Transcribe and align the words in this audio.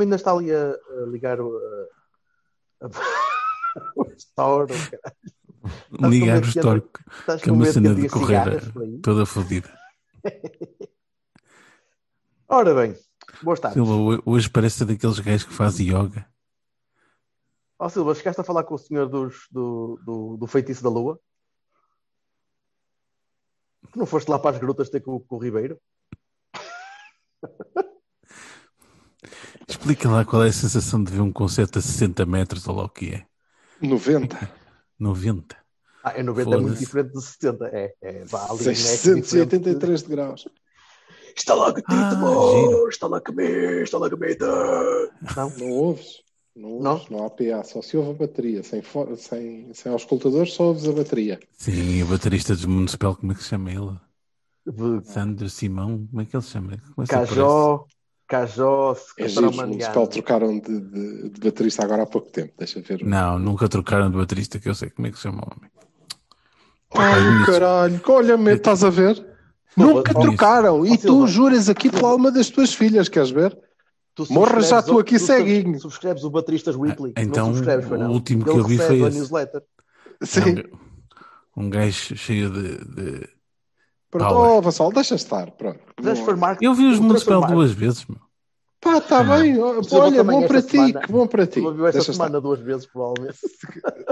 Homem 0.00 0.06
ainda 0.06 0.16
está 0.16 0.32
ali 0.32 0.50
a, 0.52 0.70
a 0.72 1.06
ligar 1.06 1.40
o. 1.40 1.56
A, 2.80 2.86
o. 3.96 4.06
Ligar 6.08 6.42
o 6.42 6.46
store 6.46 6.82
Estás 7.18 7.42
com 7.42 7.50
uma 7.50 7.64
medo 7.64 7.66
que 7.68 7.72
cena 7.74 7.94
de 7.94 8.08
correr 8.08 8.36
aí? 8.48 8.98
toda 9.00 9.26
fodida. 9.26 9.78
Ora 12.48 12.74
bem, 12.74 12.96
boas 13.42 13.60
tardes. 13.60 13.74
Silva, 13.74 13.92
ho- 13.92 14.22
hoje 14.24 14.48
parece 14.50 14.84
daqueles 14.84 15.18
gajos 15.20 15.44
que 15.44 15.52
fazem 15.52 15.86
yoga. 15.88 16.26
Ó 17.78 17.88
Silva, 17.88 18.14
chegaste 18.14 18.40
a 18.40 18.44
falar 18.44 18.64
com 18.64 18.74
o 18.74 18.78
senhor 18.78 19.08
dos, 19.08 19.46
do, 19.50 20.00
do, 20.04 20.36
do 20.36 20.46
feitiço 20.46 20.82
da 20.82 20.88
lua? 20.90 21.20
Tu 23.92 23.98
não 23.98 24.06
foste 24.06 24.28
lá 24.28 24.38
para 24.38 24.56
as 24.56 24.58
grutas 24.60 24.88
ter 24.90 25.00
com, 25.00 25.20
com 25.20 25.36
o 25.36 25.38
Ribeiro? 25.38 25.80
Explica 29.68 30.08
lá 30.08 30.24
qual 30.24 30.44
é 30.44 30.48
a 30.48 30.52
sensação 30.52 31.02
de 31.02 31.12
ver 31.12 31.20
um 31.20 31.32
concerto 31.32 31.78
a 31.78 31.82
60 31.82 32.24
metros 32.26 32.66
ou 32.66 32.76
lá 32.76 32.84
o 32.84 32.88
que 32.88 33.14
é. 33.14 33.26
90. 33.80 34.36
90. 34.98 35.56
Ah, 36.02 36.14
é 36.16 36.22
90 36.22 36.54
é 36.54 36.56
muito 36.58 36.78
diferente 36.78 37.12
de 37.12 37.22
70. 37.22 37.66
É, 37.66 37.94
é 38.00 38.24
vá, 38.24 38.44
ali 38.44 38.52
não 38.52 38.56
é 38.56 38.56
que 38.56 38.70
diferente. 38.70 39.26
683 39.28 40.02
de 40.02 40.08
graus. 40.08 40.48
Está 41.36 41.52
lá 41.54 41.74
que 41.74 41.82
Ah, 41.86 42.10
giro. 42.52 42.88
está 42.88 43.06
lá 43.06 43.20
comer, 43.20 43.82
está 43.82 43.98
lá 43.98 44.08
comer. 44.08 44.38
Não, 44.40 45.50
Não 45.58 45.70
ouves? 45.72 46.22
Não, 46.56 46.80
Não? 46.80 46.92
ouves? 46.92 47.10
não 47.10 47.26
há 47.26 47.28
PA, 47.28 47.62
só 47.64 47.82
se 47.82 47.98
ouve 47.98 48.12
a 48.12 48.14
bateria. 48.14 48.62
Sem, 48.62 48.80
fo- 48.80 49.14
sem, 49.14 49.74
sem 49.74 49.92
auscultadores, 49.92 50.54
só 50.54 50.64
ouves 50.68 50.88
a 50.88 50.92
bateria. 50.92 51.38
Sim, 51.52 52.02
o 52.02 52.06
baterista 52.06 52.56
do 52.56 52.66
Municipal, 52.66 53.14
como 53.14 53.32
é 53.32 53.34
que 53.34 53.42
se 53.42 53.50
chama 53.50 53.70
ele? 53.70 54.00
de 54.66 55.06
Sandro 55.06 55.50
Simão, 55.50 56.06
como 56.06 56.22
é 56.22 56.24
que 56.24 56.34
ele 56.34 56.42
se 56.42 56.50
chama? 56.50 56.78
Como 56.94 57.02
é 57.02 57.02
que 57.02 57.08
se 57.08 57.14
aparece? 57.14 57.34
Cajó, 58.30 58.94
Cajó, 58.94 59.04
É 59.18 59.28
giro, 59.28 59.52
Municipal 59.52 60.06
trocaram 60.06 60.58
de, 60.60 60.80
de, 60.80 61.28
de 61.30 61.40
baterista 61.40 61.82
agora 61.84 62.04
há 62.04 62.06
pouco 62.06 62.30
tempo. 62.30 62.52
Deixa 62.56 62.80
ver. 62.80 63.04
Não, 63.04 63.38
nunca 63.40 63.68
trocaram 63.68 64.08
de 64.10 64.16
baterista, 64.16 64.58
que 64.60 64.68
eu 64.68 64.74
sei 64.74 64.88
como 64.90 65.08
é 65.08 65.10
que 65.10 65.16
se 65.16 65.22
chama 65.24 65.42
o 65.42 65.50
homem. 65.56 65.70
Ai, 66.94 67.20
Ai, 67.20 67.46
caralho, 67.46 68.00
olha-me, 68.08 68.52
estás 68.52 68.84
a 68.84 68.90
ver? 68.90 69.26
Nunca 69.76 70.14
trocaram. 70.14 70.86
E 70.86 70.96
tu 70.96 71.26
juras 71.26 71.68
aqui 71.68 71.90
pela 71.90 72.08
alma 72.10 72.30
das 72.30 72.48
tuas 72.50 72.72
filhas, 72.72 73.08
queres 73.08 73.30
ver? 73.30 73.56
Tu 74.14 74.26
Morra, 74.32 74.60
já 74.60 74.80
o- 74.80 74.98
aqui 74.98 75.18
tu 75.18 75.24
ceguinho. 75.26 75.78
Subscreves 75.80 76.24
o 76.24 76.30
Bateristas 76.30 76.76
Weekly. 76.76 77.12
Ah, 77.16 77.22
então, 77.22 77.46
não 77.48 77.54
subscreves, 77.54 77.86
foi, 77.88 77.96
o 77.98 78.00
não. 78.00 78.12
último 78.12 78.44
que 78.44 78.50
Ele 78.50 78.58
eu 78.60 78.64
vi 78.64 78.76
foi 78.78 79.00
esse. 79.00 79.18
newsletter. 79.18 79.62
Sim. 80.22 80.64
Um, 81.56 81.64
um 81.64 81.70
gajo 81.70 82.16
cheio 82.16 82.50
de. 82.50 82.84
de- 82.94 83.39
Pronto, 84.10 84.28
Power. 84.34 84.50
oh, 84.50 84.60
Vassal, 84.62 84.92
deixa 84.92 85.14
estar. 85.14 85.50
Pronto. 85.52 85.78
Eu 86.60 86.74
vi 86.74 86.86
os 86.86 86.98
Municipal 86.98 87.46
duas 87.46 87.70
vezes, 87.72 88.04
meu. 88.06 88.18
Pá, 88.80 88.96
está 88.98 89.22
Não. 89.22 89.38
bem. 89.40 89.54
Silva 89.54 90.04
Olha, 90.06 90.24
bom 90.24 90.46
para 90.48 90.62
ti, 90.62 90.70
semana. 90.70 91.00
que 91.00 91.12
bom 91.12 91.26
para 91.26 91.46
ti. 91.46 91.60
Tu 91.60 91.72
viu 91.74 91.86
esta 91.86 91.98
Deixa 91.98 92.12
semana 92.14 92.40
duas 92.40 92.60
vezes, 92.60 92.86
provavelmente. 92.86 93.38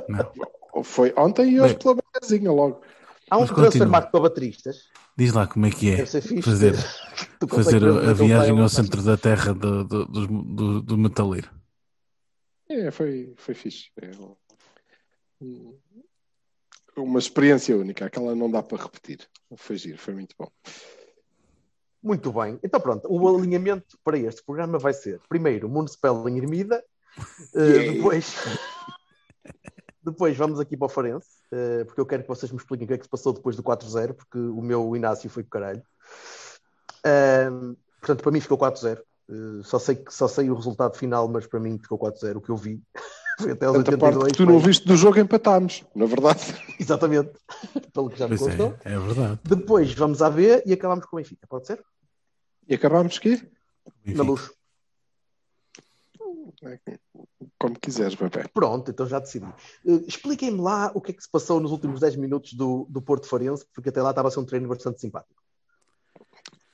Não. 0.08 0.18
estar. 0.18 0.84
Foi 0.84 1.12
ontem 1.16 1.50
e 1.54 1.60
hoje 1.60 1.74
Bem. 1.74 1.82
pela 1.82 1.96
manhãzinha 1.96 2.52
logo. 2.52 2.80
Há 3.30 3.36
um 3.36 3.40
Mas 3.40 3.48
Transfer 3.50 3.64
continua. 3.72 3.88
Market 3.88 4.10
para 4.12 4.20
bateristas. 4.20 4.76
Diz 5.16 5.32
lá 5.32 5.46
como 5.46 5.66
é 5.66 5.70
que 5.70 5.90
é 5.90 5.96
Deve 5.96 6.10
ser 6.10 6.20
fixe. 6.20 6.42
fazer, 6.42 6.74
fazer 7.48 7.84
a, 7.84 8.12
viagem 8.12 8.60
ao 8.60 8.68
centro 8.68 9.02
da 9.02 9.16
terra 9.16 9.52
do, 9.52 9.82
do, 9.84 10.04
do, 10.06 10.26
do- 10.26 10.82
do 10.82 10.96
metaleiro. 10.98 11.50
É, 12.68 12.90
foi, 12.90 13.32
foi 13.36 13.54
fixe. 13.54 13.86
É 14.00 14.10
um- 15.42 15.74
uma 17.00 17.18
experiência 17.18 17.76
única. 17.76 18.06
Aquela 18.06 18.34
não 18.34 18.50
dá 18.50 18.62
para 18.62 18.82
repetir. 18.82 19.20
Foi 19.56 19.76
giro, 19.76 19.98
foi 19.98 20.14
muito 20.14 20.34
bom. 20.38 20.48
Muito 22.02 22.32
bem. 22.32 22.58
Então 22.62 22.80
pronto, 22.80 23.06
o 23.10 23.36
alinhamento 23.36 23.98
para 24.04 24.18
este 24.18 24.42
programa 24.44 24.78
vai 24.78 24.92
ser 24.92 25.20
primeiro 25.28 25.68
Municipal 25.68 26.28
em 26.28 26.38
Ermida, 26.38 26.82
eh, 27.54 27.92
depois 27.92 28.34
depois 30.02 30.36
vamos 30.36 30.60
aqui 30.60 30.76
para 30.76 30.86
o 30.86 30.88
Farense, 30.88 31.28
eh, 31.52 31.84
porque 31.84 32.00
eu 32.00 32.06
quero 32.06 32.22
que 32.22 32.28
vocês 32.28 32.50
me 32.52 32.58
expliquem 32.58 32.84
o 32.84 32.88
que 32.88 32.94
é 32.94 32.98
que 32.98 33.04
se 33.04 33.10
passou 33.10 33.32
depois 33.32 33.56
do 33.56 33.62
4-0, 33.62 34.14
porque 34.14 34.38
o 34.38 34.62
meu 34.62 34.94
Inácio 34.94 35.28
foi 35.28 35.42
com 35.42 35.50
caralho. 35.50 35.82
Ahm, 37.04 37.74
portanto, 38.00 38.22
para 38.22 38.32
mim 38.32 38.40
ficou 38.40 38.58
4-0. 38.58 38.98
Eh, 39.30 39.62
só, 39.62 39.78
sei, 39.78 40.02
só 40.08 40.28
sei 40.28 40.50
o 40.50 40.54
resultado 40.54 40.96
final, 40.96 41.28
mas 41.28 41.46
para 41.46 41.60
mim 41.60 41.78
ficou 41.78 41.98
4-0, 41.98 42.36
o 42.36 42.40
que 42.40 42.50
eu 42.50 42.56
vi. 42.56 42.82
Foi 43.38 43.52
até 43.52 43.66
aos 43.66 43.76
Tanta 43.78 43.96
parte 43.96 44.16
82. 44.18 44.32
que 44.32 44.36
tu 44.38 44.46
não 44.46 44.58
foi- 44.60 44.68
viste 44.68 44.86
do 44.88 44.96
jogo 44.96 45.18
empatámos, 45.18 45.84
na 45.94 46.06
verdade. 46.06 46.40
Exatamente. 46.80 47.30
Pelo 47.92 48.10
que 48.10 48.18
já 48.18 48.26
me 48.26 48.36
Pois 48.36 48.48
constou. 48.56 48.74
é, 48.84 48.92
é 48.94 48.98
verdade. 48.98 49.40
Depois 49.44 49.92
vamos 49.94 50.20
à 50.22 50.28
B 50.30 50.62
e 50.66 50.72
acabamos 50.72 51.04
com 51.06 51.16
o 51.16 51.18
Benfica. 51.18 51.46
Pode 51.48 51.66
ser? 51.66 51.82
E 52.68 52.74
acabámos 52.74 53.18
que? 53.18 53.48
Na 54.06 54.24
luz. 54.24 54.50
Como 57.58 57.78
quiseres, 57.78 58.14
bebê. 58.14 58.44
Pronto, 58.52 58.90
então 58.90 59.06
já 59.06 59.18
decidi. 59.18 59.46
Eh, 59.86 60.02
Expliquem-me 60.06 60.60
lá 60.60 60.90
o 60.94 61.00
que 61.00 61.12
é 61.12 61.14
que 61.14 61.22
se 61.22 61.30
passou 61.30 61.60
nos 61.60 61.70
últimos 61.72 62.00
10 62.00 62.16
minutos 62.16 62.52
do, 62.54 62.86
do 62.88 63.00
Porto 63.00 63.26
Farense, 63.28 63.64
porque 63.74 63.88
até 63.90 64.02
lá 64.02 64.10
estava 64.10 64.28
a 64.28 64.30
ser 64.30 64.40
um 64.40 64.44
treino 64.44 64.68
bastante 64.68 65.00
simpático. 65.00 65.40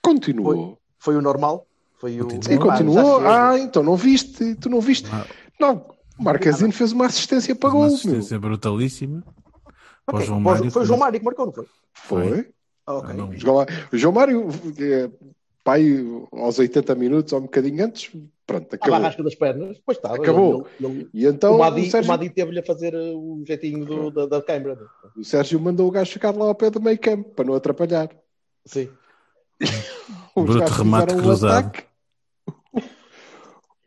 Continuou. 0.03 0.79
Foi 0.99 1.17
o 1.17 1.23
normal? 1.23 1.67
Foi 1.99 2.21
o. 2.21 2.25
Continua. 2.29 2.53
E 2.53 2.57
Epá, 2.57 2.73
continuou. 2.73 3.19
chega. 3.19 3.49
Ah, 3.51 3.59
então 3.59 3.83
não 3.83 3.97
viste. 3.97 4.55
Tu 4.57 4.69
não 4.69 4.81
viste. 4.81 5.09
Ah, 5.13 5.27
Não, 5.61 5.94
o 6.19 6.23
Marquezine 6.23 6.73
fez 6.73 6.93
uma 6.93 7.07
assistência 7.07 7.55
para 7.55 7.69
uma 7.71 7.73
gol, 7.73 7.87
meu. 7.87 7.95
assistência 7.95 8.39
brutalíssima. 8.39 9.23
Para 10.07 10.17
o 10.17 10.19
Ok, 10.19 10.27
João 10.27 10.43
foi- 10.43 10.53
Mário. 10.53 10.71
Foi 10.71 10.83
o 10.83 10.85
João 10.85 10.99
Mário 10.99 11.19
que 11.19 11.25
marcou, 11.25 11.47
não 11.47 11.53
foi? 11.53 11.67
Foi. 11.95 12.49
Ah, 12.87 12.95
ok. 12.95 13.15
Não. 13.15 13.29
O 13.31 13.39
João- 13.97 14.13
O 14.13 14.15
Mário, 14.15 14.49
eh, 14.79 15.11
pai, 15.65 16.05
aos 16.33 16.59
80 16.59 16.95
minutos 16.95 17.33
ou 17.33 17.39
um 17.39 17.43
bocadinho 17.45 17.85
antes, 17.85 18.11
pronto, 18.47 18.71
À 18.73 18.77
acabou. 18.77 18.99
barrasca 19.01 19.23
das 19.23 19.35
pernas. 19.35 19.81
Pois 19.85 19.97
estava. 19.97 20.17
Acabou. 20.17 20.67
Ele- 20.79 20.87
ele- 21.01 21.11
E 21.15 21.27
então 21.27 21.53
o 21.53 21.57
o, 21.57 21.59
Madi, 21.61 21.81
o 21.89 21.91
Sérgio, 21.91 22.09
Madi 22.11 22.29
teve-lhe 22.31 22.59
a 22.61 22.65
fazer 22.65 22.93
eh, 22.95 23.13
o 23.15 23.43
jeitinho 23.47 23.85
do- 23.87 24.11
da, 24.11 24.27
da 24.27 24.43
câmara. 24.43 24.79
o 25.17 25.25
Sérgio 25.25 25.59
mandou 25.59 25.89
o 25.89 25.91
gajo 25.91 26.13
ficar 26.13 26.35
lá 26.37 26.45
ao 26.47 26.55
pé 26.55 26.69
do 26.71 26.81
meio 26.83 26.99
campo 26.99 27.31
para 27.31 27.45
não 27.47 27.55
atrapalhar. 27.55 28.11
Sim. 28.67 28.89
Os 30.37 30.45
Bruto 30.45 30.71
remate 30.73 31.15
um 31.15 31.19
cruzado. 31.19 31.53
ataque. 31.69 31.85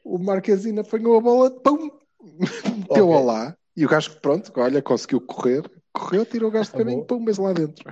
O 0.04 0.18
Marquezine 0.18 0.80
apanhou 0.80 1.18
a 1.18 1.22
bola, 1.22 1.52
pum, 1.52 1.92
meteu-a 2.78 3.20
Ok. 3.20 3.26
lá. 3.26 3.58
E 3.76 3.86
o 3.86 3.90
gajo, 3.90 4.20
pronto, 4.22 4.52
olha, 4.58 4.82
conseguiu 4.82 5.22
correr, 5.22 5.70
correu, 5.94 6.26
tirou 6.26 6.50
o 6.50 6.52
gajo 6.52 6.66
de 6.66 6.76
Acabou. 6.76 6.86
caminho, 6.86 7.06
pum, 7.06 7.20
mas 7.20 7.38
lá 7.38 7.54
dentro. 7.54 7.86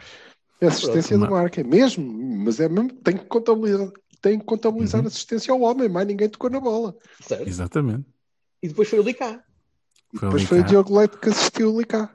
É 0.59 0.68
assistência 0.68 1.18
Pronto. 1.18 1.29
do 1.29 1.35
Marque, 1.35 1.59
é 1.62 1.63
mesmo, 1.63 2.03
mas 2.44 2.59
é 2.59 2.68
mesmo, 2.69 2.91
tem 2.94 3.18
que 3.18 3.25
contabilizar, 3.25 3.91
tem 4.22 4.40
que 4.40 4.46
contabilizar 4.46 5.01
Uhum. 5.01 5.07
assistência 5.07 5.53
ao 5.53 5.62
homem, 5.62 5.90
mais 5.90 6.07
ninguém 6.07 6.29
tocou 6.29 6.50
na 6.50 6.59
bola. 6.59 6.96
Certo. 7.22 7.47
Exatamente. 7.47 8.06
E 8.63 8.68
depois 8.68 8.90
foi 8.90 9.00
o 9.00 9.03
Licá. 9.03 9.44
Foi 10.16 10.22
Depois 10.22 10.44
foi 10.44 10.59
o. 10.62 10.63
Diogo 10.63 10.97
Leite 10.97 11.17
que 11.17 11.29
assistiu 11.29 11.75
ali 11.75 11.85
cá. 11.85 12.09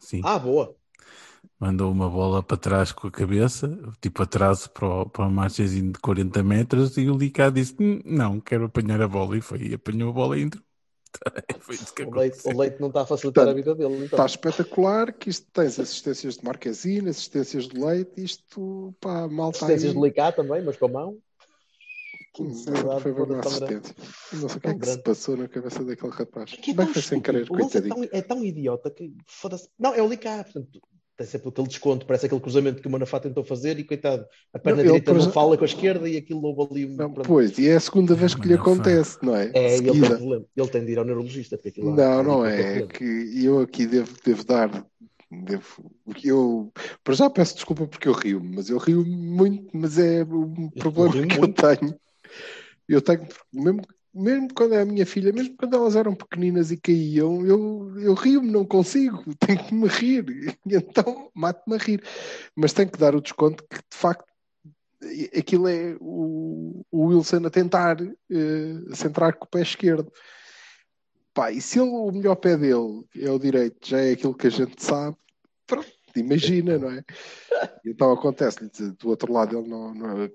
Sim. 0.00 0.20
Ah, 0.24 0.38
boa. 0.38 0.74
Mandou 1.60 1.90
uma 1.90 2.08
bola 2.10 2.42
para 2.42 2.56
trás 2.56 2.92
com 2.92 3.06
a 3.06 3.10
cabeça, 3.10 3.78
tipo 4.00 4.22
atraso 4.22 4.68
para, 4.70 4.86
o, 4.86 5.06
para 5.08 5.22
uma 5.24 5.30
margenzinho 5.30 5.92
de 5.92 5.98
40 6.00 6.42
metros, 6.42 6.96
e 6.98 7.08
o 7.08 7.16
Licá 7.16 7.50
disse: 7.50 7.74
"Hum, 7.80 8.00
Não, 8.04 8.40
quero 8.40 8.64
apanhar 8.66 9.00
a 9.00 9.08
bola. 9.08 9.36
E 9.36 9.40
foi, 9.40 9.58
e 9.68 9.74
apanhou 9.74 10.10
a 10.10 10.12
bola 10.12 10.38
e 10.38 10.42
entrou. 10.42 10.65
foi 11.60 11.74
isso 11.74 11.94
que 11.94 12.02
O 12.02 12.10
Leite, 12.14 12.38
o 12.46 12.56
Leite 12.58 12.80
não 12.80 12.88
está 12.88 13.02
a 13.02 13.06
facilitar 13.06 13.44
a 13.44 13.52
Portanto, 13.52 13.76
vida 13.76 13.88
dele. 13.88 14.04
Então. 14.04 14.16
Está 14.16 14.26
espetacular 14.26 15.12
que 15.12 15.30
isto 15.30 15.46
tens 15.52 15.78
assistências 15.78 16.36
de 16.36 16.44
Marquezine, 16.44 17.08
assistências 17.08 17.68
de 17.68 17.78
Leite, 17.78 18.12
isto, 18.22 18.94
pá, 19.00 19.28
mal 19.28 19.50
está 19.50 19.66
aí. 19.66 19.72
Assistências 19.74 19.94
de 19.94 20.00
Licá 20.00 20.32
também, 20.32 20.62
mas 20.62 20.76
com 20.76 20.86
a 20.86 20.88
mão. 20.88 21.18
Necessidade 22.38 23.00
Foi 23.02 23.12
uma 23.12 23.40
assistência. 23.40 23.94
Não 24.34 24.48
sei 24.48 24.58
o 24.58 24.60
que 24.60 24.68
é 24.68 24.74
que 24.74 24.78
se 24.80 24.90
grande. 24.90 25.02
passou 25.02 25.36
na 25.38 25.48
cabeça 25.48 25.82
daquele 25.84 26.12
rapaz. 26.12 26.52
Que 26.52 26.70
é 26.70 26.74
Bem 26.74 26.84
tão 26.86 26.92
foi 26.92 27.02
sem 27.02 27.20
querer, 27.20 27.50
O 27.50 27.54
lance 27.54 27.78
é 27.78 27.80
coitadinho. 27.80 28.08
tão, 28.10 28.18
é 28.18 28.22
tão 28.22 28.44
idiota 28.44 28.90
que 28.90 29.16
foda-se. 29.26 29.70
Não, 29.78 29.94
é 29.94 30.02
o 30.02 30.08
Licá. 30.08 30.44
Portanto, 30.44 30.82
tem 31.16 31.26
sempre 31.26 31.48
aquele 31.48 31.68
desconto, 31.68 32.04
parece 32.06 32.26
aquele 32.26 32.40
cruzamento 32.40 32.82
que 32.82 32.88
o 32.88 32.90
Manafá 32.90 33.18
tentou 33.18 33.42
fazer 33.42 33.78
e 33.78 33.84
coitado, 33.84 34.26
a 34.52 34.58
perna 34.58 34.76
Não, 34.76 34.82
ele 34.82 34.88
direita 34.92 35.12
não 35.12 35.18
cruza- 35.20 35.32
fala 35.32 35.56
com 35.56 35.64
a 35.64 35.66
esquerda 35.66 36.08
e 36.08 36.16
aquilo 36.16 36.42
houve 36.44 36.74
ali. 36.74 36.86
Não, 36.86 37.10
pois, 37.12 37.58
e 37.58 37.68
é 37.68 37.76
a 37.76 37.80
segunda 37.80 38.14
vez 38.14 38.34
que 38.34 38.46
lhe 38.46 38.54
acontece, 38.54 39.18
não 39.22 39.34
é? 39.34 39.50
é, 39.54 39.76
ele 39.78 39.90
tem, 39.92 40.00
problema. 40.00 40.44
ele 40.56 40.68
tem 40.68 40.84
de 40.84 40.92
ir 40.92 40.98
ao 40.98 41.04
neurologista. 41.04 41.56
Porque 41.56 41.70
aquilo 41.70 41.90
lá- 41.90 41.96
Não, 41.96 42.22
não 42.22 42.46
é. 42.46 42.60
É 42.60 42.68
aquele 42.84 42.86
que 42.88 43.44
eu 43.44 43.60
aqui 43.60 43.86
devo, 43.86 44.14
devo 44.24 44.44
dar 44.44 44.86
Devo, 45.28 45.90
eu, 46.24 46.72
para 47.02 47.14
já 47.14 47.28
peço 47.28 47.56
desculpa 47.56 47.84
porque 47.86 48.06
eu 48.06 48.12
rio, 48.12 48.40
mas 48.44 48.70
eu 48.70 48.78
rio 48.78 49.04
muito, 49.04 49.76
mas 49.76 49.98
é 49.98 50.22
um 50.22 50.70
problema 50.70 51.12
rio 51.12 51.26
que 51.26 51.38
muito. 51.40 51.64
eu 51.64 51.76
tenho. 51.76 52.00
Eu 52.88 53.02
tenho, 53.02 53.26
mesmo, 53.52 53.82
mesmo 54.16 54.48
quando 54.54 54.74
é 54.74 54.82
a 54.82 54.84
minha 54.84 55.04
filha, 55.04 55.32
mesmo 55.32 55.56
quando 55.56 55.76
elas 55.76 55.94
eram 55.94 56.14
pequeninas 56.14 56.70
e 56.70 56.76
caíam, 56.76 57.44
eu, 57.44 57.92
eu 58.00 58.14
rio-me, 58.14 58.50
não 58.50 58.64
consigo, 58.64 59.22
tenho 59.38 59.64
que 59.64 59.74
me 59.74 59.86
rir, 59.86 60.58
então 60.66 61.30
mato-me 61.34 61.76
a 61.76 61.78
rir. 61.78 62.02
Mas 62.54 62.72
tenho 62.72 62.90
que 62.90 62.98
dar 62.98 63.14
o 63.14 63.20
desconto 63.20 63.64
que, 63.68 63.76
de 63.76 63.96
facto, 63.96 64.24
aquilo 65.36 65.68
é 65.68 65.96
o, 66.00 66.84
o 66.90 67.06
Wilson 67.06 67.46
a 67.46 67.50
tentar 67.50 68.00
eh, 68.00 68.94
centrar 68.94 69.34
com 69.34 69.44
o 69.44 69.48
pé 69.48 69.62
esquerdo. 69.62 70.10
Pá, 71.34 71.52
e 71.52 71.60
se 71.60 71.78
ele, 71.78 71.90
o 71.90 72.10
melhor 72.10 72.36
pé 72.36 72.56
dele 72.56 73.04
é 73.14 73.30
o 73.30 73.38
direito, 73.38 73.86
já 73.86 74.00
é 74.00 74.12
aquilo 74.12 74.34
que 74.34 74.46
a 74.46 74.50
gente 74.50 74.82
sabe, 74.82 75.16
pronto, 75.66 75.95
imagina, 76.20 76.78
não 76.78 76.90
é? 76.90 77.02
Então 77.84 78.12
acontece-lhe, 78.12 78.70
do 78.92 79.08
outro 79.08 79.32
lado 79.32 79.58
ele 79.58 79.68
não, 79.68 79.94
não- 79.94 80.30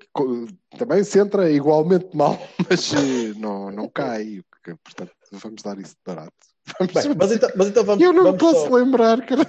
também 0.78 1.04
se 1.04 1.20
entra 1.20 1.52
igualmente 1.52 2.16
mal, 2.16 2.38
mas 2.70 2.94
eh, 2.94 3.34
não, 3.38 3.72
não 3.72 3.90
cai, 3.90 4.42
portanto 4.84 5.12
vamos 5.34 5.62
dar 5.62 5.78
isso 5.80 5.96
de 5.96 6.02
barato. 6.06 6.51
Bem, 6.80 7.16
mas, 7.18 7.32
então, 7.32 7.50
mas 7.56 7.68
então 7.68 7.84
vamos, 7.84 8.04
eu 8.04 8.14
não 8.14 8.24
vamos 8.24 8.40
posso 8.40 8.68
só- 8.70 8.76
lembrar, 8.76 9.26
cara. 9.26 9.42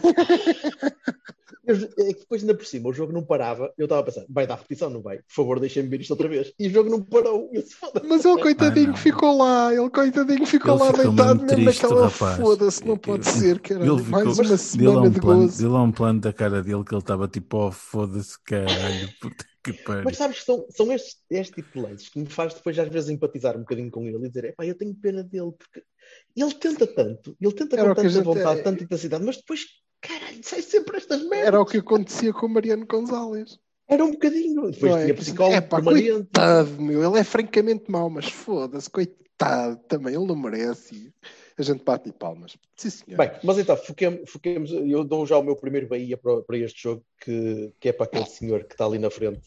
Eu- 1.64 1.76
é 1.76 2.12
que 2.12 2.20
depois 2.20 2.42
ainda 2.42 2.54
por 2.56 2.66
cima 2.66 2.88
o 2.88 2.92
jogo 2.92 3.12
não 3.12 3.22
parava. 3.22 3.72
Eu 3.78 3.84
estava 3.84 4.00
a 4.00 4.04
pensar, 4.04 4.24
vai 4.28 4.46
dar 4.48 4.56
repetição, 4.56 4.90
não 4.90 5.00
vai? 5.00 5.18
Por 5.18 5.32
favor, 5.32 5.60
deixem-me 5.60 5.88
ver 5.88 6.00
isto 6.00 6.10
outra 6.10 6.26
vez. 6.28 6.52
E 6.58 6.66
o 6.66 6.70
jogo 6.70 6.90
não 6.90 7.00
parou. 7.00 7.48
Eu. 7.52 7.62
Mas 8.08 8.24
ele, 8.24 8.40
coitadinho, 8.42 8.88
não. 8.88 8.96
ficou 8.96 9.36
lá, 9.38 9.72
ele, 9.72 9.88
coitadinho, 9.88 10.44
ficou 10.44 10.74
Ele 10.74 10.82
lá 10.82 10.90
deitado 10.90 11.44
mesmo 11.44 11.64
naquela 11.64 12.08
rapaz. 12.08 12.36
foda-se, 12.38 12.84
não 12.84 12.96
pode 12.96 13.28
Ele- 13.28 13.38
ser, 13.38 13.60
cara. 13.60 13.80
Ele 13.80 13.90
Mais 13.92 14.04
ficou, 14.06 14.18
uma 14.22 14.34
dele 14.42 14.54
há 14.54 14.58
semana 14.58 15.00
um 15.02 15.10
de 15.10 15.20
plano, 15.20 15.42
gozo. 15.42 15.58
dele 15.62 15.74
um 15.74 15.92
plano 15.92 16.20
da 16.20 16.32
cara 16.32 16.62
dele 16.62 16.82
que 16.84 16.94
ele 16.94 17.00
estava 17.00 17.28
tipo, 17.28 17.56
oh, 17.58 17.70
foda-se, 17.70 18.36
caralho, 18.42 19.08
puta 19.20 19.44
que 19.62 19.72
pariu. 19.72 20.02
Mas 20.04 20.16
sabes 20.16 20.40
que 20.40 20.44
são, 20.44 20.66
são 20.70 20.92
estes, 20.92 21.18
este 21.30 21.54
tipo 21.56 21.72
de 21.72 21.80
lances 21.80 22.08
que 22.08 22.18
me 22.18 22.26
faz 22.26 22.54
depois 22.54 22.78
às 22.78 22.88
vezes 22.88 23.10
empatizar 23.10 23.56
um 23.56 23.60
bocadinho 23.60 23.90
com 23.90 24.06
ele 24.06 24.26
e 24.26 24.28
dizer, 24.28 24.44
epá, 24.46 24.64
eu 24.66 24.74
tenho 24.74 24.94
pena 24.94 25.22
dele, 25.22 25.52
porque 25.52 25.82
ele 26.36 26.54
tenta 26.54 26.86
tanto, 26.86 27.36
ele 27.40 27.52
tenta 27.52 27.76
Era 27.76 27.88
com 27.90 27.94
tanta 27.94 28.08
gente- 28.08 28.24
vontade, 28.24 28.62
tanta 28.62 28.82
intensidade, 28.84 29.24
mas 29.24 29.36
depois, 29.36 29.64
caralho, 30.00 30.40
sai 30.42 30.62
sempre 30.62 30.96
estas 30.96 31.22
merdas. 31.22 31.46
Era 31.48 31.60
o 31.60 31.66
que 31.66 31.78
acontecia 31.78 32.32
com 32.32 32.46
o 32.46 32.48
Mariano 32.48 32.86
Gonzalez. 32.86 33.58
Era 33.88 34.04
um 34.04 34.12
bocadinho. 34.12 34.70
Depois 34.70 34.92
Não 34.92 34.98
é? 34.98 35.02
tinha 35.04 35.14
psicólogo 35.14 35.54
É 35.56 35.60
pá, 35.60 35.82
coitado, 35.82 36.80
meu. 36.80 37.04
Ele 37.04 37.18
é 37.20 37.24
francamente 37.24 37.90
mau, 37.90 38.08
mas 38.08 38.26
foda-se, 38.30 38.88
coitado 38.88 39.76
também. 39.88 40.14
Ele 40.14 40.24
não 40.26 40.36
merece. 40.36 41.12
A 41.58 41.62
gente 41.62 41.84
bate-lhe 41.84 42.14
palmas. 42.14 42.56
Sim, 42.76 42.88
senhor. 42.90 43.18
Bem, 43.18 43.30
mas 43.44 43.58
então, 43.58 43.76
foquemos, 43.76 44.30
foquemos, 44.30 44.72
eu 44.72 45.04
dou 45.04 45.26
já 45.26 45.36
o 45.36 45.42
meu 45.42 45.54
primeiro 45.56 45.88
Bahia 45.88 46.16
para, 46.16 46.40
para 46.40 46.56
este 46.56 46.82
jogo, 46.82 47.04
que, 47.20 47.70
que 47.78 47.88
é 47.90 47.92
para 47.92 48.06
aquele 48.06 48.24
senhor 48.24 48.64
que 48.64 48.72
está 48.72 48.86
ali 48.86 48.98
na 48.98 49.10
frente. 49.10 49.42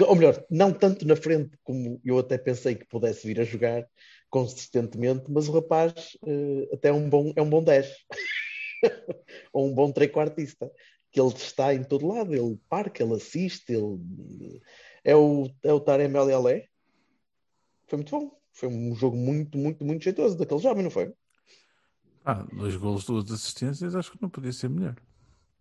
Ou 0.00 0.14
melhor, 0.14 0.44
não 0.50 0.72
tanto 0.72 1.06
na 1.06 1.16
frente 1.16 1.56
como 1.64 2.00
eu 2.04 2.18
até 2.18 2.36
pensei 2.36 2.74
que 2.74 2.86
pudesse 2.86 3.26
vir 3.26 3.40
a 3.40 3.44
jogar 3.44 3.88
consistentemente, 4.28 5.24
mas 5.30 5.48
o 5.48 5.52
rapaz 5.52 6.16
eh, 6.26 6.68
até 6.72 6.88
é 6.88 6.92
um 6.92 7.08
bom, 7.08 7.32
é 7.34 7.40
um 7.40 7.48
bom 7.48 7.62
10. 7.62 7.90
Ou 9.52 9.68
um 9.68 9.74
bom 9.74 9.90
trequartista. 9.90 10.70
Que 11.10 11.20
ele 11.20 11.32
está 11.32 11.72
em 11.72 11.82
todo 11.82 12.06
lado, 12.06 12.34
ele 12.34 12.58
parca, 12.68 13.02
ele 13.02 13.14
assiste, 13.14 13.72
ele... 13.72 14.60
É 15.02 15.16
o, 15.16 15.48
é 15.62 15.72
o 15.72 15.80
Tarem 15.80 16.12
El 16.12 16.34
Alé. 16.34 16.68
Foi 17.86 17.96
muito 17.96 18.10
bom. 18.10 18.36
Foi 18.52 18.68
um 18.68 18.94
jogo 18.94 19.16
muito, 19.16 19.56
muito, 19.56 19.84
muito 19.84 20.02
jeitoso 20.02 20.36
daquele 20.36 20.60
jovem, 20.60 20.82
não 20.82 20.90
foi? 20.90 21.12
Ah, 22.24 22.44
dois 22.52 22.74
golos, 22.76 23.04
duas 23.04 23.30
assistências, 23.30 23.94
acho 23.94 24.10
que 24.10 24.20
não 24.20 24.28
podia 24.28 24.52
ser 24.52 24.68
melhor. 24.68 24.96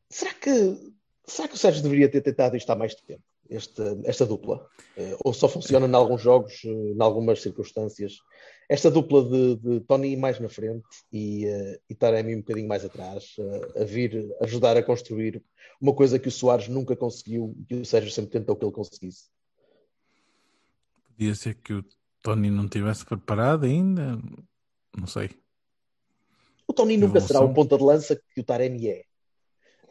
Será 0.10 0.34
que, 0.34 0.94
será 1.26 1.48
que 1.48 1.54
o 1.54 1.58
Sérgio 1.58 1.84
deveria 1.84 2.10
ter 2.10 2.22
tentado 2.22 2.58
isto 2.58 2.70
há 2.70 2.76
mais 2.76 2.96
tempo? 2.96 3.24
Esta, 3.50 3.98
esta 4.06 4.26
dupla? 4.26 4.68
Eh, 4.98 5.16
ou 5.24 5.34
só 5.34 5.48
funciona 5.48 5.88
em 5.88 5.94
alguns 5.94 6.22
jogos, 6.22 6.62
eh, 6.66 6.70
em 6.70 7.02
algumas 7.02 7.42
circunstâncias? 7.42 8.14
Esta 8.68 8.90
dupla 8.90 9.24
de, 9.24 9.56
de 9.58 9.80
Tony 9.82 10.16
mais 10.18 10.40
na 10.40 10.50
frente 10.50 10.86
e, 11.12 11.46
eh, 11.46 11.80
e 11.88 11.94
Taremi 11.94 12.36
um 12.36 12.40
bocadinho 12.40 12.68
mais 12.68 12.84
atrás, 12.84 13.36
eh, 13.38 13.84
a 13.84 13.86
vir 13.86 14.28
ajudar 14.42 14.76
a 14.76 14.84
construir 14.84 15.44
uma 15.80 15.94
coisa 15.94 16.18
que 16.18 16.28
o 16.28 16.32
Soares 16.32 16.68
nunca 16.68 16.96
conseguiu 16.96 17.56
e 17.60 17.66
que 17.66 17.76
o 17.76 17.86
Sérgio 17.86 18.12
sempre 18.12 18.32
tentou 18.32 18.56
que 18.56 18.66
ele 18.66 18.72
conseguisse. 18.72 19.30
Podia 21.10 21.36
ser 21.36 21.56
que 21.56 21.74
o 21.74 21.86
Tony 22.24 22.50
não 22.50 22.68
tivesse 22.68 23.06
preparado 23.06 23.66
ainda, 23.66 24.20
não 24.98 25.06
sei. 25.06 25.30
O 26.68 26.74
Tony 26.74 26.98
nunca 26.98 27.22
será 27.22 27.42
o 27.42 27.54
ponta 27.54 27.78
de 27.78 27.84
lança 27.84 28.16
que 28.16 28.42
o 28.42 28.44
Taremi 28.44 28.90
é. 28.90 29.04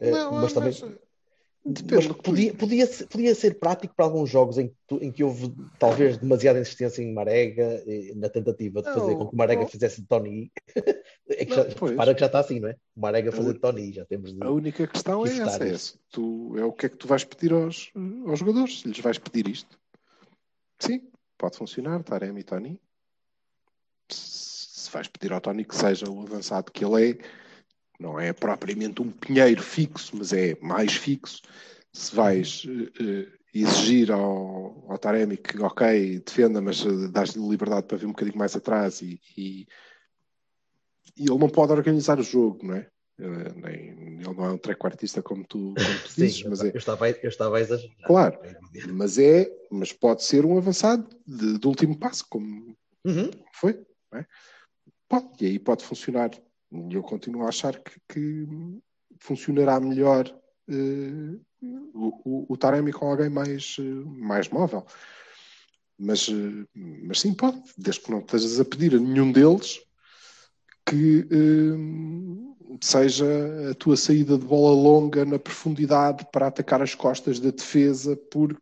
Não, 0.01 0.33
mas 0.33 0.51
também 0.51 0.73
Depende 1.67 2.09
mas 2.09 2.17
podia, 2.17 2.53
podia, 2.53 2.85
ser, 2.85 3.07
podia 3.07 3.33
ser 3.33 3.57
prático 3.57 3.95
para 3.95 4.05
alguns 4.05 4.29
jogos 4.29 4.59
em 4.59 4.71
em 5.01 5.11
que 5.11 5.23
houve 5.23 5.51
talvez 5.79 6.15
demasiada 6.17 6.59
insistência 6.59 7.01
em 7.01 7.11
Marega, 7.11 7.83
eh, 7.87 8.13
na 8.15 8.29
tentativa 8.29 8.83
de 8.83 8.93
fazer 8.93 9.13
Não, 9.13 9.17
com 9.17 9.27
que 9.29 9.33
o 9.33 9.37
Marega 9.37 9.61
não. 9.61 9.67
fizesse 9.67 10.01
de 10.01 10.07
Tony. 10.07 10.51
É 11.27 11.43
que 11.43 11.55
Não, 11.55 11.63
já, 11.63 11.63
repara 11.63 12.13
que 12.13 12.19
já 12.19 12.27
está 12.27 12.39
assim, 12.39 12.59
não 12.59 12.69
é? 12.69 12.75
Marega 12.95 13.31
fazer 13.31 13.53
de 13.53 13.59
Tony, 13.59 13.91
já 13.91 14.05
temos 14.05 14.31
de. 14.31 14.43
A 14.43 14.51
única 14.51 14.85
questão 14.85 15.25
é 15.25 15.35
essa: 15.35 15.67
é, 15.67 15.99
tu, 16.11 16.53
é 16.55 16.63
o 16.63 16.71
que 16.71 16.85
é 16.85 16.89
que 16.89 16.97
tu 16.97 17.07
vais 17.07 17.23
pedir 17.23 17.51
aos, 17.51 17.91
aos 18.27 18.39
jogadores? 18.39 18.81
Se 18.81 18.87
lhes 18.87 18.99
vais 18.99 19.17
pedir 19.17 19.47
isto, 19.47 19.75
sim, 20.77 21.01
pode 21.35 21.57
funcionar. 21.57 22.03
Taremi 22.03 22.41
e 22.41 22.43
Tony. 22.43 22.79
Se 24.07 24.91
vais 24.91 25.07
pedir 25.07 25.33
ao 25.33 25.41
Tony 25.41 25.65
que 25.65 25.75
seja 25.75 26.07
o 26.07 26.21
avançado 26.21 26.71
que 26.71 26.85
ele 26.85 27.09
é, 27.09 27.17
não 27.99 28.19
é 28.19 28.33
propriamente 28.33 29.01
um 29.01 29.11
pinheiro 29.11 29.61
fixo, 29.61 30.15
mas 30.17 30.33
é 30.33 30.57
mais 30.61 30.93
fixo. 30.93 31.41
Se 31.93 32.13
vais 32.15 32.63
eh, 32.99 33.27
exigir 33.53 34.11
ao, 34.11 34.85
ao 34.89 34.97
Taremi 34.97 35.37
que, 35.37 35.57
ok, 35.61 36.19
defenda, 36.19 36.61
mas 36.61 36.85
eh, 36.85 37.07
dás-lhe 37.09 37.47
liberdade 37.47 37.87
para 37.87 37.97
vir 37.97 38.05
um 38.05 38.11
bocadinho 38.11 38.37
mais 38.37 38.55
atrás 38.55 39.01
e, 39.01 39.21
e, 39.37 39.67
e 41.17 41.21
ele 41.29 41.37
não 41.37 41.49
pode 41.49 41.71
organizar 41.71 42.19
o 42.19 42.23
jogo, 42.23 42.65
não 42.65 42.75
é? 42.75 42.87
Eh, 43.17 43.53
nem, 43.55 44.19
ele 44.19 44.33
não 44.33 44.45
é 44.45 44.51
um 44.51 44.57
trequartista 44.57 45.21
como 45.21 45.45
tu, 45.45 45.73
como 45.73 45.99
tu 46.03 46.09
Sim, 46.11 46.25
dizes, 46.25 46.41
eu, 46.41 46.49
mas 46.49 46.61
é, 46.61 46.67
eu 46.67 46.77
estava, 46.77 47.09
eu 47.09 47.29
estava 47.29 47.57
a 47.57 47.61
exagerar. 47.61 47.95
Claro. 48.05 48.39
É 48.43 48.55
mas 48.87 49.17
é, 49.17 49.49
mas 49.71 49.93
pode 49.93 50.23
ser 50.23 50.45
um 50.45 50.57
avançado 50.57 51.07
de, 51.25 51.57
de 51.57 51.67
último 51.67 51.97
passo, 51.97 52.25
como 52.29 52.75
Uhum. 53.05 53.29
foi, 53.53 53.85
não 54.11 54.19
é? 54.19 54.25
Pode, 55.07 55.27
e 55.39 55.45
aí 55.45 55.59
pode 55.59 55.85
funcionar. 55.85 56.31
Eu 56.91 57.03
continuo 57.03 57.43
a 57.43 57.49
achar 57.49 57.79
que, 57.79 57.99
que 58.07 58.47
funcionará 59.19 59.79
melhor 59.79 60.25
eh, 60.69 61.37
o, 61.93 62.53
o, 62.53 62.57
Taremi 62.57 62.91
com 62.91 63.07
alguém 63.07 63.29
mais, 63.29 63.77
eh, 63.79 63.83
mais 63.83 64.49
móvel. 64.49 64.85
Mas, 65.97 66.27
eh, 66.29 66.65
mas 66.75 67.21
sim, 67.21 67.33
pode, 67.33 67.61
desde 67.77 68.01
que 68.01 68.11
não 68.11 68.19
estejas 68.19 68.59
a 68.59 68.65
pedir 68.65 68.95
a 68.95 68.99
nenhum 68.99 69.31
deles 69.31 69.81
que 70.87 71.27
seja 72.79 73.25
a 73.71 73.73
tua 73.73 73.97
saída 73.97 74.37
de 74.37 74.45
bola 74.45 74.75
longa 74.75 75.25
na 75.25 75.39
profundidade 75.39 76.27
para 76.31 76.45
atacar 76.45 76.79
as 76.79 76.93
costas 76.93 77.39
da 77.39 77.49
defesa 77.49 78.15
por 78.15 78.55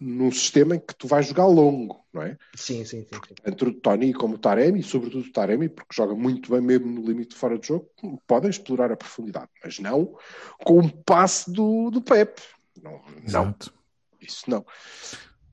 num, 0.00 0.32
sistema 0.32 0.76
em 0.76 0.80
que 0.80 0.94
tu 0.94 1.06
vais 1.06 1.26
jogar 1.26 1.46
longo, 1.46 2.04
não 2.12 2.22
é? 2.22 2.36
Sim, 2.54 2.84
sim, 2.84 3.02
sim. 3.02 3.20
sim. 3.28 3.34
Tanto 3.42 3.66
o 3.66 3.74
Tony 3.74 4.12
como 4.12 4.34
o 4.34 4.38
Taremi, 4.38 4.80
e 4.80 4.82
sobretudo 4.82 5.26
o 5.26 5.32
Taremi, 5.32 5.68
porque 5.68 5.94
joga 5.94 6.14
muito 6.14 6.50
bem 6.50 6.60
mesmo 6.60 6.86
no 6.86 7.06
limite 7.06 7.30
de 7.30 7.36
fora 7.36 7.58
de 7.58 7.68
jogo, 7.68 7.90
podem 8.26 8.50
explorar 8.50 8.90
a 8.90 8.96
profundidade, 8.96 9.48
mas 9.62 9.78
não 9.78 10.16
com 10.64 10.78
o 10.78 10.92
passe 11.04 11.52
do, 11.52 11.90
do 11.90 12.00
Pep. 12.00 12.40
Não, 12.82 12.92
não, 12.92 13.24
Exato. 13.26 13.74
isso 14.20 14.48
não. 14.48 14.64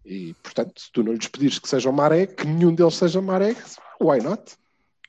E, 0.05 0.33
portanto, 0.35 0.79
se 0.79 0.91
tu 0.91 1.03
não 1.03 1.13
lhes 1.13 1.27
pedires 1.27 1.59
que 1.59 1.67
seja 1.67 1.89
o 1.89 1.93
Maré, 1.93 2.25
que 2.25 2.47
nenhum 2.47 2.73
deles 2.73 2.95
seja 2.95 3.21
Maré, 3.21 3.55
why 3.99 4.21
not? 4.21 4.57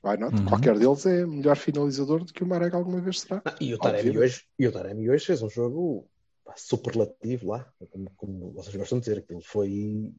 Why 0.03 0.17
not? 0.17 0.35
Uhum. 0.35 0.45
Qualquer 0.45 0.77
deles 0.77 1.05
é 1.05 1.25
melhor 1.25 1.55
finalizador 1.55 2.23
do 2.23 2.33
que 2.33 2.43
o 2.43 2.47
Maré 2.47 2.69
alguma 2.73 2.99
vez 2.99 3.21
será. 3.21 3.41
Ah, 3.45 3.55
e, 3.59 3.73
o 3.73 3.77
Taremi 3.77 4.17
hoje, 4.17 4.43
e 4.57 4.67
o 4.67 4.71
Taremi 4.71 5.09
hoje 5.09 5.25
fez 5.25 5.41
um 5.41 5.49
jogo 5.49 6.09
superlativo 6.55 7.47
lá, 7.47 7.67
como, 7.89 8.09
como 8.17 8.51
vocês 8.51 8.75
gostam 8.75 8.99
de 8.99 9.05
dizer, 9.05 9.19
aquilo 9.19 9.41
foi 9.41 10.11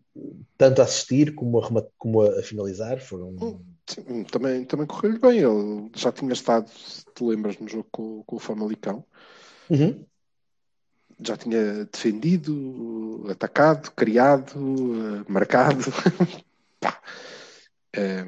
tanto 0.57 0.81
a 0.81 0.85
assistir 0.85 1.35
como 1.35 1.59
a, 1.59 1.87
como 1.99 2.23
a, 2.23 2.43
finalizar. 2.43 3.01
Foram. 3.01 3.31
Hum. 3.41 3.61
Sim, 3.87 4.25
também, 4.25 4.65
também 4.65 4.87
correu-lhe 4.87 5.19
bem. 5.19 5.39
Ele 5.39 5.91
já 5.97 6.13
tinha 6.13 6.33
estado, 6.33 6.69
se 6.71 7.05
te 7.15 7.25
lembras, 7.25 7.59
no 7.59 7.69
jogo 7.69 7.89
com, 7.91 8.23
com 8.25 8.37
o 8.37 8.41
Famalicão. 8.41 9.05
Uhum. 9.69 10.05
já 11.21 11.37
tinha 11.37 11.85
defendido, 11.85 13.25
atacado, 13.31 13.91
criado, 13.93 14.57
eh, 14.57 15.25
marcado. 15.29 15.85
Pá. 16.81 17.01
Eh, 17.93 18.25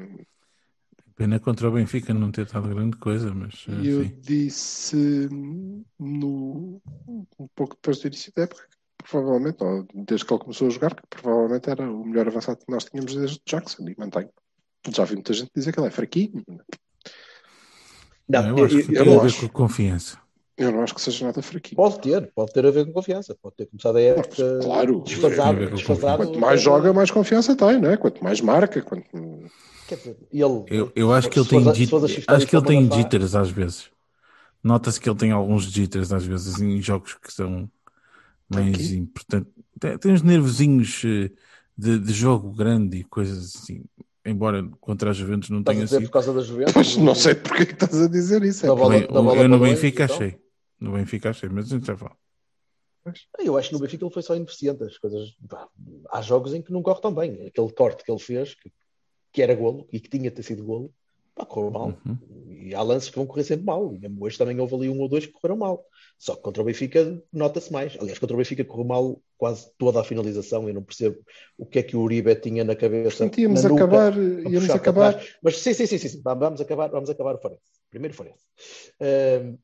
Pena 1.15 1.39
contra 1.39 1.69
o 1.69 1.71
Benfica 1.71 2.13
não 2.13 2.31
ter 2.31 2.45
dado 2.45 2.69
grande 2.69 2.97
coisa, 2.97 3.33
mas 3.33 3.65
E 3.67 3.87
eu 3.87 4.03
enfim. 4.03 4.17
disse 4.21 5.29
no, 5.99 6.81
um 7.07 7.47
pouco 7.55 7.75
depois 7.75 7.99
do 7.99 8.07
início 8.07 8.31
da 8.35 8.43
época, 8.43 8.63
que 8.97 9.09
provavelmente, 9.09 9.63
ou 9.63 9.85
desde 9.93 10.25
que 10.25 10.33
ele 10.33 10.41
começou 10.41 10.67
a 10.67 10.71
jogar, 10.71 10.95
que 10.95 11.03
provavelmente 11.09 11.69
era 11.69 11.83
o 11.89 12.03
melhor 12.03 12.27
avançado 12.27 12.57
que 12.65 12.71
nós 12.71 12.85
tínhamos 12.85 13.15
desde 13.15 13.39
Jackson, 13.45 13.87
e 13.87 13.95
mantenho. 13.97 14.29
Já 14.89 15.05
vi 15.05 15.13
muita 15.13 15.33
gente 15.33 15.51
dizer 15.55 15.71
que 15.71 15.79
ele 15.79 15.87
é 15.87 15.91
fraquinho. 15.91 16.43
Não, 18.27 18.41
Não, 18.41 18.57
eu 18.57 18.65
acho 18.65 18.75
que 18.75 18.81
eu- 18.81 18.87
tem 18.87 18.95
eu 18.97 19.01
a 19.03 19.05
não 19.15 19.21
ver 19.21 19.27
acho. 19.27 19.41
com 19.41 19.49
confiança. 19.49 20.17
Eu 20.57 20.71
não 20.71 20.81
acho 20.83 20.93
que 20.93 21.01
seja 21.01 21.25
nada 21.25 21.41
fraquinho. 21.41 21.75
Pode 21.75 21.99
ter, 21.99 22.31
pode 22.33 22.53
ter 22.53 22.65
a 22.65 22.71
ver 22.71 22.85
com 22.85 22.93
confiança. 22.93 23.35
Pode 23.41 23.55
ter 23.55 23.65
começado 23.67 23.97
a 23.97 24.01
época 24.01 24.59
Claro. 24.61 25.01
desfasado. 25.01 25.69
Desfasado 25.71 26.17
Quanto 26.17 26.39
mais 26.39 26.61
joga, 26.61 26.93
mais 26.93 27.09
confiança 27.11 27.55
tem, 27.55 27.79
não 27.81 27.89
é? 27.89 27.97
Quanto 27.97 28.23
mais 28.23 28.39
marca, 28.41 28.81
quanto... 28.81 29.07
Quer 29.87 29.95
dizer, 29.97 30.17
ele, 30.31 30.63
Eu, 30.67 30.91
eu 30.95 31.13
acho 31.13 31.29
que 31.29 31.39
ele 31.39 31.47
tem, 31.47 31.67
acho 32.27 32.47
que 32.47 32.55
ele 32.55 32.65
tem 32.65 32.91
jitters 32.91 33.35
às 33.35 33.49
vezes. 33.49 33.89
Nota-se 34.63 34.99
que 34.99 35.09
ele 35.09 35.17
tem 35.17 35.31
alguns 35.31 35.63
jitters 35.65 36.11
às 36.13 36.25
vezes 36.25 36.59
em 36.61 36.81
jogos 36.81 37.15
que 37.15 37.31
são 37.33 37.69
mais 38.47 38.91
importantes. 38.93 39.51
Tem, 39.79 39.97
tem 39.97 40.11
uns 40.13 40.21
nervozinhos 40.21 41.01
eh, 41.05 41.31
de, 41.77 41.99
de 41.99 42.13
jogo 42.13 42.51
grande 42.53 42.99
e 42.99 43.03
coisas 43.03 43.55
assim. 43.55 43.83
Embora 44.25 44.63
contra 44.79 45.09
a 45.09 45.13
Juventus 45.13 45.49
não 45.49 45.59
Estás 45.59 45.75
tenha 45.77 45.87
sido. 45.87 46.03
por 46.03 46.11
causa 46.11 46.33
da 46.33 46.41
Juventus? 46.41 46.73
Mas 46.75 46.95
não 46.97 47.13
sei 47.13 47.35
porque 47.35 47.65
que 47.65 47.73
estás 47.73 48.01
a 48.01 48.07
dizer 48.07 48.41
isso. 48.43 48.65
É 48.65 48.69
bola- 48.69 49.05
bola 49.07 49.35
eu 49.35 49.49
no 49.49 49.59
Benfica 49.59 50.05
então? 50.05 50.15
achei. 50.15 50.39
No 50.79 50.93
Benfica 50.93 51.31
achei, 51.31 51.49
mas 51.49 51.65
a 51.65 51.69
gente 51.75 51.85
já 51.85 51.97
fala. 51.97 52.15
Eu 53.39 53.57
acho 53.57 53.67
que 53.67 53.73
no 53.73 53.81
Benfica 53.81 54.05
ele 54.05 54.13
foi 54.13 54.23
só 54.23 54.33
ineficiente. 54.33 54.81
As 54.83 54.97
coisas, 54.97 55.35
há 56.09 56.21
jogos 56.21 56.53
em 56.53 56.61
que 56.61 56.71
não 56.71 56.81
corre 56.81 57.01
tão 57.01 57.13
bem. 57.13 57.45
Aquele 57.47 57.71
corte 57.73 58.01
que 58.01 58.09
ele 58.09 58.19
fez, 58.19 58.55
que, 58.55 58.71
que 59.33 59.41
era 59.41 59.55
golo 59.55 59.87
e 59.91 59.99
que 59.99 60.07
tinha 60.07 60.29
de 60.29 60.35
ter 60.35 60.43
sido 60.43 60.63
golo, 60.63 60.93
pá, 61.35 61.45
correu 61.45 61.71
mal. 61.71 61.97
Uhum. 62.05 62.17
E 62.47 62.73
há 62.73 62.81
lances 62.81 63.09
que 63.09 63.15
vão 63.15 63.25
correr 63.25 63.43
sempre 63.43 63.65
mal. 63.65 63.93
E 63.93 63.99
mesmo 63.99 64.23
hoje 64.23 64.37
também 64.37 64.57
houve 64.59 64.75
ali 64.75 64.89
um 64.89 65.01
ou 65.01 65.09
dois 65.09 65.25
que 65.25 65.33
correram 65.33 65.57
mal. 65.57 65.85
Só 66.19 66.35
que 66.35 66.41
contra 66.43 66.61
o 66.61 66.65
Benfica 66.65 67.21
nota-se 67.33 67.73
mais. 67.73 67.97
Aliás, 67.99 68.19
contra 68.19 68.35
o 68.35 68.37
Benfica 68.37 68.63
correu 68.63 68.85
mal 68.85 69.21
quase 69.37 69.69
toda 69.77 69.99
a 69.99 70.03
finalização. 70.03 70.67
Eu 70.67 70.75
não 70.75 70.83
percebo 70.83 71.17
o 71.57 71.65
que 71.65 71.79
é 71.79 71.83
que 71.83 71.97
o 71.97 72.01
Uribe 72.01 72.35
tinha 72.35 72.63
na 72.63 72.75
cabeça. 72.75 73.17
Portanto, 73.17 73.39
íamos 73.39 73.63
na 73.63 73.69
nuca, 73.69 73.83
acabar, 73.83 74.17
íamos 74.17 74.69
acabar. 74.69 75.23
Mas 75.41 75.57
sim, 75.57 75.73
sim, 75.73 75.87
sim, 75.87 75.97
sim, 75.97 76.07
sim. 76.07 76.21
Vamos 76.23 76.61
acabar, 76.61 76.89
vamos 76.89 77.09
acabar 77.09 77.35
o 77.35 77.39
Farense. 77.39 77.63
Primeiro 77.89 78.15
Farense. 78.15 78.45
Ahm, 79.01 79.57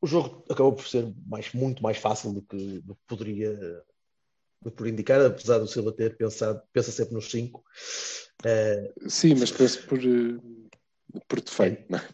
o 0.00 0.06
jogo 0.06 0.42
acabou 0.48 0.72
por 0.72 0.88
ser 0.88 1.12
mais, 1.26 1.52
muito 1.52 1.82
mais 1.82 1.98
fácil 1.98 2.32
do 2.32 2.42
que, 2.42 2.80
do 2.80 2.94
que 2.94 3.00
poderia 3.06 3.82
por 4.76 4.86
indicar, 4.86 5.20
apesar 5.24 5.58
do 5.58 5.66
Silva 5.66 5.92
ter 5.92 6.16
pensado, 6.16 6.60
pensa 6.72 6.90
sempre 6.92 7.14
nos 7.14 7.30
5. 7.30 7.64
Sim, 9.08 9.34
mas 9.38 9.50
penso 9.50 9.86
por, 9.86 9.98
eh, 9.98 11.20
por 11.28 11.40
defeito. 11.40 11.84
não 11.90 11.98
é? 11.98 12.08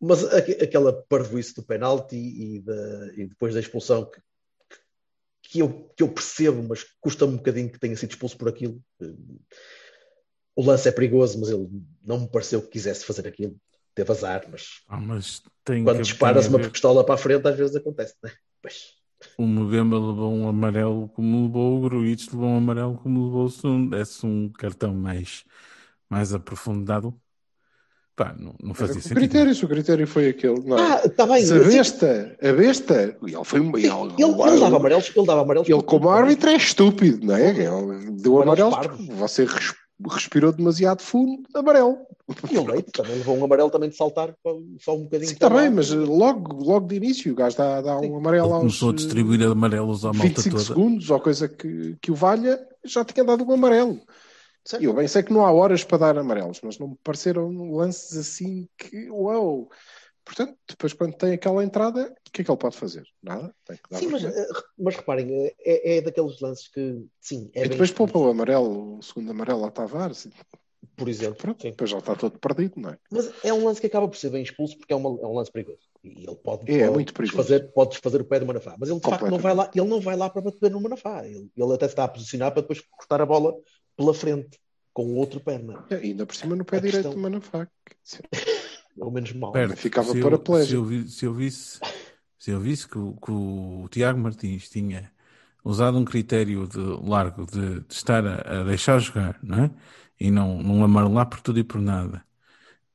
mas 0.00 0.22
aque- 0.34 0.62
aquela 0.62 0.92
parvoíce 1.04 1.54
do 1.54 1.62
penalti 1.62 2.16
e, 2.16 2.60
da- 2.60 3.12
e 3.16 3.26
depois 3.26 3.54
da 3.54 3.60
expulsão 3.60 4.04
que, 4.10 4.20
que, 5.42 5.58
eu, 5.60 5.88
que 5.96 6.02
eu 6.02 6.12
percebo, 6.12 6.62
mas 6.62 6.84
custa-me 7.00 7.32
um 7.34 7.36
bocadinho 7.38 7.70
que 7.72 7.78
tenha 7.78 7.96
sido 7.96 8.10
expulso 8.10 8.36
por 8.36 8.48
aquilo. 8.48 8.82
O 10.54 10.62
lance 10.64 10.88
é 10.88 10.92
perigoso, 10.92 11.40
mas 11.40 11.48
ele 11.48 11.68
não 12.04 12.20
me 12.20 12.28
pareceu 12.28 12.60
que 12.62 12.68
quisesse 12.68 13.04
fazer 13.04 13.26
aquilo. 13.26 13.56
Teve 13.94 14.10
azar, 14.12 14.46
mas 14.50 14.82
Ah, 14.88 15.00
mas 15.00 15.40
tem 15.64 15.84
quando 15.84 15.96
que- 15.98 16.02
disparas 16.02 16.46
uma 16.48 16.58
pistola 16.58 17.04
para 17.04 17.14
a 17.14 17.18
frente, 17.18 17.46
às 17.48 17.56
vezes 17.56 17.74
acontece, 17.76 18.14
não 18.22 18.28
é? 18.30 18.34
Pois. 18.60 18.93
O 19.38 19.46
Mbemba 19.46 19.96
levou 19.98 20.32
um 20.32 20.48
amarelo 20.48 21.08
como 21.14 21.46
levou 21.46 21.78
o 21.78 21.80
Gruitch, 21.82 22.32
levou 22.32 22.48
um 22.48 22.56
amarelo 22.58 22.98
como 23.02 23.24
levou 23.26 23.44
o 23.46 23.50
Sun. 23.50 23.86
Desse 23.88 24.24
um 24.24 24.48
cartão 24.50 24.94
mais, 24.94 25.44
mais 26.08 26.32
aprofundado. 26.34 27.14
Pá, 28.16 28.32
não, 28.38 28.54
não 28.62 28.74
fazia 28.74 28.98
O 28.98 29.00
sentido. 29.00 29.16
critério, 29.16 29.52
se 29.54 29.64
o 29.64 29.68
critério 29.68 30.06
foi 30.06 30.28
aquele. 30.28 30.60
Não. 30.60 30.78
é? 30.78 30.82
Ah, 30.82 31.02
está 31.04 31.26
bem. 31.26 31.44
Se 31.44 31.52
a 31.52 31.58
besta, 31.58 32.36
a 32.40 32.52
besta, 32.52 33.18
ele 33.20 33.44
foi. 33.44 33.60
Ele, 33.60 33.86
Ele, 33.86 34.22
ele 34.22 34.60
dava 34.60 34.76
amarelos, 34.76 35.12
ele 35.16 35.26
dava 35.26 35.42
amarelos. 35.42 35.68
ele 35.68 35.82
como 35.82 36.08
árbitro 36.08 36.48
é 36.50 36.54
estúpido, 36.56 37.26
não 37.26 37.34
é? 37.34 37.50
Ele 37.50 38.10
deu 38.22 38.40
Amarelos. 38.40 38.76
Você 39.18 39.46
respirou 40.10 40.52
demasiado 40.52 41.02
fundo, 41.02 41.42
amarelo. 41.54 41.98
E 42.50 42.58
o 42.58 42.66
Leite 42.66 42.90
também 42.90 43.16
levou 43.16 43.36
um 43.36 43.44
amarelo 43.44 43.70
também 43.70 43.90
de 43.90 43.96
saltar 43.96 44.34
só 44.80 44.96
um 44.96 45.04
bocadinho. 45.04 45.28
Sim, 45.28 45.34
está 45.34 45.50
bem, 45.50 45.70
mas 45.70 45.92
eh, 45.92 45.96
logo, 45.96 46.64
logo 46.64 46.88
de 46.88 46.96
início 46.96 47.32
o 47.32 47.36
gajo 47.36 47.56
dá, 47.56 47.80
dá 47.80 47.98
um 48.00 48.16
amarelo 48.16 48.46
Ele 48.46 48.54
aos 48.54 48.60
começou 48.60 48.90
a 48.90 48.92
eh, 48.92 48.96
distribuir 48.96 49.42
amarelos 49.46 50.04
à 50.04 50.12
malta 50.12 50.28
25 50.28 50.50
toda. 50.56 50.64
segundos 50.66 51.10
ou 51.10 51.20
coisa 51.20 51.48
que, 51.48 51.96
que 52.00 52.10
o 52.10 52.14
valha, 52.14 52.58
já 52.84 53.04
tinha 53.04 53.24
dado 53.24 53.44
um 53.44 53.52
amarelo. 53.52 54.00
Certo. 54.64 54.82
E 54.82 54.86
eu 54.86 54.94
bem 54.94 55.06
sei 55.06 55.22
que 55.22 55.32
não 55.32 55.44
há 55.44 55.52
horas 55.52 55.84
para 55.84 55.98
dar 55.98 56.18
amarelos, 56.18 56.60
mas 56.62 56.78
não 56.78 56.88
me 56.88 56.98
pareceram 57.04 57.72
lances 57.72 58.16
assim 58.16 58.66
que, 58.78 59.10
uau! 59.10 59.68
Portanto, 60.24 60.56
depois 60.68 60.92
quando 60.94 61.14
tem 61.16 61.32
aquela 61.34 61.62
entrada, 61.62 62.14
o 62.26 62.30
que 62.32 62.40
é 62.40 62.44
que 62.44 62.50
ele 62.50 62.58
pode 62.58 62.76
fazer? 62.76 63.06
Nada, 63.22 63.54
tem 63.66 63.76
que 63.76 63.82
dar 63.90 63.98
Sim, 63.98 64.06
mas, 64.08 64.24
eh, 64.24 64.46
mas 64.78 64.96
reparem, 64.96 65.30
eh, 65.32 65.54
é, 65.60 65.96
é 65.96 66.00
daqueles 66.00 66.40
lances 66.40 66.68
que, 66.68 67.04
sim, 67.20 67.50
é 67.54 67.64
E 67.66 67.68
depois 67.68 67.90
poupa 67.92 68.18
o 68.18 68.28
amarelo, 68.30 68.98
o 68.98 69.02
segundo 69.02 69.30
amarelo 69.30 69.64
a 69.66 69.70
Tavares, 69.70 70.26
por 70.96 71.08
exemplo. 71.08 71.36
pronto, 71.36 71.60
Sim. 71.62 71.70
depois 71.70 71.90
já 71.90 71.98
está 71.98 72.14
todo 72.16 72.38
perdido, 72.38 72.80
não 72.80 72.90
é? 72.90 72.98
Mas 73.10 73.30
é 73.44 73.52
um 73.52 73.64
lance 73.66 73.80
que 73.80 73.86
acaba 73.86 74.08
por 74.08 74.16
ser 74.16 74.30
bem 74.30 74.42
expulso 74.42 74.78
porque 74.78 74.92
é, 74.92 74.96
uma- 74.96 75.20
é 75.20 75.26
um 75.26 75.34
lance 75.34 75.52
perigoso. 75.52 75.82
E 76.02 76.24
ele 76.26 76.36
pode, 76.36 76.70
É, 76.70 76.76
é 76.76 76.80
pode 76.84 76.92
muito 76.94 77.12
perigoso. 77.12 77.42
desfazer, 77.42 77.72
pode 77.72 77.90
desfazer 77.90 78.20
o 78.20 78.24
pé 78.24 78.40
do 78.40 78.46
Manafá. 78.46 78.76
Mas 78.78 78.88
ele 78.88 79.00
de 79.00 79.08
facto 79.08 79.28
não 79.28 79.38
vai 79.38 79.54
lá, 79.54 79.70
ele 79.74 79.86
não 79.88 80.00
vai 80.00 80.16
lá 80.16 80.30
para 80.30 80.40
bater 80.42 80.70
no 80.70 80.80
Manafá. 80.80 81.26
Ele, 81.26 81.50
ele 81.54 81.72
até 81.74 81.86
se 81.86 81.92
está 81.92 82.04
a 82.04 82.08
posicionar 82.08 82.52
para 82.52 82.62
depois 82.62 82.80
cortar 82.80 83.20
a 83.20 83.26
bola 83.26 83.54
pela 83.96 84.14
frente 84.14 84.58
com 84.92 85.04
o 85.06 85.16
outro 85.16 85.40
perna. 85.40 85.84
E 85.90 85.94
ainda 85.94 86.24
por 86.24 86.34
cima 86.34 86.54
no 86.56 86.64
pé 86.64 86.76
A 86.76 86.80
direito 86.80 86.94
questão- 87.08 87.14
do 87.14 87.20
Manafá. 87.20 87.68
Ou 88.98 89.10
menos 89.10 89.32
mal. 89.32 89.52
Perto. 89.52 89.76
ficava 89.76 90.12
se, 90.12 90.20
paraplégico. 90.20 90.74
eu, 90.76 90.84
se, 90.86 90.94
eu 90.96 91.02
vi- 91.04 91.08
se 91.10 91.24
eu 91.26 91.34
visse, 91.34 91.80
se 92.38 92.50
eu 92.50 92.60
visse 92.60 92.88
que, 92.88 92.98
o- 92.98 93.14
que 93.16 93.30
o 93.30 93.88
Tiago 93.90 94.18
Martins 94.18 94.68
tinha 94.68 95.10
usado 95.64 95.98
um 95.98 96.04
critério 96.04 96.66
de 96.68 96.78
largo 96.78 97.46
de, 97.46 97.80
de 97.80 97.94
estar 97.94 98.26
a, 98.26 98.60
a 98.60 98.64
deixar 98.64 98.98
jogar, 98.98 99.38
não 99.42 99.64
é? 99.64 99.70
E 100.20 100.30
não, 100.30 100.62
não 100.62 100.84
amarelar 100.84 101.28
por 101.28 101.40
tudo 101.40 101.58
e 101.58 101.64
por 101.64 101.80
nada, 101.80 102.24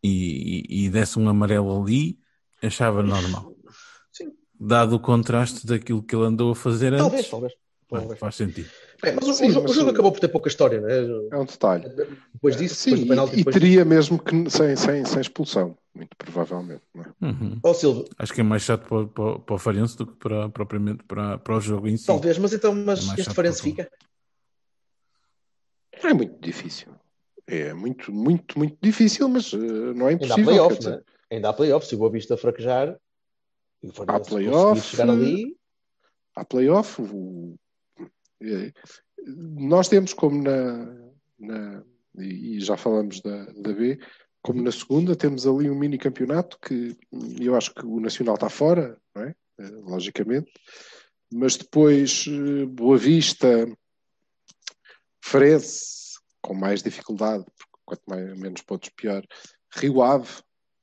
e, 0.03 0.65
e, 0.69 0.85
e 0.85 0.89
desse 0.89 1.19
um 1.19 1.29
amarelo 1.29 1.81
ali, 1.83 2.19
achava 2.63 3.03
normal. 3.03 3.55
Sim. 4.11 4.31
Dado 4.59 4.95
o 4.95 4.99
contraste 4.99 5.65
daquilo 5.65 6.03
que 6.03 6.15
ele 6.15 6.25
andou 6.25 6.51
a 6.51 6.55
fazer 6.55 6.93
antes, 6.93 6.99
Talvez, 7.03 7.29
talvez. 7.29 7.53
ah, 7.91 7.99
talvez. 7.99 8.19
faz 8.19 8.35
sentido. 8.35 8.69
É, 9.03 9.11
mas 9.13 9.27
o, 9.27 9.33
Sim, 9.33 9.47
o 9.47 9.51
jogo, 9.51 9.61
mas 9.67 9.71
o 9.71 9.79
jogo 9.79 9.91
acabou 9.91 10.11
por 10.11 10.19
ter 10.19 10.27
pouca 10.27 10.49
história, 10.49 10.81
não 10.81 10.89
é? 10.89 10.99
É 11.31 11.37
um 11.37 11.45
detalhe. 11.45 11.85
Depois 12.33 12.57
disso, 12.57 12.75
Sim, 12.75 12.91
depois 12.91 12.99
do 13.01 13.07
penalti, 13.07 13.31
e, 13.31 13.35
e 13.35 13.37
depois 13.37 13.55
teria 13.55 13.85
mesmo 13.85 14.19
que 14.21 14.49
sem, 14.49 14.75
sem, 14.75 15.05
sem 15.05 15.21
expulsão, 15.21 15.77
muito 15.99 16.15
provavelmente. 16.17 16.83
Não 16.95 17.03
é? 17.03 17.13
Uhum. 17.21 17.73
Silva, 17.73 18.05
Acho 18.17 18.33
que 18.33 18.41
é 18.41 18.43
mais 18.43 18.63
chato 18.63 18.87
para, 18.87 19.05
para, 19.07 19.39
para 19.39 19.55
o 19.55 19.59
Farense 19.59 19.97
do 19.97 20.07
que 20.07 20.15
para, 20.17 20.49
propriamente 20.49 21.03
para, 21.03 21.37
para 21.37 21.55
o 21.57 21.59
jogo 21.61 21.87
em 21.87 21.97
si. 21.97 22.07
talvez, 22.07 22.37
mas 22.37 22.53
então, 22.53 22.73
mas 22.73 23.07
É 23.17 23.21
este 23.21 23.33
Farense 23.33 23.61
fica? 23.61 23.89
É 25.91 26.13
muito 26.13 26.39
difícil. 26.39 26.93
É 27.45 27.73
muito, 27.73 28.11
muito, 28.11 28.57
muito 28.57 28.77
difícil, 28.81 29.27
mas 29.27 29.53
eh, 29.53 29.57
não 29.57 30.07
é 30.07 30.11
Ainda 30.11 30.33
há 30.33 30.37
impossível. 30.37 30.37
quer 30.37 30.43
playoffs, 30.45 30.77
dizer, 30.79 30.91
não 30.91 30.97
é? 30.97 31.03
Ainda 31.35 31.49
há 31.49 31.53
playoffs. 31.53 31.89
Se 31.89 31.95
o 31.95 31.97
Boa 31.97 32.11
Vista 32.11 32.37
fraquejar 32.37 32.97
e 33.83 33.89
o 33.89 33.91
Farense 33.93 34.29
conseguir 34.29 34.45
playoff, 34.49 34.81
chegar 34.81 35.09
ali, 35.09 35.57
Há 36.35 36.45
playoff. 36.45 37.01
o- 37.01 37.55
é, 38.41 38.71
nós 39.27 39.89
temos 39.89 40.13
como 40.13 40.41
na, 40.41 40.85
na- 41.39 41.83
e 42.17 42.57
e 42.57 42.59
já 42.61 42.77
falamos 42.77 43.19
da, 43.21 43.45
da 43.45 43.73
B, 43.73 43.99
como 44.41 44.61
na 44.61 44.71
segunda, 44.71 45.15
temos 45.15 45.45
ali 45.45 45.69
um 45.69 45.75
mini 45.77 45.97
campeonato 45.97 46.57
que 46.59 46.95
eu 47.39 47.55
acho 47.55 47.73
que 47.73 47.85
o 47.85 47.99
Nacional 47.99 48.35
está 48.35 48.49
fora, 48.49 48.97
não 49.15 49.23
é? 49.23 49.35
Eh, 49.59 49.69
logicamente, 49.83 50.51
mas 51.31 51.57
depois 51.57 52.25
eh, 52.27 52.65
Boa 52.65 52.97
Vista, 52.97 53.67
Farense, 55.23 56.17
com 56.41 56.53
mais 56.53 56.81
dificuldade, 56.81 57.43
porque 57.43 57.77
quanto 57.85 58.01
mais, 58.07 58.39
menos 58.39 58.61
pontos 58.61 58.89
pior, 58.95 59.23
Rio 59.75 60.01
Ave, 60.01 60.29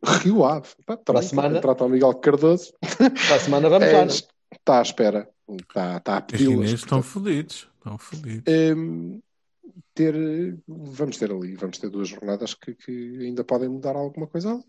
Rio 0.22 0.44
Ave, 0.44 0.68
pá, 0.84 0.96
Para 0.96 1.18
a 1.20 1.22
semana. 1.22 1.54
contrata 1.54 1.84
o 1.84 1.88
Miguel 1.88 2.14
Cardoso, 2.16 2.72
para 2.98 3.36
a 3.36 3.40
semana 3.40 3.68
vamos 3.68 3.88
É, 3.88 3.92
lá. 3.92 4.04
não 4.04 4.12
é? 4.12 4.16
está 4.54 4.78
à 4.78 4.82
espera, 4.82 5.28
está, 5.62 5.96
está 5.96 6.16
a 6.16 6.20
Os 6.20 6.26
pedi-las. 6.26 6.54
chineses 6.54 6.80
estão 6.80 7.02
fodidos. 7.02 7.68
Estão 7.78 7.98
fodidos. 7.98 8.44
hum, 8.76 9.20
ter, 9.94 10.14
vamos 10.66 11.16
ter 11.16 11.30
ali, 11.30 11.54
vamos 11.54 11.78
ter 11.78 11.90
duas 11.90 12.08
jornadas 12.08 12.54
que, 12.54 12.74
que 12.74 13.18
ainda 13.20 13.44
podem 13.44 13.68
mudar 13.68 13.96
alguma 13.96 14.26
coisa 14.26 14.52
ali. 14.52 14.64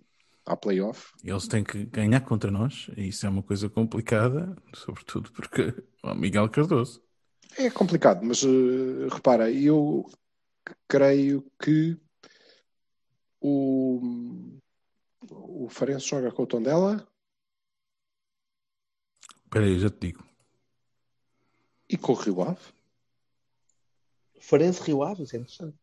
Há 0.45 0.55
playoff. 0.55 1.11
Eles 1.23 1.45
têm 1.47 1.61
que 1.61 1.85
ganhar 1.85 2.21
contra 2.21 2.49
nós, 2.49 2.89
e 2.95 3.09
isso 3.09 3.25
é 3.25 3.29
uma 3.29 3.43
coisa 3.43 3.69
complicada, 3.69 4.55
sobretudo 4.73 5.29
porque 5.33 5.73
o 6.01 6.15
Miguel 6.15 6.49
Cardoso. 6.49 7.03
É 7.57 7.69
complicado, 7.69 8.23
mas 8.23 8.43
eh, 8.43 9.07
repara, 9.13 9.51
eu 9.51 10.09
creio 10.87 11.45
que 11.61 11.97
o, 13.41 13.99
o 15.29 15.67
Farense 15.69 16.07
joga 16.07 16.31
com 16.31 16.43
o 16.43 16.47
Tondela 16.47 17.05
Espera 19.43 19.65
aí, 19.65 19.79
já 19.79 19.89
te 19.89 20.07
digo. 20.07 20.23
e 21.89 21.97
com 21.97 22.11
o 22.11 22.15
Rio 22.15 22.41
Ave. 22.41 22.76
Farense 24.49 24.81
Rio 24.83 25.03
Ave, 25.03 25.23
isso 25.23 25.35
é 25.35 25.39
interessante. 25.39 25.75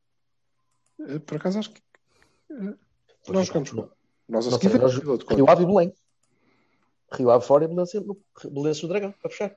Eh, 1.09 1.19
Por 1.19 1.37
acaso 1.37 1.59
acho 1.59 1.71
que 1.71 1.83
Pois 2.49 2.59
nós 3.29 3.35
não, 3.37 3.45
jogamos 3.45 3.73
não, 3.73 3.83
com. 3.85 3.91
Nós 4.29 4.47
a 4.47 4.51
seguir 4.53 4.79
nós- 4.81 5.05
outro 5.07 5.35
Rio. 5.37 5.51
Ave 5.51 5.63
e 5.63 5.67
Belém. 5.67 5.93
Rio 7.13 7.31
Ave 7.31 7.45
fora 7.47 7.65
e 7.65 7.69
Belenenses 7.69 8.83
no 8.83 8.89
Dragão, 8.89 9.13
para 9.21 9.31
fechar. 9.31 9.55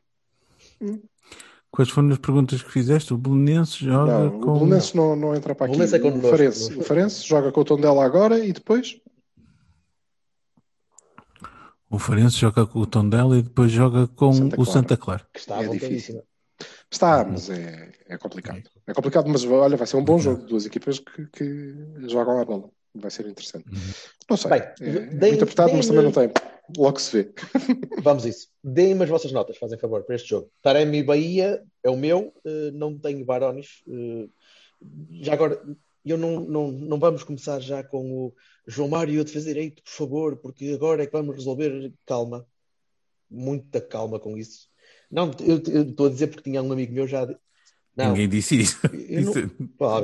Quais 1.71 1.89
foram 1.89 2.09
as 2.11 2.17
perguntas 2.17 2.61
que 2.61 2.69
fizeste? 2.71 3.13
O 3.13 3.17
Belenenses 3.17 3.75
joga 3.77 4.25
Não, 4.29 4.41
com. 4.41 4.51
o 4.51 4.59
Belenenses 4.59 4.93
não, 4.93 5.15
não 5.15 5.35
entra 5.35 5.53
para 5.55 5.69
O 5.69 5.73
aqui. 5.73 5.81
É 5.81 5.85
o, 5.97 6.01
connosco. 6.01 6.29
Farense, 6.29 6.73
o 6.75 6.81
Farense 6.81 7.23
joga 7.27 7.51
com 7.51 7.61
o 7.61 7.65
Tondela 7.65 8.03
agora 8.05 8.39
e 8.43 8.51
depois 8.51 8.99
O 11.89 11.97
Farense 11.99 12.37
joga 12.37 12.65
com 12.65 12.79
o 12.79 12.85
Tondela 12.85 13.37
e 13.37 13.41
depois 13.41 13.71
joga 13.71 14.07
com 14.07 14.33
Santa 14.33 14.61
o. 14.61 14.65
Santa 14.65 14.97
Clara. 14.97 15.25
Que 15.33 15.39
está 15.39 15.61
É 15.61 15.65
avançadíssima. 15.65 16.21
Está, 16.91 17.23
mas 17.25 17.49
é, 17.49 17.91
é 18.07 18.17
complicado. 18.17 18.63
É 18.85 18.93
complicado, 18.93 19.27
mas 19.29 19.43
olha, 19.45 19.75
vai 19.75 19.85
ser 19.87 19.97
um 19.97 20.03
bom 20.03 20.17
jogo. 20.17 20.45
Duas 20.45 20.65
equipas 20.65 20.99
que, 20.99 21.25
que 21.27 21.73
jogam 22.07 22.39
a 22.39 22.45
bola. 22.45 22.69
Vai 22.95 23.11
ser 23.11 23.27
interessante. 23.27 23.65
Não 24.29 24.37
sei. 24.37 24.49
Bem, 24.51 24.61
é, 24.61 24.73
deem- 25.07 25.31
muito 25.31 25.43
apertado, 25.43 25.73
mas 25.73 25.87
também 25.87 26.03
não 26.03 26.11
tem. 26.11 26.29
Logo 26.77 26.99
se 26.99 27.23
vê. 27.23 27.33
Vamos 28.01 28.25
isso. 28.25 28.47
Deem-me 28.63 29.03
as 29.03 29.09
vossas 29.09 29.31
notas, 29.31 29.57
fazem 29.57 29.77
favor, 29.77 30.03
para 30.03 30.15
este 30.15 30.29
jogo. 30.29 30.49
Taremi 30.61 31.03
Bahia 31.03 31.63
é 31.83 31.89
o 31.89 31.95
meu, 31.97 32.33
eh, 32.45 32.71
não 32.73 32.97
tenho 32.97 33.23
Barones. 33.23 33.83
eh, 33.87 34.27
já 35.21 35.33
agora, 35.33 35.61
eu 36.05 36.17
não, 36.17 36.39
não, 36.41 36.71
não 36.71 36.99
vamos 36.99 37.23
começar 37.23 37.59
já 37.59 37.83
com 37.83 38.11
o 38.11 38.33
João 38.65 38.89
Mário 38.89 39.19
a 39.21 39.23
defesa 39.23 39.47
direito, 39.47 39.83
por 39.83 39.91
favor, 39.91 40.37
porque 40.37 40.69
agora 40.73 41.03
é 41.03 41.05
que 41.05 41.11
vamos 41.11 41.35
resolver. 41.35 41.93
Calma, 42.05 42.45
muita 43.29 43.79
calma 43.81 44.19
com 44.19 44.37
isso. 44.37 44.67
Não, 45.09 45.31
eu 45.39 45.61
eu 45.73 45.81
estou 45.83 46.07
a 46.07 46.09
dizer 46.09 46.27
porque 46.27 46.49
tinha 46.49 46.61
um 46.61 46.71
amigo 46.71 46.93
meu 46.93 47.07
já. 47.07 47.25
Não, 47.95 48.09
Ninguém 48.09 48.29
disse 48.29 48.59
isso. 48.59 48.77
não- 48.83 49.33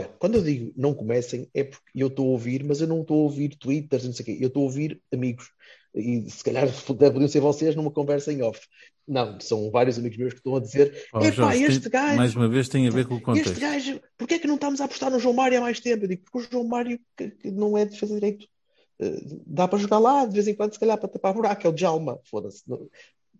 quando 0.19 0.35
eu 0.35 0.43
digo 0.43 0.73
não 0.75 0.93
comecem, 0.93 1.47
é 1.53 1.63
porque 1.63 1.83
eu 1.95 2.07
estou 2.07 2.25
a 2.27 2.29
ouvir, 2.31 2.63
mas 2.63 2.81
eu 2.81 2.87
não 2.87 3.01
estou 3.01 3.19
a 3.19 3.23
ouvir 3.23 3.55
twitters, 3.55 4.03
não 4.05 4.13
sei 4.13 4.23
o 4.23 4.25
quê, 4.25 4.37
eu 4.41 4.47
estou 4.47 4.61
a 4.63 4.65
ouvir 4.65 4.99
amigos. 5.13 5.49
E 5.93 6.27
se 6.29 6.43
calhar 6.43 6.67
podiam 6.87 7.27
ser 7.27 7.39
vocês 7.39 7.75
numa 7.75 7.91
conversa 7.91 8.33
em 8.33 8.41
off. 8.41 8.59
Não, 9.07 9.37
são 9.41 9.69
vários 9.69 9.99
amigos 9.99 10.17
meus 10.17 10.33
que 10.33 10.39
estão 10.39 10.55
a 10.55 10.59
dizer: 10.61 11.05
Ó, 11.13 11.21
epá, 11.21 11.55
este 11.57 11.81
tem- 11.81 11.91
gajo, 11.91 12.15
Mais 12.17 12.35
uma 12.35 12.47
vez 12.47 12.69
tem 12.69 12.87
a 12.87 12.89
ver 12.91 13.05
com 13.05 13.15
o 13.15 13.17
este 13.17 13.25
contexto. 13.25 13.59
gajo, 13.59 14.01
porquê 14.17 14.35
é 14.35 14.39
que 14.39 14.47
não 14.47 14.55
estamos 14.55 14.79
a 14.81 14.85
apostar 14.85 15.11
no 15.11 15.19
João 15.19 15.35
Mário 15.35 15.57
há 15.57 15.61
mais 15.61 15.79
tempo? 15.81 16.05
Eu 16.05 16.07
digo: 16.07 16.23
porque 16.23 16.47
o 16.47 16.51
João 16.51 16.67
Mário 16.67 16.97
que, 17.17 17.29
que 17.29 17.51
não 17.51 17.77
é 17.77 17.83
de 17.85 17.91
defesa 17.91 18.13
direito. 18.15 18.47
Eh, 18.99 19.19
dá 19.45 19.67
para 19.67 19.77
jogar 19.77 19.99
lá 19.99 20.25
de 20.25 20.33
vez 20.33 20.47
em 20.47 20.55
quando, 20.55 20.73
se 20.73 20.79
calhar 20.79 20.97
para 20.97 21.09
tapar 21.09 21.33
buraco, 21.33 21.67
é 21.67 21.69
o 21.69 21.73
Djalma, 21.73 22.17
foda-se. 22.23 22.63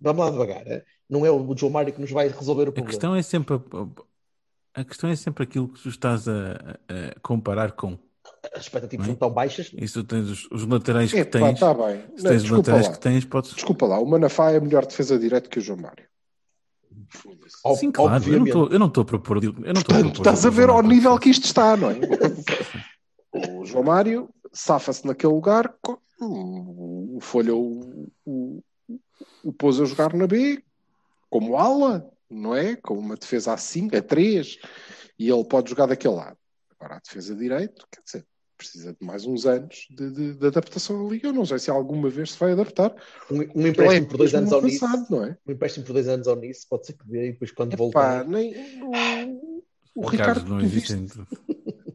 Vamos 0.01 0.25
lá 0.25 0.29
devagar, 0.32 0.67
eh? 0.67 0.84
Não 1.13 1.25
é 1.25 1.32
o 1.32 1.55
João 1.55 1.72
Mário 1.72 1.93
que 1.93 2.01
nos 2.01 2.12
vai 2.12 2.27
resolver 2.27 2.63
o 2.63 2.70
A 2.70 2.74
problema. 2.74 2.89
questão 2.89 3.15
é 3.15 3.22
sempre 3.22 3.55
a, 3.55 4.82
a 4.82 4.84
questão 4.84 5.10
é 5.10 5.15
sempre 5.15 5.43
aquilo 5.43 5.67
que 5.70 5.82
tu 5.82 5.89
estás 5.89 6.27
a, 6.27 6.53
a 6.89 7.20
comparar 7.22 7.72
com. 7.74 7.98
As 8.55 8.62
expectativas 8.63 9.05
Não 9.05 9.13
é? 9.13 9.17
são 9.17 9.27
tão 9.27 9.34
baixas. 9.34 9.72
E 9.74 9.88
se 9.88 9.93
tu 9.93 10.03
tens 10.03 10.29
os, 10.29 10.51
os 10.51 10.65
laterais 10.65 11.12
que 11.12 11.20
Epá, 11.20 11.39
tens, 11.39 11.53
está 11.53 11.74
bem. 11.74 12.01
se 12.15 12.24
Não, 12.24 12.32
tens 12.32 12.36
os 12.38 12.41
desculpa 12.43 12.58
laterais 12.58 12.88
lá. 12.88 12.93
que 12.93 13.00
tens, 13.00 13.25
podes. 13.25 13.53
Desculpa 13.53 13.86
lá, 13.86 14.00
o 14.00 14.05
Manafá 14.05 14.51
é 14.51 14.60
melhor 14.60 14.86
defesa 14.86 15.20
direito 15.20 15.50
que 15.50 15.60
o 15.60 15.62
João 15.62 15.79
Mário. 15.79 16.05
Sim, 17.77 17.91
claro, 17.91 18.08
eu 18.08 18.10
não 18.10 18.15
obviamente. 18.17 18.48
estou 18.48 18.67
eu 18.70 18.79
não 18.79 18.88
estou 18.88 19.01
a 19.01 19.05
propor. 19.05 19.43
Eu 19.43 19.53
não 19.53 19.58
estou 19.60 19.72
a 19.72 19.74
Portanto, 19.74 20.01
propor 20.03 20.17
estás 20.22 20.46
a 20.46 20.50
ver 20.50 20.70
ao 20.70 20.82
nível 20.82 21.17
que 21.20 21.29
isto 21.29 21.46
está, 21.46 21.77
não 21.77 21.91
é? 21.91 21.96
O 23.60 23.65
João 23.65 23.84
Mário 23.84 24.29
safa-se 24.51 25.08
naquele 25.08 25.34
lugar, 25.34 25.74
o 26.22 27.17
Folha 27.20 27.55
o, 27.55 28.12
o, 28.24 28.63
o 29.43 29.51
pôs 29.53 29.82
a 29.82 29.86
jogar 29.86 30.13
na 30.13 30.27
B 30.27 30.63
como 31.33 31.57
ala, 31.57 32.07
não 32.29 32.55
é? 32.55 32.75
Com 32.75 32.93
uma 32.95 33.15
defesa 33.15 33.53
a 33.53 33.57
5, 33.57 33.97
a 33.97 34.01
3, 34.03 34.59
e 35.17 35.27
ele 35.31 35.43
pode 35.45 35.71
jogar 35.71 35.87
daquele 35.87 36.13
lado. 36.13 36.37
Agora, 36.79 36.97
a 36.97 36.99
defesa 36.99 37.35
direito, 37.35 37.87
quer 37.91 38.01
dizer, 38.05 38.25
precisa 38.55 38.93
de 38.93 39.03
mais 39.03 39.25
uns 39.25 39.47
anos 39.47 39.87
de, 39.89 40.11
de- 40.11 40.33
de 40.35 40.45
adaptação 40.45 41.07
ali. 41.07 41.19
Eu 41.23 41.33
não 41.33 41.43
sei 41.43 41.57
se 41.57 41.71
alguma 41.71 42.07
vez 42.07 42.33
se 42.33 42.37
vai 42.39 42.51
adaptar. 42.51 42.95
Um, 43.31 43.37
um 43.61 43.65
é 43.65 43.69
empréstimo 43.69 44.07
por 44.07 44.17
dois 44.17 44.35
anos 44.35 44.53
ao 44.53 44.61
Nice, 44.61 44.85
não 45.09 45.23
é? 45.25 45.35
um 45.47 45.51
empréstimo 45.53 45.85
por 45.87 45.93
dois 45.93 46.07
anos 46.07 46.27
ao 46.27 46.35
Nice, 46.35 46.67
pode 46.69 46.85
ser 46.85 46.93
que 46.93 47.07
dê, 47.07 47.29
e 47.29 47.31
depois 47.31 47.51
quando 47.51 47.75
voltar. 47.75 48.23
nem, 48.27 48.53
o, 49.95 50.07
Ricardo, 50.07 50.39
Ricardo 50.41 50.49
não 50.49 50.59
tu 50.59 50.67
viste, 50.67 50.93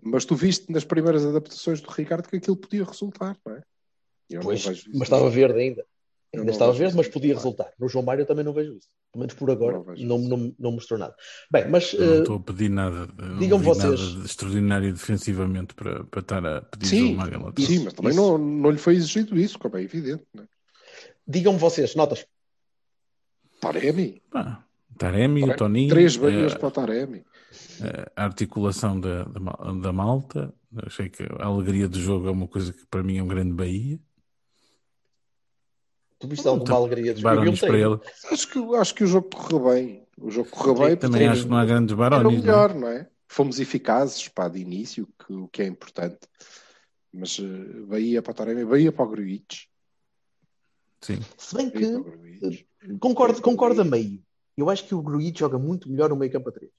mas 0.02 0.24
tu 0.24 0.34
viste 0.34 0.72
nas 0.72 0.84
primeiras 0.84 1.24
adaptações 1.24 1.80
do 1.80 1.90
Ricardo 1.90 2.28
que 2.28 2.36
aquilo 2.38 2.56
podia 2.56 2.84
resultar, 2.84 3.36
não 3.46 3.54
é? 3.54 3.62
Eu 4.28 4.40
Pois, 4.40 4.64
não 4.64 4.72
mas 4.94 5.02
estava 5.02 5.30
verde 5.30 5.60
ainda. 5.60 5.84
Eu 6.32 6.40
Ainda 6.40 6.52
estava 6.52 6.72
verde, 6.72 6.94
mas 6.94 7.08
podia 7.08 7.32
resultar. 7.34 7.72
No 7.78 7.88
João 7.88 8.04
Mário 8.04 8.22
eu 8.22 8.26
também 8.26 8.44
não 8.44 8.52
vejo 8.52 8.74
isso. 8.76 8.88
Pelo 9.10 9.20
menos 9.20 9.34
por 9.34 9.50
agora 9.50 9.82
Não 9.98 10.18
não, 10.18 10.28
não, 10.38 10.54
não 10.58 10.72
mostrou 10.72 11.00
nada. 11.00 11.14
Bem, 11.50 11.68
mas 11.68 11.94
Eu 11.94 12.00
não 12.06 12.14
eh, 12.14 12.18
estou 12.18 12.36
a 12.36 12.40
pedir 12.40 12.68
nada. 12.68 13.08
digam 13.38 13.58
vocês. 13.58 14.00
nada 14.00 14.20
de 14.20 14.26
extraordinário 14.26 14.92
defensivamente 14.92 15.74
para, 15.74 16.04
para 16.04 16.20
estar 16.20 16.44
a 16.44 16.60
pedir 16.60 16.86
Sim, 16.86 16.98
João 16.98 17.16
Mário 17.16 17.52
sim, 17.58 17.84
mas 17.84 17.94
também 17.94 18.10
isso. 18.12 18.20
não, 18.20 18.36
não 18.36 18.70
lhe 18.70 18.76
foi 18.78 18.96
exigido 18.96 19.38
isso, 19.38 19.58
como 19.58 19.76
é 19.78 19.82
evidente. 19.82 20.24
Não 20.34 20.44
é? 20.44 20.46
digam 21.26 21.56
vocês, 21.56 21.94
notas. 21.94 22.26
Taremi, 23.60 24.22
Pá, 24.30 24.64
Taremi, 24.96 25.44
o 25.44 25.56
Toninho, 25.56 25.88
três 25.88 26.16
banhas 26.16 26.52
eh, 26.52 26.58
para 26.58 26.68
o 26.68 26.70
Taremi. 26.70 27.24
a 28.16 28.24
articulação 28.24 29.00
da, 29.00 29.24
da, 29.24 29.72
da 29.80 29.92
malta. 29.92 30.52
Achei 30.84 31.08
que 31.08 31.22
a 31.38 31.46
alegria 31.46 31.88
do 31.88 31.98
jogo 31.98 32.28
é 32.28 32.30
uma 32.30 32.46
coisa 32.46 32.72
que 32.72 32.84
para 32.86 33.02
mim 33.02 33.16
é 33.18 33.22
um 33.22 33.26
grande 33.28 33.52
Bahia. 33.52 33.98
Tu 36.18 36.26
viste 36.26 36.46
alguma 36.48 36.76
alegria 36.76 37.14
de 37.14 37.22
Barones 37.22 37.60
para 37.60 37.78
ele. 37.78 38.00
Acho 38.30 38.48
que, 38.48 38.76
acho 38.76 38.94
que 38.94 39.04
o 39.04 39.06
jogo 39.06 39.30
correu 39.30 39.72
bem. 39.72 40.06
O 40.18 40.30
jogo 40.30 40.50
correu 40.50 40.74
bem. 40.74 40.96
Também 40.96 41.28
acho 41.28 41.44
que 41.44 41.48
não 41.48 41.56
há 41.56 41.64
grandes 41.64 41.92
Era 41.92 42.06
o 42.06 42.10
barones. 42.10 42.32
não 42.32 42.38
é? 42.38 42.42
melhor, 42.42 42.74
não 42.74 42.88
é? 42.88 43.08
Fomos 43.28 43.60
eficazes 43.60 44.26
pá, 44.28 44.48
de 44.48 44.58
início, 44.58 45.08
que, 45.18 45.32
o 45.32 45.48
que 45.48 45.62
é 45.62 45.66
importante. 45.66 46.18
Mas 47.12 47.38
eh, 47.38 47.80
Bahia 47.86 48.20
para 48.20 48.32
o 48.32 48.34
Taremi, 48.34 48.64
Bahia 48.64 48.90
para 48.90 49.04
o 49.04 49.08
Gruitch. 49.08 49.66
Sim. 51.00 51.20
Se 51.36 51.54
bem 51.54 51.68
o 51.68 51.70
que 51.70 51.86
Gruitch. 51.86 52.64
concordo, 52.98 53.40
concordo 53.40 53.80
a 53.80 53.84
meio. 53.84 54.20
Eu 54.56 54.68
acho 54.68 54.84
que 54.84 54.94
o 54.94 55.02
Gruitch 55.02 55.38
joga 55.38 55.58
muito 55.58 55.88
melhor 55.88 56.10
no 56.10 56.16
meio 56.16 56.32
campo 56.32 56.48
a 56.48 56.52
3. 56.52 56.70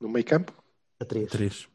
No 0.00 0.08
meio 0.08 0.24
campo? 0.24 0.52
A 1.00 1.04
3. 1.04 1.30
Três. 1.30 1.68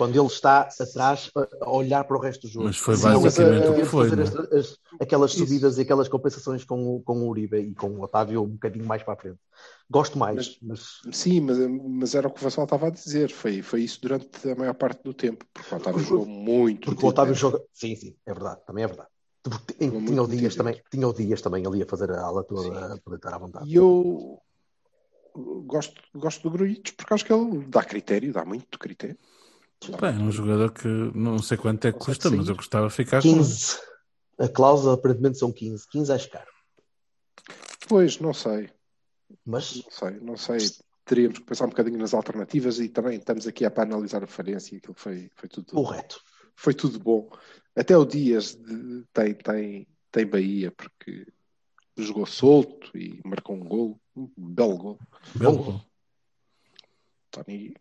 Quando 0.00 0.16
ele 0.18 0.26
está 0.28 0.66
atrás 0.80 1.30
a, 1.60 1.70
olhar 1.70 2.04
para 2.04 2.16
o 2.16 2.20
resto 2.20 2.46
do 2.46 2.48
jogo. 2.48 2.64
Mas 2.68 2.78
foi 2.78 2.94
mas, 2.96 3.02
basicamente 3.22 3.66
eh, 3.66 3.68
o 3.70 3.74
que 3.74 3.84
foi. 3.84 4.08
fazer 4.08 4.16
não 4.16 4.24
é? 4.24 4.28
as- 4.56 4.70
as- 4.70 4.78
aquelas 4.98 5.30
Isso. 5.32 5.40
subidas 5.44 5.76
e 5.76 5.82
aquelas 5.82 6.08
compensações 6.08 6.64
com, 6.64 6.96
o- 6.96 7.02
com 7.02 7.18
o 7.18 7.28
Uribe 7.28 7.58
e 7.58 7.74
com 7.74 7.90
o 7.90 8.00
Otávio 8.00 8.42
um 8.42 8.48
bocadinho 8.48 8.86
mais 8.86 9.02
para 9.02 9.12
a 9.12 9.16
frente. 9.18 9.38
Gosto 9.90 10.18
mais, 10.18 10.58
mas, 10.62 11.00
Sim, 11.12 11.42
mas, 11.42 11.58
mas 11.58 12.14
era 12.14 12.28
o 12.28 12.30
que 12.30 12.40
o 12.40 12.42
Vassal 12.42 12.64
estava 12.64 12.86
a 12.86 12.90
dizer. 12.90 13.30
Foi, 13.30 13.60
foi 13.60 13.82
isso 13.82 14.00
durante 14.00 14.50
a 14.50 14.54
maior 14.54 14.72
parte 14.72 15.02
do 15.02 15.12
tempo. 15.12 15.44
Porque 15.52 15.74
o 15.74 15.76
Otávio 15.76 16.00
jogou 16.02 16.24
muito. 16.24 16.86
porque 16.86 17.04
o 17.04 17.08
Otávio 17.10 17.34
tempo. 17.34 17.40
joga. 17.40 17.62
Sim, 17.74 17.94
sim, 17.94 18.16
é 18.24 18.32
verdade, 18.32 18.62
também 18.66 18.84
é 18.84 18.86
verdade. 18.86 19.10
Jogou 19.78 20.02
tinha 20.06 20.22
o 20.22 20.26
Dias 20.26 20.54
também, 20.54 20.80
tinha 20.90 21.06
o 21.06 21.12
Dias 21.12 21.42
também 21.42 21.66
ali 21.66 21.82
a 21.82 21.86
fazer 21.86 22.10
a 22.10 22.22
ala 22.22 22.42
toda, 22.42 22.94
a 22.94 22.98
poder 22.98 23.16
estar 23.16 23.34
à 23.34 23.38
vontade. 23.38 23.68
E 23.68 23.74
eu 23.74 24.40
gosto, 25.66 26.00
gosto 26.14 26.42
do 26.42 26.50
Gruitch 26.50 26.92
porque 26.96 27.12
acho 27.12 27.24
que 27.26 27.32
ele 27.34 27.66
dá 27.66 27.84
critério, 27.84 28.32
dá 28.32 28.46
muito 28.46 28.78
critério. 28.78 29.18
Pá, 29.98 30.08
é 30.10 30.12
um 30.18 30.30
jogador 30.30 30.72
que 30.72 30.86
não 30.86 31.38
sei 31.38 31.56
quanto 31.56 31.86
é 31.86 31.92
que 31.92 31.98
custa, 31.98 32.30
mas 32.30 32.48
eu 32.48 32.54
gostava 32.56 32.88
de 32.88 32.94
ficar 32.94 33.22
com. 33.22 33.28
15. 33.32 33.78
A 34.38 34.48
cláusula 34.48 34.94
aparentemente 34.94 35.38
são 35.38 35.50
15. 35.52 35.88
15 35.88 36.12
acho 36.12 36.30
caro. 36.30 36.50
Pois, 37.88 38.18
não 38.18 38.32
sei. 38.34 38.70
Mas 39.44 39.76
Não 39.76 39.90
sei, 39.90 40.20
não 40.20 40.36
sei. 40.36 40.58
Teríamos 41.04 41.38
que 41.38 41.44
pensar 41.44 41.64
um 41.66 41.70
bocadinho 41.70 41.98
nas 41.98 42.14
alternativas 42.14 42.78
e 42.78 42.88
também 42.88 43.18
estamos 43.18 43.46
aqui 43.46 43.64
é 43.64 43.70
para 43.70 43.82
analisar 43.84 44.22
a 44.22 44.26
Farense 44.26 44.74
e 44.74 44.78
aquilo 44.78 44.94
foi, 44.96 45.30
foi 45.34 45.48
tudo 45.48 45.72
correto. 45.72 46.20
foi 46.54 46.74
tudo 46.74 46.98
bom. 47.00 47.30
Até 47.74 47.96
o 47.96 48.04
Dias 48.04 48.54
de- 48.54 49.04
tem, 49.12 49.34
tem, 49.34 49.88
tem 50.12 50.26
Bahia 50.26 50.70
porque 50.72 51.26
jogou 51.96 52.26
solto 52.26 52.96
e 52.96 53.20
marcou 53.24 53.56
um 53.56 53.64
gol, 53.64 54.00
um 54.16 54.28
belo 54.36 54.76
gol. 54.76 54.98
Belo 55.34 55.56
gol. 55.58 55.80
Tony, 57.30 57.74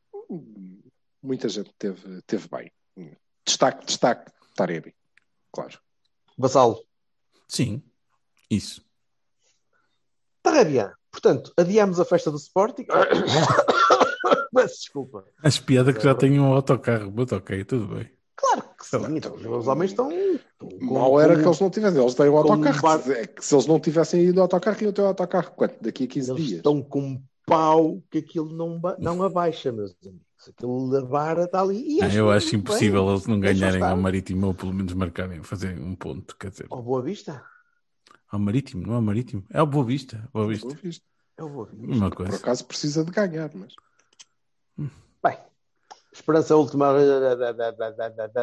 muita 1.22 1.48
gente 1.50 1.72
teve, 1.78 2.22
teve 2.24 2.48
bem. 2.50 2.72
Destaque, 3.46 3.86
destaque, 3.86 4.32
Taremi, 4.56 4.94
claro. 5.52 5.80
Vassalo. 6.38 6.84
Sim, 7.48 7.82
isso. 8.50 8.84
Tarabia. 10.42 10.94
Portanto, 11.12 11.52
adiamos 11.58 12.00
a 12.00 12.06
festa 12.06 12.30
do 12.32 12.38
Sporting. 12.38 12.86
Peço 14.54 14.76
desculpa. 14.82 15.26
As 15.44 15.60
piadas 15.60 15.96
que 15.98 16.04
já 16.04 16.14
têm 16.16 16.40
um 16.40 16.54
autocarro, 16.54 17.12
mas 17.16 17.32
ok, 17.32 17.64
tudo 17.64 17.96
bem. 17.96 18.10
Claro 18.36 18.64
que 18.78 18.86
sim. 18.86 18.98
lá. 18.98 19.10
Então, 19.12 19.36
os 19.36 19.68
homens 19.68 19.92
estão. 19.92 20.12
estão 20.12 20.70
com- 20.70 20.94
Mal 20.94 21.20
era 21.20 21.36
com- 21.36 21.42
que 21.42 21.48
eles 21.48 21.60
não 21.60 21.70
tivessem, 21.70 22.02
eles 22.02 22.14
têm 22.16 22.30
um 22.30 22.32
com 22.32 22.38
autocarro. 22.38 22.82
bar- 22.82 23.12
É 23.12 23.28
que 23.28 23.44
se 23.46 23.56
eles 23.56 23.66
não 23.66 23.80
tivessem 23.80 24.22
ido 24.26 24.40
ao 24.40 24.44
autocarro, 24.46 24.84
iam 24.84 24.94
ter 24.94 25.02
o 25.02 25.06
autocarro 25.08 25.52
quanto? 25.52 25.82
Daqui 25.82 26.04
a 26.06 26.08
15 26.08 26.32
Eles 26.32 26.44
dias. 26.44 26.58
estão 26.58 26.82
com 26.82 27.02
um 27.02 27.24
pau 27.46 28.02
que 28.12 28.20
aquilo 28.20 28.52
não, 28.56 28.80
ba- 28.80 28.96
não 29.00 29.22
abaixa, 29.24 29.72
meus 29.72 29.96
amigos. 30.06 30.28
Aquilo 30.48 30.90
da 30.90 31.02
vara 31.02 31.44
está 31.44 31.62
ali. 31.62 31.98
E 31.98 32.02
Ah, 32.02 32.14
eu 32.14 32.32
acho 32.32 32.56
impossível 32.56 33.04
bem. 33.06 33.14
eles 33.14 33.28
não 33.28 33.40
ganharem 33.40 33.82
ao 33.84 33.98
Marítimo 33.98 34.48
ou 34.48 34.54
pelo 34.54 34.74
menos 34.74 34.94
marcarem, 34.94 35.44
fazerem 35.44 35.84
um 35.84 35.96
ponto. 35.96 36.36
Quer 36.38 36.50
dizer, 36.52 36.68
Ao 36.70 36.82
Boa 36.82 37.02
Vista? 37.02 37.44
ao 38.32 38.40
Marítimo, 38.40 38.86
não 38.86 38.94
é 38.94 38.96
ao 38.98 39.02
Marítimo, 39.02 39.44
é 39.50 39.60
ao 39.60 39.66
Boa 39.68 39.84
Vista. 39.84 40.30
Boa 40.34 40.48
Vista. 40.48 40.68
Boa 40.68 40.78
vista. 40.82 41.06
É 41.38 41.44
o 41.44 41.50
Boa 41.50 41.66
Vista. 41.74 42.00
Por 42.10 42.16
coisa. 42.16 42.36
acaso 42.38 42.66
precisa 42.66 43.04
de 43.04 43.12
ganhar, 43.12 43.50
mas 43.54 43.74
Bem, 45.22 45.38
esperança 46.14 46.56
última. 46.56 46.94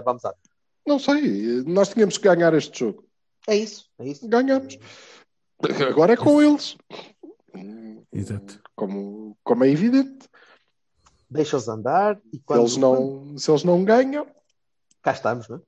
Vamos 0.04 0.22
lá. 0.22 0.34
não 0.86 0.98
sei. 0.98 1.62
Nós 1.64 1.88
tínhamos 1.88 2.18
que 2.18 2.24
ganhar 2.28 2.52
este 2.54 2.78
jogo. 2.80 3.04
É 3.46 3.56
isso. 3.56 3.88
É 3.98 4.06
isso. 4.08 4.28
Ganhamos. 4.28 4.78
Agora 5.88 6.12
é 6.12 6.16
com 6.16 6.42
eles. 6.42 6.76
Exato. 8.12 8.60
Como, 8.74 9.36
como 9.42 9.64
é 9.64 9.70
evidente. 9.70 10.28
Deixa-os 11.28 11.68
andar 11.68 12.18
e 12.32 12.36
Se 12.36 12.42
quando, 12.44 12.60
eles, 12.60 12.76
não, 12.76 13.34
se 13.36 13.50
eles 13.50 13.64
não 13.64 13.84
ganham, 13.84 14.26
Cá 15.02 15.12
estamos, 15.12 15.48
não 15.48 15.56
é? 15.56 15.60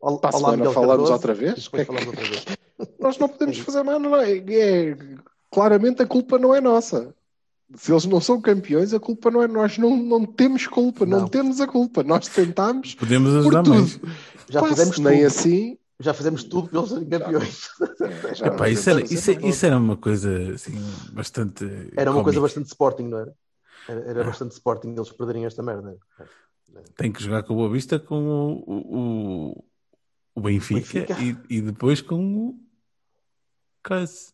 Ol- 0.00 0.18
Para 0.20 0.30
a 0.30 0.32
Olá, 0.32 0.38
semana 0.38 0.56
Miguel 0.58 0.72
falamos 0.72 1.08
Cardoso. 1.08 1.12
outra 1.12 1.34
vez? 1.34 1.66
Falamos 1.66 2.06
outra 2.06 2.24
vez. 2.24 2.44
Nós 2.98 3.18
não 3.18 3.28
podemos 3.28 3.58
fazer 3.58 3.82
mais, 3.82 4.00
não 4.02 4.16
é? 4.16 4.32
É- 4.38 4.96
Claramente 5.50 6.02
a 6.02 6.06
culpa 6.06 6.38
não 6.38 6.54
é 6.54 6.60
nossa. 6.60 7.14
Se 7.76 7.90
eles 7.92 8.04
não 8.06 8.20
são 8.20 8.40
campeões, 8.40 8.92
a 8.94 9.00
culpa 9.00 9.30
não 9.30 9.42
é 9.42 9.48
nós. 9.48 9.78
Não, 9.78 9.96
não 9.96 10.26
temos 10.26 10.66
culpa, 10.66 11.06
não, 11.06 11.20
Não. 11.20 11.28
temos 11.28 11.60
a 11.60 11.66
culpa. 11.66 12.02
Nós 12.02 12.26
tentámos 12.28 12.94
Podemos 12.94 13.30
por 13.30 13.38
ajudar 13.38 13.62
tudo. 13.62 13.74
mais. 13.76 14.00
Já 14.48 14.60
Pá, 14.60 14.68
fizemos 14.68 14.98
nem 14.98 15.16
tudo. 15.18 15.26
assim. 15.26 15.78
Já 16.00 16.12
fizemos 16.14 16.44
tudo 16.44 16.68
pelos 16.68 16.88
serem 16.90 17.08
campeões. 17.08 17.68
é, 18.28 18.34
já 18.34 18.46
Epá, 18.48 18.68
isso, 18.68 18.90
era, 18.90 19.00
isso, 19.02 19.32
mais. 19.32 19.44
isso 19.54 19.66
era 19.66 19.78
uma 19.78 19.96
coisa 19.96 20.52
assim, 20.54 20.72
bastante. 21.12 21.64
Era 21.96 22.10
uma 22.10 22.22
coisa 22.22 22.38
cómica. 22.38 22.40
bastante 22.40 22.66
Sporting, 22.66 23.04
não 23.04 23.18
era? 23.18 23.34
Era, 23.88 24.00
era 24.10 24.20
Ah. 24.22 24.24
bastante 24.24 24.52
Sporting 24.52 24.90
eles 24.96 25.10
perderem 25.12 25.44
esta 25.46 25.62
merda. 25.62 25.96
Tem 26.96 27.12
que 27.12 27.22
jogar 27.22 27.42
com 27.42 27.52
o 27.54 27.56
Boa 27.56 27.70
Vista 27.70 27.98
com 27.98 28.16
o, 28.24 28.64
o, 29.56 29.64
o 30.34 30.40
Benfica, 30.40 31.00
Benfica. 31.14 31.16
E, 31.50 31.56
e 31.58 31.60
depois 31.60 32.00
com 32.00 32.36
o. 32.48 32.58
Case. 33.82 34.32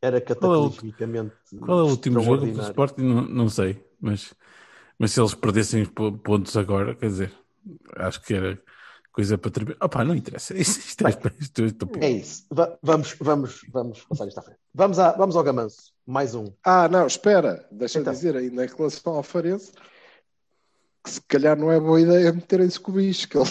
Era 0.00 0.18
é 0.18 0.20
cataclismicamente. 0.20 1.34
Qual 1.60 1.78
é 1.80 1.82
o 1.82 1.86
último 1.86 2.20
jogo 2.20 2.46
do. 2.46 2.60
Sporting? 2.62 3.02
Não, 3.02 3.22
não 3.22 3.48
sei, 3.48 3.82
mas, 4.00 4.34
mas 4.98 5.12
se 5.12 5.20
eles 5.20 5.34
perdessem 5.34 5.82
os 5.82 5.88
po- 5.88 6.12
pontos 6.18 6.56
agora, 6.56 6.94
quer 6.94 7.06
dizer, 7.08 7.32
acho 7.96 8.22
que 8.22 8.34
era 8.34 8.62
coisa 9.10 9.36
para 9.38 9.50
terminar. 9.50 9.78
Opá, 9.82 10.04
não 10.04 10.14
interessa. 10.14 10.54
Isto, 10.56 10.78
isto 10.86 11.06
é, 11.06 11.10
isto 11.40 11.62
é 11.62 11.64
estúpido. 11.66 12.04
É 12.04 12.10
isso. 12.10 12.46
Va- 12.52 12.78
vamos, 12.82 13.14
vamos, 13.20 13.60
vamos 13.72 14.02
passar 14.04 14.28
isto 14.28 14.38
à 14.38 14.42
frente. 14.42 14.60
Vamos, 14.74 14.98
à, 14.98 15.12
vamos 15.12 15.36
ao 15.36 15.42
Gamanço. 15.42 15.92
Mais 16.06 16.34
um. 16.34 16.52
Ah, 16.62 16.88
não, 16.88 17.06
espera. 17.06 17.66
Deixa 17.70 17.98
Então. 18.00 18.12
dizer 18.12 18.36
ainda 18.36 18.64
em 18.64 18.68
relação 18.68 19.14
ao 19.14 19.22
Farense 19.22 19.72
que 21.02 21.10
se 21.10 21.20
calhar 21.22 21.58
não 21.58 21.70
é 21.72 21.78
boa 21.80 22.00
ideia 22.00 22.32
meterem-se 22.32 22.78
com 22.80 22.92
o 22.92 22.94
bicho. 22.94 23.28
Que 23.28 23.38
ele- 23.38 23.50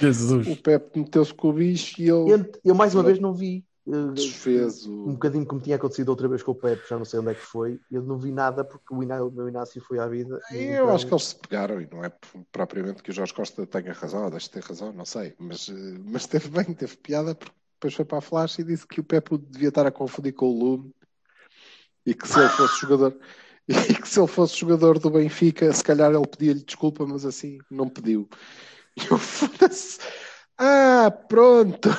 Jesus. 0.00 0.46
o 0.46 0.56
Pepe 0.56 0.98
meteu-se 0.98 1.32
com 1.34 1.48
o 1.48 1.52
bicho 1.52 2.00
e 2.00 2.06
Eu, 2.08 2.28
ele 2.28 2.50
eu 2.64 2.74
mais 2.74 2.94
uma 2.94 3.02
vez 3.02 3.18
não 3.18 3.32
vi. 3.34 3.64
eh, 3.88 4.12
desfez 4.14 4.86
um 4.86 5.08
o. 5.08 5.12
bocadinho 5.12 5.44
como 5.46 5.60
tinha 5.60 5.76
acontecido 5.76 6.10
outra 6.10 6.28
vez 6.28 6.42
com 6.42 6.52
o 6.52 6.54
Pepe, 6.54 6.88
já 6.88 6.96
não 6.98 7.04
sei 7.04 7.18
onde 7.20 7.30
é 7.30 7.34
que 7.34 7.40
foi. 7.40 7.80
Eu 7.90 8.02
não 8.02 8.18
vi 8.18 8.30
nada 8.30 8.62
porque 8.64 8.94
o, 8.94 9.02
Iná, 9.02 9.22
o 9.24 9.30
meu 9.30 9.48
Inácio 9.48 9.80
foi 9.82 9.98
à 9.98 10.06
vida. 10.06 10.40
e 10.52 10.56
Eu 10.56 10.84
então- 10.84 10.90
acho 10.94 11.06
que 11.06 11.12
eles 11.12 11.24
se 11.24 11.36
pegaram 11.36 11.80
e 11.80 11.88
não 11.90 12.04
é 12.04 12.12
propriamente 12.52 13.02
que 13.02 13.10
o 13.10 13.12
Jorge 13.12 13.32
Costa 13.34 13.66
tenha 13.66 13.92
razão, 13.92 14.24
ou 14.24 14.30
deixe 14.30 14.46
de 14.46 14.52
ter 14.52 14.62
razão, 14.62 14.92
não 14.92 15.04
sei, 15.06 15.34
mas, 15.38 15.68
eh, 15.68 15.98
mas 16.04 16.26
teve 16.26 16.48
bem, 16.50 16.64
teve 16.74 16.96
piada, 16.96 17.34
porque 17.34 17.54
depois 17.74 17.94
foi 17.94 18.04
para 18.04 18.18
a 18.18 18.22
flash 18.22 18.58
e 18.58 18.64
disse 18.64 18.86
que 18.86 19.00
o 19.00 19.04
Pepe 19.04 19.36
devia 19.38 19.68
estar 19.70 19.86
a 19.86 19.90
confundir 19.90 20.34
com 20.34 20.46
o 20.50 20.58
Lume 20.58 20.94
e 22.06 22.14
que 22.14 22.26
se 22.26 22.38
ele 22.38 22.48
fosse 22.48 22.80
jogador 22.80 23.16
e 23.68 23.94
que 23.94 24.08
se 24.08 24.18
ele 24.18 24.26
fosse 24.26 24.56
jogador 24.56 24.98
do 24.98 25.10
Benfica, 25.10 25.72
se 25.72 25.84
calhar 25.84 26.12
ele 26.12 26.26
pedia-lhe 26.26 26.64
desculpa, 26.64 27.06
mas 27.06 27.24
assim 27.24 27.58
não 27.70 27.88
pediu. 27.88 28.28
E 28.96 29.06
eu 29.10 29.18
foda-se. 29.18 29.98
Ah, 30.58 31.10
pronto. 31.10 31.88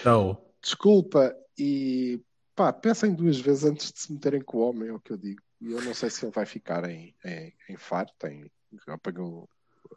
Então, 0.00 0.38
Desculpa. 0.62 1.34
E 1.58 2.20
pá, 2.54 2.72
pensem 2.72 3.14
duas 3.14 3.38
vezes 3.38 3.64
antes 3.64 3.92
de 3.92 4.00
se 4.00 4.12
meterem 4.12 4.40
com 4.40 4.58
o 4.58 4.68
homem, 4.68 4.88
é 4.88 4.92
o 4.92 5.00
que 5.00 5.12
eu 5.12 5.16
digo. 5.16 5.42
E 5.60 5.72
eu 5.72 5.82
não 5.82 5.94
sei 5.94 6.10
se 6.10 6.24
ele 6.24 6.32
vai 6.32 6.46
ficar 6.46 6.88
em, 6.88 7.14
em, 7.24 7.54
em 7.68 7.76
Faro. 7.76 8.10
Tem, 8.18 8.50
apagou, 8.88 9.48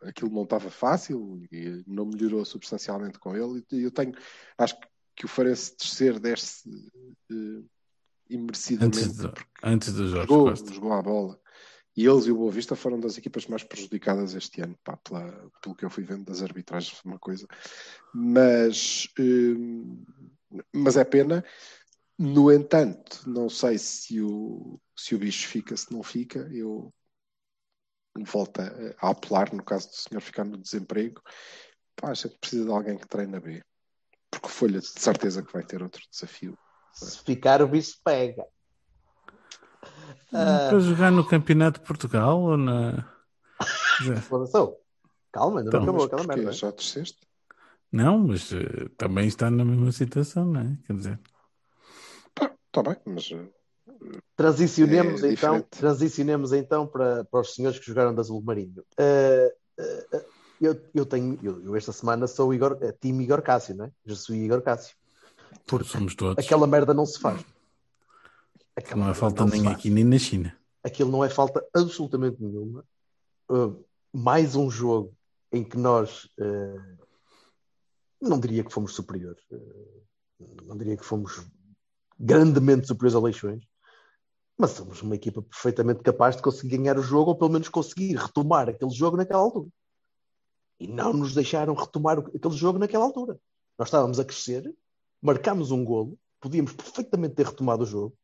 aquilo 0.02 0.32
não 0.32 0.44
estava 0.44 0.70
fácil 0.70 1.42
e 1.52 1.84
não 1.88 2.06
melhorou 2.06 2.44
substancialmente 2.46 3.20
com 3.20 3.36
ele. 3.36 3.66
E 3.72 3.84
eu 3.84 3.92
tenho, 3.92 4.14
acho 4.58 4.78
que 5.16 5.26
o 5.26 5.28
Farense 5.28 5.76
descer 5.78 6.20
desce 6.20 6.70
eh, 8.30 8.34
imerecidamente. 8.36 9.00
antes, 9.06 9.18
porque 9.18 9.46
antes 9.64 9.94
do 9.94 10.08
Jorge 10.08 10.28
jogou, 10.28 10.50
Costa. 10.50 10.74
jogou 10.74 10.94
a 10.94 11.02
bola. 11.02 11.40
E 11.96 12.06
eles 12.06 12.26
e 12.28 12.32
o 12.32 12.38
Boa 12.38 12.52
Vista 12.52 12.76
foram 12.76 13.00
das 13.00 13.18
equipas 13.18 13.48
mais 13.48 13.64
prejudicadas 13.64 14.36
este 14.36 14.62
ano, 14.62 14.78
pá, 14.84 14.96
pela- 14.98 15.50
pelo 15.62 15.74
que 15.76 15.84
eu 15.84 15.90
fui 15.90 16.04
vendo 16.04 16.26
das 16.26 16.44
arbitragens, 16.44 16.96
foi 17.00 17.12
uma 17.12 17.20
coisa. 17.20 17.48
Mas, 18.14 19.08
hum, 19.20 20.06
mas 20.74 20.96
é 20.96 21.04
pena. 21.04 21.44
No 22.20 22.52
entanto, 22.52 23.28
não 23.28 23.50
sei 23.50 23.78
se 23.80 24.22
o, 24.22 24.80
se 24.96 25.16
o 25.16 25.20
bicho 25.20 25.48
fica, 25.48 25.76
se 25.76 25.92
não 25.92 26.04
fica. 26.04 26.48
Eu 26.52 26.94
volto 28.26 28.60
a, 28.62 28.68
a 29.00 29.10
apelar, 29.10 29.54
no 29.54 29.64
caso 29.64 29.90
do 29.90 29.96
senhor 29.96 30.22
ficar 30.22 30.44
no 30.44 30.58
desemprego. 30.58 31.22
Pá, 31.96 32.12
a 32.12 32.14
gente 32.14 32.38
precisa 32.40 32.66
de 32.66 32.72
alguém 32.72 32.98
que 32.98 33.08
treine 33.08 33.36
a 33.38 33.40
B. 33.40 33.64
Porque 34.30 34.50
Folha 34.50 34.80
de 34.80 34.86
certeza 34.88 35.44
que 35.44 35.54
vai 35.54 35.64
ter 35.64 35.82
outro 35.82 36.02
desafio. 36.12 36.58
Se 36.98 37.22
ficar, 37.24 37.62
o 37.62 37.68
bicho 37.68 37.98
pega. 38.04 38.46
Para 40.32 40.80
jogar 40.80 41.12
no 41.12 41.26
Campeonato 41.26 41.80
de 41.80 41.86
Portugal 41.86 42.42
ou 42.42 42.58
na. 42.58 43.08
Foda-se. 44.24 44.76
Calma, 45.32 45.60
ainda 45.60 45.70
Então, 45.70 45.80
não 45.82 45.86
acabou 45.86 46.08
Mas 46.08 46.14
aquela 46.14 46.36
merda. 46.36 46.52
Já 46.52 46.72
desceste? 46.72 47.20
Não, 47.92 48.18
mas 48.20 48.52
eh, 48.52 48.90
também 48.98 49.28
está 49.28 49.50
na 49.50 49.64
mesma 49.64 49.92
situação, 49.92 50.46
não 50.46 50.62
é? 50.62 50.78
Quer 50.86 50.94
dizer, 50.94 51.20
Está 52.68 52.84
bem, 52.84 52.98
mas 53.06 53.32
eh, 53.32 53.48
Transicionemos 54.36 55.24
É 55.24 55.32
então, 55.32 55.54
diferente. 55.54 55.68
transicionemos 55.80 56.54
então 56.54 56.86
para, 56.86 57.24
para 57.26 57.40
os 57.40 57.54
senhores 57.56 57.80
que 57.80 57.86
jogaram 57.86 58.14
da 58.14 58.22
Azul 58.22 58.42
Marinho. 58.42 58.84
Ah, 58.98 59.52
eu, 60.60 60.80
eu 60.94 61.06
tenho, 61.06 61.40
eu, 61.42 61.64
eu 61.64 61.76
esta 61.76 61.92
semana 61.92 62.28
sou 62.28 62.54
Igor, 62.54 62.78
é, 62.82 62.92
time 62.92 63.24
Igor 63.24 63.42
Cássio, 63.42 63.76
não 63.76 63.86
é? 63.86 63.92
Eu 64.06 64.16
sou 64.16 64.36
Igor 64.36 64.62
Cássio. 64.62 64.96
Porque 65.66 65.88
somos 65.88 66.16
todos. 66.16 66.44
Aquela 66.44 66.68
merda 66.68 66.94
não 66.94 67.06
se 67.06 67.20
faz. 67.20 67.44
Aquela 68.76 68.98
Não 68.98 69.06
merda 69.06 69.20
falta 69.20 69.44
não 69.44 69.50
nem 69.50 69.68
aqui 69.68 69.90
nem 69.90 70.04
na 70.04 70.20
China. 70.20 70.56
Aquilo 70.84 71.12
não 71.12 71.24
é 71.24 71.30
falta 71.30 71.66
absolutamente 71.76 72.42
nenhuma. 72.42 72.86
Uh, 73.50 73.84
mais 74.14 74.56
um 74.56 74.70
jogo 74.70 75.14
em 75.52 75.64
que 75.64 75.78
nós 75.78 76.26
uh, 76.40 76.98
não 78.22 78.40
diria 78.40 78.64
que 78.64 78.72
fomos 78.72 78.94
superiores, 78.94 79.44
uh, 79.52 80.64
não 80.66 80.78
diria 80.78 80.96
que 80.96 81.04
fomos 81.04 81.46
grandemente 82.20 82.88
superiores 82.88 83.16
a 83.16 83.20
Leixões, 83.20 83.64
mas 84.58 84.72
somos 84.72 85.02
uma 85.02 85.16
equipa 85.16 85.42
perfeitamente 85.42 86.02
capaz 86.02 86.36
de 86.36 86.42
conseguir 86.42 86.78
ganhar 86.78 86.98
o 86.98 87.04
jogo 87.04 87.32
ou 87.32 87.38
pelo 87.38 87.52
menos 87.52 87.70
conseguir 87.70 88.16
retomar 88.16 88.70
aquele 88.70 88.92
jogo 88.92 89.18
naquela 89.18 89.42
altura. 89.42 89.70
E 90.80 90.88
não 90.88 91.14
nos 91.14 91.34
deixaram 91.34 91.74
retomar 91.74 92.20
aquele 92.20 92.56
jogo 92.56 92.80
naquela 92.80 93.06
altura. 93.06 93.40
Nós 93.78 93.88
estávamos 93.88 94.20
a 94.20 94.26
crescer, 94.26 94.74
marcámos 95.22 95.72
um 95.72 95.84
golo, 95.84 96.18
podíamos 96.40 96.74
perfeitamente 96.74 97.36
ter 97.36 97.46
retomado 97.46 97.84
o 97.84 97.88
jogo. 97.88 98.16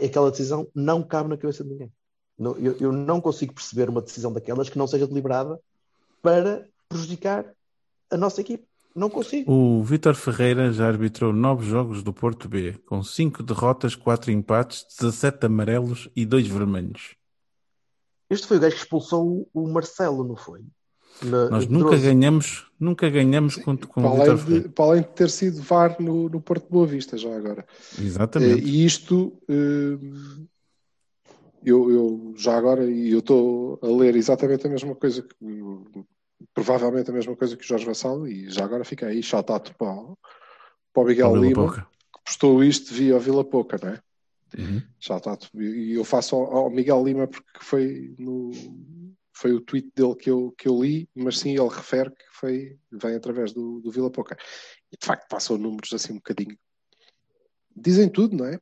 E 0.00 0.06
aquela 0.06 0.30
decisão 0.30 0.68
não 0.74 1.02
cabe 1.02 1.30
na 1.30 1.36
cabeça 1.36 1.64
de 1.64 1.70
ninguém. 1.70 1.92
Eu, 2.38 2.76
eu 2.78 2.92
não 2.92 3.20
consigo 3.20 3.54
perceber 3.54 3.88
uma 3.88 4.02
decisão 4.02 4.32
daquelas 4.32 4.68
que 4.68 4.78
não 4.78 4.86
seja 4.86 5.06
deliberada 5.06 5.58
para 6.22 6.68
prejudicar 6.88 7.52
a 8.10 8.16
nossa 8.16 8.40
equipe. 8.40 8.66
Não 8.94 9.08
consigo. 9.08 9.50
O 9.50 9.82
Vítor 9.82 10.14
Ferreira 10.14 10.72
já 10.72 10.88
arbitrou 10.88 11.32
nove 11.32 11.68
jogos 11.68 12.02
do 12.02 12.12
Porto 12.12 12.48
B, 12.48 12.72
com 12.86 13.02
cinco 13.02 13.42
derrotas, 13.42 13.94
quatro 13.94 14.30
empates, 14.30 14.84
17 14.98 15.46
amarelos 15.46 16.08
e 16.16 16.26
dois 16.26 16.46
vermelhos. 16.48 17.14
Este 18.30 18.46
foi 18.46 18.56
o 18.56 18.60
gajo 18.60 18.74
que 18.74 18.82
expulsou 18.82 19.48
o 19.54 19.68
Marcelo, 19.68 20.24
não 20.24 20.36
foi? 20.36 20.64
Na- 21.22 21.50
Nós 21.50 21.66
nunca 21.66 21.90
Pedroso. 21.90 22.04
ganhamos, 22.04 22.66
nunca 22.78 23.10
ganhamos 23.10 23.56
com, 23.56 23.76
com 23.76 24.02
para, 24.02 24.10
além 24.10 24.36
de, 24.36 24.68
para 24.68 24.84
além 24.84 25.02
de 25.02 25.08
ter 25.08 25.30
sido 25.30 25.60
VAR 25.62 25.96
no, 26.00 26.28
no 26.28 26.40
Porto 26.40 26.64
de 26.64 26.70
Boa 26.70 26.86
Vista, 26.86 27.16
já 27.18 27.34
agora. 27.36 27.66
Eh, 27.98 28.02
Exatamente. 28.02 28.62
E 28.64 28.84
isto, 28.84 29.36
eh, 29.48 29.98
eu, 31.64 31.90
eu 31.90 32.34
já 32.36 32.56
agora, 32.56 32.84
e 32.88 33.10
eu 33.10 33.18
estou 33.18 33.78
a 33.82 33.86
ler 33.86 34.14
exatamente 34.16 34.66
a 34.66 34.70
mesma 34.70 34.94
coisa, 34.94 35.22
que, 35.22 35.34
provavelmente 36.54 37.10
a 37.10 37.14
mesma 37.14 37.34
coisa 37.34 37.56
que 37.56 37.64
o 37.64 37.66
Jorge 37.66 37.84
Vassalo, 37.86 38.26
e 38.28 38.48
já 38.50 38.64
agora 38.64 38.84
fica 38.84 39.06
aí, 39.06 39.20
out 39.52 39.74
para, 39.76 39.94
para 40.92 41.02
o 41.02 41.04
Miguel 41.04 41.32
Vila 41.32 41.46
Lima, 41.46 41.62
Pouca. 41.64 41.80
que 41.82 42.20
postou 42.24 42.62
isto 42.62 42.94
via 42.94 43.18
Vila 43.18 43.44
Pouca, 43.44 43.78
não 43.82 43.90
é? 43.92 44.00
Uhum. 44.56 44.80
Shout 44.98 45.28
out. 45.28 45.50
E 45.54 45.92
eu 45.94 46.04
faço 46.04 46.34
ao, 46.36 46.56
ao 46.56 46.70
Miguel 46.70 47.04
Lima 47.04 47.26
porque 47.26 47.58
foi 47.60 48.14
no 48.18 48.50
foi 49.38 49.52
o 49.52 49.60
tweet 49.60 49.88
dele 49.94 50.16
que 50.16 50.28
eu, 50.28 50.52
que 50.58 50.66
eu 50.68 50.82
li, 50.82 51.08
mas 51.14 51.38
sim 51.38 51.50
ele 51.50 51.68
refere 51.68 52.10
que 52.10 52.24
foi, 52.32 52.76
vem 52.90 53.14
através 53.14 53.52
do, 53.52 53.80
do 53.80 53.90
Vila 53.90 54.10
Pouca. 54.10 54.36
E 54.90 54.96
de 54.96 55.06
facto 55.06 55.28
passam 55.28 55.56
números 55.56 55.92
assim 55.92 56.12
um 56.12 56.16
bocadinho. 56.16 56.58
Dizem 57.74 58.10
tudo, 58.10 58.36
não 58.36 58.46
é? 58.46 58.58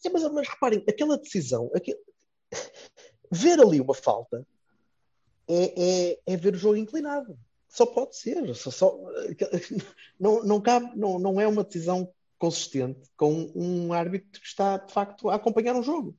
Sim, 0.00 0.08
mas, 0.12 0.24
mas 0.32 0.48
reparem, 0.48 0.84
aquela 0.88 1.16
decisão, 1.16 1.70
aquele- 1.72 2.00
ver 3.30 3.60
ali 3.60 3.80
uma 3.80 3.94
falta 3.94 4.44
é, 5.48 6.10
é, 6.10 6.20
é 6.26 6.36
ver 6.36 6.54
o 6.54 6.58
jogo 6.58 6.76
inclinado. 6.76 7.38
Só 7.68 7.86
pode 7.86 8.16
ser. 8.16 8.52
Só, 8.56 8.72
só- 8.72 8.98
não, 10.18 10.42
não, 10.42 10.60
cabe, 10.60 10.96
não, 10.98 11.16
não 11.20 11.40
é 11.40 11.46
uma 11.46 11.62
decisão 11.62 12.12
consistente 12.38 13.08
com 13.16 13.52
um 13.54 13.92
árbitro 13.92 14.40
que 14.40 14.46
está, 14.46 14.78
de 14.78 14.92
facto, 14.92 15.30
a 15.30 15.36
acompanhar 15.36 15.76
um 15.76 15.82
jogo. 15.82 16.18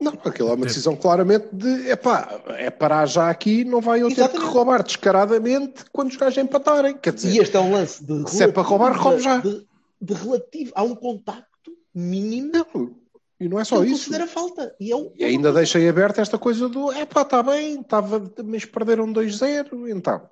Não, 0.00 0.12
aquilo 0.24 0.50
é 0.50 0.54
uma 0.54 0.66
decisão 0.66 0.94
claramente 0.94 1.48
de 1.52 1.90
epá, 1.90 2.40
é 2.50 2.70
parar 2.70 3.06
já 3.06 3.28
aqui, 3.28 3.64
não 3.64 3.80
vai 3.80 4.00
eu 4.00 4.06
ter 4.08 4.20
Exatamente. 4.20 4.46
que 4.46 4.52
roubar 4.54 4.82
descaradamente 4.84 5.84
quando 5.92 6.10
os 6.10 6.16
gajos 6.16 6.38
empatarem. 6.38 6.96
Quer 6.96 7.12
dizer, 7.14 7.32
E 7.34 7.38
este 7.38 7.56
é 7.56 7.60
um 7.60 7.72
lance 7.72 8.04
de 8.04 8.30
Se 8.30 8.44
é 8.44 8.48
para 8.48 8.62
roubar, 8.62 8.92
relativo- 8.92 9.08
roube 9.08 9.22
já. 9.22 9.38
De, 9.38 9.66
de 10.00 10.14
relativo. 10.14 10.72
Há 10.76 10.82
um 10.84 10.94
contacto 10.94 11.72
mínimo 11.92 12.52
não, 12.52 12.94
E 13.40 13.48
não 13.48 13.58
é 13.58 13.64
só 13.64 13.82
ele 13.82 13.86
isso. 13.92 14.04
considera 14.04 14.28
falta. 14.28 14.72
E, 14.78 14.88
eu, 14.88 15.12
E 15.16 15.24
ainda 15.24 15.52
deixei 15.52 15.88
aberta 15.88 16.20
esta 16.20 16.38
coisa 16.38 16.68
do 16.68 16.92
é 16.92 17.04
pá, 17.04 17.22
está 17.22 17.42
bem, 17.42 17.80
estava, 17.80 18.22
mas 18.44 18.64
perderam 18.64 19.12
2-0, 19.12 19.88
então. 19.90 20.22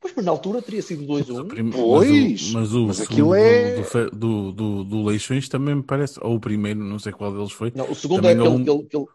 Pois, 0.00 0.14
mas 0.14 0.24
na 0.24 0.30
altura 0.30 0.62
teria 0.62 0.80
sido 0.82 1.04
2-1. 1.06 1.48
Prim- 1.48 1.70
Pois, 1.70 2.52
mas 2.52 2.54
o, 2.54 2.54
mas 2.54 2.72
o 2.72 2.86
mas 2.86 2.96
segundo 2.98 3.12
aquilo 3.12 3.34
é- 3.34 3.82
do, 4.10 4.10
do, 4.12 4.52
do, 4.52 4.84
do 4.84 5.04
Leixões 5.04 5.48
também 5.48 5.74
me 5.74 5.82
parece, 5.82 6.18
ou 6.22 6.36
o 6.36 6.40
primeiro, 6.40 6.78
não 6.80 6.98
sei 6.98 7.12
qual 7.12 7.32
deles 7.32 7.52
foi, 7.52 7.72
Não, 7.74 7.90
o 7.90 7.94
segundo 7.94 8.22
Também 8.22 8.30
é 8.36 8.40
aquele, 8.40 8.64
não- 8.64 8.84
que 8.84 8.96
ele- 8.96 9.06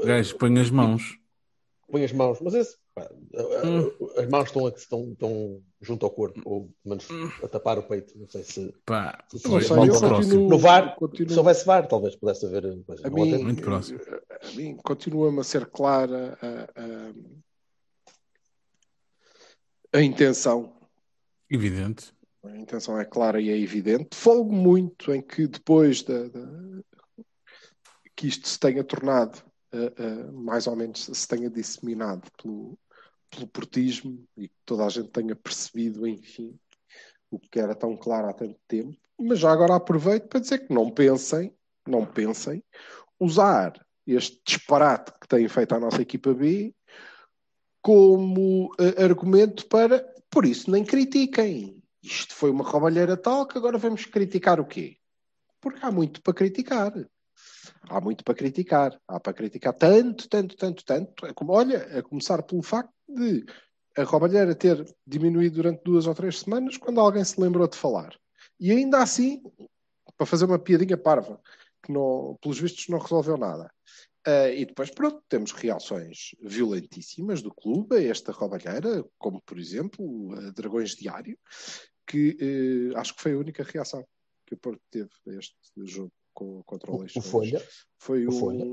que 0.00 0.06
gajo 0.06 0.36
põe 0.36 0.58
as 0.58 0.70
mãos. 0.70 1.18
põe 1.90 2.04
as 2.04 2.12
mãos. 2.12 2.38
Mas 2.42 2.54
esse, 2.54 2.76
pá, 2.94 3.08
Hum. 3.64 3.90
as 4.18 4.28
mãos 4.28 4.44
estão, 4.48 4.66
aqui- 4.66 4.78
estão, 4.80 5.10
estão 5.12 5.60
junto 5.80 6.04
ao 6.04 6.10
corpo, 6.10 6.40
ou 6.44 6.60
pelo 6.82 6.96
menos 6.96 7.06
a 7.42 7.48
tapar 7.48 7.78
o 7.78 7.82
peito. 7.82 8.12
Não 8.18 8.28
sei 8.28 8.42
se. 8.42 8.74
Pá, 8.84 9.24
se 9.28 9.36
Hum. 9.48 9.52
Não 9.52 9.60
sei, 9.62 9.76
eu 9.90 9.98
próximo. 9.98 10.48
No 10.48 10.58
VAR, 10.58 10.94
continuo- 10.96 11.30
se 11.32 11.38
houvesse 11.38 11.64
VAR, 11.64 11.86
talvez 11.88 12.14
pudesse 12.16 12.44
haver 12.46 12.78
coisa. 12.86 13.06
a 13.06 13.10
mim, 13.10 13.28
atende. 13.28 13.44
Muito 13.44 13.62
próximo. 13.62 13.98
a 14.42 14.56
mim 14.56 14.76
continua-me 14.84 15.40
a 15.40 15.44
ser 15.44 15.64
clara 15.66 16.36
a, 16.42 16.80
a- 16.80 17.12
a 19.92 20.02
intenção. 20.02 20.76
Evidente. 21.50 22.12
A 22.44 22.56
intenção 22.56 22.98
é 22.98 23.04
clara 23.04 23.40
e 23.40 23.50
é 23.50 23.58
evidente. 23.58 24.16
Folgo 24.16 24.52
muito 24.52 25.12
em 25.12 25.20
que 25.20 25.46
depois 25.46 26.02
da, 26.02 26.28
da- 26.28 26.82
que 28.14 28.26
isto 28.26 28.48
se 28.48 28.58
tenha 28.58 28.82
tornado, 28.82 29.42
eh, 29.72 29.92
eh, 29.96 30.30
mais 30.32 30.66
ou 30.66 30.74
menos 30.74 31.04
se 31.04 31.28
tenha 31.28 31.48
disseminado 31.48 32.28
pelo, 32.40 32.76
pelo 33.30 33.46
portismo 33.46 34.24
e 34.36 34.48
que 34.48 34.54
toda 34.64 34.84
a 34.84 34.88
gente 34.88 35.10
tenha 35.10 35.36
percebido, 35.36 36.06
enfim, 36.06 36.58
o 37.30 37.38
que 37.38 37.60
era 37.60 37.74
tão 37.74 37.96
claro 37.96 38.28
há 38.28 38.32
tanto 38.32 38.58
tempo. 38.66 38.96
Mas 39.18 39.38
já 39.38 39.52
agora 39.52 39.74
aproveito 39.76 40.28
para 40.28 40.40
dizer 40.40 40.66
que 40.66 40.74
não 40.74 40.90
pensem, 40.90 41.54
não 41.86 42.04
pensem, 42.04 42.62
usar 43.20 43.72
este 44.06 44.40
disparate 44.44 45.12
que 45.20 45.28
têm 45.28 45.48
feito 45.48 45.74
à 45.74 45.80
nossa 45.80 46.00
equipa 46.02 46.32
B 46.34 46.74
como 47.88 48.70
eh, 48.78 49.02
argumento 49.02 49.66
para, 49.66 50.06
por 50.28 50.44
isso 50.44 50.70
nem 50.70 50.84
critiquem. 50.84 51.82
Isto 52.02 52.34
foi 52.34 52.50
uma 52.50 52.62
roubalheira 52.62 53.16
tal 53.16 53.46
que 53.46 53.56
agora 53.56 53.78
vamos 53.78 54.04
criticar 54.04 54.60
o 54.60 54.66
quê? 54.66 54.98
Porque 55.58 55.78
há 55.80 55.90
muito 55.90 56.20
para 56.20 56.34
criticar. 56.34 56.92
Há 57.88 57.98
muito 57.98 58.22
para 58.22 58.34
criticar. 58.34 59.00
Há 59.08 59.18
para 59.18 59.32
criticar 59.32 59.72
tanto, 59.72 60.28
tanto, 60.28 60.54
tanto, 60.54 60.84
tanto. 60.84 61.24
É 61.24 61.32
como, 61.32 61.54
olha, 61.54 61.98
a 61.98 62.02
começar 62.02 62.42
pelo 62.42 62.62
facto 62.62 62.92
de 63.08 63.46
a 63.96 64.02
roubalheira 64.02 64.54
ter 64.54 64.84
diminuído 65.06 65.56
durante 65.56 65.82
duas 65.82 66.06
ou 66.06 66.14
três 66.14 66.40
semanas 66.40 66.76
quando 66.76 67.00
alguém 67.00 67.24
se 67.24 67.40
lembrou 67.40 67.66
de 67.66 67.78
falar. 67.78 68.14
E 68.60 68.70
ainda 68.70 68.98
assim, 68.98 69.42
para 70.14 70.26
fazer 70.26 70.44
uma 70.44 70.58
piadinha 70.58 70.98
parva, 70.98 71.40
que 71.82 71.90
não, 71.90 72.36
pelos 72.42 72.60
vistos 72.60 72.86
não 72.88 72.98
resolveu 72.98 73.38
nada. 73.38 73.72
Uh, 74.28 74.52
e 74.54 74.66
depois, 74.66 74.90
pronto, 74.90 75.22
temos 75.26 75.52
reações 75.52 76.34
violentíssimas 76.42 77.40
do 77.40 77.50
clube 77.54 77.96
a 77.96 78.02
esta 78.02 78.30
roubalheira, 78.30 79.02
como 79.16 79.40
por 79.40 79.58
exemplo 79.58 80.34
a 80.34 80.50
Dragões 80.50 80.94
Diário, 80.94 81.38
que 82.06 82.36
uh, 82.92 82.98
acho 82.98 83.14
que 83.14 83.22
foi 83.22 83.32
a 83.32 83.38
única 83.38 83.62
reação 83.62 84.04
que 84.46 84.54
o 84.54 84.58
Porto 84.58 84.82
teve 84.90 85.08
a 85.28 85.32
este 85.32 85.56
jogo 85.78 86.12
com, 86.34 86.62
contra 86.64 86.90
o 86.90 86.96
O, 86.96 87.00
Leixões. 87.00 87.24
o 87.24 87.30
Folha. 87.30 87.62
Foi 87.98 88.26
o 88.26 88.28
um, 88.28 88.32
Folha. 88.32 88.64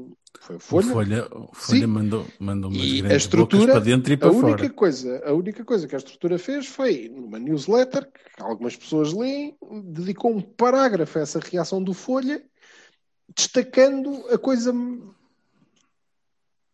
Foi 0.41 0.55
o 0.55 0.57
O 0.57 0.61
Folha. 0.61 0.87
Folha, 0.91 1.27
o 1.31 1.55
Folha 1.55 1.79
Sim. 1.79 1.85
mandou, 1.87 2.27
mandou 2.37 2.69
umas 2.69 2.83
E 2.83 3.05
a 3.05 3.15
estrutura, 3.15 3.61
bocas 3.61 3.73
para 3.75 3.79
dentro 3.85 4.11
e 4.11 4.15
a 4.15 4.17
para 4.17 4.31
única 4.31 4.57
fora. 4.57 4.69
coisa, 4.71 5.23
a 5.25 5.33
única 5.33 5.63
coisa 5.63 5.87
que 5.87 5.95
a 5.95 5.97
estrutura 5.97 6.37
fez 6.37 6.67
foi 6.67 7.07
numa 7.09 7.39
newsletter 7.39 8.11
que 8.11 8.41
algumas 8.41 8.75
pessoas 8.75 9.13
leem, 9.13 9.55
dedicou 9.85 10.31
um 10.35 10.41
parágrafo 10.41 11.17
a 11.17 11.21
essa 11.21 11.39
reação 11.39 11.81
do 11.81 11.93
Folha, 11.93 12.43
destacando 13.35 14.27
a 14.27 14.37
coisa 14.37 14.73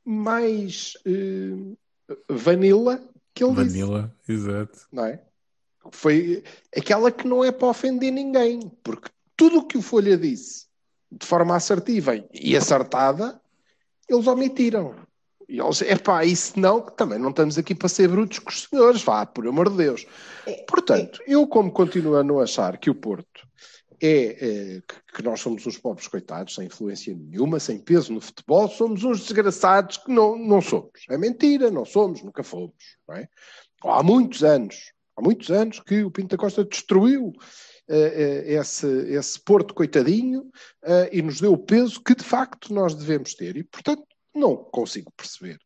mais 0.05 0.93
eh, 1.05 2.15
vanilla 2.29 3.01
que 3.33 3.43
ele 3.43 3.63
disse, 3.63 3.79
Vanilla, 3.79 4.15
exato. 4.27 4.87
não 4.91 5.05
é? 5.05 5.21
Foi 5.91 6.43
aquela 6.75 7.11
que 7.11 7.27
não 7.27 7.43
é 7.43 7.51
para 7.51 7.67
ofender 7.67 8.11
ninguém, 8.11 8.71
porque 8.83 9.09
tudo 9.35 9.59
o 9.59 9.65
que 9.65 9.77
o 9.77 9.81
Folha 9.81 10.17
disse 10.17 10.67
de 11.11 11.25
forma 11.25 11.55
assertiva 11.55 12.13
e 12.33 12.55
acertada, 12.55 13.41
eles 14.07 14.27
omitiram. 14.27 14.95
E 15.47 15.59
eles, 15.59 15.81
epá, 15.81 16.23
isso 16.23 16.57
não, 16.57 16.81
que 16.81 16.95
também 16.95 17.19
não 17.19 17.31
estamos 17.31 17.57
aqui 17.57 17.75
para 17.75 17.89
ser 17.89 18.07
brutos 18.07 18.39
com 18.39 18.49
os 18.49 18.63
senhores, 18.63 19.03
vá, 19.03 19.25
por 19.25 19.45
amor 19.45 19.69
de 19.69 19.77
Deus. 19.77 20.05
Portanto, 20.67 21.21
eu 21.27 21.45
como 21.45 21.71
continuo 21.71 22.15
a 22.15 22.23
não 22.23 22.39
achar 22.39 22.77
que 22.77 22.89
o 22.89 22.95
Porto 22.95 23.45
é, 24.01 24.77
é, 24.77 24.81
que- 25.13 25.23
nós 25.23 25.39
somos 25.39 25.65
uns 25.65 25.77
pobres 25.77 26.07
coitados, 26.07 26.55
sem 26.55 26.65
influência 26.65 27.15
nenhuma, 27.15 27.59
sem 27.59 27.79
peso 27.79 28.11
no 28.11 28.19
futebol, 28.21 28.67
somos 28.67 29.03
uns 29.03 29.21
desgraçados 29.21 29.97
que 29.97 30.11
não, 30.11 30.37
não 30.37 30.61
somos. 30.61 30.91
É 31.09 31.17
mentira, 31.17 31.69
não 31.69 31.85
somos, 31.85 32.23
nunca 32.23 32.43
fomos. 32.43 32.97
É? 33.11 33.27
Há 33.83 34.01
muitos 34.03 34.43
anos, 34.43 34.91
há 35.15 35.21
muitos 35.21 35.51
anos 35.51 35.79
que 35.79 36.03
o 36.03 36.11
Pinto 36.11 36.29
da 36.29 36.37
Costa 36.37 36.63
destruiu 36.63 37.33
eh, 37.87 38.45
eh, 38.47 38.53
esse, 38.53 38.87
esse 38.87 39.39
Porto 39.39 39.73
coitadinho 39.73 40.49
eh, 40.83 41.09
e 41.11 41.21
nos 41.21 41.41
deu 41.41 41.51
o 41.53 41.57
peso 41.57 42.01
que 42.01 42.15
de 42.15 42.23
facto 42.23 42.73
nós 42.73 42.95
devemos 42.95 43.33
ter. 43.33 43.57
E, 43.57 43.63
portanto, 43.63 44.03
não 44.33 44.55
consigo 44.55 45.11
perceber 45.15 45.59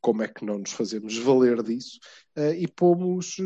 como 0.00 0.22
é 0.22 0.28
que 0.28 0.44
não 0.44 0.58
nos 0.58 0.72
fazemos 0.72 1.16
valer 1.18 1.62
disso 1.62 1.98
e 2.58 2.66
pomos 2.66 3.36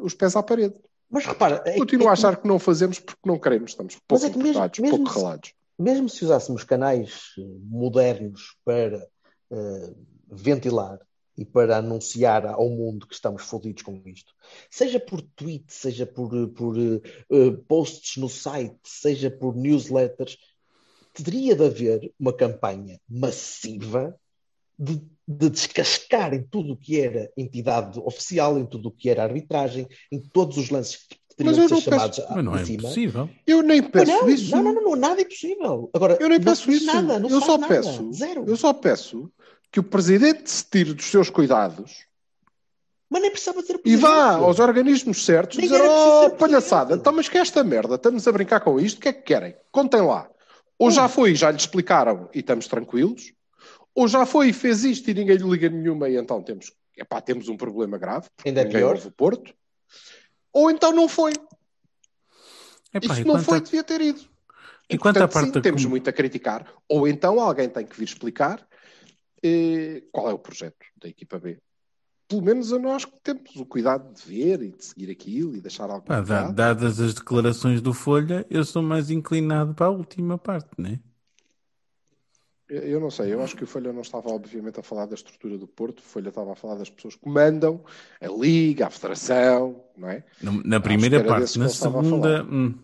os 0.00 0.14
pés 0.14 0.34
à 0.36 0.42
parede. 0.42 0.74
Mas 1.12 1.26
repara, 1.26 1.62
é- 1.66 1.76
Continuo 1.78 2.06
é 2.06 2.10
a 2.10 2.14
que- 2.14 2.18
achar 2.20 2.36
que 2.40 2.48
não 2.48 2.58
fazemos 2.58 2.98
porque 2.98 3.20
não 3.28 3.38
queremos, 3.38 3.72
estamos 3.72 3.96
pouco 4.08 4.24
é 4.24 4.30
que 4.30 4.38
mesmo- 4.38 4.60
mesmo 4.80 4.96
pouco 4.96 5.10
se- 5.12 5.18
ralados. 5.18 5.52
mesmo 5.78 6.08
se 6.08 6.24
usássemos 6.24 6.64
canais 6.64 7.34
eh, 7.38 7.42
modernos 7.64 8.56
para 8.64 9.06
eh, 9.50 9.94
ventilar 10.26 10.98
e 11.36 11.44
para 11.44 11.76
anunciar 11.76 12.46
ao 12.46 12.68
mundo 12.70 13.06
que 13.06 13.12
estamos 13.14 13.42
fodidos 13.42 13.82
com 13.82 14.00
isto, 14.06 14.32
seja 14.70 14.98
por 14.98 15.20
tweet, 15.20 15.64
seja 15.68 16.06
por, 16.06 16.34
eh, 16.34 16.46
por 16.46 16.74
eh, 16.78 17.50
posts 17.68 18.16
no 18.16 18.30
site, 18.30 18.78
seja 18.82 19.30
por 19.30 19.54
newsletters, 19.54 20.38
teria 21.12 21.54
de 21.54 21.66
haver 21.66 22.10
uma 22.18 22.32
campanha 22.32 22.98
massiva 23.06 24.18
de, 24.78 25.00
de 25.28 25.50
descascar 25.50 26.34
em 26.34 26.42
tudo 26.42 26.72
o 26.72 26.76
que 26.76 27.00
era 27.00 27.30
entidade 27.36 27.98
oficial, 28.00 28.58
em 28.58 28.66
tudo 28.66 28.88
o 28.88 28.92
que 28.92 29.08
era 29.08 29.22
arbitragem, 29.22 29.86
em 30.10 30.20
todos 30.20 30.56
os 30.56 30.70
lances 30.70 30.96
que 31.08 31.16
teriam 31.36 31.54
Mas 31.54 31.58
eu 31.58 31.62
de 31.64 31.68
ser 31.68 31.74
não 31.74 31.80
chamados 31.98 32.18
peço- 32.18 32.32
a- 32.32 32.34
Mas 32.36 32.44
não 32.44 32.56
é 32.56 32.64
cima. 32.64 32.78
impossível. 32.82 33.30
Eu 33.46 33.62
nem 33.62 33.82
peço 33.82 34.12
não, 34.12 34.28
isso. 34.28 34.50
não, 34.56 34.62
não, 34.62 34.74
não, 34.82 34.96
nada 34.96 35.20
é 35.20 35.24
impossível. 35.24 35.90
Agora, 35.94 36.16
Eu 36.20 36.28
nem 36.28 36.38
não 36.38 36.44
peço 36.44 36.70
isso. 36.70 36.86
Nada, 36.86 37.26
eu 37.28 37.40
só 37.40 37.56
nada. 37.58 37.74
peço, 37.74 38.12
Zero. 38.12 38.44
eu 38.46 38.56
só 38.56 38.72
peço 38.72 39.30
que 39.70 39.80
o 39.80 39.82
presidente 39.82 40.50
se 40.50 40.64
tire 40.68 40.92
dos 40.92 41.06
seus 41.06 41.30
cuidados 41.30 42.04
Mas 43.08 43.22
nem 43.22 43.30
precisava 43.30 43.60
dizer 43.62 43.80
e 43.84 43.96
vá 43.96 44.34
aos 44.36 44.58
organismos 44.58 45.24
certos 45.24 45.56
Nem 45.58 45.66
dizer: 45.68 45.80
Oh, 45.82 46.22
ser 46.30 46.36
palhaçada, 46.36 46.80
presidente." 46.86 47.00
então, 47.00 47.12
mas 47.12 47.28
que 47.28 47.38
é 47.38 47.40
esta 47.40 47.62
merda? 47.64 47.94
Estamos 47.94 48.26
a 48.26 48.32
brincar 48.32 48.60
com 48.60 48.78
isto? 48.80 48.98
O 48.98 49.00
que 49.00 49.08
é 49.08 49.12
que 49.12 49.22
querem? 49.22 49.54
Contem 49.70 50.00
lá. 50.02 50.28
Ou 50.78 50.90
já 50.90 51.08
foi 51.08 51.30
e 51.32 51.34
já 51.34 51.50
lhe 51.50 51.56
explicaram 51.58 52.28
e 52.34 52.40
estamos 52.40 52.66
tranquilos, 52.66 53.32
ou 53.94 54.08
já 54.08 54.24
foi 54.26 54.48
e 54.48 54.52
fez 54.52 54.84
isto 54.84 55.10
e 55.10 55.14
ninguém 55.14 55.36
lhe 55.36 55.48
liga 55.48 55.68
nenhuma 55.68 56.08
e 56.08 56.16
então 56.16 56.42
temos, 56.42 56.72
epá, 56.96 57.20
temos 57.20 57.48
um 57.48 57.56
problema 57.56 57.98
grave. 57.98 58.28
Ainda 58.44 58.60
é 58.62 58.64
pior. 58.64 58.96
o 59.04 59.10
Porto. 59.10 59.54
Ou 60.52 60.70
então 60.70 60.92
não 60.92 61.08
foi. 61.08 61.32
Epá, 62.94 63.12
Isso 63.14 63.20
e 63.22 63.24
não 63.24 63.34
quanto 63.34 63.44
foi, 63.44 63.58
a- 63.58 63.60
devia 63.60 63.84
ter 63.84 64.00
ido. 64.00 64.20
E 64.90 64.98
quanto 64.98 65.16
à 65.16 65.20
portanto, 65.20 65.32
parte 65.32 65.46
sim, 65.46 65.52
da 65.52 65.60
temos 65.60 65.84
muito 65.86 66.08
a 66.10 66.12
criticar. 66.12 66.70
Ou 66.88 67.08
então 67.08 67.40
alguém 67.40 67.68
tem 67.68 67.86
que 67.86 67.96
vir 67.96 68.04
explicar 68.04 68.66
eh, 69.42 70.02
qual 70.12 70.28
é 70.28 70.32
o 70.32 70.38
projeto 70.38 70.76
da 71.00 71.08
equipa 71.08 71.38
B. 71.38 71.58
Pelo 72.28 72.42
menos 72.42 72.72
a 72.72 72.78
nós 72.78 73.04
que 73.04 73.12
temos 73.22 73.56
o 73.56 73.66
cuidado 73.66 74.12
de 74.14 74.22
ver 74.22 74.62
e 74.62 74.70
de 74.72 74.84
seguir 74.84 75.10
aquilo 75.10 75.54
e 75.56 75.60
deixar 75.60 75.90
algo 75.90 76.06
Pá, 76.06 76.20
dadas 76.20 77.00
as 77.00 77.14
declarações 77.14 77.80
do 77.80 77.92
Folha, 77.92 78.46
eu 78.48 78.64
sou 78.64 78.82
mais 78.82 79.10
inclinado 79.10 79.74
para 79.74 79.86
a 79.86 79.90
última 79.90 80.38
parte, 80.38 80.70
né? 80.78 80.92
Eu 80.92 81.11
eu 82.76 83.00
não 83.00 83.10
sei, 83.10 83.32
eu 83.32 83.42
acho 83.42 83.56
que 83.56 83.64
o 83.64 83.66
Folha 83.66 83.92
não 83.92 84.00
estava 84.02 84.30
obviamente 84.30 84.80
a 84.80 84.82
falar 84.82 85.06
da 85.06 85.14
estrutura 85.14 85.58
do 85.58 85.66
Porto, 85.66 85.98
o 86.00 86.02
Folha 86.02 86.28
estava 86.28 86.52
a 86.52 86.56
falar 86.56 86.76
das 86.76 86.88
pessoas 86.88 87.14
que 87.16 87.28
mandam, 87.28 87.84
a 88.20 88.26
Liga, 88.28 88.86
a 88.86 88.90
Federação, 88.90 89.84
não 89.96 90.08
é? 90.08 90.24
Na, 90.42 90.52
na 90.64 90.80
primeira 90.80 91.22
parte, 91.22 91.58
na 91.58 91.68
segunda. 91.68 92.44
hum, 92.44 92.74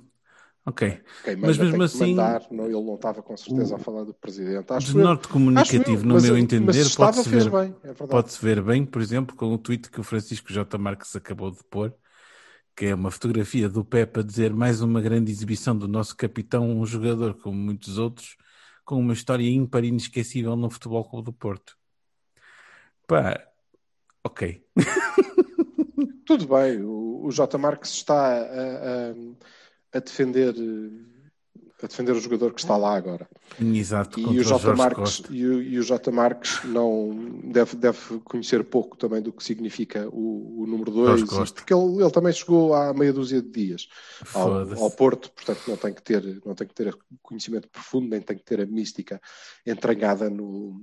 ok. 0.67 1.01
Mas 1.39 1.57
mesmo 1.57 1.83
assim, 1.83 2.11
mandar, 2.15 2.43
não, 2.51 2.65
ele 2.67 2.83
não 2.83 2.95
estava 2.97 3.23
com 3.23 3.37
certeza 3.37 3.77
a 3.77 3.79
falar 3.79 4.05
do 4.05 4.13
Presidente. 4.13 4.73
Acho 4.73 4.89
eu. 4.89 4.95
desnorte 4.95 5.21
Acho 5.23 5.33
comunicativo, 5.33 6.03
eu, 6.03 6.07
no 6.07 6.15
mas- 6.15 6.23
meu 6.25 6.37
entender, 6.37 6.85
pode-se 6.97 7.29
ver, 7.29 7.51
bem, 7.51 7.77
é 7.85 7.93
pode-se 7.93 8.45
ver 8.45 8.63
bem, 8.63 8.85
por 8.85 9.01
exemplo, 9.01 9.35
com 9.35 9.53
o 9.53 9.59
tweet 9.59 9.91
que 9.91 10.01
o 10.01 10.05
Francisco 10.05 10.53
J. 10.53 10.77
Marques 10.77 11.17
acabou 11.17 11.51
de 11.51 11.65
pôr, 11.71 11.95
que 12.77 12.87
é 12.87 12.95
uma 12.95 13.11
fotografia 13.11 13.69
do 13.69 13.85
Pepe 13.85 14.21
a 14.21 14.23
dizer 14.23 14.53
mais 14.53 14.81
uma 14.83 15.01
grande 15.01 15.33
exibição 15.33 15.77
do 15.77 15.89
nosso 15.89 16.17
capitão, 16.17 16.71
um 16.79 16.87
jogador 16.87 17.35
como 17.35 17.57
muitos 17.57 17.99
outros, 17.99 18.37
com 18.89 18.99
uma 18.99 19.13
história 19.13 19.47
ímpar 19.47 19.85
e 19.85 19.89
inesquecível 19.89 20.57
no 20.57 20.71
Futebol 20.71 21.05
Clube 21.05 21.27
do 21.27 21.33
Porto. 21.35 21.77
Pá, 23.07 23.47
ok. 24.25 24.65
Tudo 26.25 26.49
bem, 26.49 26.81
o, 26.83 27.27
o 27.27 27.31
J. 27.31 27.59
Marques 27.59 27.91
está 27.91 28.39
a, 28.39 29.11
a- 29.11 29.15
a 29.93 29.99
defender 30.01 30.55
eh, 30.57 31.18
a 31.83 31.87
defender 31.87 32.13
o 32.13 32.21
jogador 32.21 32.53
que 32.53 32.61
está 32.61 32.77
lá 32.77 32.97
agora. 32.97 33.29
Exato, 33.61 34.19
E 34.19 34.25
o, 34.25 34.43
J. 34.43 34.59
Jorge 34.59 34.77
Marques, 34.77 35.23
e, 35.31 35.47
o, 35.47 35.63
e 35.63 35.79
o 35.79 35.83
J. 35.83 36.11
Marques 36.11 36.65
não 36.65 37.41
deve, 37.45 37.77
deve 37.77 38.19
conhecer 38.25 38.65
pouco 38.65 38.97
também 38.97 39.23
do 39.23 39.33
que 39.33 39.45
significa 39.45 40.09
o, 40.11 40.63
o 40.63 40.67
número 40.67 40.91
2, 40.91 41.21
Jorge 41.21 41.27
Costa. 41.27 41.55
porque 41.55 41.73
ele, 41.73 42.03
ele 42.03 42.11
também 42.11 42.33
chegou 42.33 42.75
há 42.75 42.93
meia 42.93 43.13
dúzia 43.13 43.41
de 43.41 43.49
dias 43.49 43.89
ao, 44.35 44.83
ao 44.83 44.91
Porto, 44.91 45.31
portanto 45.31 45.63
não 45.69 45.77
tem 45.77 45.95
que 45.95 46.03
ter 46.03 46.41
não 46.45 46.55
tem 46.55 46.67
que 46.67 46.75
ter 46.75 46.97
conhecimento 47.23 47.69
profundo, 47.69 48.09
nem 48.09 48.21
tem 48.21 48.37
que 48.37 48.45
ter 48.45 48.61
a 48.61 48.67
mística 48.67 49.21
entranhada 49.65 50.29
no, 50.29 50.81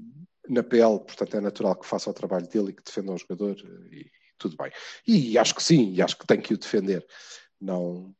na 0.47 0.63
pele, 0.63 0.99
portanto 0.99 1.35
é 1.35 1.41
natural 1.41 1.75
que 1.75 1.85
faça 1.85 2.09
o 2.09 2.13
trabalho 2.13 2.47
dele 2.47 2.69
e 2.69 2.73
que 2.73 2.83
defenda 2.83 3.11
o 3.11 3.17
jogador 3.17 3.55
eh, 3.57 3.95
e 3.95 4.05
tudo 4.37 4.55
bem. 4.57 4.71
E 5.07 5.37
acho 5.37 5.55
que 5.55 5.63
sim, 5.63 5.93
e 5.93 6.01
acho 6.01 6.17
que 6.17 6.27
tem 6.27 6.39
que 6.39 6.53
o 6.53 6.57
defender. 6.57 7.05
Não, 7.59 8.13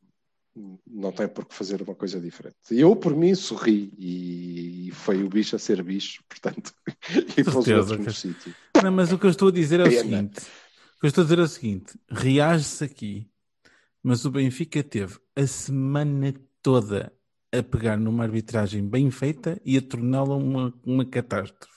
não 0.88 1.12
tem 1.12 1.28
por 1.28 1.46
que 1.46 1.54
fazer 1.54 1.82
uma 1.82 1.94
coisa 1.96 2.20
diferente. 2.20 2.56
Eu, 2.72 2.96
por 2.96 3.16
mim, 3.16 3.36
sorri 3.36 3.92
e 3.98 4.90
foi 4.94 5.24
o 5.24 5.30
bicho 5.30 5.56
a 5.56 5.60
ser 5.60 5.84
bicho, 5.84 6.24
portanto, 6.30 6.74
e 7.38 7.44
pôs 7.44 7.68
outros 7.68 8.00
no 8.00 8.14
sítio. 8.14 8.56
Não, 8.82 8.92
mas 8.92 9.12
o 9.12 9.20
que 9.20 9.26
eu 9.26 9.32
estou 9.32 9.50
a 9.50 9.52
dizer 9.52 9.80
é 9.80 9.84
o 9.84 9.92
seguinte: 9.92 10.40
o 10.40 11.00
que 11.00 11.06
eu 11.06 11.08
estou 11.08 11.22
a 11.24 11.26
dizer 11.26 11.40
é 11.40 11.44
o 11.44 11.48
seguinte: 11.48 12.00
reage-se 12.10 12.84
aqui, 12.84 13.30
mas 14.02 14.24
o 14.24 14.32
Benfica 14.32 14.84
teve 14.84 15.18
a 15.36 15.46
semana 15.46 16.34
toda 16.62 17.12
a 17.52 17.64
pegar 17.64 17.98
numa 17.98 18.24
arbitragem 18.24 18.88
bem 18.88 19.12
feita 19.12 19.60
e 19.64 19.78
a 19.78 19.82
torná-la 19.82 20.36
uma, 20.36 20.74
uma 20.86 21.06
catástrofe. 21.06 21.76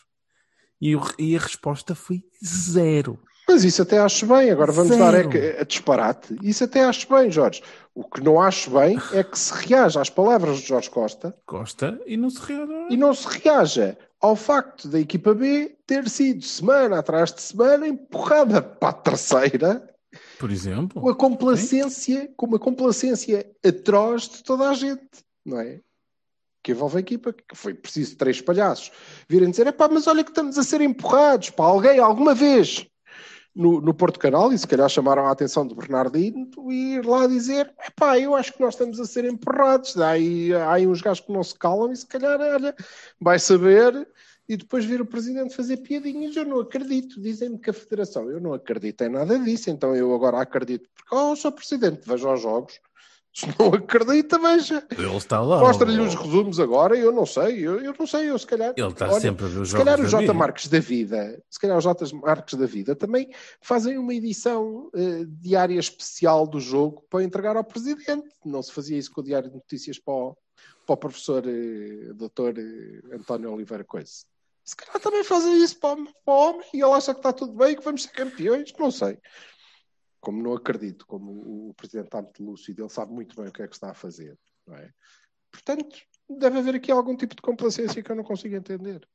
E, 0.81 0.95
e 1.19 1.37
a 1.37 1.41
resposta 1.41 1.95
foi 1.95 2.23
zero. 2.45 3.19
Mas 3.49 3.65
isso 3.65 3.81
até 3.81 3.99
acho 3.99 4.27
bem, 4.27 4.51
agora 4.51 4.71
vamos 4.71 4.95
Zero. 4.95 5.29
dar 5.31 5.37
é 5.37 5.61
a 5.61 5.65
disparate. 5.65 6.37
Isso 6.43 6.65
até 6.65 6.85
acho 6.85 7.09
bem, 7.09 7.31
Jorge. 7.31 7.63
O 7.95 8.05
que 8.05 8.23
não 8.23 8.41
acho 8.41 8.71
bem 8.71 8.99
é 9.13 9.25
que 9.25 9.39
se 9.39 9.53
reaja 9.55 10.01
às 10.03 10.11
palavras 10.11 10.59
de 10.59 10.69
Jorge 10.69 10.91
Costa 10.91 11.35
Costa 11.47 11.99
e 12.07 12.17
não 12.17 12.29
se 12.31 12.41
reage. 12.43 12.73
e 12.91 12.97
não 12.97 13.15
se 13.15 13.27
reaja 13.27 13.97
ao 14.21 14.37
facto 14.37 14.87
da 14.87 15.01
equipa 15.01 15.33
B 15.33 15.77
ter 15.87 16.09
sido 16.09 16.45
semana 16.45 16.99
atrás 16.99 17.33
de 17.33 17.41
semana 17.41 17.89
empurrada 17.89 18.61
para 18.61 18.91
a 18.91 18.93
terceira 18.93 19.89
Por 20.39 20.51
exemplo. 20.51 21.01
com 21.01 21.09
a 21.09 21.15
complacência, 21.15 22.31
com 22.37 22.47
uma 22.47 22.59
complacência 22.59 23.47
atroz 23.65 24.29
de 24.29 24.43
toda 24.45 24.69
a 24.69 24.75
gente, 24.75 25.09
não 25.45 25.59
é? 25.59 25.81
Que 26.63 26.73
envolve 26.73 26.99
a 26.99 27.01
equipa, 27.01 27.33
que 27.33 27.57
foi 27.57 27.73
preciso 27.73 28.17
três 28.17 28.41
palhaços 28.41 28.93
virem 29.29 29.51
dizer: 29.51 29.73
pá, 29.73 29.89
mas 29.89 30.07
olha 30.07 30.23
que 30.23 30.31
estamos 30.31 30.59
a 30.59 30.63
ser 30.63 30.81
empurrados 30.83 31.51
para 31.51 31.65
alguém 31.65 31.99
alguma 31.99 32.35
vez 32.35 32.87
no, 33.59 33.81
no 33.81 33.93
Porto 33.93 34.21
Canal, 34.21 34.53
e 34.53 34.59
se 34.59 34.69
calhar 34.69 34.89
chamaram 34.89 35.27
a 35.27 35.33
atenção 35.33 35.67
do 35.67 35.75
Bernardino 35.75 36.49
e 36.71 36.95
ir 36.95 37.05
lá 37.05 37.27
dizer: 37.27 37.75
pá, 37.97 38.17
eu 38.17 38.37
acho 38.37 38.53
que 38.53 38.61
nós 38.61 38.75
estamos 38.75 39.01
a 39.01 39.05
ser 39.05 39.25
empurrados. 39.25 39.99
Há 39.99 40.11
aí, 40.11 40.55
há 40.55 40.75
aí 40.75 40.87
uns 40.87 41.01
gajos 41.01 41.25
que 41.27 41.33
não 41.33 41.43
se 41.43 41.57
calam 41.57 41.91
e 41.91 41.97
se 41.97 42.07
calhar, 42.07 42.41
olha, 42.41 42.73
vai 43.21 43.37
saber. 43.41 44.07
E 44.49 44.57
depois 44.57 44.85
vir 44.85 45.01
o 45.01 45.05
presidente 45.05 45.55
fazer 45.55 45.79
piadinhas, 45.79 46.35
eu 46.37 46.45
não 46.45 46.61
acredito. 46.61 47.21
Dizem-me 47.21 47.59
que 47.59 47.69
a 47.69 47.73
federação, 47.73 48.31
eu 48.31 48.41
não 48.41 48.55
acredito 48.55 49.03
em 49.03 49.11
nada 49.11 49.39
disso, 49.39 49.69
então 49.69 49.95
eu 49.95 50.15
agora 50.15 50.41
acredito, 50.41 50.89
porque, 50.95 51.15
oh, 51.15 51.37
sou 51.37 51.53
presidente, 51.53 52.09
veja 52.09 52.33
os 52.33 52.41
jogos. 52.41 52.81
Se 53.39 53.47
não 53.57 53.69
acredita, 53.69 54.37
veja. 54.37 54.85
Ele 54.91 55.17
está 55.17 55.41
lá. 55.41 55.61
Mostra-lhe 55.61 56.01
os 56.01 56.15
resumos 56.15 56.59
agora, 56.59 56.97
eu 56.97 57.13
não 57.13 57.25
sei, 57.25 57.61
eu, 57.65 57.81
eu 57.81 57.95
não 57.97 58.05
sei, 58.07 58.31
eu 58.31 58.37
se 58.39 58.45
calhar. 58.47 58.75
Ele 58.77 58.89
está 58.89 59.09
olha, 59.09 59.21
sempre 59.21 59.45
a 59.45 59.49
ver 59.49 59.61
os 59.61 59.69
se 59.71 59.77
calhar 59.77 60.01
os 60.01 60.11
J. 60.11 60.33
Marques 60.33 60.67
da 60.67 60.81
vida, 60.81 61.43
se 61.49 61.61
calhar 61.61 61.79
os 61.79 61.85
J. 61.85 62.13
Marques 62.17 62.55
da 62.55 62.67
vida 62.67 62.97
também 62.97 63.31
fazem 63.61 63.97
uma 63.97 64.13
edição 64.13 64.91
eh, 64.93 65.25
diária 65.41 65.79
especial 65.79 66.49
do 66.49 66.59
jogo 66.59 67.05
para 67.09 67.23
entregar 67.23 67.57
ao 67.57 67.63
presidente. 67.63 68.27
Não 68.45 68.61
se 68.61 68.73
fazia 68.73 68.99
isso 68.99 69.13
com 69.13 69.21
o 69.21 69.25
Diário 69.25 69.49
de 69.49 69.55
Notícias 69.55 70.01
para 70.01 70.13
o, 70.15 70.37
para 70.85 70.95
o 70.95 70.97
professor 70.97 71.45
eh, 71.47 72.13
Dr. 72.15 72.59
eh, 72.59 73.15
António 73.17 73.53
Oliveira 73.53 73.85
Coisa. 73.85 74.25
Se 74.65 74.75
calhar 74.77 75.01
também 75.01 75.23
fazem 75.23 75.63
isso 75.63 75.79
para, 75.79 75.95
o- 76.01 76.05
para 76.25 76.35
o 76.35 76.37
homem 76.51 76.67
e 76.75 76.83
ele 76.83 76.93
acha 76.93 77.15
que 77.15 77.21
está 77.21 77.33
tudo 77.33 77.53
bem, 77.53 77.77
que 77.77 77.85
vamos 77.85 78.03
ser 78.03 78.11
campeões, 78.11 78.73
não 78.79 78.91
sei. 78.91 79.17
Como 80.21 80.43
não 80.43 80.55
acredito, 80.55 81.07
como 81.07 81.31
o, 81.31 81.71
o 81.71 81.75
presidente 81.75 82.07
está 82.07 82.21
muito 82.21 82.45
lúcido, 82.45 82.83
ele 82.83 82.91
sabe 82.91 83.13
muito 83.13 83.37
bem 83.37 83.49
o 83.49 83.53
que 83.53 83.63
é 83.63 83.69
que 83.69 83.75
está 83.75 83.91
a 83.91 83.95
fazer, 83.95 84.39
não 84.67 84.77
é? 84.77 84.93
Portanto, 85.51 85.97
deve 86.29 86.59
haver 86.59 86.75
aqui 86.75 86.91
algum 86.91 87.17
tipo 87.17 87.35
de 87.35 87.43
complacência 87.43 88.03
que 88.03 88.11
eu 88.11 88.17
não 88.17 88.25
consigo 88.25 88.55
entender. 88.55 89.09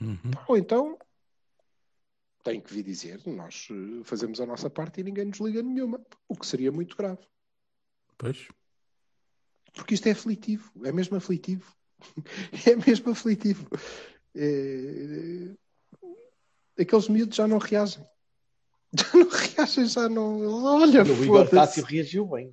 Uhum. 0.00 0.30
Ou 0.48 0.56
então 0.56 0.98
tem 2.46 2.60
que 2.60 2.72
vir 2.72 2.84
dizer, 2.84 3.20
nós 3.26 3.66
eh, 3.72 4.04
fazemos 4.04 4.40
a 4.40 4.46
nossa 4.46 4.70
parte 4.70 5.00
e 5.00 5.04
ninguém 5.04 5.24
nos 5.24 5.40
liga 5.40 5.60
nenhuma, 5.62 6.00
o 6.28 6.36
que 6.36 6.46
seria 6.46 6.70
muito 6.70 6.96
grave. 6.96 7.26
Pois. 8.16 8.46
Porque 9.74 9.94
isto 9.94 10.06
é 10.06 10.12
aflitivo, 10.12 10.70
é 10.84 10.92
mesmo 10.92 11.16
aflitivo. 11.16 11.74
é 12.66 12.76
mesmo 12.76 13.10
aflitivo. 13.10 13.68
É... 14.34 15.54
Aqueles 16.80 17.08
miúdos 17.08 17.36
já 17.36 17.48
não 17.48 17.58
reagem. 17.58 18.06
Não 19.14 19.28
reagem, 19.28 19.86
já 19.86 20.08
não. 20.08 20.64
Olha, 20.64 21.02
o 21.02 21.24
Igor. 21.24 21.48
Tássio 21.48 21.84
reagiu 21.84 22.26
bem. 22.26 22.52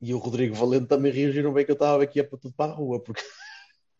E 0.00 0.14
o 0.14 0.18
Rodrigo 0.18 0.54
Valente 0.54 0.86
também 0.86 1.12
reagiram 1.12 1.52
bem 1.52 1.64
que 1.64 1.70
eu 1.70 1.74
estava 1.74 2.02
aqui 2.02 2.20
a 2.20 2.24
para 2.24 2.38
tudo 2.38 2.54
para 2.54 2.72
a 2.72 2.74
rua, 2.74 3.00
porque 3.00 3.22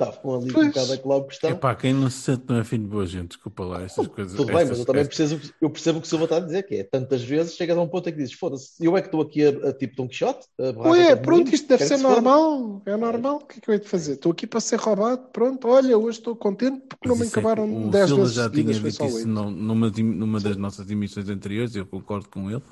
estavam 0.00 0.34
ali 0.36 0.52
Pois. 0.52 0.66
um 0.66 0.70
bocado 0.70 0.92
a 0.92 0.98
colar 0.98 1.24
questão. 1.24 1.50
Epá, 1.50 1.74
quem 1.74 1.92
não 1.92 2.08
se 2.08 2.18
sente 2.18 2.44
não 2.48 2.58
é 2.58 2.64
filho 2.64 2.84
de 2.84 2.88
boa 2.88 3.04
gente, 3.06 3.28
desculpa 3.28 3.64
lá, 3.64 3.82
estas 3.82 4.06
coisas. 4.06 4.34
Tudo 4.36 4.46
bem, 4.46 4.64
mas 4.66 4.78
eu 4.78 4.84
também 4.84 5.02
estas- 5.02 5.16
preciso, 5.32 5.52
eu 5.60 5.70
percebo 5.70 5.98
o 5.98 6.00
que 6.00 6.06
o 6.06 6.10
Silva 6.10 6.24
está 6.24 6.36
a 6.36 6.40
dizer, 6.40 6.62
que 6.62 6.76
é 6.76 6.84
tantas 6.84 7.22
vezes 7.22 7.54
chegas 7.56 7.76
a 7.76 7.80
um 7.80 7.88
ponto 7.88 8.08
em 8.08 8.12
que 8.12 8.18
dizes, 8.18 8.34
foda-se, 8.34 8.72
eu 8.80 8.96
é 8.96 9.00
que 9.00 9.08
estou 9.08 9.20
aqui 9.20 9.44
a, 9.44 9.68
a 9.68 9.72
tipo 9.72 9.96
Don 9.96 10.06
Quixote, 10.08 10.46
Ué, 10.58 11.16
pronto, 11.16 11.52
isto 11.52 11.66
deve 11.68 11.84
ser 11.84 11.96
se 11.96 12.02
normal. 12.02 12.82
É 12.86 12.96
normal. 12.96 13.36
O 13.36 13.46
que 13.46 13.58
é 13.58 13.60
que 13.60 13.70
eu 13.70 13.74
hei 13.74 13.80
de 13.80 13.88
fazer? 13.88 14.12
Estou 14.12 14.32
aqui 14.32 14.46
para 14.46 14.60
ser 14.60 14.76
roubado. 14.78 15.22
Pronto, 15.32 15.66
olha, 15.68 15.98
hoje 15.98 16.18
estou 16.18 16.36
contente 16.36 16.80
porque 16.88 17.08
não 17.08 17.16
Mas 17.16 17.20
me 17.20 17.26
isso 17.26 17.36
é 17.38 17.40
acabaram 17.40 17.86
o 17.86 17.90
10 17.90 18.06
Silva 18.08 18.22
vezes 18.22 18.36
já 18.36 18.50
tinha 18.50 18.72
dito 18.72 19.04
isso 19.04 19.26
num- 19.28 19.50
numa, 19.50 19.90
numa 19.90 20.40
das 20.40 20.56
nossas 20.56 20.90
emissões 20.90 21.28
anteriores, 21.28 21.74
eu 21.74 21.86
concordo 21.86 22.28
com 22.28 22.50
ele, 22.50 22.62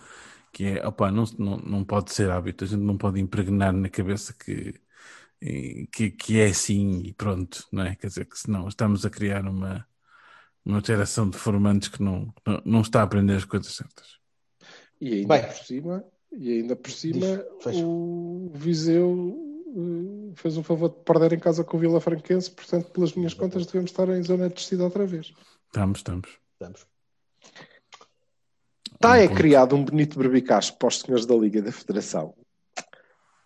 que 0.53 0.65
é, 0.65 0.87
opá, 0.87 1.11
não, 1.11 1.25
não, 1.39 1.57
não 1.59 1.85
pode 1.85 2.13
ser 2.13 2.31
hábito, 2.31 2.65
a 2.65 2.67
gente 2.67 2.81
não 2.83 2.97
pode 2.97 3.21
impregnar 3.21 3.73
na 3.73 3.89
cabeça 3.89 4.33
que, 4.33 4.75
que, 5.41 6.11
que 6.11 6.41
é 6.41 6.47
assim 6.47 7.03
e 7.05 7.13
pronto, 7.13 7.67
não 7.73 7.85
é? 7.85 7.95
Quer 7.95 8.09
dizer, 8.09 8.25
que 8.27 8.39
senão 8.39 8.69
estamos 8.69 9.05
a 9.05 9.11
criar 9.11 9.47
uma, 9.47 9.87
uma 10.65 10.81
geração 10.81 11.29
de 11.29 11.37
formantes 11.39 11.89
que 11.89 12.03
não, 12.03 12.33
não, 12.47 12.63
não 12.65 12.81
está 12.81 13.01
a 13.01 13.05
aprender 13.05 13.35
as 13.35 13.45
coisas 13.45 13.73
certas. 13.75 14.19
E 15.01 15.15
ainda 15.15 15.29
Bem. 15.29 15.47
por 15.47 15.57
cima, 15.57 16.05
e 16.33 16.53
ainda 16.53 16.77
por 16.77 16.91
cima, 16.91 17.45
Diz, 17.65 17.77
o 17.83 18.51
Viseu 18.55 19.37
eh, 19.69 20.33
fez 20.35 20.57
o 20.57 20.63
favor 20.63 20.89
de 20.89 20.97
perder 21.05 21.33
em 21.35 21.39
casa 21.39 21.63
com 21.63 21.77
o 21.77 21.81
Vila 21.81 22.01
Franquense, 22.01 22.51
portanto, 22.51 22.91
pelas 22.91 23.15
minhas 23.15 23.35
contas, 23.35 23.67
devemos 23.67 23.91
estar 23.91 24.09
em 24.09 24.23
zona 24.23 24.49
de 24.49 24.55
descida 24.55 24.85
outra 24.85 25.07
vez. 25.07 25.33
Estamos, 25.67 25.99
estamos. 25.99 26.29
Estamos. 26.55 26.87
Está 28.95 29.11
Um 29.11 29.15
é 29.15 29.29
ponto. 29.29 29.37
criado 29.37 29.77
um 29.77 29.85
bonito 29.85 30.19
berbicacho 30.19 30.77
para 30.79 30.89
os 30.89 31.01
senhores 31.01 31.27
da 31.27 31.35
Liga 31.35 31.61
da 31.61 31.71
Federação. 31.71 32.35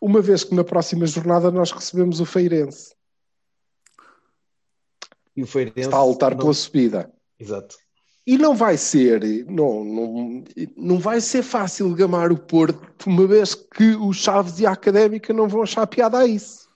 Uma 0.01 0.21
vez 0.23 0.45
que 0.45 0.55
na 0.55 0.65
próxima 0.65 1.07
jornada 1.07 1.51
nós 1.51 1.71
recebemos 1.71 2.21
o 2.21 2.25
Feirense, 2.27 2.95
E 5.37 5.43
o 5.43 5.47
Feirense... 5.47 5.81
está 5.81 5.99
a 5.99 6.05
lutar 6.05 6.31
não- 6.33 6.39
pela 6.39 6.55
subida. 6.55 7.13
Exato. 7.39 7.77
E 8.27 8.37
não 8.39 8.55
vai 8.55 8.77
ser, 8.77 9.23
não, 9.47 9.83
não, 9.83 10.45
não 10.77 10.99
vai 10.99 11.21
ser 11.21 11.43
fácil 11.43 11.93
gamar 11.95 12.31
o 12.31 12.39
Porto, 12.39 13.07
uma 13.07 13.27
vez 13.27 13.55
que 13.55 13.97
os 13.97 14.19
Chaves 14.19 14.61
e 14.61 14.67
a 14.67 14.73
Académica 14.73 15.33
não 15.33 15.49
vão 15.49 15.63
achar 15.63 15.87
piada 15.87 16.19
a 16.19 16.27
isso. 16.27 16.69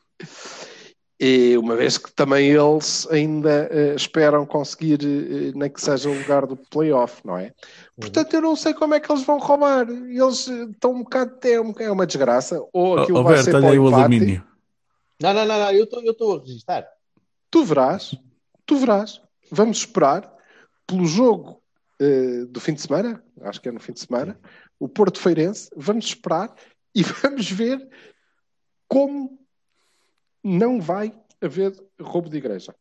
E 1.20 1.57
uma 1.57 1.77
vez 1.77 1.96
que 1.96 2.12
também 2.12 2.50
eles 2.50 3.07
ainda 3.09 3.68
eh, 3.70 3.94
esperam 3.94 4.44
conseguir, 4.44 4.98
eh, 5.03 5.53
nem 5.55 5.70
que 5.70 5.81
seja 5.81 6.09
o 6.09 6.18
lugar 6.18 6.44
do 6.44 6.57
playoff, 6.57 7.20
não 7.24 7.38
é? 7.38 7.53
Portanto, 7.96 8.35
eu 8.35 8.40
não 8.40 8.57
sei 8.57 8.74
como 8.74 8.94
é 8.94 9.00
que 9.00 9.11
eles 9.11 9.22
vão 9.22 9.38
roubar. 9.38 9.88
Eles 9.88 10.48
eh, 10.48 10.64
estão 10.64 10.92
um 10.92 11.05
bocado, 11.05 11.38
é, 11.44 11.61
um, 11.61 11.72
é 11.79 11.90
uma 11.90 12.07
desgraça. 12.07 12.61
Ou 12.72 12.98
aquilo 12.98 13.22
vai 13.22 13.38
Alberto, 13.38 13.44
ser 13.44 13.61
para 13.61 13.70
aí 13.70 13.79
o 13.79 13.94
alumínio. 13.94 14.44
Não, 15.20 15.33
não, 15.33 15.46
não, 15.46 15.59
não, 15.59 15.70
eu 15.70 15.85
estou 15.85 16.37
a 16.37 16.40
registrar. 16.40 16.85
Tu 17.50 17.64
verás, 17.64 18.16
tu 18.66 18.77
verás. 18.77 19.20
Vamos 19.50 19.79
esperar 19.79 20.29
pelo 20.87 21.07
jogo 21.07 21.62
eh, 22.00 22.44
do 22.48 22.61
fim 22.61 22.74
de 22.74 22.83
semana, 22.83 23.22
acho 23.43 23.61
que 23.61 23.68
é 23.68 23.72
no 23.72 23.78
fim 23.78 23.93
de 23.93 24.01
semana, 24.01 24.38
o 24.78 24.88
Porto 24.88 25.20
Feirense. 25.20 25.70
Vamos 25.76 26.07
esperar 26.07 26.53
e 26.95 27.03
vamos 27.22 27.51
ver 27.51 27.88
como 28.88 29.38
não 30.45 30.80
vai 30.80 31.12
haver 31.40 31.74
roubo 32.01 32.28
de 32.28 32.36
igreja. 32.36 32.74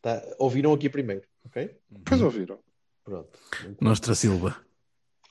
Tá? 0.00 0.22
Ouviram 0.38 0.72
aqui 0.72 0.88
primeiro, 0.88 1.26
ok? 1.44 1.76
Pois 2.04 2.22
ouviram? 2.22 2.58
Pronto. 3.04 3.38
Nostra 3.80 4.14
Silva. 4.14 4.56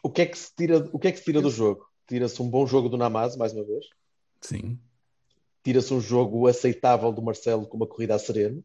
O 0.03 0.09
que 0.09 0.21
é 0.21 0.25
que 0.25 0.37
se 0.37 0.53
tira, 0.55 0.77
o 0.91 0.99
que 0.99 1.07
é 1.07 1.11
que 1.11 1.17
se 1.17 1.23
tira 1.23 1.41
do 1.41 1.49
jogo? 1.49 1.87
Tira-se 2.07 2.41
um 2.41 2.49
bom 2.49 2.67
jogo 2.67 2.89
do 2.89 2.97
Namaz, 2.97 3.35
mais 3.35 3.53
uma 3.53 3.63
vez. 3.63 3.85
Sim. 4.41 4.79
Tira-se 5.63 5.93
um 5.93 5.99
jogo 5.99 6.47
aceitável 6.47 7.11
do 7.11 7.21
Marcelo 7.23 7.65
com 7.65 7.77
uma 7.77 7.87
corrida 7.87 8.13
a 8.15 8.19
sereno. 8.19 8.63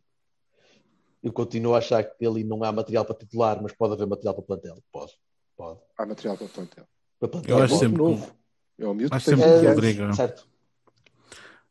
Eu 1.23 1.33
continuo 1.33 1.75
a 1.75 1.79
achar 1.79 2.03
que 2.03 2.27
ali 2.27 2.45
não 2.45 2.63
há 2.63 2.73
material 2.73 3.05
para 3.05 3.15
titular, 3.17 3.63
mas 3.63 3.73
pode 3.73 3.95
haver 3.95 4.07
material 4.07 4.35
para 4.35 4.43
plantel. 4.45 4.83
Pode. 4.93 5.13
Pode. 5.57 5.81
Há 5.97 6.07
material 6.07 6.37
para 6.37 6.47
o 6.47 6.49
plantel. 6.49 6.87
Para 7.19 7.29
plantel 7.29 7.57
Eu 7.59 7.63
acho 7.63 7.75
pode. 7.75 7.81
sempre 7.87 7.99
novo. 8.03 8.37
É 8.79 8.87
o 8.87 8.95
miúdo 8.95 9.11
que 9.11 9.17
Acho 9.17 9.27
tem 9.27 9.37
sempre 9.37 9.53
20 9.53 9.61
que. 9.61 9.67
Rodrigo- 9.69 10.13
Certo. 10.15 10.49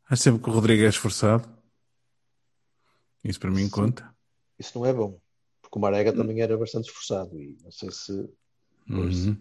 Acho 0.10 0.24
sempre 0.24 0.42
que 0.42 0.50
o 0.50 0.54
Rodrigo 0.54 0.84
é 0.84 0.88
esforçado. 0.88 1.48
Isso 3.24 3.40
para 3.40 3.52
mim 3.52 3.66
Sim. 3.66 3.70
conta. 3.70 4.16
Isso 4.58 4.78
não 4.78 4.86
é 4.86 4.92
bom. 4.92 5.20
Porque 5.62 5.78
o 5.78 5.82
Marega 5.82 6.12
também 6.12 6.42
era 6.42 6.58
bastante 6.58 6.88
esforçado 6.88 7.40
e 7.40 7.56
não 7.64 7.72
sei 7.72 7.92
se. 7.92 8.12
Uhum. 8.90 9.38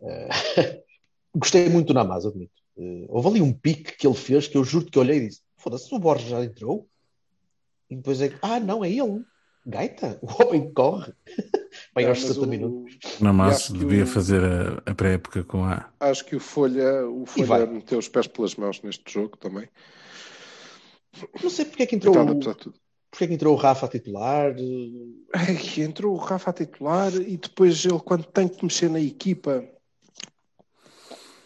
eh, 0.00 0.82
Gostei 1.36 1.68
muito 1.68 1.88
do 1.88 1.94
Namaz, 1.94 2.24
admito. 2.24 2.62
Eh, 2.78 3.04
houve 3.08 3.28
ali 3.28 3.42
um 3.42 3.52
pique 3.52 3.96
que 3.96 4.06
ele 4.06 4.16
fez 4.16 4.48
que 4.48 4.56
eu 4.56 4.64
juro 4.64 4.86
que 4.86 4.98
olhei 4.98 5.18
e 5.18 5.28
disse: 5.28 5.42
Foda-se, 5.58 5.94
o 5.94 5.98
Borges 5.98 6.30
já 6.30 6.42
entrou? 6.42 6.88
E 7.90 7.96
depois 7.96 8.22
é 8.22 8.30
que, 8.30 8.38
ah, 8.40 8.58
não, 8.58 8.82
é 8.82 8.90
ele. 8.90 9.22
Gaita, 9.66 10.18
o 10.22 10.42
homem 10.42 10.72
corre. 10.72 11.12
Bem, 11.94 12.06
aos 12.06 12.18
mas 12.18 12.28
60 12.28 12.46
o- 12.46 12.48
minutos. 12.48 12.98
Na 13.20 13.32
massa 13.32 13.56
acho 13.56 13.72
que 13.72 13.78
devia 13.78 14.04
o- 14.04 14.06
fazer 14.06 14.42
a, 14.42 14.82
a 14.90 14.94
pré-época 14.94 15.44
com 15.44 15.64
a. 15.64 15.88
Acho 16.00 16.24
que 16.24 16.36
o 16.36 16.40
Folha, 16.40 17.06
o. 17.08 17.24
Folha 17.26 17.66
meteu 17.66 17.98
os 17.98 18.08
pés 18.08 18.26
pelas 18.26 18.56
mãos 18.56 18.80
neste 18.82 19.12
jogo 19.12 19.36
também. 19.36 19.68
Não 21.42 21.50
sei 21.50 21.64
porque 21.64 21.84
é 21.84 21.86
que 21.86 21.94
entrou, 21.94 22.12
tudo. 22.14 22.74
porque 23.10 23.24
é 23.24 23.26
que 23.28 23.34
entrou 23.34 23.54
o 23.54 23.56
Rafa 23.58 23.86
a 23.86 23.88
titular. 23.88 24.50
eh, 24.58 24.90
Ai, 25.32 25.84
entrou 25.84 26.14
o 26.14 26.18
Rafa 26.18 26.50
a 26.50 26.52
titular 26.52 27.14
e 27.14 27.36
depois 27.36 27.84
ele, 27.84 28.00
quando 28.00 28.24
tem 28.24 28.48
que 28.48 28.64
mexer 28.64 28.90
na 28.90 28.98
equipa, 29.00 29.64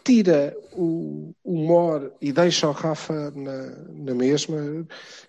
tira 0.03 0.55
o, 0.73 1.33
o 1.43 1.55
Mor 1.55 2.11
e 2.19 2.31
deixa 2.31 2.67
o 2.67 2.71
Rafa 2.71 3.31
na, 3.35 3.67
na 3.89 4.15
mesma 4.15 4.87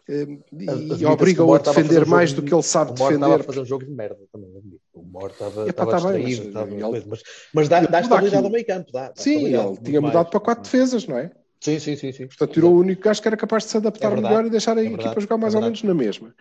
eh, 0.08 0.26
e, 0.52 0.96
que 0.96 1.04
o 1.04 1.10
obriga-o 1.10 1.52
a 1.54 1.58
defender 1.58 2.06
mais 2.06 2.32
do 2.32 2.42
que 2.42 2.54
ele 2.54 2.62
sabe 2.62 2.92
O 2.92 2.98
Mor 2.98 3.12
estava 3.12 3.34
a 3.34 3.36
defender. 3.36 3.46
fazer 3.46 3.60
um 3.60 3.64
jogo 3.66 3.84
de 3.84 3.90
merda 3.90 4.18
também, 4.32 4.56
admito. 4.56 4.80
O 5.00 5.04
Mor 5.04 5.30
estava, 5.30 5.68
Epá, 5.68 5.84
estava 5.84 5.96
distraído, 5.96 6.50
mas 6.52 6.72
ele- 6.72 7.04
mas, 7.08 7.22
mas 7.54 7.68
dá, 7.68 7.80
dá 7.80 8.00
estabilidade 8.00 8.44
ao 8.44 8.50
meio 8.52 8.66
campo, 8.66 8.92
dá. 8.92 9.08
dá 9.08 9.14
Sim, 9.16 9.46
ele 9.46 9.76
tinha 9.78 10.00
mais. 10.00 10.12
mudado 10.14 10.30
para 10.30 10.40
quatro 10.40 10.62
defesas, 10.64 11.06
não 11.06 11.16
é? 11.18 11.30
Sim, 11.60 11.78
sim, 11.78 11.96
sim, 11.96 12.12
sim. 12.12 12.26
Portanto, 12.26 12.52
tirou 12.52 12.74
o 12.74 12.78
único 12.78 13.02
gajo 13.02 13.20
que 13.20 13.28
era 13.28 13.36
capaz 13.36 13.64
de 13.64 13.70
se 13.70 13.76
adaptar 13.76 14.06
É 14.08 14.10
verdade, 14.10 14.34
melhor 14.34 14.46
e 14.46 14.50
deixar 14.50 14.76
a 14.76 14.80
é 14.80 14.84
equipa 14.86 14.98
verdade, 14.98 15.20
jogar 15.22 15.36
mais 15.38 15.54
é 15.54 15.58
ou 15.58 15.62
menos 15.62 15.82
na 15.82 15.94
mesma. 15.94 16.34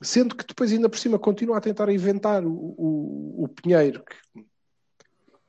Sendo 0.00 0.36
que 0.36 0.46
depois, 0.46 0.72
ainda 0.72 0.88
por 0.88 0.98
cima, 0.98 1.18
continua 1.18 1.58
a 1.58 1.60
tentar 1.60 1.88
inventar 1.88 2.44
o, 2.44 2.50
o, 2.52 3.44
o 3.44 3.48
Pinheiro, 3.48 4.04
que 4.04 4.42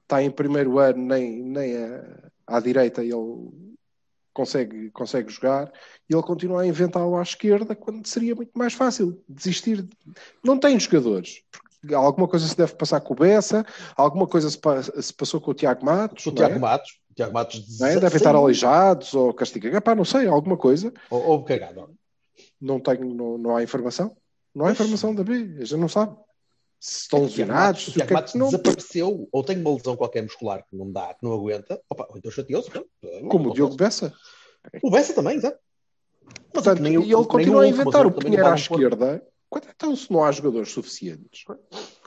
está 0.04 0.22
em 0.22 0.32
primeiro 0.32 0.80
ano, 0.80 1.06
nem, 1.06 1.42
nem 1.44 1.78
a- 1.78 2.30
à 2.48 2.60
direita 2.60 3.04
ele 3.04 3.52
consegue, 4.34 4.90
consegue 4.92 5.30
jogar, 5.32 5.72
e 6.10 6.14
ele 6.14 6.24
continua 6.24 6.62
a 6.64 6.68
inventá-lo 6.68 7.16
à 7.18 7.22
esquerda, 7.22 7.76
quando 7.76 8.06
seria 8.08 8.36
muito 8.36 8.52
mais 8.56 8.74
fácil 8.74 9.24
desistir. 9.30 9.88
Não 10.44 10.58
tem 10.60 10.80
jogadores. 10.80 11.44
Alguma 11.94 12.28
coisa 12.28 12.48
se 12.48 12.56
deve 12.56 12.76
passar 12.76 13.02
com 13.02 13.14
o 13.14 13.18
Bessa, 13.18 13.66
alguma 13.96 14.28
coisa 14.28 14.50
se, 14.50 14.58
se 15.02 15.14
passou 15.14 15.42
com 15.42 15.52
o 15.52 15.54
Tiago 15.54 15.86
Matos. 15.86 16.26
O 16.26 16.32
Tiago 16.32 16.56
é? 16.56 16.60
Matos, 16.60 16.92
o 17.12 17.14
Tiago 17.14 17.34
Matos 17.34 17.80
Não 17.80 17.88
é? 17.88 18.00
Devem 18.00 18.18
estar 18.18 18.36
aleijados 18.36 19.14
ou 19.14 19.34
castigados. 19.34 19.78
Epá, 19.78 19.94
não 19.94 20.06
sei, 20.06 20.28
alguma 20.28 20.56
coisa. 20.56 20.94
Ou, 21.10 21.22
ou 21.22 21.44
cagado. 21.44 21.94
Não, 22.60 22.80
tenho, 22.80 23.14
não, 23.14 23.38
não 23.38 23.56
há 23.56 23.64
informação. 23.64 24.16
Não 24.56 24.66
há 24.66 24.72
informação 24.72 25.14
da 25.14 25.24
B, 25.24 25.58
a 25.60 25.66
gente 25.66 25.80
não 25.80 25.90
sabe. 25.90 26.16
Se 26.80 27.02
estão 27.02 27.20
O 27.20 27.28
Tiago 27.28 27.52
lesionados, 27.52 27.82
Matos, 27.82 27.88
o 27.88 27.92
Tiago 27.92 28.12
é 28.12 28.14
Matos 28.14 28.34
não. 28.36 28.46
desapareceu, 28.48 29.30
ou 29.32 29.44
tem 29.44 29.58
uma 29.58 29.74
lesão 29.74 29.96
qualquer 29.96 30.22
muscular 30.22 30.66
que 30.70 30.76
não 30.76 30.92
dá, 30.92 31.14
que 31.14 31.24
não 31.24 31.34
aguenta, 31.34 31.82
opa, 31.90 32.08
ou 32.10 32.18
então 32.18 32.32
chateou-se. 32.32 32.70
Como 33.30 33.50
o 33.50 33.54
Diogo. 33.54 33.76
Bessa. 33.76 34.14
O 34.82 34.92
Bessa 34.92 35.14
também, 35.14 35.38
exato. 35.38 35.58
Mas 36.26 36.64
Portanto, 36.64 36.82
nem 36.82 36.94
e 36.94 37.14
ele 37.14 37.26
continua 37.26 37.64
a 37.64 37.68
inventar 37.68 38.06
o 38.06 38.12
Pinheiro 38.12 38.46
à 38.46 38.56
esquerda. 38.56 39.26
Quando 39.54 39.70
então, 39.70 39.96
se 39.96 40.12
não 40.12 40.24
há 40.24 40.32
jogadores 40.32 40.72
suficientes, 40.72 41.46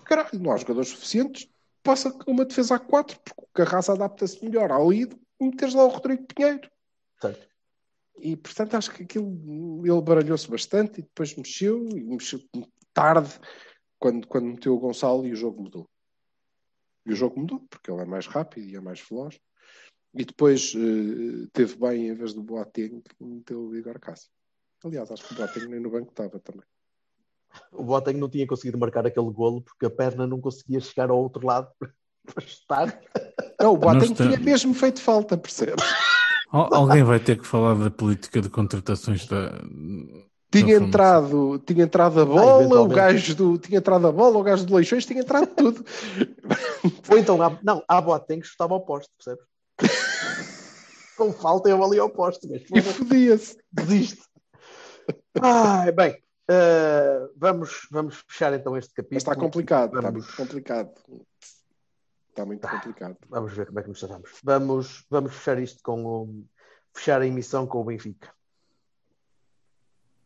caralho, 0.04 0.36
não 0.40 0.50
há 0.50 0.56
jogadores 0.56 0.88
suficientes, 0.88 1.48
passa 1.80 2.12
uma 2.26 2.44
defesa 2.44 2.74
a 2.74 2.78
4, 2.80 3.20
porque 3.20 3.40
o 3.40 3.46
Carraça 3.54 3.92
adapta-se 3.92 4.44
melhor 4.44 4.72
ao 4.72 4.92
ido 4.92 5.16
e 5.38 5.44
meteres 5.44 5.72
lá 5.72 5.84
o 5.84 5.88
Rodrigo 5.88 6.26
Pinheiro. 6.26 6.68
Certo. 7.20 7.46
E 8.18 8.36
portanto 8.36 8.74
acho 8.74 8.90
que 8.90 9.04
aquilo 9.04 9.80
ele 9.86 10.02
baralhou-se 10.02 10.50
bastante 10.50 10.98
e 10.98 11.02
depois 11.02 11.36
mexeu 11.36 11.88
e 11.90 12.02
mexeu 12.02 12.40
tarde 12.92 13.38
quando, 13.96 14.26
quando 14.26 14.46
meteu 14.46 14.74
o 14.74 14.80
Gonçalo 14.80 15.24
e 15.24 15.30
o 15.30 15.36
jogo 15.36 15.62
mudou. 15.62 15.88
E 17.06 17.12
o 17.12 17.14
jogo 17.14 17.38
mudou, 17.38 17.60
porque 17.70 17.92
ele 17.92 18.02
é 18.02 18.06
mais 18.06 18.26
rápido 18.26 18.68
e 18.68 18.74
é 18.74 18.80
mais 18.80 19.00
veloz. 19.08 19.38
E 20.12 20.24
depois 20.24 20.74
eh, 20.74 21.46
teve 21.52 21.76
bem, 21.76 22.08
em 22.08 22.14
vez 22.14 22.34
do 22.34 22.42
Boateng, 22.42 23.04
meteu 23.20 23.68
o 23.68 23.76
Igor 23.76 24.00
Cássio. 24.00 24.32
Aliás, 24.84 25.12
acho 25.12 25.28
que 25.28 25.34
o 25.34 25.36
Boateng 25.36 25.68
nem 25.68 25.78
no 25.78 25.90
banco 25.90 26.10
estava 26.10 26.40
também. 26.40 26.66
O 27.72 27.82
Boateng 27.84 28.18
não 28.18 28.28
tinha 28.28 28.46
conseguido 28.46 28.78
marcar 28.78 29.06
aquele 29.06 29.30
golo 29.30 29.60
porque 29.62 29.86
a 29.86 29.90
perna 29.90 30.26
não 30.26 30.40
conseguia 30.40 30.80
chegar 30.80 31.10
ao 31.10 31.18
outro 31.18 31.46
lado 31.46 31.68
para 32.34 32.44
estar. 32.44 33.00
Não, 33.60 33.74
o 33.74 33.76
Boateng 33.76 34.12
está- 34.12 34.24
tinha 34.26 34.38
mesmo 34.38 34.74
feito 34.74 35.00
falta, 35.00 35.36
percebes? 35.36 35.84
Al- 36.50 36.72
Alguém 36.74 37.02
vai 37.02 37.18
ter 37.20 37.36
que 37.38 37.46
falar 37.46 37.74
da 37.74 37.90
política 37.90 38.40
de 38.40 38.48
contratações 38.48 39.26
da. 39.26 39.52
Tinha 40.50 40.78
da 40.78 40.86
entrado, 40.86 41.58
tinha 41.66 41.84
entrado 41.84 42.20
a 42.20 42.24
bola, 42.24 42.44
o 42.44 42.48
Ah, 42.58 42.60
eventualmente. 42.60 42.94
gajo 42.96 43.34
do. 43.34 43.58
Tinha 43.58 43.78
entrado 43.78 44.06
a 44.06 44.12
bola, 44.12 44.38
o 44.38 44.42
gajo 44.42 44.64
do 44.64 44.74
Leixões 44.76 45.04
tinha 45.04 45.20
entrado 45.20 45.48
tudo. 45.48 45.84
Ou 47.10 47.18
então, 47.18 47.42
há- 47.42 47.58
não, 47.62 47.82
há 47.88 48.00
Boateng 48.00 48.40
que 48.40 48.46
chutava 48.46 48.72
ao 48.74 48.80
poste, 48.84 49.10
percebes? 49.18 49.44
Com 51.16 51.32
falta 51.32 51.68
eu 51.68 51.82
ali 51.82 51.98
ao 51.98 52.10
poste, 52.10 52.46
mas 52.48 52.62
e 52.72 52.80
fodia-se. 52.82 53.56
desiste. 53.72 54.22
Ai, 55.40 55.90
bem, 55.92 56.16
eh, 56.48 57.28
vamos, 57.36 57.86
vamos 57.90 58.24
fechar 58.28 58.52
então 58.54 58.76
este 58.76 58.94
capítulo. 58.94 59.14
Mas 59.16 59.22
está 59.22 59.34
complicado, 59.36 59.96
está 59.96 60.00
Vamos- 60.10 60.24
muito 60.26 60.36
complicado. 60.36 60.90
Está 62.30 62.44
muito 62.44 62.68
complicado. 62.68 63.16
Vamos 63.28 63.52
ver 63.54 63.66
como 63.66 63.78
é 63.80 63.82
que 63.82 63.88
nos 63.88 63.98
tratamos. 64.00 64.30
Vamos, 64.44 65.06
vamos 65.10 65.34
fechar 65.34 65.58
isto 65.58 65.82
com 65.82 66.04
o, 66.04 66.44
fechar 66.94 67.20
a 67.22 67.26
emissão 67.26 67.66
com 67.66 67.80
o 67.80 67.84
Benfica. 67.84 68.30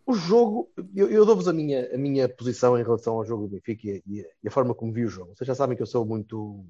O 0.07 0.13
jogo, 0.15 0.73
eu, 0.97 1.09
eu 1.09 1.25
dou-vos 1.25 1.47
a 1.47 1.53
minha, 1.53 1.95
a 1.95 1.97
minha 1.99 2.29
posição 2.29 2.77
em 2.77 2.83
relação 2.83 3.15
ao 3.15 3.25
jogo 3.25 3.45
do 3.47 3.51
Benfica 3.51 3.87
e 3.87 3.91
a, 3.93 4.03
e 4.07 4.21
a- 4.23 4.29
e 4.43 4.49
a 4.49 4.51
forma 4.51 4.75
como 4.75 4.93
vi 4.93 5.05
o 5.05 5.09
jogo. 5.09 5.35
Vocês 5.37 5.47
já 5.47 5.55
sabem 5.55 5.77
que 5.77 5.83
eu 5.83 5.87
sou 5.87 6.05
muito 6.05 6.67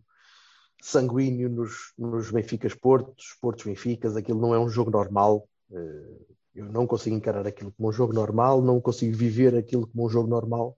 sanguíneo 0.83 1.49
nos, 1.49 1.93
nos 1.97 2.31
Benficas 2.31 2.75
Portos, 2.75 3.37
Portos 3.41 3.65
Benficas, 3.65 4.15
aquilo 4.17 4.41
não 4.41 4.55
é 4.55 4.59
um 4.59 4.69
jogo 4.69 4.91
normal. 4.91 5.49
Eh, 5.73 6.17
Eu 6.55 6.67
não 6.71 6.87
consigo 6.87 7.17
encarar 7.17 7.47
aquilo 7.47 7.73
como 7.73 7.89
um 7.89 7.93
jogo 7.93 8.13
normal, 8.13 8.63
não 8.63 8.81
consigo 8.81 9.17
viver 9.17 9.55
aquilo 9.57 9.87
como 9.89 10.07
um 10.07 10.11
jogo 10.11 10.29
normal. 10.29 10.77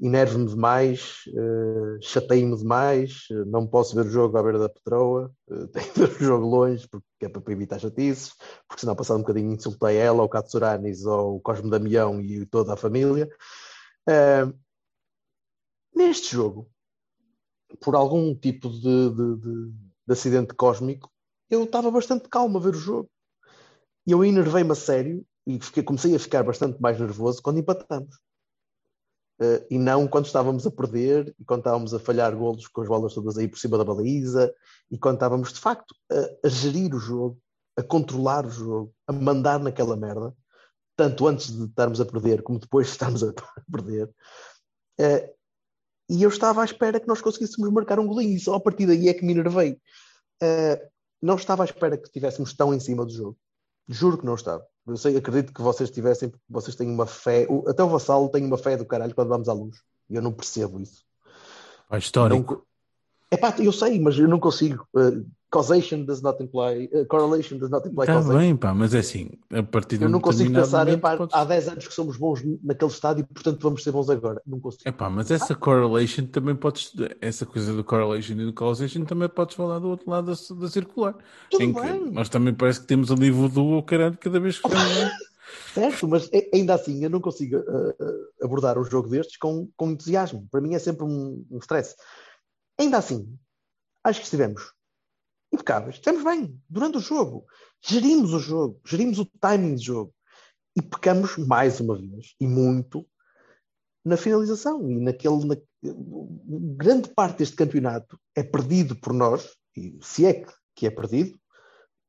Enervo-me 0.00 0.46
demais, 0.48 1.22
eh, 1.28 1.98
chateio-me 2.02 2.56
demais, 2.56 3.26
eh, 3.30 3.44
não 3.46 3.64
posso 3.66 3.94
ver 3.94 4.06
o 4.06 4.10
jogo 4.10 4.36
à 4.36 4.42
beira 4.42 4.58
da 4.58 4.68
Petroa, 4.68 5.30
eh, 5.48 5.66
tenho 5.72 5.92
que 5.92 6.00
ver 6.00 6.10
o 6.10 6.24
jogo 6.24 6.46
longe, 6.48 6.88
porque 6.88 7.06
é 7.22 7.28
para 7.28 7.52
evitar 7.52 7.78
chatices, 7.78 8.34
porque 8.68 8.80
senão 8.80 8.96
passar 8.96 9.14
um 9.14 9.20
bocadinho 9.20 9.52
insultei 9.52 9.96
ela, 9.98 10.22
o 10.24 10.28
Katsuranis, 10.28 11.04
ou 11.06 11.36
o 11.36 11.40
Cosme 11.40 11.70
Damião 11.70 12.20
e 12.20 12.44
toda 12.46 12.74
a 12.74 12.76
família. 12.76 13.28
Eh, 14.08 14.46
neste 15.94 16.28
jogo, 16.36 16.70
por 17.80 17.94
algum 17.94 18.34
tipo 18.34 18.68
de, 18.68 19.10
de- 19.10 19.36
de- 19.36 19.72
de 20.06 20.12
acidente 20.12 20.54
cósmico, 20.54 21.10
eu 21.50 21.64
estava 21.64 21.90
bastante 21.90 22.28
calmo 22.28 22.58
a 22.58 22.60
ver 22.60 22.74
o 22.74 22.78
jogo. 22.78 23.10
E 24.06 24.12
eu 24.12 24.24
enervei-me 24.24 24.72
a 24.72 24.74
sério 24.74 25.24
e 25.46 25.60
fiquei- 25.60 25.82
comecei 25.82 26.14
a 26.14 26.18
ficar 26.18 26.42
bastante 26.42 26.80
mais 26.80 26.98
nervoso 26.98 27.42
quando 27.42 27.58
empatamos. 27.58 28.16
Uh, 29.40 29.66
e 29.68 29.78
não 29.78 30.06
quando 30.06 30.26
estávamos 30.26 30.64
a 30.64 30.70
perder 30.70 31.34
e 31.40 31.44
quando 31.44 31.60
estávamos 31.60 31.92
a 31.92 31.98
falhar 31.98 32.36
golos 32.36 32.68
com 32.68 32.82
as 32.82 32.88
bolas 32.88 33.14
todas 33.14 33.36
aí 33.36 33.48
por 33.48 33.58
cima 33.58 33.76
da 33.76 33.84
baliza 33.84 34.54
e 34.88 34.96
quando 34.96 35.16
estávamos 35.16 35.52
de 35.52 35.58
facto 35.58 35.92
a, 36.08 36.46
a 36.46 36.48
gerir 36.48 36.94
o 36.94 37.00
jogo, 37.00 37.40
a 37.76 37.82
controlar 37.82 38.46
o 38.46 38.50
jogo, 38.50 38.94
a 39.08 39.12
mandar 39.12 39.58
naquela 39.58 39.96
merda, 39.96 40.32
tanto 40.96 41.26
antes 41.26 41.50
de 41.50 41.64
estarmos 41.64 42.00
a 42.00 42.06
perder 42.06 42.42
como 42.42 42.60
depois 42.60 42.86
de 42.86 42.92
estarmos 42.92 43.24
a 43.24 43.32
perder. 43.70 44.06
Uh, 45.00 45.34
e 46.08 46.22
eu 46.22 46.28
estava 46.28 46.62
à 46.62 46.64
espera 46.64 47.00
que 47.00 47.08
nós 47.08 47.20
conseguíssemos 47.20 47.68
marcar 47.72 47.98
um 47.98 48.06
golinho 48.06 48.36
e 48.36 48.40
só 48.40 48.54
a 48.54 48.60
partir 48.60 48.86
daí 48.86 49.08
é 49.08 49.14
que 49.14 49.24
me 49.24 49.32
enervei. 49.32 49.72
Uh, 50.40 50.78
não 51.20 51.34
estava 51.36 51.64
à 51.64 51.66
espera 51.66 51.96
que 51.96 52.06
estivéssemos 52.06 52.54
tão 52.54 52.72
em 52.72 52.78
cima 52.78 53.04
do 53.04 53.12
jogo. 53.12 53.38
Juro 53.88 54.18
que 54.18 54.26
não 54.26 54.34
estava. 54.34 54.66
Eu 54.86 54.96
sei, 54.96 55.16
acredito 55.16 55.52
que 55.52 55.62
vocês 55.62 55.90
tivessem, 55.90 56.28
porque 56.28 56.44
vocês 56.48 56.76
têm 56.76 56.90
uma 56.90 57.06
fé, 57.06 57.46
até 57.66 57.82
o 57.82 57.88
Vassalo 57.88 58.28
tem 58.28 58.44
uma 58.44 58.58
fé 58.58 58.76
do 58.76 58.84
caralho 58.84 59.14
quando 59.14 59.28
vamos 59.28 59.48
à 59.48 59.52
luz. 59.52 59.78
E 60.10 60.14
eu 60.14 60.22
não 60.22 60.32
percebo 60.32 60.80
isso. 60.80 61.02
Pá, 61.88 61.98
histórico. 61.98 62.66
Epá, 63.34 63.54
eu 63.58 63.72
sei, 63.72 63.98
mas 64.00 64.18
eu 64.18 64.28
não 64.28 64.38
consigo. 64.40 64.86
Uh, 64.94 65.24
causation 65.50 66.04
does 66.04 66.20
not 66.20 66.42
imply, 66.42 66.90
uh, 66.92 67.06
correlation 67.06 67.58
does 67.58 67.70
not 67.70 67.86
imply 67.86 68.02
Está 68.04 68.14
causation. 68.14 68.38
bem, 68.38 68.56
pá, 68.56 68.74
mas 68.74 68.92
é 68.92 68.98
assim, 68.98 69.30
a 69.52 69.62
partir 69.62 69.98
de 69.98 70.04
Eu 70.04 70.08
um 70.08 70.12
não 70.12 70.20
consigo 70.20 70.52
pensar, 70.52 70.78
momento 70.84 70.98
epá, 70.98 71.16
podes- 71.16 71.34
há 71.34 71.44
10 71.44 71.68
anos 71.68 71.86
que 71.86 71.94
somos 71.94 72.16
bons 72.16 72.42
naquele 72.62 72.90
estádio 72.90 73.22
e 73.22 73.32
portanto 73.32 73.60
vamos 73.62 73.82
ser 73.84 73.92
bons 73.92 74.10
agora. 74.10 74.42
Não 74.44 74.58
consigo. 74.58 74.82
Epá, 74.88 75.08
mas 75.08 75.30
essa 75.30 75.54
correlation 75.54 76.26
também 76.26 76.56
podes, 76.56 76.92
essa 77.20 77.46
coisa 77.46 77.72
do 77.72 77.84
correlation 77.84 78.32
e 78.32 78.46
do 78.46 78.52
causation 78.52 79.04
também 79.04 79.28
podes 79.28 79.54
falar 79.54 79.78
do 79.78 79.88
outro 79.90 80.10
lado 80.10 80.26
da, 80.34 80.54
da 80.60 80.68
circular. 80.68 81.14
Tudo 81.50 81.62
em 81.62 81.72
que 81.72 81.80
bem. 81.80 82.10
nós 82.12 82.28
também 82.28 82.52
parece 82.52 82.80
que 82.80 82.86
temos 82.88 83.12
ali 83.12 83.30
voodoo 83.30 83.74
ou 83.74 83.82
caralho 83.84 84.18
cada 84.18 84.40
vez 84.40 84.58
que. 84.58 84.68
Certo, 85.72 86.08
mas 86.08 86.24
a- 86.32 86.56
ainda 86.56 86.74
assim 86.74 87.02
eu 87.04 87.10
não 87.10 87.20
consigo 87.20 87.58
uh, 87.58 87.94
abordar 88.44 88.78
um 88.78 88.84
jogo 88.84 89.08
destes 89.08 89.36
com, 89.36 89.68
com 89.76 89.90
entusiasmo. 89.90 90.46
Para 90.50 90.60
mim 90.60 90.74
é 90.74 90.78
sempre 90.78 91.04
um, 91.04 91.44
um 91.50 91.58
stress. 91.58 91.94
Ainda 92.78 92.98
assim, 92.98 93.38
acho 94.02 94.20
que 94.20 94.24
estivemos 94.24 94.72
impecáveis. 95.52 95.96
Estamos 95.96 96.24
bem 96.24 96.60
durante 96.68 96.98
o 96.98 97.00
jogo. 97.00 97.46
Gerimos 97.80 98.32
o 98.32 98.38
jogo, 98.38 98.80
gerimos 98.84 99.18
o 99.18 99.26
timing 99.40 99.76
do 99.76 99.82
jogo. 99.82 100.14
E 100.76 100.82
pecamos 100.82 101.36
mais 101.36 101.78
uma 101.78 101.96
vez, 101.96 102.34
e 102.40 102.46
muito, 102.48 103.06
na 104.04 104.16
finalização. 104.16 104.90
E 104.90 105.00
naquele. 105.00 105.44
Na, 105.44 105.56
grande 106.76 107.10
parte 107.10 107.38
deste 107.38 107.56
campeonato 107.56 108.18
é 108.34 108.42
perdido 108.42 108.96
por 108.96 109.12
nós, 109.12 109.54
e 109.76 109.98
se 110.02 110.24
é 110.24 110.44
que, 110.74 110.86
é 110.86 110.90
perdido, 110.90 111.38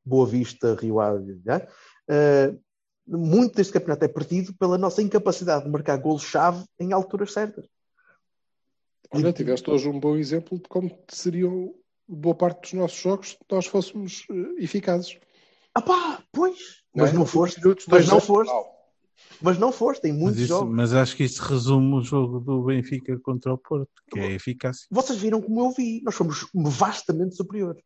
Boa 0.03 0.26
Vista, 0.26 0.76
Rio 0.76 0.99
Ave, 0.99 1.34
uh, 1.34 2.61
muito 3.07 3.55
deste 3.55 3.74
campeonato 3.74 4.05
é 4.05 4.07
perdido 4.07 4.55
pela 4.55 4.78
nossa 4.78 5.01
incapacidade 5.01 5.66
de 5.66 5.72
marcar 5.72 5.97
golos-chave 5.97 6.63
em 6.80 6.93
alturas 6.93 7.34
certas. 7.34 7.66
Olha, 9.16 9.34
tiveste 9.34 9.70
hoje 9.70 9.88
um 9.89 9.99
bom 9.99 10.16
exemplo 10.16 10.57
de 10.57 10.63
como 10.68 10.91
seriam 11.09 11.74
boa 12.07 12.36
parte 12.36 12.61
dos 12.61 12.74
nossos 12.74 12.97
jogos 12.99 13.30
se 13.32 13.38
nós 13.51 13.66
fôssemos 13.66 14.26
uh, 14.30 14.59
eficazes. 14.59 15.18
Ah 15.74 15.82
pá, 15.82 16.24
pois, 16.32 16.84
mas 16.95 17.11
não, 17.11 17.20
não 17.22 17.26
foste, 17.26 17.59
mas 17.89 18.07
não 18.07 18.20
foste. 18.20 18.53
Mas 19.41 19.57
não 19.57 19.72
foste, 19.72 20.07
em 20.07 20.13
muitos 20.13 20.39
mas, 20.39 20.39
isso, 20.39 20.47
jogos. 20.47 20.74
mas 20.76 20.93
acho 20.93 21.16
que 21.16 21.24
isso 21.24 21.41
resume 21.43 21.95
o 21.95 22.01
jogo 22.01 22.39
do 22.39 22.63
Benfica 22.63 23.18
contra 23.20 23.53
o 23.53 23.57
Porto, 23.57 23.89
que 24.09 24.20
é 24.20 24.32
eficácia. 24.32 24.88
Vocês 24.89 25.20
viram 25.20 25.41
como 25.41 25.59
eu 25.61 25.72
vi, 25.72 26.01
nós 26.03 26.16
fomos 26.16 26.47
vastamente 26.53 27.36
superiores. 27.36 27.84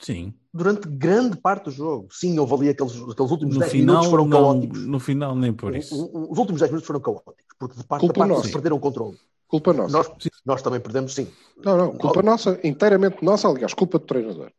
Sim. 0.00 0.34
Durante 0.52 0.88
grande 0.88 1.36
parte 1.38 1.66
do 1.66 1.70
jogo. 1.70 2.08
Sim, 2.10 2.38
houve 2.38 2.54
ali 2.54 2.68
aqueles, 2.70 2.92
aqueles 2.94 3.30
últimos 3.30 3.54
No 3.54 3.60
10 3.60 3.72
final, 3.72 3.86
minutos 3.94 4.10
foram 4.10 4.26
não, 4.26 4.38
caóticos. 4.42 4.86
no 4.86 4.98
final 5.00 5.34
nem 5.36 5.52
por 5.52 5.72
O- 5.72 5.76
isso. 5.76 5.94
o- 5.94 6.32
Os 6.32 6.38
últimos 6.38 6.60
10 6.60 6.70
minutos 6.70 6.86
foram 6.86 7.00
caóticos, 7.00 7.44
porque 7.58 7.76
de 7.78 7.84
parte 7.84 8.00
Culpa 8.00 8.12
a 8.14 8.18
parte 8.18 8.28
nossa. 8.30 8.42
eles 8.42 8.52
perderam 8.52 8.76
o 8.76 8.80
controle. 8.80 9.18
Culpa 9.52 9.74
nossa. 9.74 9.92
Nós, 9.98 10.10
nós 10.46 10.62
também 10.62 10.80
perdemos, 10.80 11.14
sim. 11.14 11.30
Não, 11.62 11.76
não, 11.76 11.98
culpa 11.98 12.22
nossa, 12.22 12.58
inteiramente 12.64 13.22
nossa, 13.22 13.46
aliás, 13.46 13.74
culpa 13.74 13.98
do 13.98 14.06
treinador. 14.06 14.50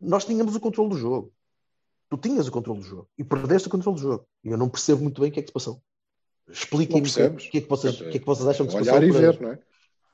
Nós 0.00 0.24
tínhamos 0.24 0.56
o 0.56 0.60
controle 0.60 0.88
do 0.88 0.96
jogo. 0.96 1.30
Tu 2.08 2.16
tinhas 2.16 2.48
o 2.48 2.50
controle 2.50 2.80
do 2.80 2.86
jogo 2.86 3.08
e 3.18 3.22
perdeste 3.22 3.68
o 3.68 3.70
controle 3.70 3.96
do 3.96 4.02
jogo. 4.02 4.26
E 4.42 4.48
eu 4.48 4.56
não 4.56 4.70
percebo 4.70 5.02
muito 5.02 5.20
bem 5.20 5.28
o 5.28 5.32
que 5.34 5.40
é 5.40 5.42
que 5.42 5.48
se 5.48 5.52
passou. 5.52 5.82
Expliquem-me 6.48 7.06
o 7.06 7.12
que, 7.12 7.20
é- 7.20 7.30
que 7.30 7.58
é 7.58 7.60
que 7.60 7.68
vocês, 7.68 7.96
que 7.98 8.04
é 8.16 8.18
que 8.18 8.24
vocês 8.24 8.48
acham 8.48 8.64
que 8.64 8.72
se 8.72 8.78
passou. 8.78 8.94
Olhar 8.94 9.06
e 9.06 9.10
ver, 9.10 9.38
não 9.38 9.50
é? 9.52 9.58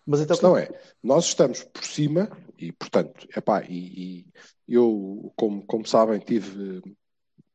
Mas 0.05 0.19
A 0.19 0.25
então, 0.25 0.35
questão 0.35 0.57
é, 0.57 0.69
nós 1.01 1.25
estamos 1.27 1.62
por 1.62 1.85
cima 1.85 2.29
e, 2.59 2.73
portanto, 2.73 3.29
epá, 3.37 3.62
e, 3.62 4.27
e 4.66 4.75
eu, 4.75 5.33
como, 5.37 5.64
como 5.64 5.87
sabem, 5.87 6.19
tive, 6.19 6.83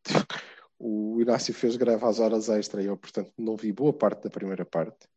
tive- 0.01 0.26
o 0.80 1.20
Inácio 1.20 1.53
fez 1.53 1.76
greve 1.76 2.05
às 2.05 2.20
horas 2.20 2.47
extra 2.47 2.82
e 2.82 2.86
eu, 2.86 2.95
portanto, 2.95 3.34
não 3.38 3.57
vi 3.57 3.74
boa 3.74 3.91
parte 3.91 4.24
da 4.24 4.30
primeira 4.30 4.64
parte. 4.64 5.09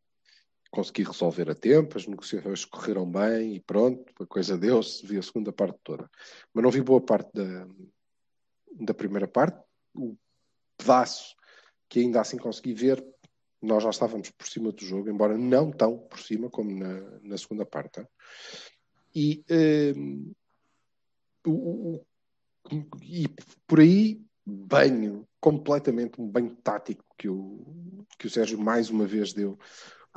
Consegui 0.77 1.05
resolver 1.05 1.51
a 1.51 1.55
tempo, 1.55 1.97
as 1.97 2.07
negociações 2.07 2.67
correram 2.67 3.11
bem 3.11 3.55
e 3.55 3.61
pronto, 3.61 4.05
a 4.23 4.27
coisa 4.27 4.59
deu-se, 4.59 5.07
vi 5.07 5.17
a 5.17 5.23
segunda 5.23 5.51
parte 5.51 5.79
toda. 5.83 6.11
Mas 6.53 6.63
não 6.63 6.71
vi 6.71 6.83
boa 6.83 7.01
parte 7.01 7.31
da, 7.33 7.67
da 8.79 8.93
primeira 8.93 9.27
parte. 9.27 9.59
O 9.95 10.15
pedaço 10.77 11.35
que 11.89 12.01
ainda 12.01 12.21
assim 12.21 12.37
consegui 12.37 12.75
ver, 12.75 13.03
nós 13.63 13.83
já 13.83 13.89
estávamos 13.89 14.31
por 14.31 14.47
cima 14.47 14.71
do 14.71 14.85
jogo, 14.85 15.09
embora 15.09 15.39
não 15.39 15.73
tão 15.73 15.97
por 15.97 16.19
cima 16.21 16.51
como 16.51 16.71
na, 16.71 17.01
na 17.23 17.39
segunda 17.39 17.65
parte. 17.65 18.07
E, 19.15 19.43
hum, 19.97 20.31
o- 21.47 21.95
o- 21.95 22.07
e 23.03 23.27
por 23.67 23.81
aí, 23.81 24.21
banho, 24.45 25.27
completamente 25.41 26.21
um 26.21 26.29
banho 26.29 26.55
tático 26.57 27.03
que 27.17 27.31
o, 27.31 28.05
que 28.19 28.27
o 28.27 28.31
Sérgio 28.31 28.59
mais 28.59 28.91
uma 28.91 29.07
vez 29.07 29.33
deu. 29.33 29.59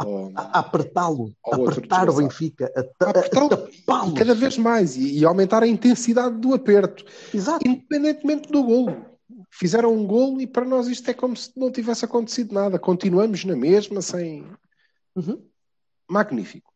Ao- 0.03 0.31
a, 0.35 0.41
a 0.41 0.59
apertá-lo, 0.59 1.33
outro 1.43 1.71
apertar 1.71 2.09
o. 2.09 2.15
Benfica, 2.15 2.71
a, 2.75 2.83
ta- 2.83 3.07
a, 3.07 3.23
a 3.25 3.49
tapá-lo. 3.49 4.13
cada 4.13 4.33
vez 4.33 4.57
mais 4.57 4.95
e, 4.95 5.19
e 5.19 5.25
aumentar 5.25 5.61
a 5.63 5.67
intensidade 5.67 6.37
do 6.37 6.53
aperto, 6.53 7.03
Exato. 7.33 7.67
independentemente 7.67 8.49
do 8.51 8.63
golo. 8.63 9.05
Fizeram 9.51 9.93
um 9.93 10.05
golo 10.05 10.39
e 10.41 10.47
para 10.47 10.65
nós 10.65 10.87
isto 10.87 11.09
é 11.09 11.13
como 11.13 11.35
se 11.35 11.51
não 11.57 11.71
tivesse 11.71 12.05
acontecido 12.05 12.53
nada. 12.53 12.77
Continuamos 12.79 13.43
na 13.45 13.55
mesma, 13.55 14.01
sem. 14.01 14.45
Uhum. 15.15 15.43
Magnífico. 16.09 16.71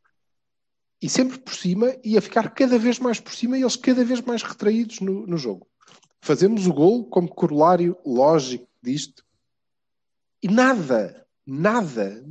E 1.01 1.09
sempre 1.09 1.37
por 1.37 1.53
cima 1.53 1.95
e 2.03 2.17
a 2.17 2.21
ficar 2.21 2.49
cada 2.53 2.77
vez 2.79 2.97
mais 2.99 3.19
por 3.19 3.33
cima 3.33 3.57
e 3.57 3.61
eles 3.61 3.75
cada 3.75 4.03
vez 4.05 4.21
mais 4.21 4.41
retraídos 4.41 4.99
no, 5.01 5.27
no 5.27 5.37
jogo. 5.37 5.67
Fazemos 6.21 6.65
o 6.65 6.73
golo 6.73 7.03
como 7.05 7.27
corolário 7.27 7.97
lógico 8.05 8.67
disto 8.81 9.23
e 10.41 10.47
nada, 10.47 11.25
nada, 11.45 12.23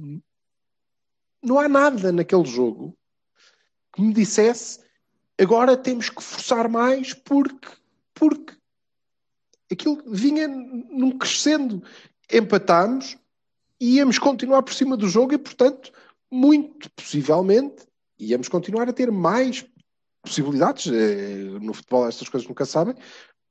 não 1.43 1.59
há 1.59 1.68
nada 1.68 2.12
naquele 2.12 2.45
jogo 2.45 2.97
que 3.93 4.01
me 4.01 4.12
dissesse 4.12 4.80
agora 5.38 5.76
temos 5.76 6.09
que 6.09 6.22
forçar 6.22 6.68
mais 6.68 7.12
porque, 7.12 7.68
porque 8.14 8.55
aquilo 9.70 10.03
vinha 10.07 10.47
num 10.49 11.18
crescendo. 11.18 11.82
Empatámos 12.30 13.18
e 13.80 13.97
íamos 13.97 14.18
continuar 14.18 14.62
por 14.62 14.72
cima 14.72 14.97
do 14.97 15.09
jogo 15.09 15.34
e, 15.34 15.38
portanto, 15.38 15.93
muito 16.30 16.90
possivelmente 16.93 17.86
íamos 18.18 18.49
continuar 18.49 18.88
a 18.88 18.93
ter 18.93 19.11
mais 19.11 19.66
possibilidades. 20.22 20.86
Eh, 20.86 21.59
No 21.61 21.74
futebol 21.74 22.09
estas 22.09 22.28
coisas 22.28 22.49
nunca 22.49 22.64
sabem, 22.64 22.95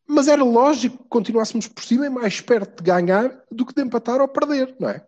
mas 0.07 0.27
era 0.27 0.43
lógico 0.43 0.97
que 1.03 1.09
continuássemos 1.09 1.67
por 1.67 1.83
cima 1.83 2.05
e 2.05 2.09
mais 2.09 2.41
perto 2.41 2.81
de 2.81 2.89
ganhar 2.89 3.43
do 3.51 3.65
que 3.65 3.73
de 3.73 3.81
empatar 3.81 4.21
ou 4.21 4.27
perder, 4.27 4.75
não 4.79 4.89
é? 4.89 5.05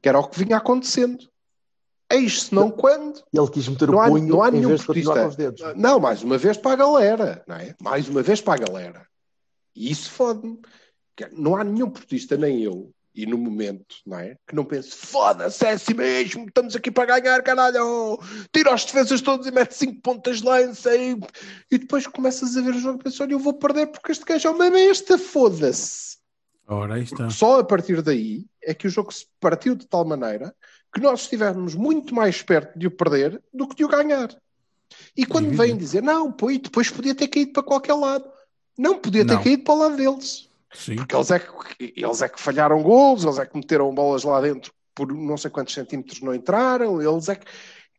Que 0.00 0.08
era 0.08 0.18
o 0.18 0.28
que 0.28 0.38
vinha 0.38 0.56
acontecendo. 0.56 1.28
Eis 2.10 2.44
se 2.44 2.54
não 2.54 2.70
quando 2.70 3.22
Ele 3.32 3.50
quis 3.50 3.68
meter 3.68 3.88
não 3.88 3.96
o 3.96 4.00
há, 4.00 4.08
punho 4.08 4.28
não 4.28 4.42
há 4.42 4.48
em 4.48 4.52
nenhum 4.52 4.68
vez 4.68 4.80
de 4.80 4.86
continuar 4.86 5.14
com 5.14 5.28
os 5.28 5.36
portista. 5.36 5.64
dedos. 5.66 5.82
Não, 5.82 5.98
mais 5.98 6.22
uma 6.22 6.38
vez 6.38 6.56
para 6.56 6.72
a 6.72 6.76
galera, 6.76 7.44
não 7.46 7.56
é? 7.56 7.74
Mais 7.82 8.08
uma 8.08 8.22
vez 8.22 8.40
para 8.40 8.54
a 8.54 8.66
galera. 8.66 9.06
E 9.74 9.90
isso 9.90 10.10
fode-me. 10.10 10.58
Que 11.16 11.28
Não 11.32 11.56
há 11.56 11.64
nenhum 11.64 11.90
portista, 11.90 12.36
nem 12.36 12.62
eu, 12.62 12.92
e 13.14 13.24
no 13.24 13.38
momento, 13.38 13.96
não 14.06 14.18
é? 14.18 14.36
Que 14.46 14.54
não 14.54 14.64
pense, 14.64 14.90
foda-se, 14.90 15.64
é 15.64 15.70
assim 15.70 15.94
mesmo, 15.94 16.44
estamos 16.46 16.76
aqui 16.76 16.90
para 16.90 17.18
ganhar, 17.18 17.42
caralho! 17.42 18.18
Tira 18.52 18.74
as 18.74 18.84
defesas 18.84 19.22
todas 19.22 19.46
e 19.46 19.50
mete 19.50 19.74
5 19.74 20.02
pontas 20.02 20.38
de 20.40 20.44
lança 20.44 20.94
e, 20.94 21.18
e 21.70 21.78
depois 21.78 22.06
começas 22.06 22.54
a 22.56 22.60
ver 22.60 22.74
o 22.74 22.78
jogo 22.78 23.00
e 23.00 23.04
pensas, 23.04 23.20
olha, 23.22 23.32
eu 23.32 23.38
vou 23.38 23.54
perder 23.54 23.86
porque 23.86 24.12
este 24.12 24.24
gajo 24.24 24.48
é 24.48 24.50
uma 24.50 24.70
besta, 24.70 25.16
foda-se! 25.16 26.18
Ora, 26.68 26.94
aí 26.96 27.04
está. 27.04 27.30
Só 27.30 27.60
a 27.60 27.64
partir 27.64 28.02
daí 28.02 28.44
é 28.62 28.74
que 28.74 28.86
o 28.86 28.90
jogo 28.90 29.12
se 29.14 29.26
partiu 29.40 29.74
de 29.74 29.86
tal 29.86 30.04
maneira 30.04 30.54
que 30.96 31.02
nós 31.06 31.22
estivemos 31.22 31.74
muito 31.74 32.14
mais 32.14 32.42
perto 32.42 32.78
de 32.78 32.86
o 32.86 32.90
perder 32.90 33.42
do 33.52 33.68
que 33.68 33.76
de 33.76 33.84
o 33.84 33.88
ganhar. 33.88 34.34
E 35.16 35.26
quando 35.26 35.50
vêm 35.50 35.76
dizer, 35.76 36.02
não, 36.02 36.32
pô, 36.32 36.50
e 36.50 36.58
depois 36.58 36.90
podia 36.90 37.14
ter 37.14 37.28
caído 37.28 37.52
para 37.52 37.62
qualquer 37.62 37.94
lado. 37.94 38.24
Não 38.78 38.98
podia 38.98 39.26
ter 39.26 39.34
Não. 39.34 39.42
caído 39.42 39.62
para 39.62 39.74
o 39.74 39.78
lado 39.78 39.96
deles. 39.96 40.48
Sim. 40.72 40.96
Porque 40.96 41.14
eles 41.14 41.30
é, 41.30 41.38
que, 41.38 41.94
eles 41.96 42.22
é 42.22 42.28
que 42.28 42.40
falharam 42.40 42.82
gols, 42.82 43.24
eles 43.24 43.38
é 43.38 43.46
que 43.46 43.56
meteram 43.56 43.94
bolas 43.94 44.24
lá 44.24 44.40
dentro 44.40 44.72
por 44.96 45.14
não 45.14 45.36
sei 45.36 45.50
quantos 45.50 45.74
centímetros 45.74 46.22
não 46.22 46.34
entraram, 46.34 47.00
eles 47.02 47.28
é 47.28 47.36
que. 47.36 47.46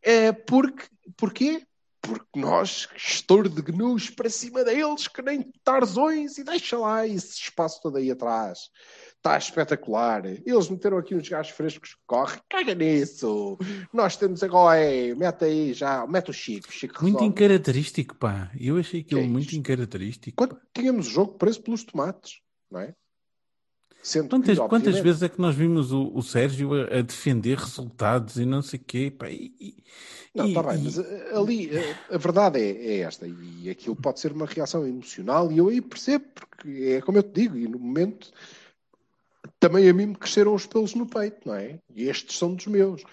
É 0.02 0.32
porque, 0.32 0.86
porquê? 1.16 1.67
Porque 2.08 2.40
nós, 2.40 2.88
gestor 2.96 3.50
de 3.50 3.62
gnus 3.62 4.10
para 4.10 4.30
cima 4.30 4.64
deles, 4.64 5.08
que 5.08 5.22
nem 5.22 5.52
tarzões, 5.64 6.38
e 6.38 6.44
deixa 6.44 6.78
lá 6.78 7.06
esse 7.06 7.34
espaço 7.42 7.82
todo 7.82 7.98
aí 7.98 8.10
atrás. 8.10 8.70
Está 9.18 9.38
espetacular. 9.38 10.26
Eles 10.26 10.70
meteram 10.70 10.98
aqui 10.98 11.14
uns 11.16 11.28
gajos 11.28 11.52
frescos 11.52 11.96
que 11.96 12.02
correm, 12.08 12.40
caga 12.50 12.74
nisso. 12.74 13.58
Nós 13.92 14.16
temos 14.16 14.42
agora, 14.42 14.80
é, 14.80 15.14
mete 15.14 15.44
aí 15.44 15.74
já, 15.74 16.08
mete 16.08 16.30
o 16.30 16.34
Chico. 16.34 16.72
Chico 16.72 17.02
Muito 17.02 17.16
resolve. 17.16 17.34
incaracterístico, 17.34 18.16
pá. 18.16 18.50
Eu 18.58 18.78
achei 18.78 19.02
aquilo 19.02 19.22
Que 19.22 19.28
é 19.28 19.30
muito 19.30 19.56
incaracterístico. 19.56 20.38
Quando 20.38 20.58
tínhamos 20.74 21.08
o 21.08 21.10
jogo 21.10 21.38
preso 21.38 21.62
pelos 21.62 21.84
tomates, 21.84 22.40
não 22.72 22.80
é? 22.80 22.94
Sendo 24.02 24.30
Quantas, 24.30 24.58
que, 24.58 24.68
quantas 24.68 25.00
vezes 25.00 25.22
é 25.22 25.30
que 25.30 25.42
nós 25.42 25.56
vimos 25.56 25.92
o, 25.92 26.12
o 26.14 26.22
Sérgio 26.24 26.74
a, 26.74 27.00
a 27.00 27.02
defender 27.02 27.58
resultados 27.58 28.38
e 28.38 28.46
não 28.46 28.62
sei 28.62 28.80
o 28.80 28.84
quê, 28.84 29.12
pá, 29.12 29.30
e, 29.30 29.76
Não, 30.34 30.48
está 30.48 30.64
bem, 30.64 30.80
e- 30.80 30.84
mas 30.84 30.98
eh, 30.98 31.32
ali 31.36 31.76
eh, 31.76 31.96
a 32.10 32.18
verdade 32.18 32.60
é, 32.60 32.70
é 32.70 32.98
esta, 33.00 33.28
e 33.28 33.70
aquilo 33.70 33.96
pode 33.96 34.20
ser 34.20 34.32
uma 34.32 34.46
reação 34.46 34.88
emocional, 34.88 35.52
e 35.52 35.58
eu 35.58 35.68
aí 35.68 35.82
percebo, 35.82 36.26
porque 36.34 36.70
é 36.98 37.02
como 37.02 37.18
eu 37.18 37.24
te 37.24 37.42
digo, 37.42 37.58
e 37.58 37.68
no 37.68 37.80
momento 37.80 38.32
também 39.60 39.90
a 39.90 39.94
mim 39.94 40.08
me 40.08 40.16
cresceram 40.16 40.54
os 40.54 40.66
pelos 40.66 40.94
no 40.94 41.06
peito, 41.08 41.48
não 41.48 41.56
é? 41.56 41.80
E 41.94 42.08
estes 42.08 42.38
são 42.38 42.54
dos 42.54 42.68
meus. 42.68 43.04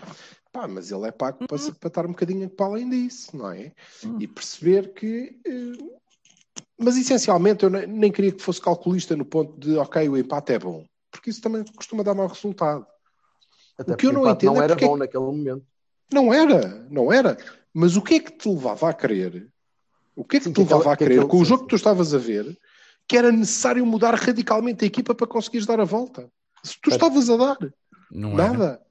Pá, 0.52 0.68
mas 0.68 0.92
ele 0.92 1.08
é 1.08 1.10
pago 1.10 1.38
para, 1.48 1.58
para 1.58 1.88
estar 1.88 2.06
um 2.06 2.10
bocadinho 2.10 2.48
para 2.48 2.66
além 2.66 2.88
disso, 2.88 3.36
não 3.36 3.50
é? 3.50 3.72
E 4.20 4.28
perceber 4.28 4.92
que. 4.94 5.36
eh, 5.44 5.94
Mas 6.78 6.96
essencialmente 6.96 7.64
eu 7.64 7.70
ne- 7.70 7.86
nem 7.86 8.10
queria 8.10 8.32
que 8.32 8.42
fosse 8.42 8.60
calculista 8.60 9.14
no 9.16 9.24
ponto 9.24 9.58
de, 9.58 9.76
ok, 9.76 10.08
o 10.08 10.16
empate 10.16 10.52
é 10.54 10.58
bom, 10.58 10.84
porque 11.10 11.30
isso 11.30 11.40
também 11.40 11.64
costuma 11.76 12.02
dar 12.02 12.14
mau 12.14 12.26
resultado. 12.26 12.84
Até 13.78 13.92
O 13.92 13.96
que 13.96 14.06
eu 14.06 14.12
não 14.12 14.28
entendo 14.28 14.54
não 14.54 14.60
é 14.60 14.64
era 14.64 14.74
porque- 14.74 14.86
bom 14.86 14.96
naquele 14.96 15.24
momento. 15.24 15.64
Não 16.12 16.32
era, 16.34 16.86
não 16.90 17.12
era. 17.12 17.36
Mas 17.72 17.96
o 17.96 18.02
que 18.02 18.14
é 18.14 18.20
que 18.20 18.32
te 18.32 18.48
levava 18.48 18.88
a 18.90 18.92
crer? 18.92 19.48
O 20.14 20.24
que 20.24 20.36
é 20.36 20.40
que 20.40 20.44
Sim, 20.46 20.52
te 20.52 20.56
que 20.56 20.62
levava 20.62 20.92
a 20.92 20.96
crer 20.96 21.26
com 21.26 21.38
o 21.38 21.44
jogo 21.44 21.62
que 21.64 21.70
tu 21.70 21.76
estavas 21.76 22.14
a 22.14 22.18
ver 22.18 22.56
que 23.06 23.16
era 23.18 23.30
necessário 23.30 23.84
mudar 23.84 24.14
radicalmente 24.14 24.84
a 24.84 24.86
equipa 24.86 25.14
para 25.14 25.26
conseguires 25.26 25.66
dar 25.66 25.78
a 25.80 25.84
volta? 25.84 26.30
Se 26.62 26.80
tu 26.80 26.88
estavas 26.90 27.28
a 27.28 27.36
dar, 27.36 27.58
não 28.10 28.38
era. 28.38 28.48
nada, 28.48 28.82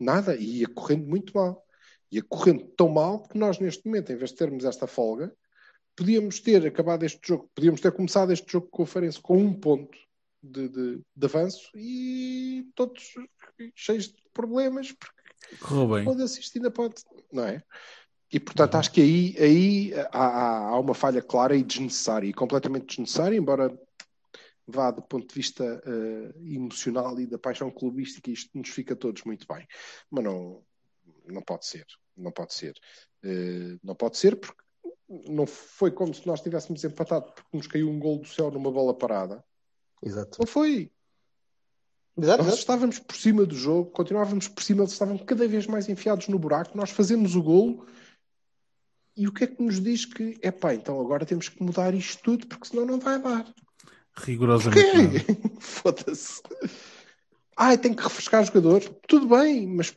nada, 0.00 0.36
e 0.36 0.60
ia 0.60 0.68
correndo 0.68 1.06
muito 1.06 1.32
mal. 1.36 1.64
Ia 2.10 2.22
correndo 2.22 2.64
tão 2.76 2.88
mal 2.88 3.22
que 3.28 3.36
nós, 3.36 3.58
neste 3.58 3.84
momento, 3.86 4.10
em 4.12 4.16
vez 4.16 4.30
de 4.30 4.36
termos 4.36 4.64
esta 4.64 4.86
folga, 4.86 5.32
podíamos 5.98 6.38
ter 6.38 6.64
acabado 6.64 7.04
este 7.04 7.18
jogo, 7.26 7.50
podíamos 7.52 7.80
ter 7.80 7.90
começado 7.90 8.32
este 8.32 8.52
jogo 8.52 8.68
com 8.68 8.84
o 8.84 8.86
Farense 8.86 9.20
com 9.20 9.36
um 9.36 9.52
ponto 9.52 9.98
de, 10.40 10.68
de, 10.68 11.00
de 11.16 11.26
avanço 11.26 11.68
e 11.74 12.70
todos 12.76 13.14
cheios 13.74 14.06
de 14.06 14.14
problemas, 14.32 14.92
porque 14.92 15.18
Correu 15.60 15.88
bem. 15.88 16.04
pode, 16.74 16.94
não 17.32 17.44
é? 17.44 17.60
E 18.32 18.38
portanto 18.38 18.76
acho 18.76 18.92
que 18.92 19.00
aí, 19.00 19.34
aí 19.40 19.92
há, 20.12 20.68
há- 20.68 20.78
uma 20.78 20.94
falha 20.94 21.20
clara 21.20 21.56
e 21.56 21.64
desnecessária, 21.64 22.28
e 22.28 22.32
completamente 22.32 22.86
desnecessária, 22.86 23.36
embora 23.36 23.76
vá 24.66 24.90
do 24.92 25.02
ponto 25.02 25.26
de 25.26 25.34
vista 25.34 25.64
eh, 25.84 26.34
emocional 26.54 27.18
e 27.18 27.26
da 27.26 27.38
paixão 27.38 27.70
clubística, 27.70 28.30
isto 28.30 28.50
nos 28.56 28.68
fica 28.68 28.94
todos 28.94 29.24
muito 29.24 29.46
bem. 29.52 29.66
Mas 30.10 30.22
não, 30.22 30.62
não 31.26 31.42
pode 31.42 31.66
ser, 31.66 31.86
não 32.16 32.30
pode 32.30 32.52
ser. 32.54 32.74
Eh, 33.24 33.78
não 33.82 33.94
pode 33.96 34.18
ser 34.18 34.36
porque 34.36 34.62
não 35.08 35.46
foi 35.46 35.90
como 35.90 36.14
se 36.14 36.26
nós 36.26 36.40
tivéssemos 36.40 36.84
empatado 36.84 37.32
porque 37.32 37.56
nos 37.56 37.66
caiu 37.66 37.88
um 37.88 37.98
gol 37.98 38.18
do 38.18 38.28
céu 38.28 38.50
numa 38.50 38.70
bola 38.70 38.92
parada. 38.92 39.42
Exato. 40.02 40.38
Não 40.38 40.46
foi. 40.46 40.90
Exato, 42.16 42.38
Nós 42.38 42.48
exato. 42.48 42.58
estávamos 42.60 42.98
por 42.98 43.16
cima 43.16 43.46
do 43.46 43.54
jogo, 43.54 43.90
continuávamos 43.90 44.48
por 44.48 44.62
cima, 44.62 44.82
eles 44.82 44.92
estavam 44.92 45.16
cada 45.18 45.46
vez 45.46 45.66
mais 45.68 45.88
enfiados 45.88 46.26
no 46.26 46.38
buraco, 46.38 46.76
nós 46.76 46.90
fazemos 46.90 47.36
o 47.36 47.42
golo 47.42 47.86
e 49.16 49.28
o 49.28 49.32
que 49.32 49.44
é 49.44 49.46
que 49.46 49.62
nos 49.62 49.80
diz 49.80 50.04
que 50.04 50.36
é 50.42 50.50
pá, 50.50 50.74
então 50.74 51.00
agora 51.00 51.24
temos 51.24 51.48
que 51.48 51.62
mudar 51.62 51.94
isto 51.94 52.20
tudo 52.22 52.46
porque 52.48 52.66
senão 52.66 52.84
não 52.84 52.98
vai 52.98 53.20
dar. 53.22 53.46
Rigorosamente. 54.16 55.24
Foda-se. 55.60 56.42
Ai, 57.60 57.76
tem 57.76 57.92
que 57.92 58.02
refrescar 58.04 58.44
jogadores. 58.44 58.88
Tudo 59.08 59.26
bem, 59.26 59.66
mas, 59.66 59.92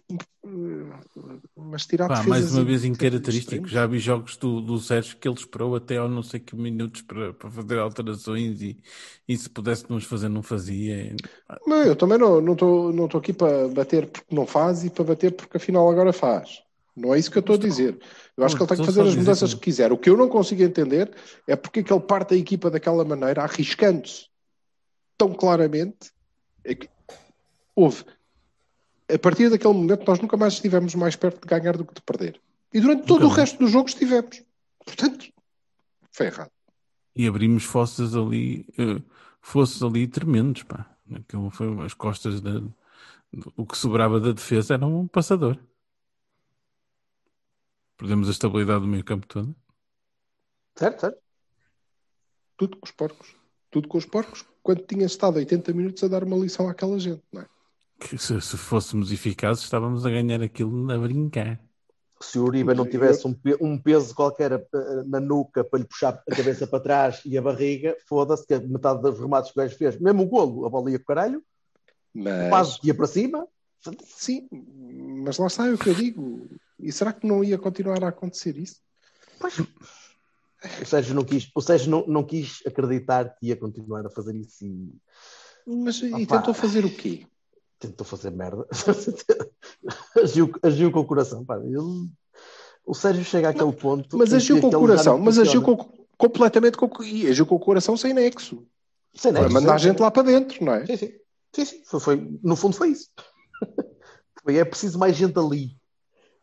mas 1.56 1.86
tirar 1.86 2.08
Pá, 2.08 2.24
mais 2.24 2.52
uma 2.52 2.64
vez 2.64 2.84
incaracterístico. 2.84 3.68
Já 3.68 3.86
vi 3.86 4.00
jogos 4.00 4.36
do, 4.36 4.60
do 4.62 4.80
Sérgio 4.80 5.16
que 5.18 5.28
ele 5.28 5.38
esperou 5.38 5.76
até 5.76 5.98
ao 5.98 6.10
não 6.10 6.24
sei 6.24 6.40
que 6.40 6.56
minutos 6.56 7.04
para, 7.04 7.34
para 7.34 7.52
fazer 7.52 7.78
alterações 7.78 8.64
e, 8.64 8.78
e 9.28 9.38
se 9.38 9.48
pudesse 9.48 9.86
nos 9.92 10.06
fazer, 10.06 10.28
não 10.28 10.42
fazia. 10.42 11.16
Não, 11.68 11.84
eu 11.84 11.96
também 11.96 12.18
não 12.18 12.42
não 12.42 12.54
estou 12.54 12.92
não 12.92 13.06
estou 13.06 13.20
aqui 13.20 13.32
para 13.32 13.68
bater 13.68 14.08
porque 14.10 14.34
não 14.34 14.48
faz 14.48 14.84
e 14.84 14.90
para 14.90 15.04
bater 15.04 15.32
porque 15.32 15.58
afinal 15.58 15.88
agora 15.88 16.12
faz. 16.12 16.64
Não 16.98 17.14
é 17.14 17.20
isso 17.20 17.30
que 17.30 17.38
eu 17.38 17.42
estou 17.42 17.56
a 17.56 17.60
dizer. 17.60 18.00
Eu 18.36 18.44
acho 18.44 18.56
que 18.56 18.64
ele 18.64 18.68
tem 18.70 18.78
que 18.78 18.86
fazer 18.86 19.02
as 19.02 19.16
mudanças 19.16 19.54
que- 19.54 19.60
que 19.60 19.66
quiser. 19.66 19.92
O 19.92 19.98
que 20.00 20.10
eu 20.10 20.18
não 20.18 20.28
consigo 20.28 20.64
entender 20.64 21.12
é 21.48 21.56
porque 21.56 21.82
é 21.82 21.84
que 21.84 21.94
ele 21.94 22.02
parte 22.02 22.34
a 22.34 22.38
equipa 22.38 22.72
daquela 22.72 23.06
maneira, 23.06 23.44
arriscando-se 23.44 24.26
tão 25.16 25.32
claramente. 25.32 26.12
Houve. 27.76 28.06
A 29.14 29.20
partir 29.20 29.50
daquele 29.50 29.74
momento, 29.74 30.06
nós 30.08 30.20
nunca 30.20 30.38
mais 30.38 30.54
estivemos 30.54 30.96
mais 30.96 31.16
perto 31.16 31.42
de 31.42 31.48
ganhar 31.48 31.76
do 31.76 31.86
que 31.86 31.94
de 31.94 32.02
perder. 32.02 32.42
E 32.74 32.80
durante 32.80 33.06
todo 33.06 33.26
o 33.26 33.30
resto 33.30 33.60
do 33.60 33.68
jogo 33.68 33.90
estivemos. 33.90 34.44
Portanto, 34.86 35.32
foi 36.12 36.28
errado. 36.28 36.52
E 37.16 37.28
abrimos 37.28 37.64
fossas 37.64 38.16
ali, 38.16 38.66
eh, 38.78 39.02
fosses 39.42 39.84
ali 39.84 40.08
tremendos, 40.08 40.64
pá. 40.64 40.90
Aquilo 41.14 41.50
foi 41.50 41.86
as 41.86 41.94
costas 41.94 42.40
da. 42.40 42.62
O 43.56 43.66
que 43.66 43.78
sobrava 43.78 44.20
da 44.20 44.32
defesa 44.32 44.76
era 44.76 44.86
um 44.86 45.08
passador. 45.08 45.58
Perdemos 47.98 48.28
a 48.30 48.32
estabilidade 48.32 48.82
do 48.82 48.88
meio 48.88 49.04
campo 49.04 49.28
todo. 49.28 49.56
Certo, 50.76 51.02
certo. 51.02 51.22
Tudo 52.58 52.78
com 52.78 52.86
os 52.86 52.92
porcos. 52.92 53.36
Tudo 53.70 53.88
com 53.88 53.98
os 53.98 54.06
porcos. 54.06 54.46
Quando 54.64 54.86
tinha 54.86 55.06
estado 55.06 55.38
80 55.38 55.74
minutos 55.74 56.04
a 56.04 56.08
dar 56.08 56.24
uma 56.24 56.38
lição 56.38 56.68
àquela 56.68 56.98
gente, 57.00 57.24
não 57.32 57.42
é? 57.42 57.50
Que 58.02 58.18
se, 58.18 58.42
se 58.42 58.58
fôssemos 58.58 59.12
eficazes, 59.12 59.64
estávamos 59.64 60.06
a 60.06 60.10
ganhar 60.10 60.42
aquilo 60.42 60.92
a 60.92 60.98
brincar. 60.98 61.62
Se 62.20 62.38
o 62.40 62.46
Uribe 62.46 62.74
não 62.74 62.86
tivesse 62.86 63.28
um, 63.28 63.34
pe- 63.34 63.58
um 63.62 63.78
peso 63.78 64.14
qualquer 64.14 64.52
eh, 64.54 65.04
na 65.06 65.20
nuca 65.20 65.64
para 65.64 65.80
lhe 65.80 65.86
puxar 65.86 66.22
a 66.28 66.36
cabeça 66.36 66.68
para 66.68 66.80
trás 66.80 67.22
e 67.26 67.38
a 67.38 67.42
barriga, 67.42 67.96
foda-se 68.08 68.46
que 68.46 68.58
metade 68.60 69.02
dos 69.02 69.20
remates 69.20 69.52
que 69.52 69.60
o 69.60 69.64
gajo 69.64 69.78
fez, 69.78 70.00
mesmo 70.00 70.24
o 70.24 70.26
golo, 70.28 70.66
a 70.66 70.70
bola 70.70 70.92
ia 70.92 70.98
com 71.00 71.04
o 71.04 71.06
caralho, 71.06 71.44
Mas, 72.14 72.80
ia 72.84 72.94
para 72.94 73.08
cima. 73.08 73.48
sim, 74.04 74.48
mas 74.52 75.38
lá 75.38 75.48
está 75.48 75.68
é 75.68 75.74
o 75.74 75.78
que 75.78 75.90
eu 75.90 75.96
digo. 75.96 76.48
E 76.80 76.92
será 76.92 77.14
que 77.14 77.26
não 77.28 77.44
ia 77.44 77.58
continuar 77.58 78.04
a 78.04 78.10
acontecer 78.10 78.58
isso? 78.58 78.82
Pois, 79.40 79.60
o 79.60 80.86
Sérgio 80.86 81.16
não 81.16 81.24
quis, 81.24 81.50
o 81.56 81.62
Sérgio 81.62 81.90
não, 81.90 82.06
não 82.08 82.24
quis 82.24 82.62
acreditar 82.68 83.36
que 83.36 83.48
ia 83.48 83.56
continuar 83.56 84.06
a 84.06 84.10
fazer 84.10 84.36
isso 84.36 84.66
e 84.66 84.92
Mas 85.66 86.02
e 86.02 86.14
Opa. 86.14 86.38
tentou 86.38 86.54
fazer 86.54 86.86
o 86.86 86.90
quê? 86.90 87.26
Tentou 87.82 88.06
fazer 88.06 88.32
merda. 88.32 88.66
agiu, 90.24 90.52
agiu 90.62 90.92
com 90.92 91.00
o 91.00 91.06
coração. 91.06 91.44
Pá. 91.44 91.58
Ele- 91.58 92.10
o 92.86 92.94
Sérgio 92.94 93.24
chega 93.24 93.50
àquele 93.50 93.74
ponto. 93.74 94.18
Mas 94.18 94.34
agiu 94.34 94.60
com 94.62 94.68
o 94.68 94.72
coração, 94.72 95.18
mas 95.18 95.38
agiu 95.38 95.62
com, 95.62 95.76
completamente 96.18 96.78
com, 96.78 96.90
e 97.04 97.28
agiu 97.28 97.46
com 97.46 97.56
o 97.56 97.60
coração 97.60 97.96
sem 97.98 98.14
nexo. 98.14 98.66
Sem 99.14 99.32
Foi 99.32 99.42
nexo, 99.42 99.54
mandar 99.54 99.76
a 99.76 99.78
gente 99.78 100.00
lá 100.00 100.10
para 100.10 100.24
dentro, 100.24 100.64
não 100.64 100.74
é? 100.74 100.86
Sim, 100.86 100.98
sim. 100.98 101.14
sim, 101.54 101.66
sim. 101.66 101.82
Foi, 101.86 102.00
foi- 102.00 102.40
no 102.44 102.56
fundo 102.56 102.76
foi 102.76 102.90
isso. 102.90 103.10
Foi, 104.44 104.58
é 104.58 104.66
preciso 104.66 104.98
mais 104.98 105.16
gente 105.16 105.38
ali, 105.38 105.78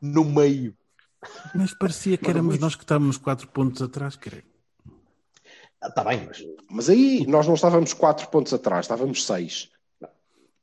no 0.01 0.25
meio. 0.25 0.77
Mas 1.55 1.77
parecia 1.77 2.17
que 2.17 2.31
éramos 2.31 2.59
nós 2.61 2.77
que 2.77 2.85
estávamos 2.85 3.17
quatro 3.17 3.49
pontos 3.49 3.83
atrás, 3.83 4.15
creio. 4.15 4.45
Está 5.85 6.05
bem, 6.05 6.27
mas. 6.27 6.45
Mas 6.71 6.89
aí 6.89 7.27
nós 7.27 7.47
não 7.47 7.55
estávamos 7.55 7.93
4 7.93 8.29
pontos 8.29 8.53
atrás, 8.53 8.85
estávamos 8.85 9.25
6. 9.25 9.71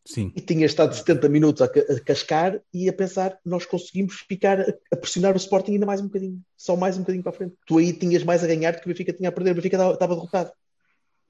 Sim. 0.06 0.32
E 0.36 0.42
tinha 0.42 0.68
estado 0.68 0.96
70 0.96 1.28
minutos 1.30 1.62
a, 1.64 1.66
a 1.66 2.00
cascar 2.00 2.62
e 2.72 2.88
a 2.88 2.94
pensar, 2.94 3.40
nós 3.44 3.66
conseguimos 3.66 4.24
ficar 4.28 4.62
a, 4.62 4.74
a 4.94 4.96
pressionar 4.96 5.34
o 5.34 5.38
Sporting 5.38 5.74
ainda 5.74 5.86
mais 5.86 6.00
um 6.00 6.06
bocadinho. 6.06 6.40
Só 6.56 6.76
mais 6.76 6.96
um 6.96 7.00
bocadinho 7.00 7.24
para 7.24 7.32
a 7.32 7.36
frente. 7.36 7.56
Tu 7.66 7.78
aí 7.80 7.92
tinhas 7.92 8.24
mais 8.24 8.44
a 8.44 8.48
ganhar 8.48 8.72
do 8.72 8.82
que 8.82 8.86
o 8.86 8.90
Benfica 8.90 9.14
tinha 9.14 9.30
a 9.30 9.32
perder. 9.32 9.52
O 9.52 9.56
Benfica 9.56 9.78
estava, 9.78 9.94
estava 9.94 10.16
derrotado. 10.16 10.52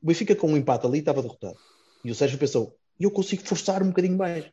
O 0.02 0.08
Benfica 0.08 0.36
com 0.36 0.52
um 0.52 0.58
empate 0.58 0.86
ali 0.86 1.00
estava 1.00 1.22
derrotado. 1.22 1.58
E 2.04 2.12
o 2.12 2.16
Sérgio 2.16 2.38
pensou, 2.38 2.76
eu 3.00 3.10
consigo 3.10 3.44
forçar 3.48 3.82
um 3.82 3.88
bocadinho 3.88 4.18
mais. 4.18 4.46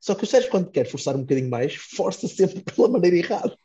Só 0.00 0.14
que 0.14 0.24
o 0.24 0.26
Sérgio, 0.26 0.50
quando 0.50 0.70
quer 0.70 0.84
forçar 0.84 1.14
um 1.14 1.20
bocadinho 1.20 1.48
mais, 1.48 1.74
força 1.76 2.26
sempre 2.26 2.60
pela 2.74 2.88
maneira 2.88 3.16
errada. 3.16 3.56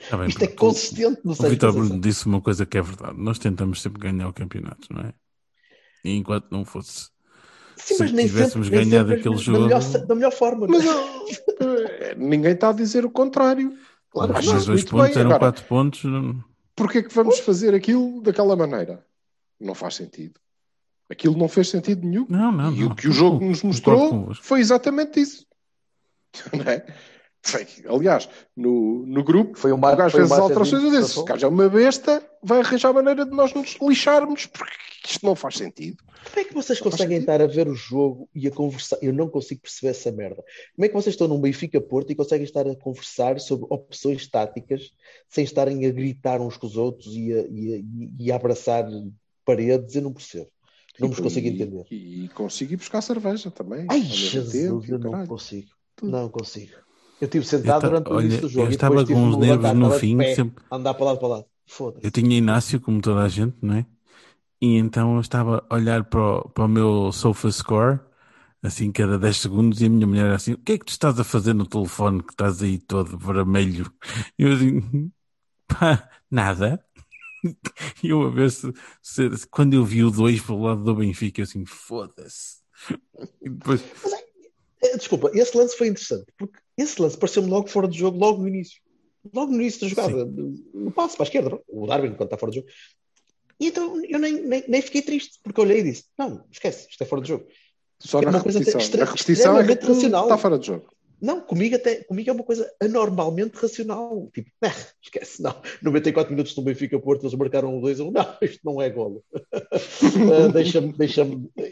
Está 0.00 0.16
bem, 0.16 0.28
Isto 0.28 0.42
é 0.42 0.48
consistente 0.48 1.20
no 1.22 1.32
O 1.32 1.34
Sérgio. 1.34 1.50
Vitor 1.50 1.68
Conceição. 1.68 1.88
Bruno 1.88 2.00
disse 2.00 2.26
uma 2.26 2.40
coisa 2.40 2.64
que 2.64 2.78
é 2.78 2.82
verdade. 2.82 3.18
Nós 3.18 3.38
tentamos 3.38 3.82
sempre 3.82 4.00
ganhar 4.00 4.26
o 4.26 4.32
campeonato, 4.32 4.88
não 4.90 5.02
é? 5.02 5.12
E 6.02 6.16
enquanto 6.16 6.50
não 6.50 6.64
fosse. 6.64 7.13
Sim, 7.76 7.94
se 7.94 8.02
mas 8.02 8.12
nem 8.12 8.26
tivéssemos 8.26 8.66
sempre, 8.68 8.84
ganhado 8.84 9.08
sempre 9.08 9.20
aquele 9.20 9.34
da 9.36 9.40
jogo- 9.42 9.60
melhor, 9.64 9.82
da 10.06 10.14
melhor 10.14 10.32
forma. 10.32 10.66
Mas 10.68 10.84
não 10.84 10.92
é? 10.92 10.96
ó, 10.96 11.64
eh, 11.64 12.14
ninguém 12.16 12.52
está 12.52 12.68
a 12.70 12.72
dizer 12.72 13.04
o 13.04 13.10
contrário. 13.10 13.76
Claro 14.10 14.28
que 14.34 14.46
Mas 14.46 14.46
não. 14.46 14.64
dois 14.64 14.84
pontos 14.84 15.08
bem. 15.08 15.18
eram 15.20 15.30
Agora, 15.30 15.38
quatro 15.38 15.64
pontos. 15.64 16.02
Porquê 16.76 17.02
que 17.02 17.12
vamos 17.14 17.38
fazer 17.40 17.74
aquilo 17.74 18.20
daquela 18.22 18.54
maneira? 18.56 19.04
Não 19.60 19.74
faz 19.74 19.94
sentido. 19.96 20.40
Aquilo 21.10 21.36
não 21.36 21.48
fez 21.48 21.68
sentido 21.68 22.06
nenhum. 22.06 22.26
Não, 22.28 22.50
não. 22.52 22.72
e 22.72 22.80
não. 22.80 22.88
o 22.88 22.94
que 22.94 23.08
o 23.08 23.12
jogo 23.12 23.44
nos 23.44 23.62
mostrou 23.62 24.32
foi 24.34 24.60
exatamente 24.60 25.20
isso. 25.20 25.44
Não 26.52 26.64
é? 26.70 26.84
Foi, 27.46 27.66
aliás, 27.88 28.26
no, 28.56 29.04
no 29.04 29.22
grupo, 29.22 29.58
Foi 29.58 29.70
um 29.70 29.76
o 29.76 29.80
gajo 29.80 30.16
um 30.16 30.20
fez 30.20 30.32
as 30.32 30.38
alterações 30.38 30.82
e 30.82 30.90
disse: 31.02 31.18
o 31.18 31.24
gajo 31.24 31.44
é 31.44 31.48
uma 31.48 31.68
besta, 31.68 32.26
vai 32.42 32.60
arranjar 32.60 32.92
maneira 32.94 33.24
de 33.26 33.32
nós 33.32 33.52
nos 33.52 33.76
lixarmos, 33.82 34.46
porque 34.46 34.72
isto 35.06 35.24
não 35.26 35.34
faz 35.36 35.56
sentido. 35.58 36.02
Como 36.24 36.40
é 36.40 36.44
que 36.44 36.54
vocês 36.54 36.80
Não 36.80 36.90
conseguem 36.90 37.18
estar 37.18 37.42
a 37.42 37.46
ver 37.46 37.68
o 37.68 37.74
jogo 37.74 38.30
e 38.34 38.48
a 38.48 38.50
conversar? 38.50 38.96
Eu 39.02 39.12
não 39.12 39.28
consigo 39.28 39.60
perceber 39.60 39.90
essa 39.90 40.10
merda. 40.10 40.42
Como 40.74 40.86
é 40.86 40.88
que 40.88 40.94
vocês 40.94 41.12
estão 41.12 41.28
num 41.28 41.38
Benfica 41.38 41.78
Porto 41.82 42.10
e 42.10 42.14
conseguem 42.14 42.44
estar 42.44 42.66
a 42.66 42.74
conversar 42.74 43.38
sobre 43.38 43.66
opções 43.68 44.26
táticas 44.26 44.90
sem 45.28 45.44
estarem 45.44 45.84
a 45.84 45.90
gritar 45.90 46.40
uns 46.40 46.56
com 46.56 46.66
os 46.66 46.78
outros 46.78 47.14
e 47.14 47.30
a, 47.30 47.40
e 47.42 47.74
a- 47.74 48.22
e 48.24 48.32
a 48.32 48.36
abraçar 48.36 48.86
paredes? 49.44 49.94
Eu 49.96 50.00
não 50.02 50.14
percebo. 50.14 50.48
Não 50.98 51.08
vos 51.08 51.20
consigo 51.20 51.46
E- 51.46 51.50
entender. 51.50 51.84
E, 51.90 52.28
consigo 52.34 52.72
ir 52.72 52.76
buscar 52.76 53.02
cerveja 53.02 53.50
também. 53.50 53.84
Ai, 53.90 54.00
Jesus, 54.00 54.50
tempo, 54.52 54.82
e 54.86 54.90
eu 54.92 54.98
não 54.98 55.10
caralho. 55.10 55.28
consigo. 55.28 55.68
Tudo. 55.94 56.10
Não 56.10 56.28
consigo. 56.30 56.72
Eu 57.20 57.26
estive 57.26 57.44
Eu 57.44 57.48
sentado 57.50 57.82
ta- 57.82 57.88
durante 57.88 58.10
o 58.10 58.20
início 58.20 58.42
do 58.42 58.48
jogo 58.48 58.66
eu 58.66 58.70
estava 58.70 59.06
com 59.06 59.26
me 59.30 59.36
nervos 59.36 59.72
no 59.72 59.90
fim, 59.92 60.18
pé, 60.18 60.34
sempre- 60.34 60.64
andar 60.70 60.94
para 60.94 61.04
lado 61.04 61.18
para. 61.18 61.44
Foda-se. 61.66 62.06
Eu 62.06 62.10
tinha 62.10 62.36
Inácio, 62.36 62.80
como 62.80 63.00
toda 63.00 63.22
a 63.22 63.28
gente, 63.28 63.56
não 63.62 63.74
é? 63.76 63.86
E 64.60 64.76
então 64.76 65.14
eu 65.16 65.20
estava 65.20 65.64
a 65.68 65.74
olhar 65.74 66.04
para 66.04 66.20
o, 66.20 66.48
para 66.48 66.64
o 66.64 66.68
meu 66.68 67.12
sofa 67.12 67.50
score, 67.50 68.00
assim, 68.62 68.92
cada 68.92 69.18
10 69.18 69.38
segundos, 69.38 69.80
e 69.80 69.86
a 69.86 69.88
minha 69.90 70.06
mulher 70.06 70.26
era 70.26 70.36
assim: 70.36 70.52
O 70.54 70.58
que 70.58 70.72
é 70.72 70.78
que 70.78 70.84
tu 70.84 70.90
estás 70.90 71.18
a 71.20 71.24
fazer 71.24 71.54
no 71.54 71.66
telefone 71.66 72.22
que 72.22 72.32
estás 72.32 72.62
aí 72.62 72.78
todo 72.78 73.16
vermelho? 73.18 73.92
E 74.38 74.44
eu 74.44 74.52
assim: 74.54 75.12
Pá, 75.68 76.08
nada. 76.30 76.84
E 78.02 78.08
eu 78.08 78.22
a 78.22 78.30
ver 78.30 78.50
se, 78.50 78.72
se- 79.02 79.46
quando 79.48 79.74
eu 79.74 79.84
vi 79.84 80.02
o 80.04 80.10
2 80.10 80.40
pelo 80.40 80.62
lado 80.62 80.82
do 80.82 80.94
Benfica, 80.94 81.40
eu 81.40 81.44
assim: 81.44 81.64
Foda-se. 81.66 82.58
E 83.42 83.48
depois, 83.50 83.82
Eh, 83.82 84.23
Desculpa, 84.96 85.30
esse 85.34 85.56
lance 85.56 85.76
foi 85.76 85.88
interessante, 85.88 86.26
porque 86.38 86.58
esse 86.76 87.00
lance 87.00 87.16
pareceu-me 87.16 87.48
logo 87.48 87.68
fora 87.68 87.88
de 87.88 87.98
jogo, 87.98 88.18
logo 88.18 88.42
no 88.42 88.48
início. 88.48 88.80
Logo 89.32 89.50
no 89.52 89.60
início 89.60 89.80
da 89.80 89.88
jogada, 89.88 90.24
no 90.74 90.92
passo 90.92 91.16
para 91.16 91.24
a 91.24 91.28
esquerda, 91.28 91.58
o 91.68 91.86
Darwin, 91.86 92.10
quando 92.14 92.24
está 92.24 92.36
fora 92.36 92.50
de 92.52 92.58
jogo. 92.58 92.68
E 93.58 93.68
então 93.68 94.04
eu 94.04 94.18
nem, 94.18 94.42
nem, 94.42 94.64
nem 94.68 94.82
fiquei 94.82 95.00
triste, 95.00 95.38
porque 95.42 95.60
olhei 95.60 95.78
e 95.80 95.82
disse: 95.84 96.04
Não, 96.18 96.44
esquece, 96.50 96.88
isto 96.90 97.02
é 97.02 97.06
fora 97.06 97.22
de 97.22 97.28
jogo. 97.28 97.46
Só 98.00 98.18
É 98.20 98.24
na 98.26 98.30
uma 98.32 98.42
coisa 98.42 98.58
repetição. 98.58 98.80
extre- 98.80 99.00
Na 99.00 99.06
repetição 99.06 99.58
é 99.58 99.64
que 99.64 99.72
extremamente 99.72 99.86
racional. 99.94 100.22
está 100.24 100.36
fora 100.38 100.58
de 100.58 100.66
jogo. 100.66 100.93
Não, 101.20 101.40
comigo 101.40 101.76
até 101.76 102.04
comigo 102.04 102.28
é 102.28 102.32
uma 102.32 102.44
coisa 102.44 102.70
anormalmente 102.80 103.56
racional. 103.56 104.28
Tipo, 104.32 104.50
"Ah, 104.62 104.72
esquece, 105.02 105.42
não. 105.42 105.54
94 105.82 106.30
minutos 106.32 106.54
no 106.56 106.62
Benfica 106.62 106.98
Porto, 106.98 107.22
eles 107.22 107.34
marcaram 107.34 107.76
um 107.76 107.80
2 107.80 108.00
1 108.00 108.10
Não, 108.10 108.26
isto 108.42 108.60
não 108.64 108.80
é 108.82 108.90
golo. 108.90 109.22
Ah, 110.34 110.48
Deixa-me 110.52 110.92
deixa 110.92 111.26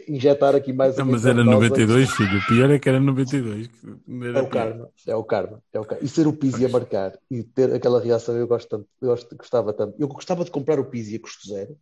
injetar 0.07 0.55
aqui 0.55 0.73
mais 0.73 0.97
Não, 0.97 1.05
mas 1.05 1.25
era 1.25 1.43
dose. 1.43 1.49
92, 1.49 2.11
filho. 2.11 2.39
O 2.39 2.47
pior 2.47 2.69
é 2.71 2.79
que 2.79 2.89
era 2.89 2.99
92. 2.99 3.67
que 3.67 3.73
não 4.07 4.27
era 4.27 4.39
É 4.39 4.41
o 4.41 4.47
karma, 4.47 4.89
é 5.07 5.15
o 5.15 5.23
karma, 5.23 5.63
é 5.73 5.79
o 5.79 5.85
karma. 5.85 6.03
E 6.03 6.07
ser 6.07 6.27
o 6.27 6.33
Pizzi 6.33 6.65
a 6.65 6.69
marcar 6.69 7.17
e 7.29 7.43
ter 7.43 7.73
aquela 7.73 7.99
reação, 8.01 8.35
eu 8.35 8.47
gosto 8.47 8.67
tanto, 8.69 8.87
eu 9.01 9.09
gosto, 9.09 9.35
gostava 9.35 9.73
tanto. 9.73 9.95
Eu 9.99 10.07
gostava 10.07 10.43
de 10.43 10.51
comprar 10.51 10.79
o 10.79 10.85
Pizzi 10.85 11.15
a 11.15 11.19
custo 11.19 11.47
zero 11.47 11.77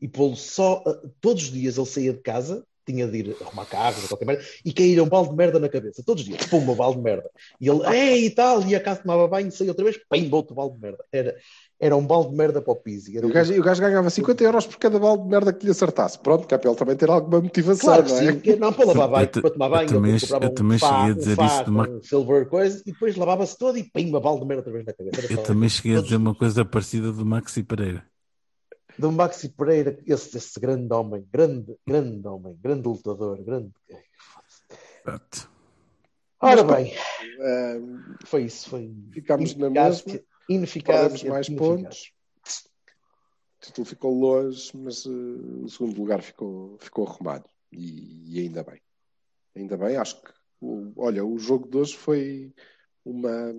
e 0.00 0.06
pô-lo 0.08 0.36
só, 0.36 0.82
ah, 0.86 1.00
todos 1.20 1.44
os 1.44 1.50
dias 1.52 1.76
ele 1.76 1.86
saía 1.86 2.12
de 2.12 2.20
casa, 2.20 2.64
tinha 2.92 3.06
de 3.06 3.18
ir 3.18 3.36
arrumar 3.40 3.66
carros, 3.66 4.02
ou 4.02 4.08
qualquer 4.08 4.24
merda, 4.26 4.44
e 4.64 4.72
caía 4.72 5.02
um 5.04 5.08
balde 5.08 5.30
de 5.30 5.36
merda 5.36 5.58
na 5.60 5.68
cabeça, 5.68 6.02
todos 6.04 6.22
os 6.22 6.28
dias, 6.28 6.44
pum, 6.46 6.58
um 6.58 6.74
balde 6.74 6.96
de 6.98 7.02
merda. 7.04 7.30
E 7.60 7.68
ele, 7.68 7.80
ei, 7.94 8.26
e 8.26 8.30
tal, 8.30 8.62
ia 8.66 8.78
a 8.78 8.80
casa, 8.80 9.00
tomava 9.02 9.26
banho, 9.28 9.50
saía 9.52 9.70
outra 9.70 9.84
vez, 9.84 9.98
pim, 10.10 10.28
outro 10.32 10.54
balde 10.54 10.74
de 10.76 10.80
merda. 10.82 11.04
Era, 11.12 11.36
era 11.80 11.96
um 11.96 12.04
balde 12.04 12.30
de 12.30 12.36
merda 12.36 12.60
para 12.60 12.72
o 12.72 12.76
Pizzi. 12.76 13.16
Era 13.16 13.24
O 13.26 13.30
um- 13.30 13.32
gajo, 13.32 13.52
o 13.56 13.62
gajo 13.62 13.80
ganhava 13.80 14.10
50 14.10 14.42
euros 14.42 14.66
por 14.66 14.78
cada 14.78 14.98
balde 14.98 15.22
de 15.22 15.28
merda 15.28 15.52
que 15.52 15.64
lhe 15.64 15.70
acertasse. 15.70 16.18
Pronto, 16.18 16.46
que 16.46 16.52
é 16.54 16.58
para 16.58 16.70
ele 16.70 16.78
também 16.78 16.96
ter 16.96 17.08
alguma 17.08 17.40
motivação, 17.40 17.88
Claro 17.88 18.02
que 18.04 18.10
não 18.10 18.18
é? 18.18 18.32
sim, 18.32 18.56
não, 18.58 18.72
para 18.72 18.84
lavar 18.86 19.04
Eu 19.04 19.10
banho, 19.10 19.28
para 19.30 19.50
tomar 19.50 19.66
eu 19.66 19.70
banho, 19.70 19.88
também- 19.88 20.10
ele 20.12 20.20
comprava 20.20 20.44
eu 20.44 20.50
um 20.50 20.54
também 20.54 20.78
fá, 20.78 20.88
cheguei 20.88 21.10
a 21.10 21.14
um 21.14 21.18
dizer 21.18 21.36
fá 21.36 21.46
isso 21.46 21.64
de 21.64 21.70
uma- 21.70 21.88
um 21.88 22.02
silver 22.02 22.46
coisa, 22.48 22.82
e 22.84 22.92
depois 22.92 23.16
lavava-se 23.16 23.56
todo 23.56 23.78
e 23.78 23.84
pimba, 23.84 24.18
balde 24.20 24.40
de 24.40 24.46
merda 24.46 24.60
outra 24.60 24.72
vez 24.72 24.84
na 24.86 24.92
cabeça. 24.92 25.22
Era 25.22 25.32
Eu 25.32 25.42
também 25.44 25.68
cheguei 25.68 25.96
a 25.96 26.00
dizer 26.02 26.16
uma 26.16 26.34
coisa 26.34 26.64
parecida 26.64 27.12
do 27.12 27.24
Maxi 27.24 27.62
Pereira. 27.62 28.04
Do 28.98 29.12
Maxi 29.12 29.48
Pereira, 29.48 29.98
esse, 30.06 30.36
esse 30.36 30.58
grande 30.58 30.92
homem, 30.92 31.26
grande, 31.32 31.76
grande 31.86 32.26
homem, 32.26 32.56
grande 32.60 32.88
lutador, 32.88 33.42
grande. 33.42 33.72
Exato. 35.06 35.50
Ora 36.40 36.62
Mas, 36.64 36.76
bem, 36.88 36.94
Ah, 37.40 38.26
foi 38.26 38.44
isso, 38.44 38.68
foi 38.70 38.94
Ficámos 39.12 39.54
na 39.56 39.70
mesma, 39.70 40.20
ineficácia, 40.48 41.00
perdemos 41.08 41.22
mais 41.28 41.48
pontos. 41.48 42.12
O 43.60 43.60
título 43.60 43.84
ficou 43.84 44.14
longe, 44.14 44.70
mas 44.74 45.04
eh, 45.04 45.08
o 45.10 45.68
segundo 45.68 45.98
lugar 45.98 46.22
ficou, 46.22 46.76
ficou 46.78 47.06
arrumado. 47.06 47.48
E, 47.72 48.36
e 48.36 48.40
ainda 48.40 48.62
bem. 48.62 48.80
Ainda 49.56 49.76
bem, 49.76 49.96
acho 49.96 50.22
que 50.22 50.30
o- 50.60 50.92
olha, 50.96 51.24
o 51.24 51.36
jogo 51.38 51.68
de 51.68 51.76
hoje 51.76 51.96
foi 51.96 52.54
uma, 53.04 53.54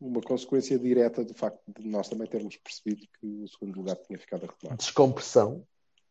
uma 0.00 0.20
consequência 0.20 0.78
direta 0.78 1.24
do 1.24 1.34
facto 1.34 1.60
de 1.78 1.86
nós 1.86 2.08
também 2.08 2.28
termos 2.28 2.56
percebido 2.56 3.06
que 3.18 3.26
o 3.26 3.48
segundo 3.48 3.76
lugar 3.76 3.96
tinha 3.96 4.18
ficado 4.18 4.44
arrumado. 4.44 4.78
Descompressão 4.78 5.66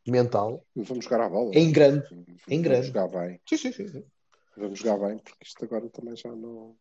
mental 0.08 0.64
Vamos 0.76 1.06
jogar 1.06 1.22
à 1.22 1.30
bola. 1.30 1.52
em 1.54 1.72
grande. 1.72 2.08
Vamos 2.10 2.42
em 2.48 2.62
grande. 2.62 2.88
jogar 2.88 3.08
bem. 3.08 3.40
Sim, 3.48 3.58
sim, 3.58 3.72
sim. 3.72 3.88
sim. 3.88 4.04
Vamos 4.58 4.80
jogar 4.80 4.98
bem, 5.08 5.18
porque 5.18 5.44
isto 5.44 5.66
agora 5.66 5.90
também 5.90 6.16
já 6.16 6.30
não. 6.30 6.78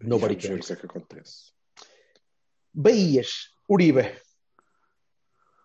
Nobody 0.00 0.34
Vamos 0.34 0.48
ver 0.48 0.60
o 0.60 0.66
que 0.66 0.72
é 0.72 0.76
que 0.76 0.86
acontece. 0.86 1.52
Bahias, 2.72 3.50
Uribe, 3.68 4.02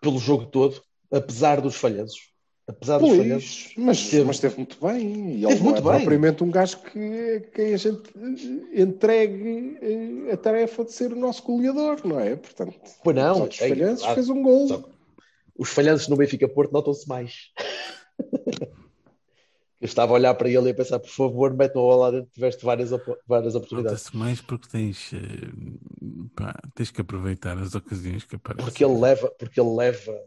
pelo 0.01 0.17
jogo 0.17 0.47
todo, 0.47 0.83
apesar 1.11 1.61
dos 1.61 1.75
falhanços. 1.75 2.33
Apesar 2.67 2.97
dos 2.97 3.09
falhanços. 3.15 3.73
Mas, 3.77 4.09
Teve. 4.09 4.23
mas 4.23 4.35
esteve 4.37 4.55
muito 4.57 4.77
bem. 4.83 5.37
E 5.37 5.45
ele 5.45 5.59
não 5.59 5.69
é 5.69 5.73
bem. 5.73 5.81
propriamente 5.83 6.43
um 6.43 6.49
gajo 6.49 6.77
que, 6.79 7.41
que 7.53 7.61
a 7.61 7.77
gente 7.77 8.09
eh, 8.73 8.81
entregue 8.81 9.77
eh, 9.81 10.31
a 10.33 10.37
tarefa 10.37 10.83
de 10.83 10.91
ser 10.91 11.13
o 11.13 11.15
nosso 11.15 11.43
goleador, 11.43 11.99
não 12.03 12.19
é? 12.19 12.35
Portanto, 12.35 12.73
Pois 13.03 13.15
não, 13.15 13.47
dos 13.47 13.61
é 13.61 13.69
falhanços, 13.69 14.05
fez 14.07 14.29
um 14.29 14.41
gol. 14.41 14.67
Só 14.67 14.83
Os 15.57 15.69
falhanços 15.69 16.07
no 16.07 16.15
Benfica 16.17 16.47
Porto 16.49 16.71
notam-se 16.71 17.07
mais. 17.07 17.51
Eu 19.81 19.85
estava 19.87 20.13
a 20.13 20.15
olhar 20.15 20.33
para 20.33 20.49
ele 20.49 20.69
e 20.69 20.71
a 20.71 20.73
pensar, 20.73 20.97
por 20.99 21.09
favor, 21.09 21.53
mete-me 21.53 21.81
lá 21.95 22.09
dentro, 22.09 22.31
tiveste 22.33 22.65
várias, 22.65 22.91
op- 22.91 23.19
várias 23.27 23.53
oportunidades. 23.55 24.05
Nota-se 24.05 24.17
mais 24.17 24.41
porque 24.41 24.67
tens, 24.69 25.11
eh, 25.13 25.19
pá, 26.35 26.55
tens 26.73 26.89
que 26.89 27.01
aproveitar 27.01 27.57
as 27.59 27.75
ocasiões 27.75 28.23
que 28.23 28.37
aparecem. 28.37 28.65
Porque 28.65 28.83
ele 28.83 28.97
leva, 28.97 29.29
porque 29.37 29.59
ele 29.59 29.69
leva 29.75 30.17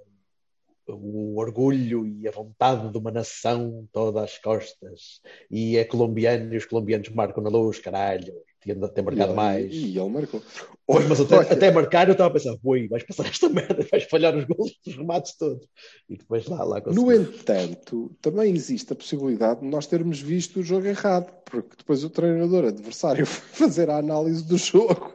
o 0.89 1.36
orgulho 1.39 2.07
e 2.07 2.26
a 2.26 2.30
vontade 2.30 2.91
de 2.91 2.99
uma 2.99 3.11
nação 3.11 3.86
toda 3.93 4.22
às 4.24 4.39
costas. 4.39 5.20
E 5.51 5.76
é 5.76 5.84
colombiano 5.84 6.53
e 6.55 6.57
os 6.57 6.64
colombianos 6.66 7.09
marcam 7.11 7.43
na 7.43 7.51
luz, 7.51 7.78
caralho. 7.78 8.32
Tinha 8.61 8.74
de 8.74 8.89
ter 8.93 9.03
marcado 9.03 9.32
E- 9.32 9.36
mais. 9.36 9.72
E 9.72 9.97
ele 9.99 10.09
marcou. 10.11 10.43
Pois, 10.84 11.07
mas 11.09 11.20
até, 11.20 11.36
até 11.36 11.70
marcar 11.70 12.09
eu 12.09 12.12
estava 12.12 12.28
a 12.30 12.32
pensar, 12.32 12.57
ui, 12.64 12.89
vais 12.89 13.05
passar 13.05 13.26
esta 13.26 13.49
merda, 13.49 13.86
vais 13.91 14.05
falhar 14.05 14.36
os 14.36 14.45
gols, 14.45 14.72
os 14.86 14.97
remates 14.97 15.36
todos. 15.36 15.64
E 16.09 16.16
depois 16.16 16.47
lá, 16.49 16.64
lá 16.64 16.82
No 16.86 17.12
entanto, 17.12 18.11
também 18.20 18.53
existe 18.55 18.93
a 18.93 18.97
possibilidade 18.97 19.61
de 19.61 19.66
nós 19.66 19.86
termos 19.86 20.20
visto 20.20 20.59
o 20.59 20.62
jogo 20.62 20.86
errado, 20.86 21.32
porque 21.45 21.76
depois 21.78 22.03
o 22.03 22.11
treinador 22.11 22.64
adversário 22.64 23.24
foi 23.26 23.66
fazer 23.66 23.91
a 23.91 23.99
análise 23.99 24.45
do 24.45 24.59
jogo 24.59 25.14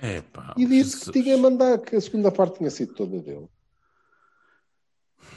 É, 0.00 0.22
e 0.56 0.64
disse 0.64 0.90
Jesus. 0.92 1.04
que 1.10 1.22
tinha 1.22 1.36
mandado 1.36 1.82
que 1.82 1.96
a 1.96 2.00
segunda 2.00 2.30
parte 2.30 2.58
tinha 2.58 2.70
sido 2.70 2.94
toda 2.94 3.18
dele. 3.20 3.48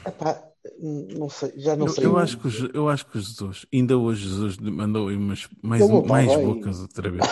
Epá, 0.06 0.42
não 0.80 1.28
sei, 1.28 1.52
já 1.56 1.76
não 1.76 1.86
Eu, 1.86 1.92
sei. 1.92 2.04
eu 2.06 2.18
acho 2.18 2.38
que, 2.38 2.48
o 2.48 2.70
eu 2.74 2.88
acho 2.88 3.06
que 3.06 3.18
Jesus, 3.20 3.66
ainda 3.72 3.96
hoje 3.98 4.28
Jesus 4.28 4.56
mandou 4.58 5.08
aí 5.08 5.16
umas, 5.16 5.48
mais, 5.62 5.82
está 5.82 6.02
mais 6.02 6.34
bem. 6.34 6.44
bocas 6.46 6.80
outra 6.80 7.10
vez. 7.10 7.26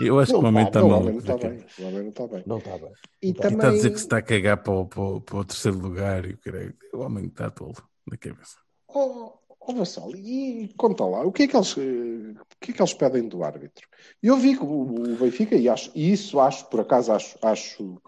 Eu 0.00 0.18
acho 0.20 0.32
Não 0.32 0.40
que 0.40 0.44
o 0.44 0.48
homem 0.48 0.66
está, 0.66 0.78
está 0.80 0.86
o 0.86 0.90
maluco. 0.90 1.08
homem 1.08 1.12
não 1.14 1.20
está 1.20 1.32
daquele. 1.34 1.54
bem. 1.54 1.66
O 1.78 1.88
homem 1.88 2.02
não 2.02 2.08
está 2.10 2.26
bem. 2.26 2.42
Não 2.46 2.58
está 2.58 2.78
bem. 2.78 2.92
E 3.22 3.26
E 3.26 3.30
E 3.30 3.34
também 3.34 3.56
está 3.56 3.68
a 3.68 3.72
dizer 3.72 3.90
que 3.90 3.96
se 3.98 4.04
está 4.04 4.16
a 4.18 4.22
cagar 4.22 4.56
para 4.62 4.72
o, 4.72 4.86
para 4.86 5.00
o, 5.02 5.20
para 5.20 5.36
o 5.38 5.44
terceiro 5.44 5.78
lugar 5.78 6.24
e 6.24 6.32
o 6.34 6.38
caralho. 6.38 6.74
O 6.94 6.98
homem 6.98 7.26
está 7.26 7.50
tolo 7.50 7.74
na 8.06 8.16
cabeça. 8.16 8.56
Oh, 8.88 9.32
oh 9.60 9.72
Vassal, 9.74 10.14
e 10.16 10.72
conta 10.76 11.04
lá, 11.04 11.22
o 11.26 11.32
que, 11.32 11.42
é 11.42 11.48
que 11.48 11.56
eles, 11.56 11.72
o 11.76 12.56
que 12.60 12.70
é 12.70 12.74
que 12.74 12.80
eles 12.80 12.94
pedem 12.94 13.28
do 13.28 13.42
árbitro? 13.44 13.86
Eu 14.22 14.36
vi 14.38 14.56
que 14.56 14.62
o, 14.64 14.82
o 14.82 15.16
Benfica, 15.16 15.56
e, 15.56 15.68
acho, 15.68 15.90
e 15.94 16.10
isso 16.12 16.40
acho, 16.40 16.64
por 16.66 16.80
acaso, 16.80 17.12
acho, 17.12 17.36
acho, 17.42 18.00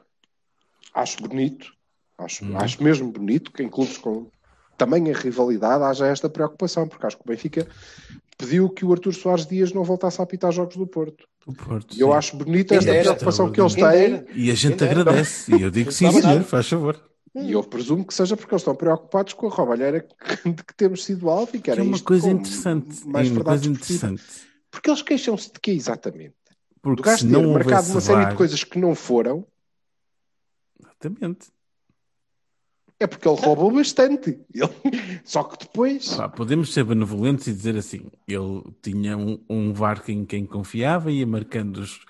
acho 0.95 1.23
bonito, 1.23 1.71
acho, 2.23 2.45
Hum. 2.45 2.57
acho 2.59 2.83
mesmo 2.83 3.11
bonito 3.11 3.51
que 3.53 3.63
em 3.63 3.69
clubes 3.69 3.99
com 3.99 4.27
tamanha 4.77 5.15
rivalidade 5.15 5.85
haja 5.85 6.07
esta 6.07 6.29
preocupação, 6.29 6.89
porque 6.89 7.07
acho 7.07 7.17
que 7.17 7.23
o 7.23 7.27
Benfica 7.27 7.67
pediu 8.39 8.69
que 8.71 8.85
o 8.85 8.93
Artur 8.93 9.13
Soares 9.15 9.47
Dias 9.47 9.73
não 9.73 9.85
voltasse 9.85 10.21
a 10.21 10.25
apitar 10.25 10.51
jogos 10.53 10.77
do 10.77 10.87
Porto. 10.87 11.29
O 11.47 11.53
Porto, 11.53 11.95
E 11.97 12.01
eu 12.01 12.09
sim. 12.09 12.15
acho 12.15 12.37
bonita 12.37 12.75
esta 12.75 12.91
dera. 12.91 13.03
preocupação 13.05 13.51
que 13.53 13.61
eles 13.61 13.75
têm. 13.75 14.25
E 14.35 14.51
a 14.51 14.55
gente 14.55 14.83
agradece. 14.85 15.55
E 15.55 15.63
eu 15.63 15.71
digo 15.71 15.91
sim, 15.93 16.11
senhor, 16.11 16.43
faz 16.45 16.69
favor. 16.69 16.99
e 17.35 17.53
eu 17.53 17.63
presumo 17.63 18.05
que 18.07 18.13
seja 18.15 18.37
porque 18.37 18.53
eles 18.55 18.63
estão 18.63 18.75
preocupados 18.75 19.33
com 19.35 19.47
a 19.47 19.51
roubalheira 19.51 20.01
que, 20.01 20.09
de 20.51 20.65
que 20.65 20.75
temos 20.75 21.05
sido 21.05 21.29
alvo 21.31 21.51
e 21.55 21.59
Que 21.59 21.65
querem 21.65 21.85
é 21.85 21.87
uma 21.87 21.97
isto 21.97 22.05
coisa 22.07 22.31
interessante. 22.31 23.07
mais 23.07 23.29
é 23.29 23.33
uma 23.33 23.45
coisa 23.45 23.69
interessante. 23.69 24.23
Porque 24.71 24.89
eles 24.91 25.03
queixam-se 25.03 25.53
de 25.53 25.61
quê 25.61 25.73
exatamente? 25.73 26.35
Do 26.77 26.81
Porque 26.83 27.03
gajo 27.03 27.19
se 27.19 27.27
ter 27.27 27.33
não 27.33 27.53
marcado 27.53 27.91
uma 27.91 28.01
série 28.01 28.27
de 28.31 28.35
coisas 28.37 28.65
que 28.65 28.79
não 28.79 28.95
foram, 28.95 29.47
Exatamente. 30.81 31.49
É 33.01 33.07
porque 33.07 33.27
ele 33.29 33.41
roubou 33.41 33.71
bastante. 33.73 34.39
Ele- 34.55 34.71
Só 35.25 35.43
que 35.43 35.59
depois. 35.59 36.17
Podemos 36.37 36.73
ser 36.73 36.85
benevolentes 36.85 37.47
e 37.47 37.53
dizer 37.53 37.77
assim: 37.77 38.03
ele 38.29 38.63
tinha 38.83 39.17
um, 39.17 39.39
um 39.49 39.73
VAR 39.73 40.03
em 40.09 40.25
quem 40.25 40.45
confiava 40.47 41.11
e 41.11 41.21
ia 41.21 41.27
marcando, 41.27 41.79
os, 41.79 42.01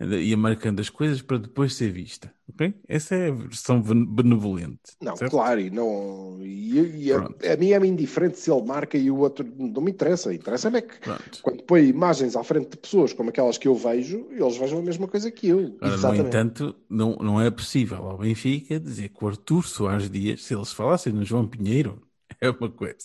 ia 0.00 0.36
marcando 0.36 0.80
as 0.80 0.90
coisas 0.90 1.22
para 1.22 1.38
depois 1.38 1.74
ser 1.74 1.92
vista. 1.92 2.32
ok? 2.48 2.74
Essa 2.88 3.14
é 3.14 3.28
a 3.28 3.32
versão 3.32 3.80
ben- 3.80 4.04
benevolente. 4.04 4.80
Não, 5.00 5.16
certo? 5.16 5.30
claro, 5.30 5.60
e, 5.60 5.70
não, 5.70 6.38
e, 6.42 7.04
e 7.06 7.12
a, 7.12 7.18
a 7.18 7.56
mim 7.56 7.70
é-me 7.70 7.88
indiferente 7.88 8.38
se 8.38 8.50
ele 8.50 8.62
marca 8.64 8.98
e 8.98 9.10
o 9.10 9.18
outro 9.18 9.46
não 9.56 9.80
me 9.82 9.92
interessa. 9.92 10.34
Interessa-me 10.34 10.78
é 10.78 10.82
que 10.82 10.98
Pronto. 10.98 11.38
quando 11.42 11.62
põe 11.62 11.86
imagens 11.86 12.36
à 12.36 12.42
frente 12.42 12.70
de 12.70 12.76
pessoas 12.76 13.12
como 13.12 13.30
aquelas 13.30 13.56
que 13.56 13.68
eu 13.68 13.74
vejo, 13.74 14.26
eles 14.30 14.56
vejam 14.56 14.78
a 14.78 14.82
mesma 14.82 15.06
coisa 15.06 15.30
que 15.30 15.48
eu. 15.48 15.76
Agora, 15.80 16.18
no 16.18 16.26
entanto, 16.26 16.74
não, 16.88 17.16
não 17.16 17.40
é 17.40 17.50
possível 17.50 17.98
ao 17.98 18.18
Benfica 18.18 18.80
dizer 18.80 19.10
que 19.10 19.24
o 19.24 19.28
Artur 19.28 19.66
Soares 19.66 20.10
Dias, 20.10 20.42
se 20.42 20.54
eles 20.54 20.72
falassem 20.72 21.12
no 21.12 21.24
João 21.24 21.46
Pinheiro, 21.46 22.02
é 22.44 22.50
uma 22.50 22.70
coisa. 22.70 22.96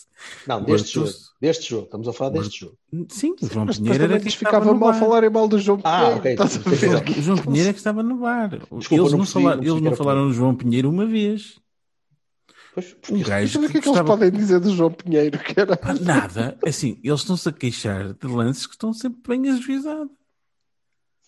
Não, 0.47 0.63
deste 0.63 0.93
jogo. 0.93 1.09
Deste 1.41 1.69
jogo. 1.69 1.85
Estamos 1.85 2.07
a 2.07 2.13
falar 2.13 2.29
o 2.31 2.33
deste 2.33 2.59
jogo. 2.61 2.77
Sim, 3.09 3.35
o 3.41 3.47
João 3.47 3.65
Mas 3.65 3.77
Pinheiro 3.79 4.03
era 4.03 4.17
estava 4.17 4.31
ficava 4.37 4.73
mal 4.73 4.93
falarem 4.93 5.29
mal 5.29 5.47
do 5.47 5.57
João 5.59 5.79
Ah, 5.83 5.97
Pinheiro. 5.99 6.17
ok. 6.19 6.31
Estás 6.33 6.55
a 6.57 6.59
O 6.69 6.75
João, 6.75 6.99
ver? 7.03 7.09
o 7.17 7.21
João 7.21 7.37
Pinheiro 7.37 7.69
é 7.69 7.73
que 7.73 7.79
estava 7.79 8.03
no 8.03 8.17
VAR. 8.17 8.49
Desculpa, 8.49 8.75
eles, 8.77 8.89
não 8.89 9.03
não 9.11 9.17
percebi, 9.19 9.43
falaram, 9.43 9.61
não 9.61 9.63
eles 9.71 9.81
não 9.83 9.91
que 9.91 9.97
falaram 9.97 10.25
no 10.25 10.33
João 10.33 10.55
Pinheiro 10.55 10.89
uma 10.89 11.05
vez. 11.05 11.59
Pois, 12.73 12.95
Um 13.11 13.21
gajo 13.21 13.59
Mas 13.61 13.69
o 13.69 13.71
que 13.71 13.77
é 13.77 13.81
que 13.81 13.89
eles 13.89 14.01
podem 14.01 14.31
dizer 14.31 14.59
do 14.59 14.75
João 14.75 14.91
Pinheiro? 14.91 15.39
Que 15.39 15.59
era... 15.59 15.75
Pá, 15.75 15.93
Nada. 15.93 16.57
Assim, 16.65 16.99
eles 17.03 17.19
estão-se 17.21 17.49
a 17.49 17.51
queixar 17.51 18.13
de 18.13 18.27
lances 18.27 18.67
que 18.67 18.73
estão 18.73 18.93
sempre 18.93 19.19
bem 19.37 19.49
ajuizados. 19.51 20.11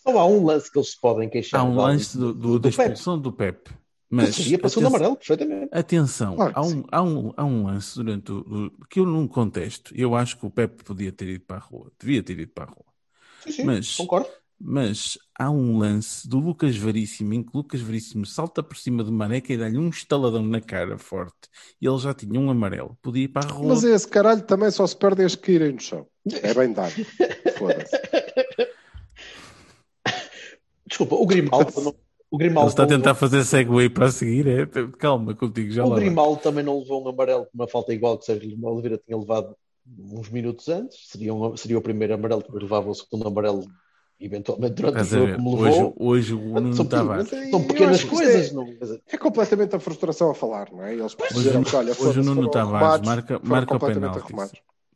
Só 0.02 0.18
há 0.18 0.26
um 0.26 0.44
lance 0.44 0.70
que 0.70 0.78
eles 0.78 0.90
se 0.90 1.00
podem 1.00 1.28
queixar. 1.28 1.60
Há 1.60 1.64
um 1.64 1.74
lance 1.76 2.16
do, 2.18 2.32
do- 2.32 2.58
da 2.58 2.70
Pepe. 2.70 2.82
expulsão 2.82 3.18
do 3.18 3.32
Pepe. 3.32 3.70
Mas 4.14 4.34
seria 4.36 4.58
para 4.58 4.68
segundo 4.68 4.86
atenção- 4.88 4.96
amarelo, 5.06 5.16
perfeitamente. 5.16 5.68
Atenção, 5.72 6.36
Claro 6.36 6.52
há, 6.54 6.62
um, 6.62 6.84
há, 6.92 7.02
um, 7.02 7.32
há 7.36 7.44
um 7.44 7.66
lance 7.66 7.94
durante 7.96 8.30
o, 8.30 8.70
que 8.90 9.00
eu 9.00 9.06
num 9.06 9.26
contexto, 9.26 9.92
eu 9.96 10.14
acho 10.14 10.38
que 10.38 10.44
o 10.46 10.50
Pepe 10.50 10.84
podia 10.84 11.10
ter 11.10 11.28
ido 11.28 11.44
para 11.46 11.56
a 11.56 11.60
rua, 11.60 11.90
devia 11.98 12.22
ter 12.22 12.38
ido 12.38 12.52
para 12.52 12.64
a 12.64 12.66
rua. 12.68 12.84
Sim, 13.44 13.52
sim, 13.52 13.64
Mas- 13.64 13.96
concordo. 13.96 14.28
Mas 14.64 15.18
há 15.36 15.50
um 15.50 15.76
lance 15.76 16.28
do 16.28 16.38
Lucas 16.38 16.76
Veríssimo 16.76 17.34
em 17.34 17.42
que 17.42 17.50
Lucas 17.52 17.80
Veríssimo 17.80 18.24
salta 18.24 18.62
por 18.62 18.76
cima 18.76 19.02
de 19.02 19.10
Maneca 19.10 19.52
e 19.52 19.56
dá-lhe 19.56 19.76
um 19.76 19.88
estaladão 19.88 20.40
na 20.44 20.60
cara 20.60 20.96
forte. 20.98 21.48
E 21.80 21.86
ele 21.88 21.98
já 21.98 22.14
tinha 22.14 22.38
um 22.38 22.48
amarelo, 22.48 22.96
podia 23.02 23.24
ir 23.24 23.28
para 23.28 23.48
a 23.48 23.52
rua. 23.52 23.70
Mas 23.74 23.82
esse 23.82 24.06
caralho 24.06 24.42
também 24.42 24.70
só 24.70 24.86
se 24.86 24.96
perde 24.96 25.24
as 25.24 25.34
que 25.34 25.46
caírem 25.46 25.72
no 25.72 25.80
chão. 25.80 26.06
É 26.30 26.54
bem 26.54 26.72
dado. 26.72 26.92
Foda-se. 27.58 27.96
Desculpa, 30.86 31.14
o 31.16 31.26
Grimaldo. 31.26 31.72
não- 31.80 31.94
O 32.32 32.36
Ele 32.36 32.44
Grimaldo, 32.44 32.70
está 32.70 32.84
a 32.84 32.86
tentar 32.86 33.10
levou- 33.10 33.14
fazer 33.20 33.44
segue 33.44 33.90
para 33.90 34.06
a 34.06 34.10
seguir. 34.10 34.46
É, 34.48 34.66
calma 34.98 35.34
contigo, 35.34 35.70
já 35.70 35.84
o 35.84 35.88
lá. 35.90 35.96
vai. 35.96 36.04
Grimaldo 36.04 36.40
também 36.40 36.64
não 36.64 36.78
levou 36.78 37.04
um 37.04 37.08
amarelo 37.08 37.44
com 37.44 37.50
uma 37.54 37.68
falta 37.68 37.92
igual 37.92 38.16
que 38.16 38.24
Sérgio 38.24 38.58
Oliveira 38.66 38.98
tinha 39.06 39.18
levado 39.18 39.54
uns 39.98 40.30
minutos 40.30 40.66
antes. 40.70 40.96
Seria, 41.10 41.34
um- 41.34 41.54
seria 41.58 41.76
o 41.76 41.82
primeiro 41.82 42.14
amarelo, 42.14 42.40
depois 42.40 42.62
levava 42.62 42.88
o 42.88 42.94
segundo 42.94 43.28
amarelo 43.28 43.64
eventualmente 44.18 44.74
durante 44.74 44.94
o 44.96 45.02
Estás 45.02 45.12
a 45.14 45.18
jogo, 45.26 45.36
como 45.36 45.56
Hoje, 45.58 45.64
levou. 45.76 45.94
hoje 45.98 46.34
o 46.34 46.38
Nuno 46.60 46.74
São, 46.74 46.86
Tavares. 46.86 47.30
Mas 47.30 47.50
são 47.50 47.66
pequenas 47.66 48.04
coisas. 48.04 48.50
é- 48.50 48.54
Não, 48.54 48.66
É 49.12 49.18
completamente 49.18 49.76
a 49.76 49.78
frustração 49.80 50.30
a 50.30 50.34
falar, 50.34 50.72
não 50.72 50.82
é? 50.84 50.94
Eles 50.94 51.14
Hoje, 51.34 51.64
que, 51.64 51.76
olha, 51.76 51.92
hoje 51.92 52.20
o 52.20 52.22
Nuno 52.24 52.48
Tavares 52.50 52.82
arrumados, 52.84 53.06
marca, 53.08 53.40
marca 53.44 53.76
o 53.76 53.78
penalti. 53.78 54.32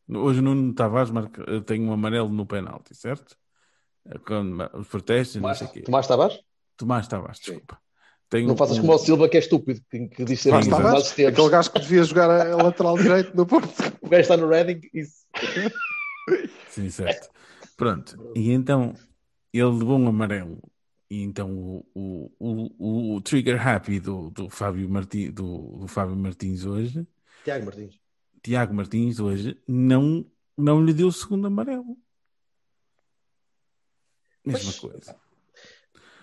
Hoje 0.09 0.39
o 0.39 0.43
Nuno 0.43 0.73
Tavares 0.73 1.11
marca, 1.11 1.61
tem 1.63 1.83
um 1.87 1.93
amarelo 1.93 2.31
no 2.31 2.47
penalti, 2.47 2.95
certo? 2.95 3.37
Com 4.27 4.57
os 4.79 4.87
protestos 4.89 5.35
e 5.35 5.39
não 5.39 5.43
Tomás, 5.43 5.59
sei 5.59 5.67
o 5.67 5.71
quê. 5.71 5.81
Tomás 5.83 6.07
Tavares? 6.07 6.41
Tomás 6.77 7.09
Tavares, 7.09 7.39
desculpa. 7.41 7.79
Tem 8.29 8.45
Não 8.45 8.55
um- 8.55 8.57
faças 8.57 8.79
um- 8.79 8.81
como 8.83 8.95
o 8.95 8.99
Silva, 8.99 9.29
que 9.29 9.37
é 9.37 9.41
estúpido, 9.41 9.81
que, 9.89 10.09
que 10.09 10.25
diz 10.25 10.43
Tomás 10.43 10.65
Sim, 10.65 10.71
mais 10.71 10.83
Tavares, 10.83 11.13
aquele 11.13 11.49
gajo 11.51 11.71
que 11.73 11.81
devia 11.81 12.05
jogar 12.05 12.31
a 12.31 12.57
lateral 12.57 12.99
direito 12.99 13.37
no 13.37 13.47
Porto. 13.47 13.71
O 14.03 14.09
gajo 14.09 14.23
está 14.23 14.37
no 14.37 14.49
Reading. 14.49 14.81
Isso. 14.93 15.27
Sim, 16.69 16.91
certo. 16.91 17.29
Pronto. 17.77 18.33
E 18.35 18.51
então 18.51 18.95
ele 19.53 19.65
levou 19.65 19.99
um 19.99 20.09
amarelo. 20.09 20.61
E 21.09 21.23
então 21.23 21.53
o, 21.57 21.87
o, 21.95 22.33
o, 22.79 23.15
o 23.15 23.21
trigger 23.21 23.65
happy 23.65 24.01
do, 24.01 24.29
do, 24.31 24.51
Fábio 24.51 24.89
Martins, 24.89 25.33
do, 25.33 25.79
do 25.79 25.87
Fábio 25.87 26.17
Martins 26.17 26.65
hoje, 26.65 27.07
Tiago 27.45 27.65
Martins. 27.65 28.01
Tiago 28.43 28.75
Martins 28.75 29.21
hoje, 29.21 29.57
não, 29.69 30.27
não 30.59 30.85
lhe 30.85 30.93
deu 30.93 31.07
o 31.07 31.13
segundo 31.13 31.47
amarelo. 31.47 31.97
Mesma 34.45 34.73
Pois. 34.73 34.79
coisa. 34.81 35.17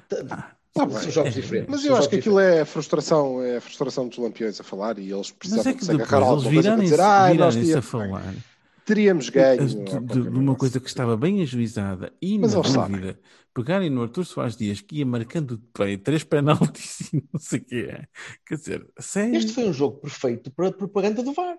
Tá- 0.07 0.55
Tá 0.73 0.89
são 0.89 0.99
bem. 1.01 1.11
jogos 1.11 1.33
diferentes. 1.35 1.69
Mas 1.69 1.85
eu 1.85 1.95
acho 1.95 2.09
que 2.09 2.15
aquilo 2.15 2.39
é 2.39 2.61
a 2.61 2.65
frustração, 2.65 3.39
é 3.43 3.57
a 3.57 3.61
frustração 3.61 4.07
dos 4.07 4.17
lampiões 4.17 4.59
a 4.59 4.63
falar 4.63 4.97
e 4.97 5.03
eles 5.11 5.27
Mas 5.29 5.31
precisavam 5.31 5.71
é 5.71 5.73
que 5.75 5.79
de 5.81 5.85
se 5.85 5.91
agarrar 5.91 6.17
alguma 6.23 6.51
coisa 6.51 6.71
para 6.71 6.81
dizer 6.83 6.99
ah, 6.99 7.33
nós 7.35 7.53
virarem 7.55 7.73
a 7.77 7.81
falar 7.83 8.35
teríamos 8.83 9.29
ganho. 9.29 9.67
de, 9.67 9.75
ou 9.77 9.99
de- 10.01 10.21
de 10.31 10.39
uma 10.39 10.55
coisa 10.55 10.79
que 10.79 10.87
estava 10.87 11.15
bem 11.15 11.43
ajuizada 11.43 12.11
e 12.19 12.39
Mas 12.39 12.55
na 12.55 12.61
dúvida, 12.87 13.19
pegarem 13.53 13.89
no 13.91 14.01
Artur 14.01 14.25
Soares 14.25 14.57
Dias 14.57 14.81
que 14.81 14.97
ia 14.97 15.05
marcando 15.05 15.61
três 16.03 16.23
penaltis 16.23 17.01
e 17.13 17.23
não 17.31 17.39
sei 17.39 17.59
o 17.59 17.65
que 17.65 17.75
é. 17.83 18.05
Quer 18.43 18.55
dizer, 18.55 18.87
sério. 18.99 19.35
Este 19.35 19.53
foi 19.53 19.65
um 19.69 19.73
jogo 19.73 19.97
perfeito 19.99 20.49
para 20.51 20.69
a 20.69 20.71
propaganda 20.73 21.21
do 21.21 21.33
VAR. 21.33 21.55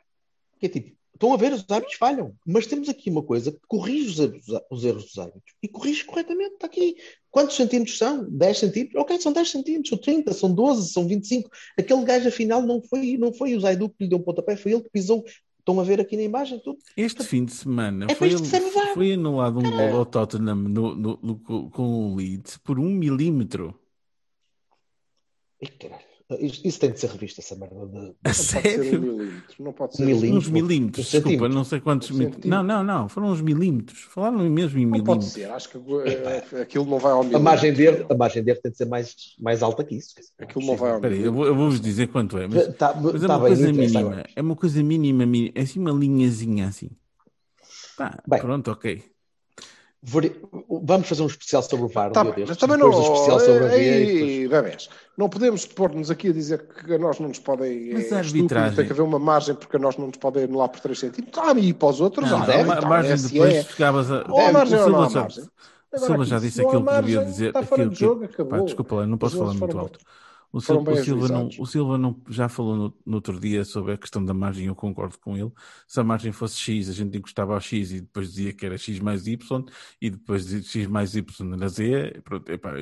Que 0.58 0.66
é 0.66 0.68
tipo, 0.68 0.96
estão 1.14 1.32
a 1.32 1.36
ver, 1.36 1.52
os 1.52 1.64
árbitros 1.70 1.96
falham, 1.98 2.34
mas 2.46 2.66
temos 2.66 2.88
aqui 2.88 3.08
uma 3.08 3.22
coisa 3.22 3.50
que 3.52 3.60
corrige 3.66 4.08
os 4.10 4.18
erros, 4.18 4.44
os 4.70 4.84
erros 4.84 5.04
dos 5.04 5.18
árbitros 5.18 5.54
e 5.62 5.68
corrige 5.68 6.04
corretamente. 6.04 6.54
Está 6.54 6.66
aqui. 6.66 6.96
Quantos 7.30 7.56
centímetros 7.56 7.96
são? 7.98 8.28
10 8.30 8.58
centímetros? 8.58 9.00
Ok, 9.02 9.20
são 9.20 9.32
10 9.32 9.48
centímetros, 9.50 9.88
são 9.88 9.98
30, 9.98 10.32
são 10.32 10.52
12, 10.54 10.92
são 10.92 11.06
25. 11.08 11.50
Aquele 11.78 12.04
gajo, 12.04 12.28
afinal, 12.28 12.62
não 12.62 12.82
foi, 12.82 13.16
não 13.16 13.32
foi 13.32 13.54
o 13.54 13.60
Zaidu 13.60 13.88
que 13.88 14.04
lhe 14.04 14.08
deu 14.10 14.18
um 14.18 14.22
pontapé, 14.22 14.56
foi 14.56 14.72
ele 14.72 14.82
que 14.82 14.90
pisou. 14.90 15.24
Estão 15.58 15.80
a 15.80 15.82
ver 15.84 15.98
aqui 15.98 16.14
na 16.14 16.22
imagem 16.22 16.60
tudo. 16.62 16.78
Este 16.94 17.24
fim 17.24 17.42
de 17.46 17.52
semana 17.52 18.06
É 18.10 18.14
foi, 18.14 18.28
foi 18.92 19.12
anulado 19.14 19.60
um 19.60 19.62
gol 19.62 19.96
ao 19.96 20.04
Tottenham 20.04 20.54
no, 20.56 20.94
no- 20.94 21.18
no- 21.22 21.70
com 21.70 22.12
o 22.12 22.16
Leeds 22.16 22.58
por 22.58 22.78
um 22.78 22.90
milímetro. 22.90 23.74
Ih, 25.62 25.68
caralho. 25.68 26.13
Isso, 26.40 26.78
tem 26.80 26.90
de 26.90 27.00
ser 27.00 27.10
revisto, 27.10 27.40
essa 27.40 27.54
merda. 27.56 27.86
De... 27.86 27.96
A 27.96 28.00
Não 28.02 28.12
pode 28.12 28.34
ser 28.34 28.58
um 28.58 28.62
sério? 28.62 29.00
milímetro. 29.00 29.64
Não 29.64 29.72
pode 29.72 29.96
ser 29.96 30.04
Um. 30.14 30.36
Uns 30.36 30.48
milímetros, 30.48 31.10
desculpa, 31.10 31.48
não 31.48 31.64
sei 31.64 31.80
quantos. 31.80 32.10
Mil- 32.10 32.28
centímetro. 32.28 32.48
Não, 32.50 32.62
não, 32.62 32.82
não, 32.84 33.08
foram 33.08 33.28
uns 33.28 33.40
milímetros. 33.40 34.00
Falaram 34.00 34.38
mesmo 34.50 34.78
em 34.78 34.86
Não 34.86 34.92
pode 35.04 35.24
milímetros. 35.24 35.32
ser. 35.32 35.50
Acho 35.50 35.68
que 35.70 35.78
eh, 36.56 36.60
aquilo 36.62 36.84
não 36.86 36.98
vai 36.98 37.12
ao 37.12 37.18
A 37.20 37.22
milímetro. 37.22 37.44
margem, 37.44 37.72
de 37.72 37.82
erro, 37.84 38.06
a 38.10 38.14
margem 38.16 38.42
de 38.44 38.50
erro 38.50 38.60
tem 38.62 38.72
de 38.72 38.78
ser 38.78 38.86
mais, 38.86 39.14
mais 39.40 39.62
alta 39.62 39.82
que 39.84 39.94
isso. 39.96 40.14
Aquilo 40.38 40.66
não 40.66 40.76
vai 40.76 40.92
ao 40.92 41.00
milímetro. 41.00 41.32
vou- 41.32 41.46
eu 41.46 41.54
vou-vos 41.54 41.80
dizer 41.80 42.08
quanto 42.08 42.38
é. 42.38 42.46
Mas, 42.46 42.74
Tá, 42.76 42.94
mas 42.94 43.22
é 43.22 43.26
tá 43.26 43.36
uma 43.36 43.44
bem, 43.44 43.56
coisa 43.56 43.72
mínima. 43.72 44.24
É 44.34 44.42
uma 44.42 44.56
coisa 44.56 44.82
mínima, 44.82 45.26
mínima. 45.26 45.52
É 45.54 45.62
assim 45.62 45.78
uma 45.80 45.92
linhazinha 45.92 46.68
assim. 46.68 46.90
Pá, 47.96 48.20
Bem. 48.26 48.40
pronto, 48.40 48.70
ok. 48.70 49.02
Vamos 50.06 51.08
fazer 51.08 51.22
um 51.22 51.26
especial 51.26 51.62
sobre 51.62 51.86
o 51.86 51.88
VAR. 51.88 52.10
um 52.10 52.12
Tá 52.12 52.24
bem, 52.24 52.44
mas 52.46 52.56
também 52.58 52.76
depois 52.76 52.94
não. 52.96 53.02
do 53.04 53.12
especial 53.12 53.40
sobre 53.40 53.64
a 53.64 53.68
VAR. 53.68 53.78
e 53.78 54.06
depois- 54.06 54.30
Ei, 54.30 54.48
bebés, 54.48 54.88
não 55.16 55.28
podemos 55.28 55.64
pôr-nos 55.66 56.10
aqui 56.10 56.28
a 56.28 56.32
dizer 56.32 56.66
que 56.66 56.92
a 56.94 56.98
nós 56.98 57.18
não 57.18 57.28
nos 57.28 57.38
podem. 57.38 57.92
Mas 57.94 58.12
é 58.12 58.16
a 58.16 58.20
estúpido, 58.20 58.44
arbitragem- 58.44 58.76
Tem 58.76 58.86
que 58.86 58.92
haver 58.92 59.02
uma 59.02 59.18
margem 59.18 59.54
porque 59.54 59.76
a 59.76 59.80
nós 59.80 59.96
não 59.96 60.08
nos 60.08 60.16
podem 60.18 60.44
anular 60.44 60.68
por 60.68 60.80
3 60.80 60.98
centímetros. 60.98 61.42
Ah, 61.42 61.52
e 61.58 61.72
para 61.72 61.88
os 61.88 62.00
outros, 62.00 62.30
Não, 62.30 62.42
ah, 62.42 62.46
deve, 62.46 62.60
a 62.60 62.64
ma- 62.66 62.74
então, 62.76 62.88
margem 62.88 63.12
esse 63.14 63.32
depois 63.32 63.54
é. 63.54 63.62
chegavas 63.64 64.10
a. 64.10 64.24
Ou 64.28 64.40
há 64.40 64.50
o 64.50 64.52
margem 64.52 64.78
ou 64.78 64.90
não 64.90 65.10
já- 65.10 65.20
margem? 65.20 65.44
Agora 65.92 66.06
Silva 66.08 66.24
já 66.24 66.40
se 66.40 66.46
disse 66.46 66.60
aquilo 66.60 66.84
que 66.84 66.92
devia 66.94 67.16
margem, 67.18 67.32
dizer. 67.32 67.46
Está 67.48 67.62
fora 67.62 67.86
de 67.88 67.96
que- 67.96 68.44
Pá, 68.44 68.58
desculpa 68.58 68.94
lá, 68.96 69.06
não 69.06 69.16
posso 69.16 69.36
Os 69.36 69.38
falar 69.40 69.54
muito 69.54 69.78
alto. 69.78 69.98
O 70.54 70.58
o 70.58 70.60
Silva, 71.04 71.28
não, 71.28 71.48
o 71.58 71.66
Silva 71.66 71.98
não, 71.98 72.20
já 72.28 72.48
falou 72.48 72.76
no, 72.76 72.96
no 73.04 73.14
outro 73.16 73.40
dia 73.40 73.64
sobre 73.64 73.92
a 73.92 73.98
questão 73.98 74.24
da 74.24 74.32
margem, 74.32 74.66
eu 74.66 74.74
concordo 74.76 75.18
com 75.18 75.36
ele. 75.36 75.50
Se 75.88 75.98
a 75.98 76.04
margem 76.04 76.30
fosse 76.30 76.56
X, 76.60 76.88
a 76.88 76.92
gente 76.92 77.18
encostava 77.18 77.54
ao 77.54 77.60
X 77.60 77.90
e 77.90 78.00
depois 78.00 78.28
dizia 78.32 78.52
que 78.52 78.64
era 78.64 78.78
X 78.78 79.00
mais 79.00 79.26
Y, 79.26 79.64
e 80.00 80.10
depois 80.10 80.46
dizia 80.46 80.62
X 80.62 80.86
mais 80.86 81.16
Y 81.16 81.52
era 81.54 81.68
Z, 81.68 82.20
pronto, 82.22 82.52
epá, 82.52 82.72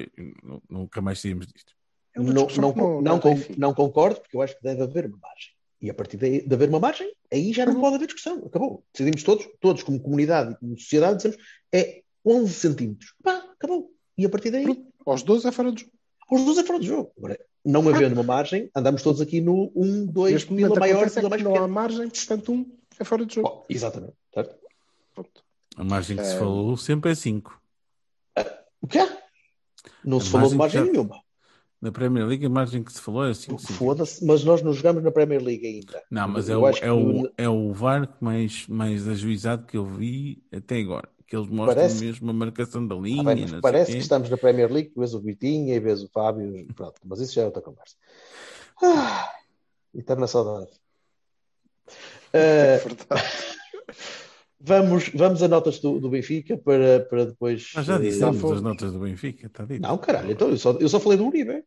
nu- 0.43 0.63
nunca 0.69 1.01
mais 1.01 1.19
saímos 1.21 1.47
disto. 1.47 1.73
É 2.15 2.21
Não, 2.21 2.35
não, 2.35 2.47
não- 2.57 2.75
não, 2.77 3.01
não 3.01 3.75
con- 3.75 3.75
concordo, 3.75 4.21
porque 4.21 4.37
eu 4.37 4.43
acho 4.43 4.55
que 4.55 4.63
deve 4.63 4.83
haver 4.83 5.07
uma 5.07 5.17
margem. 5.17 5.53
E 5.81 5.89
a 5.89 5.95
partir 5.95 6.19
daí, 6.19 6.47
de 6.47 6.55
haver 6.55 6.69
uma 6.69 6.79
margem, 6.79 7.11
aí 7.33 7.55
já 7.55 7.65
não 7.65 7.81
pode 7.81 7.97
haver 7.97 8.05
discussão. 8.07 8.45
Acabou. 8.45 8.85
Decidimos 8.93 9.23
todos, 9.23 9.49
todos 9.61 9.83
como 9.83 9.99
comunidade 9.99 10.53
e 10.53 10.57
como 10.57 10.79
sociedade, 10.79 11.17
dizemos 11.17 11.39
é 11.73 12.03
11 12.25 12.53
centímetros. 12.53 13.15
Pá, 13.25 13.43
acabou. 13.55 13.91
E 14.19 14.27
a 14.27 14.29
partir 14.29 14.51
daí, 14.51 14.67
Aos 15.07 15.23
12 15.23 15.49
é 15.49 15.51
fora 15.51 15.73
de 15.73 15.81
jogo. 15.81 15.93
os 16.31 16.45
dois 16.45 16.59
é 16.59 16.65
fora 16.65 16.79
do 16.79 16.85
jogo. 16.85 17.13
Agora, 17.17 17.39
não 17.65 17.89
havendo 17.89 18.15
uma 18.15 18.23
margem, 18.23 18.71
andamos 18.75 19.03
todos 19.03 19.21
aqui 19.21 19.41
no 19.41 19.71
1, 19.75 20.07
2, 20.07 20.33
Neste 20.35 20.55
pila 20.55 20.75
maior, 20.79 21.07
é 21.07 21.11
pila 21.11 21.23
que 21.23 21.29
mais 21.29 21.43
não 21.43 21.57
há 21.57 21.69
margem, 21.69 22.09
portanto, 22.09 22.53
um 22.53 22.67
é 22.99 23.05
fora 23.05 23.25
de 23.27 23.35
jogo. 23.37 23.49
Bom, 23.49 23.67
exatamente. 23.69 24.15
Certo? 24.35 24.55
Pronto. 25.15 25.45
A 25.77 25.85
margem 25.85 26.17
que 26.17 26.25
se 26.25 26.35
É. 26.35 26.39
falou 26.39 26.77
sempre 26.77 27.13
é 27.13 27.15
5. 27.15 27.61
O 28.81 28.87
quê? 28.87 29.09
Não 30.05 30.21
se 30.21 30.29
A 30.29 30.31
falou 30.33 30.51
de 30.51 30.57
margem 30.57 30.81
que 30.81 30.87
já- 30.87 30.93
nenhuma. 30.93 31.21
Na 31.81 31.91
Premier 31.91 32.25
League, 32.27 32.47
a 32.47 32.49
margem 32.49 32.83
que 32.83 32.93
se 32.93 33.01
falou 33.01 33.25
é 33.27 33.35
5. 33.35 33.59
Foda-se, 33.61 34.25
mas 34.25 34.45
nós 34.45 34.63
não 34.63 34.73
jogamos 34.73 35.03
na 35.03 35.11
Premier 35.11 35.43
League 35.43 35.67
ainda. 35.67 36.01
Não, 36.11 36.29
mas 36.29 36.49
é 36.49 36.55
Eu 36.55 36.61
o, 36.63 36.69
é, 36.69 36.73
que 36.73 36.89
o, 36.89 37.33
é 37.37 37.49
o 37.49 37.73
VAR 37.73 38.07
que 38.07 38.23
mais, 38.23 38.67
mais 38.69 39.09
ajuizado 39.09 39.67
que 39.67 39.77
eu 39.77 39.85
vi 39.85 40.43
até 40.53 40.79
agora. 40.79 41.09
Que 41.33 41.37
eles 41.39 41.49
mostram 41.49 41.75
Parece- 41.77 42.05
mesmo 42.05 42.29
a 42.29 42.33
marcação 42.35 42.87
da 42.87 42.95
linha. 42.95 43.23
Ah, 43.23 43.25
bem, 43.25 43.37
não 43.37 43.43
mas 43.45 43.51
sei 43.53 43.61
parece 43.63 43.87
quê. 43.93 43.97
que 43.97 44.03
estamos 44.03 44.29
na 44.29 44.37
Premier 44.37 44.71
League, 44.71 44.91
tu 44.91 45.01
vês 45.01 45.15
o 45.15 45.21
Vitinha 45.23 45.75
e 45.75 45.81
vês 45.81 46.03
o 46.03 46.09
Fábio, 46.11 46.67
pronto, 46.75 47.01
mas 47.07 47.21
isso 47.21 47.33
já 47.33 47.41
é 47.41 47.45
outra 47.47 47.63
conversa. 47.63 47.97
Ah, 48.83 49.31
eterna 49.95 50.27
saudade. 50.27 50.71
É 52.35 52.81
Ah, 53.09 53.17
vamos, 54.61 55.09
vamos 55.15 55.43
a 55.43 55.49
notas 55.49 55.79
do, 55.81 55.99
do 55.99 56.11
Benfica 56.11 56.59
para, 56.59 57.01
para 57.01 57.25
depois. 57.27 57.73
Nós 57.75 57.87
já 57.87 57.97
eh, 57.97 57.99
dissemos 58.01 58.39
foi. 58.39 58.57
as 58.57 58.61
notas 58.63 58.93
do 58.93 58.99
Benfica, 58.99 59.47
está 59.47 59.65
dito. 59.65 59.81
Não, 59.81 59.97
caralho, 59.97 60.33
então 60.33 60.51
eu 60.51 60.59
só, 60.59 60.73
eu 60.73 60.89
só 60.91 61.01
falei 61.01 61.17
do 61.17 61.27
Uribe. 61.27 61.65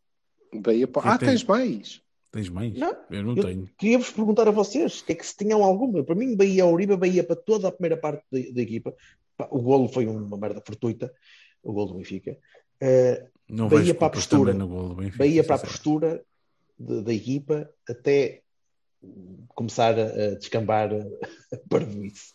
Bahia, 0.53 0.87
pá. 0.87 1.01
Quem 1.01 1.11
Ah, 1.11 1.17
tens 1.17 1.43
mais. 1.43 2.01
Tens 2.31 2.49
mais? 2.49 2.73
Não, 2.77 2.95
eu 3.09 3.23
não 3.23 3.35
eu- 3.35 3.43
tenho. 3.43 3.69
Queria-vos 3.79 4.11
perguntar 4.11 4.47
a 4.47 4.51
vocês 4.51 5.01
que 5.01 5.11
é 5.11 5.15
que 5.15 5.25
se 5.25 5.35
tinham 5.35 5.63
alguma. 5.63 6.03
Para 6.03 6.13
mim, 6.15 6.35
Bahia 6.35 6.65
Uribe, 6.67 6.95
Bahia 6.97 7.23
para 7.23 7.35
toda 7.35 7.67
a 7.67 7.71
primeira 7.71 7.97
parte 7.97 8.23
da, 8.31 8.39
da 8.53 8.61
equipa. 8.61 8.93
O 9.49 9.61
golo 9.61 9.87
foi 9.89 10.05
uma 10.07 10.37
merda 10.37 10.61
fortuita, 10.65 11.13
o 11.63 11.73
golo 11.73 11.87
do 11.93 11.97
Benfica. 11.97 12.37
Eh, 12.81 13.27
Não 13.49 13.67
Bahia 13.67 13.81
vejo 13.81 13.95
para 13.95 14.07
a 14.07 14.09
postura. 14.11 14.53
Benfica. 14.53 15.17
Bahia 15.17 15.43
para 15.43 15.55
a 15.55 15.59
postura 15.59 16.25
de- 16.79 17.01
da 17.01 17.13
equipa 17.13 17.69
até 17.87 18.41
começar 19.49 19.97
a, 19.99 20.03
a 20.03 20.35
descambar 20.35 20.89
a 20.93 21.57
parvoíce. 21.69 22.33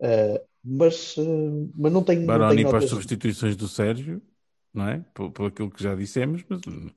Uh, 0.00 0.40
mas, 0.64 1.16
uh, 1.16 1.70
mas 1.74 1.92
não 1.92 2.02
tenho, 2.02 2.20
não 2.22 2.26
Baroni 2.26 2.56
tenho 2.56 2.68
para 2.68 2.78
as 2.78 2.84
substituições 2.86 3.56
do 3.56 3.68
Sérgio, 3.68 4.20
não 4.74 4.88
é? 4.88 5.04
Por, 5.14 5.30
por 5.30 5.46
aquilo 5.46 5.70
que 5.70 5.82
já 5.82 5.94
dissemos, 5.94 6.44
mas 6.48 6.60
hum, 6.66 6.90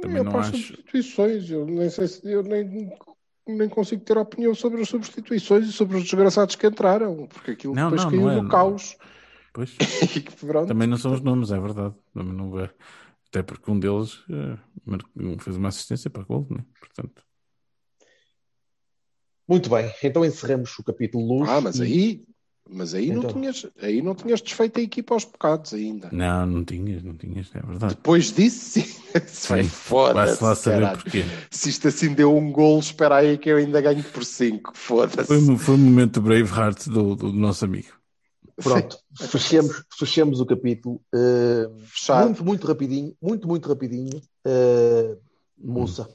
também 0.00 0.18
eu 0.18 0.24
não 0.24 0.32
para 0.32 0.40
as 0.40 0.48
acho. 0.48 0.66
substituições, 0.66 1.50
eu 1.50 1.64
nem 1.66 1.88
sei 1.88 2.08
se 2.08 2.30
eu 2.30 2.42
nem, 2.42 2.92
nem 3.46 3.68
consigo 3.68 4.02
ter 4.02 4.16
opinião 4.16 4.54
sobre 4.54 4.80
as 4.80 4.88
substituições 4.88 5.68
e 5.68 5.72
sobre 5.72 5.96
os 5.96 6.04
desgraçados 6.04 6.56
que 6.56 6.66
entraram, 6.66 7.26
porque 7.26 7.52
aquilo 7.52 7.74
Não, 7.74 7.90
depois 7.90 8.04
não, 8.04 8.10
caiu 8.10 8.22
não 8.22 8.30
é, 8.30 8.36
no 8.36 8.42
não. 8.42 8.48
caos. 8.48 8.96
Pois, 9.52 9.76
também 10.66 10.88
não 10.88 10.96
são 10.96 11.12
os 11.12 11.20
nomes, 11.20 11.50
é 11.50 11.60
verdade. 11.60 11.94
Também 12.12 12.32
não 12.34 12.58
é. 12.58 12.70
Até 13.28 13.42
porque 13.42 13.70
um 13.70 13.78
deles 13.78 14.24
eh, 14.30 14.58
fez 15.40 15.56
uma 15.56 15.68
assistência 15.68 16.08
para 16.08 16.22
gol, 16.22 16.46
né? 16.50 16.64
Portanto, 16.80 17.24
Muito 19.46 19.68
bem, 19.68 19.92
então 20.02 20.24
encerramos 20.24 20.76
o 20.78 20.84
capítulo 20.84 21.38
luz. 21.38 21.50
Ah, 21.50 21.60
mas 21.60 21.78
e- 21.78 21.82
aí, 21.82 22.24
mas 22.68 22.94
aí, 22.94 23.08
não 23.10 23.18
Então. 23.18 23.32
tinhas, 23.32 23.66
aí 23.80 24.00
não 24.02 24.14
tinhas 24.14 24.40
desfeito 24.40 24.80
a 24.80 24.82
equipa 24.82 25.14
aos 25.14 25.24
bocados 25.24 25.72
ainda. 25.74 26.08
não, 26.12 26.46
não 26.46 26.64
tinhas, 26.64 27.02
não 27.02 27.14
tinhas, 27.16 27.48
é 27.54 27.60
verdade. 27.60 27.94
Depois 27.94 28.32
disso, 28.32 28.80
sim. 28.80 29.00
Vai 29.48 29.62
Sim, 29.62 29.68
foda-se. 29.68 30.26
Vai-se 30.26 30.44
lá 30.44 30.54
saber 30.54 30.80
caralho. 30.80 31.02
porquê. 31.02 31.24
Se 31.50 31.68
isto 31.68 31.88
assim 31.88 32.14
deu 32.14 32.36
um 32.36 32.50
golo, 32.50 32.80
espera 32.80 33.16
aí 33.16 33.38
que 33.38 33.48
eu 33.48 33.58
ainda 33.58 33.80
ganho 33.80 34.02
por 34.02 34.24
5. 34.24 34.72
Foda-se. 34.74 35.26
Foi, 35.28 35.38
um- 35.38 35.58
foi 35.58 35.74
um 35.74 35.78
momento 35.78 36.20
Braveheart 36.20 36.88
do, 36.88 37.14
do 37.14 37.32
nosso 37.32 37.64
amigo. 37.64 37.88
Pronto, 38.56 38.96
Sim, 39.18 39.26
fechemos, 39.26 39.84
fechemos 39.98 40.40
o 40.40 40.46
capítulo. 40.46 41.00
Uh, 41.14 41.76
Fechado. 41.86 42.24
muito, 42.26 42.44
muito 42.44 42.66
rapidinho, 42.66 43.16
muito, 43.20 43.48
muito 43.48 43.68
rapidinho. 43.68 44.20
Uh, 44.46 45.16
Musa. 45.58 46.08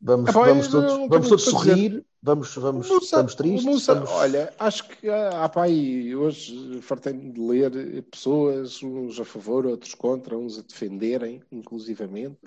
Vamos, 0.00 0.30
Epá, 0.30 0.44
vamos 0.46 0.68
todos, 0.68 0.90
não 0.92 0.96
tenho 0.98 1.08
vamos 1.10 1.28
todos 1.28 1.44
para 1.44 1.58
dizer. 1.58 1.74
sorrir, 1.74 2.04
vamos, 2.22 2.54
vamos, 2.56 2.88
Musa- 2.88 3.04
estamos 3.04 3.34
tristes. 3.34 3.64
Musa, 3.64 3.92
estamos- 3.92 4.10
Olha, 4.10 4.52
acho 4.58 4.88
que 4.88 5.08
ah, 5.08 5.44
há 5.44 5.48
pá, 5.48 5.64
aí, 5.64 6.14
hoje 6.14 6.80
fartei-me 6.82 7.32
de 7.32 7.40
ler 7.40 8.02
pessoas, 8.04 8.82
uns 8.82 9.18
a 9.20 9.24
favor, 9.24 9.66
outros 9.66 9.94
contra, 9.94 10.36
uns 10.36 10.58
a 10.58 10.62
defenderem, 10.62 11.42
inclusivamente. 11.50 12.38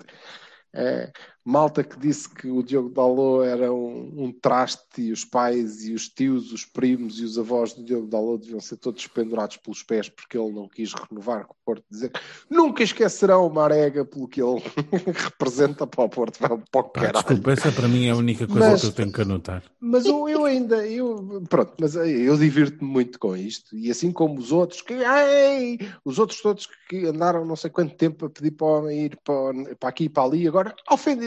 Eh, 0.74 1.12
malta 1.44 1.82
que 1.82 1.98
disse 1.98 2.28
que 2.28 2.48
o 2.48 2.62
Diogo 2.62 2.88
Dalot 2.88 3.46
era 3.46 3.72
um, 3.72 4.12
um 4.24 4.32
traste 4.32 5.02
e 5.02 5.12
os 5.12 5.24
pais 5.24 5.84
e 5.84 5.92
os 5.92 6.08
tios, 6.08 6.52
os 6.52 6.64
primos 6.64 7.18
e 7.18 7.24
os 7.24 7.38
avós 7.38 7.72
do 7.72 7.84
Diogo 7.84 8.06
Dalot 8.06 8.42
deviam 8.42 8.60
ser 8.60 8.76
todos 8.76 9.06
pendurados 9.06 9.56
pelos 9.56 9.82
pés 9.82 10.08
porque 10.08 10.38
ele 10.38 10.52
não 10.52 10.68
quis 10.68 10.92
renovar 10.92 11.44
com 11.46 11.54
o 11.54 11.56
Porto. 11.64 11.84
Dizer 11.90 12.12
nunca 12.48 12.82
esquecerão 12.82 13.46
o 13.46 13.52
Marega 13.52 14.04
pelo 14.04 14.28
que 14.28 14.40
ele 14.42 14.62
representa 15.14 15.86
para 15.86 16.04
o 16.04 16.08
Porto. 16.08 16.38
Vai 16.38 16.50
para 16.70 16.80
o 16.80 16.84
Pá, 16.84 17.10
desculpa, 17.12 17.52
essa 17.52 17.72
para 17.72 17.88
mim 17.88 18.06
é 18.06 18.10
a 18.10 18.16
única 18.16 18.46
coisa 18.46 18.70
Mas- 18.70 18.80
que 18.80 18.86
eu 18.86 18.92
tenho 18.92 19.12
que 19.12 19.22
anotar. 19.22 19.62
Mas 19.80 20.06
eu, 20.06 20.28
eu 20.28 20.44
ainda, 20.44 20.86
eu, 20.86 21.42
pronto, 21.48 21.74
mas 21.80 21.96
eu 21.96 22.36
divirto-me 22.36 22.88
muito 22.88 23.18
com 23.18 23.36
isto, 23.36 23.76
e 23.76 23.90
assim 23.90 24.12
como 24.12 24.38
os 24.38 24.52
outros, 24.52 24.80
que, 24.80 24.94
ai, 24.94 25.76
os 26.04 26.18
outros 26.18 26.40
todos 26.40 26.68
que 26.88 27.04
andaram 27.06 27.44
não 27.44 27.56
sei 27.56 27.68
quanto 27.68 27.96
tempo 27.96 28.26
a 28.26 28.30
pedir 28.30 28.52
para 28.52 28.66
o 28.66 28.78
homem 28.78 29.06
ir 29.06 29.18
para, 29.24 29.74
para 29.76 29.88
aqui 29.88 30.04
e 30.04 30.08
para 30.08 30.22
ali, 30.22 30.46
agora 30.46 30.74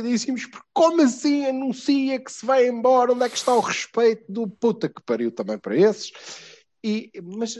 ofendidíssimos, 0.06 0.45
porque 0.45 0.68
como 0.74 1.01
assim 1.01 1.45
anuncia 1.45 2.20
que 2.20 2.32
se 2.32 2.45
vai 2.45 2.68
embora? 2.68 3.12
Onde 3.14 3.24
é 3.26 3.30
que 3.30 3.38
está 3.38 3.53
o 3.53 3.60
respeito 3.60 4.24
do 4.32 4.47
puta 4.47 4.88
que 4.88 5.01
pariu 5.01 5.32
também 5.32 5.58
para 5.58 5.76
esses? 5.76 6.12
E, 6.84 7.12
mas 7.24 7.56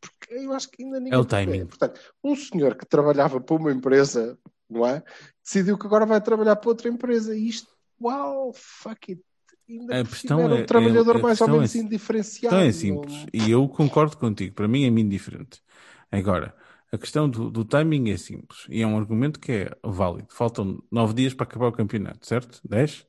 porque 0.00 0.34
eu 0.34 0.52
acho 0.52 0.68
que 0.70 0.82
ainda 0.82 0.98
ninguém. 0.98 1.14
É 1.14 1.18
o 1.18 1.24
timing. 1.24 1.66
Portanto, 1.66 2.00
um 2.22 2.34
senhor 2.34 2.74
que 2.74 2.86
trabalhava 2.86 3.40
para 3.40 3.56
uma 3.56 3.72
empresa, 3.72 4.38
não 4.68 4.86
é? 4.86 5.02
Decidiu 5.44 5.78
que 5.78 5.86
agora 5.86 6.04
vai 6.06 6.20
trabalhar 6.20 6.56
para 6.56 6.68
outra 6.70 6.88
empresa, 6.88 7.36
e 7.36 7.48
isto, 7.48 7.68
uau, 8.00 8.52
fuck 8.54 9.12
it. 9.12 9.22
Ainda 9.68 10.00
A 10.00 10.04
questão 10.04 10.40
era 10.40 10.58
é- 10.58 10.62
um 10.62 10.66
trabalhador 10.66 11.16
é- 11.16 11.22
mais 11.22 11.40
ou 11.40 11.48
menos 11.48 11.76
é- 11.76 11.78
indiferenciado. 11.78 12.56
Então 12.56 12.60
é 12.60 12.66
não- 12.66 12.72
simples. 12.72 13.26
E 13.32 13.50
eu 13.52 13.68
concordo 13.68 14.16
contigo. 14.16 14.52
Para 14.54 14.66
mim 14.66 14.84
é 14.84 14.90
mim 14.90 15.08
diferente. 15.08 15.62
Agora, 16.10 16.52
a 16.92 16.98
questão 16.98 17.28
do, 17.28 17.50
do 17.50 17.64
timing 17.64 18.10
é 18.10 18.16
simples. 18.16 18.66
E 18.68 18.82
é 18.82 18.86
um 18.86 18.98
argumento 18.98 19.38
que 19.38 19.52
é 19.52 19.70
válido. 19.84 20.28
Faltam 20.30 20.82
nove 20.90 21.14
dias 21.14 21.34
para 21.34 21.44
acabar 21.44 21.68
o 21.68 21.72
campeonato, 21.72 22.26
certo? 22.26 22.60
Dez? 22.68 23.06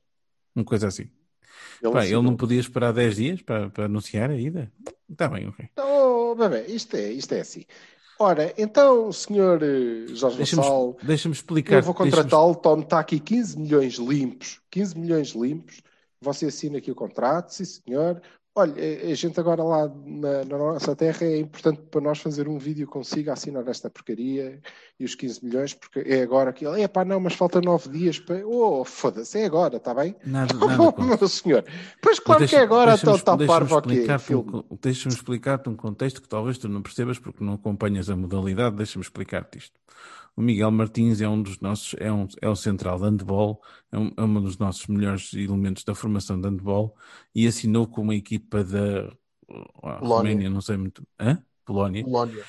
Uma 0.55 0.65
coisa 0.65 0.87
assim. 0.87 1.09
Ele 1.81 1.91
Pá, 1.91 2.05
ele 2.05 2.21
não 2.21 2.35
podia 2.35 2.59
esperar 2.59 2.93
dez 2.93 3.15
dias 3.15 3.41
para, 3.41 3.69
para 3.69 3.85
anunciar 3.85 4.29
a 4.29 4.35
ida? 4.35 4.71
Está 5.09 5.27
bem, 5.27 5.47
ok. 5.47 5.67
Então, 5.71 6.35
bebê, 6.35 6.65
isto 6.67 6.95
é, 6.95 7.11
isto 7.11 7.33
é 7.33 7.41
assim. 7.41 7.65
Ora, 8.19 8.53
então, 8.57 9.11
senhor 9.11 9.61
eh, 9.63 10.05
Jorge 10.13 10.37
Deixa-me 10.37 10.61
Vassal, 10.61 10.97
deixa 11.01 11.29
explicar. 11.29 11.77
eu 11.77 11.81
vou 11.81 11.93
deixa-me- 11.93 12.11
contratá-lo, 12.11 12.55
tome, 12.55 12.83
está 12.83 12.99
aqui 12.99 13.19
15 13.19 13.57
milhões 13.57 13.95
limpos, 13.95 14.61
15 14.69 14.97
milhões 14.97 15.29
limpos, 15.29 15.81
você 16.21 16.45
assina 16.45 16.77
aqui 16.77 16.91
o 16.91 16.95
contrato, 16.95 17.49
sim 17.51 17.65
senhor. 17.65 18.21
Olha, 18.53 18.73
a 18.73 19.11
a 19.11 19.13
gente 19.13 19.39
agora 19.39 19.63
lá 19.63 19.89
na, 20.05 20.43
na 20.43 20.57
nossa 20.57 20.93
terra 20.93 21.25
é 21.25 21.39
importante 21.39 21.81
para 21.89 22.01
nós 22.01 22.19
fazer 22.19 22.49
um 22.49 22.57
vídeo 22.57 22.85
consigo 22.85 23.31
assinar 23.31 23.65
esta 23.67 23.89
porcaria 23.89 24.59
e 24.99 25.05
os 25.05 25.15
15 25.15 25.45
milhões, 25.45 25.73
porque 25.73 25.99
é 25.99 26.21
agora 26.21 26.51
que 26.51 26.65
ele, 26.65 26.81
é 26.81 26.87
pá, 26.87 27.05
não, 27.05 27.19
mas 27.19 27.33
falta 27.33 27.61
9 27.61 27.89
dias 27.89 28.19
para. 28.19 28.45
Oh, 28.45 28.83
foda-se, 28.83 29.39
é 29.39 29.45
agora, 29.45 29.77
está 29.77 29.93
bem? 29.93 30.15
Nada, 30.25 30.53
Oh, 30.61 30.65
nada 30.65 30.77
contra. 30.77 31.05
meu 31.05 31.27
senhor. 31.29 31.65
Pois 32.01 32.19
claro 32.19 32.41
Mas 32.41 32.49
que 32.49 32.55
é 32.57 32.59
agora, 32.59 32.95
então 32.95 33.15
está 33.15 33.37
parvo 33.37 33.77
aqui. 33.77 34.05
Deixa-me 34.81 35.15
explicar-te 35.15 35.69
um 35.69 35.75
contexto 35.75 36.21
que 36.21 36.27
talvez 36.27 36.57
tu 36.57 36.67
não 36.67 36.81
percebas 36.81 37.17
porque 37.17 37.43
não 37.43 37.53
acompanhas 37.53 38.09
a 38.09 38.15
modalidade. 38.17 38.75
Deixa-me 38.75 39.03
explicar-te 39.03 39.59
isto. 39.59 39.79
O 40.41 40.43
Miguel 40.43 40.71
Martins 40.71 41.21
é 41.21 41.29
um 41.29 41.39
dos 41.39 41.59
nossos, 41.59 41.93
é, 41.99 42.11
um, 42.11 42.27
é 42.41 42.49
o 42.49 42.55
central 42.55 42.97
de 42.97 43.05
handball, 43.05 43.61
é 43.91 43.99
um, 43.99 44.11
é 44.17 44.23
um 44.23 44.41
dos 44.41 44.57
nossos 44.57 44.87
melhores 44.87 45.31
elementos 45.35 45.83
da 45.83 45.93
formação 45.93 46.41
de 46.41 46.49
handball 46.49 46.97
e 47.35 47.45
assinou 47.45 47.85
com 47.85 48.01
uma 48.01 48.15
equipa 48.15 48.63
da 48.63 49.13
uh, 49.47 50.03
Roménia, 50.03 50.49
não 50.49 50.59
sei 50.59 50.77
muito, 50.77 51.07
hã? 51.19 51.45
Polónia, 51.63 52.03
Polónia. 52.03 52.43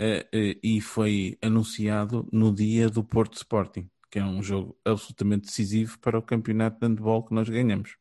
eh, 0.00 0.26
eh, 0.32 0.58
e 0.60 0.80
foi 0.80 1.38
anunciado 1.40 2.28
no 2.32 2.52
dia 2.52 2.90
do 2.90 3.04
Porto 3.04 3.34
Sporting, 3.34 3.88
que 4.10 4.18
é 4.18 4.24
um 4.24 4.42
jogo 4.42 4.76
absolutamente 4.84 5.46
decisivo 5.46 5.96
para 6.00 6.18
o 6.18 6.22
campeonato 6.22 6.80
de 6.80 6.88
handball 6.88 7.24
que 7.24 7.32
nós 7.32 7.48
ganhamos. 7.48 7.96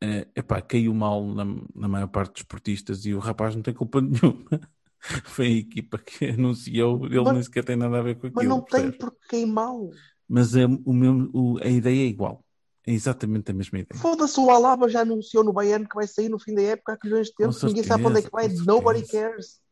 Eh, 0.00 0.26
epá, 0.34 0.60
caiu 0.60 0.92
mal 0.92 1.24
na, 1.24 1.44
na 1.72 1.86
maior 1.86 2.08
parte 2.08 2.32
dos 2.32 2.40
esportistas 2.40 3.06
e 3.06 3.14
o 3.14 3.20
rapaz 3.20 3.54
não 3.54 3.62
tem 3.62 3.72
culpa 3.72 4.00
nenhuma. 4.02 4.60
Foi 5.24 5.46
a 5.46 5.50
equipa 5.50 5.98
que 5.98 6.24
anunciou, 6.32 7.06
ele 7.06 7.20
Mas- 7.20 7.32
nem 7.34 7.42
sequer 7.42 7.64
tem 7.64 7.76
nada 7.76 7.98
a 7.98 8.02
ver 8.02 8.14
com 8.14 8.26
aquilo. 8.26 8.34
Mas 8.36 8.48
não 8.48 8.60
tem 8.62 8.90
porque 8.90 9.44
mal. 9.44 9.90
Mas 10.28 10.56
é 10.56 10.64
o 10.66 10.92
mesmo, 10.92 11.30
o- 11.34 11.58
a 11.62 11.68
ideia 11.68 12.02
é 12.02 12.06
igual. 12.06 12.42
É 12.86 12.92
exatamente 12.92 13.50
a 13.50 13.54
mesma 13.54 13.78
ideia. 13.78 14.00
Foda-se, 14.00 14.38
o 14.38 14.50
Alaba 14.50 14.88
já 14.88 15.00
anunciou 15.00 15.42
no 15.42 15.52
Bayern 15.52 15.86
que 15.88 15.94
vai 15.94 16.06
sair 16.06 16.28
no 16.28 16.38
fim 16.38 16.54
da 16.54 16.62
época 16.62 16.92
há 16.94 16.98
milhões 17.02 17.28
de 17.28 17.34
tempo. 17.34 17.54
Ninguém 17.66 17.82
sabe 17.82 18.04
onde 18.06 18.18
é 18.18 18.22
que 18.22 18.30
vai. 18.30 18.48
Nobody 18.48 19.06
cares. 19.06 19.06
Mas 19.06 19.52
Pá, 19.52 19.52
está 19.52 19.58
bem, 19.58 19.62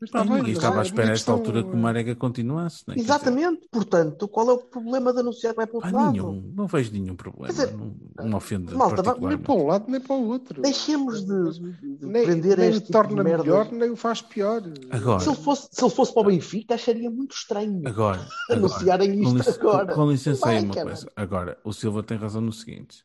ninguém 0.00 0.42
mas 0.42 0.48
estava 0.52 0.78
à 0.78 0.82
espera 0.82 1.02
minha 1.02 1.12
a 1.12 1.14
esta 1.14 1.32
questão, 1.32 1.34
altura 1.34 1.62
que 1.64 1.70
o 1.70 1.76
Marega 1.76 2.14
continuasse. 2.14 2.84
Né? 2.86 2.94
Quer 2.94 3.00
dizer, 3.00 3.12
Exatamente. 3.12 3.68
Portanto, 3.70 4.28
qual 4.28 4.48
é 4.50 4.52
o 4.52 4.58
problema 4.58 5.12
de 5.12 5.20
anunciar 5.20 5.52
que 5.52 5.56
vai 5.56 5.66
para 5.66 5.74
o 5.74 5.76
outro 5.80 5.96
lado? 5.96 6.12
nenhum, 6.12 6.52
não 6.54 6.66
vejo 6.66 6.92
nenhum 6.92 7.16
problema. 7.16 7.48
Dizer, 7.48 7.76
não, 7.76 7.94
não 8.28 8.36
ofende 8.38 8.74
malta, 8.74 9.02
Nem 9.20 9.38
para 9.38 9.54
um 9.54 9.66
lado, 9.66 9.84
nem 9.90 10.00
para 10.00 10.14
o 10.16 10.26
outro. 10.28 10.62
Deixemos 10.62 11.24
de, 11.26 11.60
de- 11.60 11.96
de 11.98 12.06
nem, 12.06 12.24
prender 12.24 12.58
nem 12.58 12.68
este 12.68 12.78
o 12.78 12.80
tipo 12.86 12.86
de 12.86 12.92
torna 12.92 13.24
merda. 13.24 13.42
melhor, 13.42 13.72
nem 13.72 13.90
o 13.90 13.96
faz 13.96 14.22
pior. 14.22 14.62
Agora, 14.90 15.20
Se 15.20 15.28
ele, 15.28 15.36
fosse, 15.36 15.68
se 15.72 15.82
ele 15.84 15.90
fosse 15.90 16.12
para 16.12 16.22
o 16.22 16.26
Benfica, 16.26 16.74
acharia 16.74 17.10
muito 17.10 17.34
estranho 17.34 17.82
agora, 17.86 18.20
agora 18.48 18.58
anunciarem 18.60 19.12
com, 19.22 19.22
isto 19.38 19.50
lic- 19.50 19.60
agora. 19.60 19.94
com 19.94 20.10
licença 20.10 20.48
aí 20.48 20.64
uma 20.64 20.74
coisa. 20.74 21.10
Agora, 21.16 21.58
o 21.64 21.72
Silva 21.72 22.02
tem 22.02 22.16
razão 22.16 22.40
no 22.40 22.52
seguinte: 22.52 23.04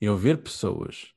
eu 0.00 0.16
ver 0.16 0.38
pessoas 0.42 1.08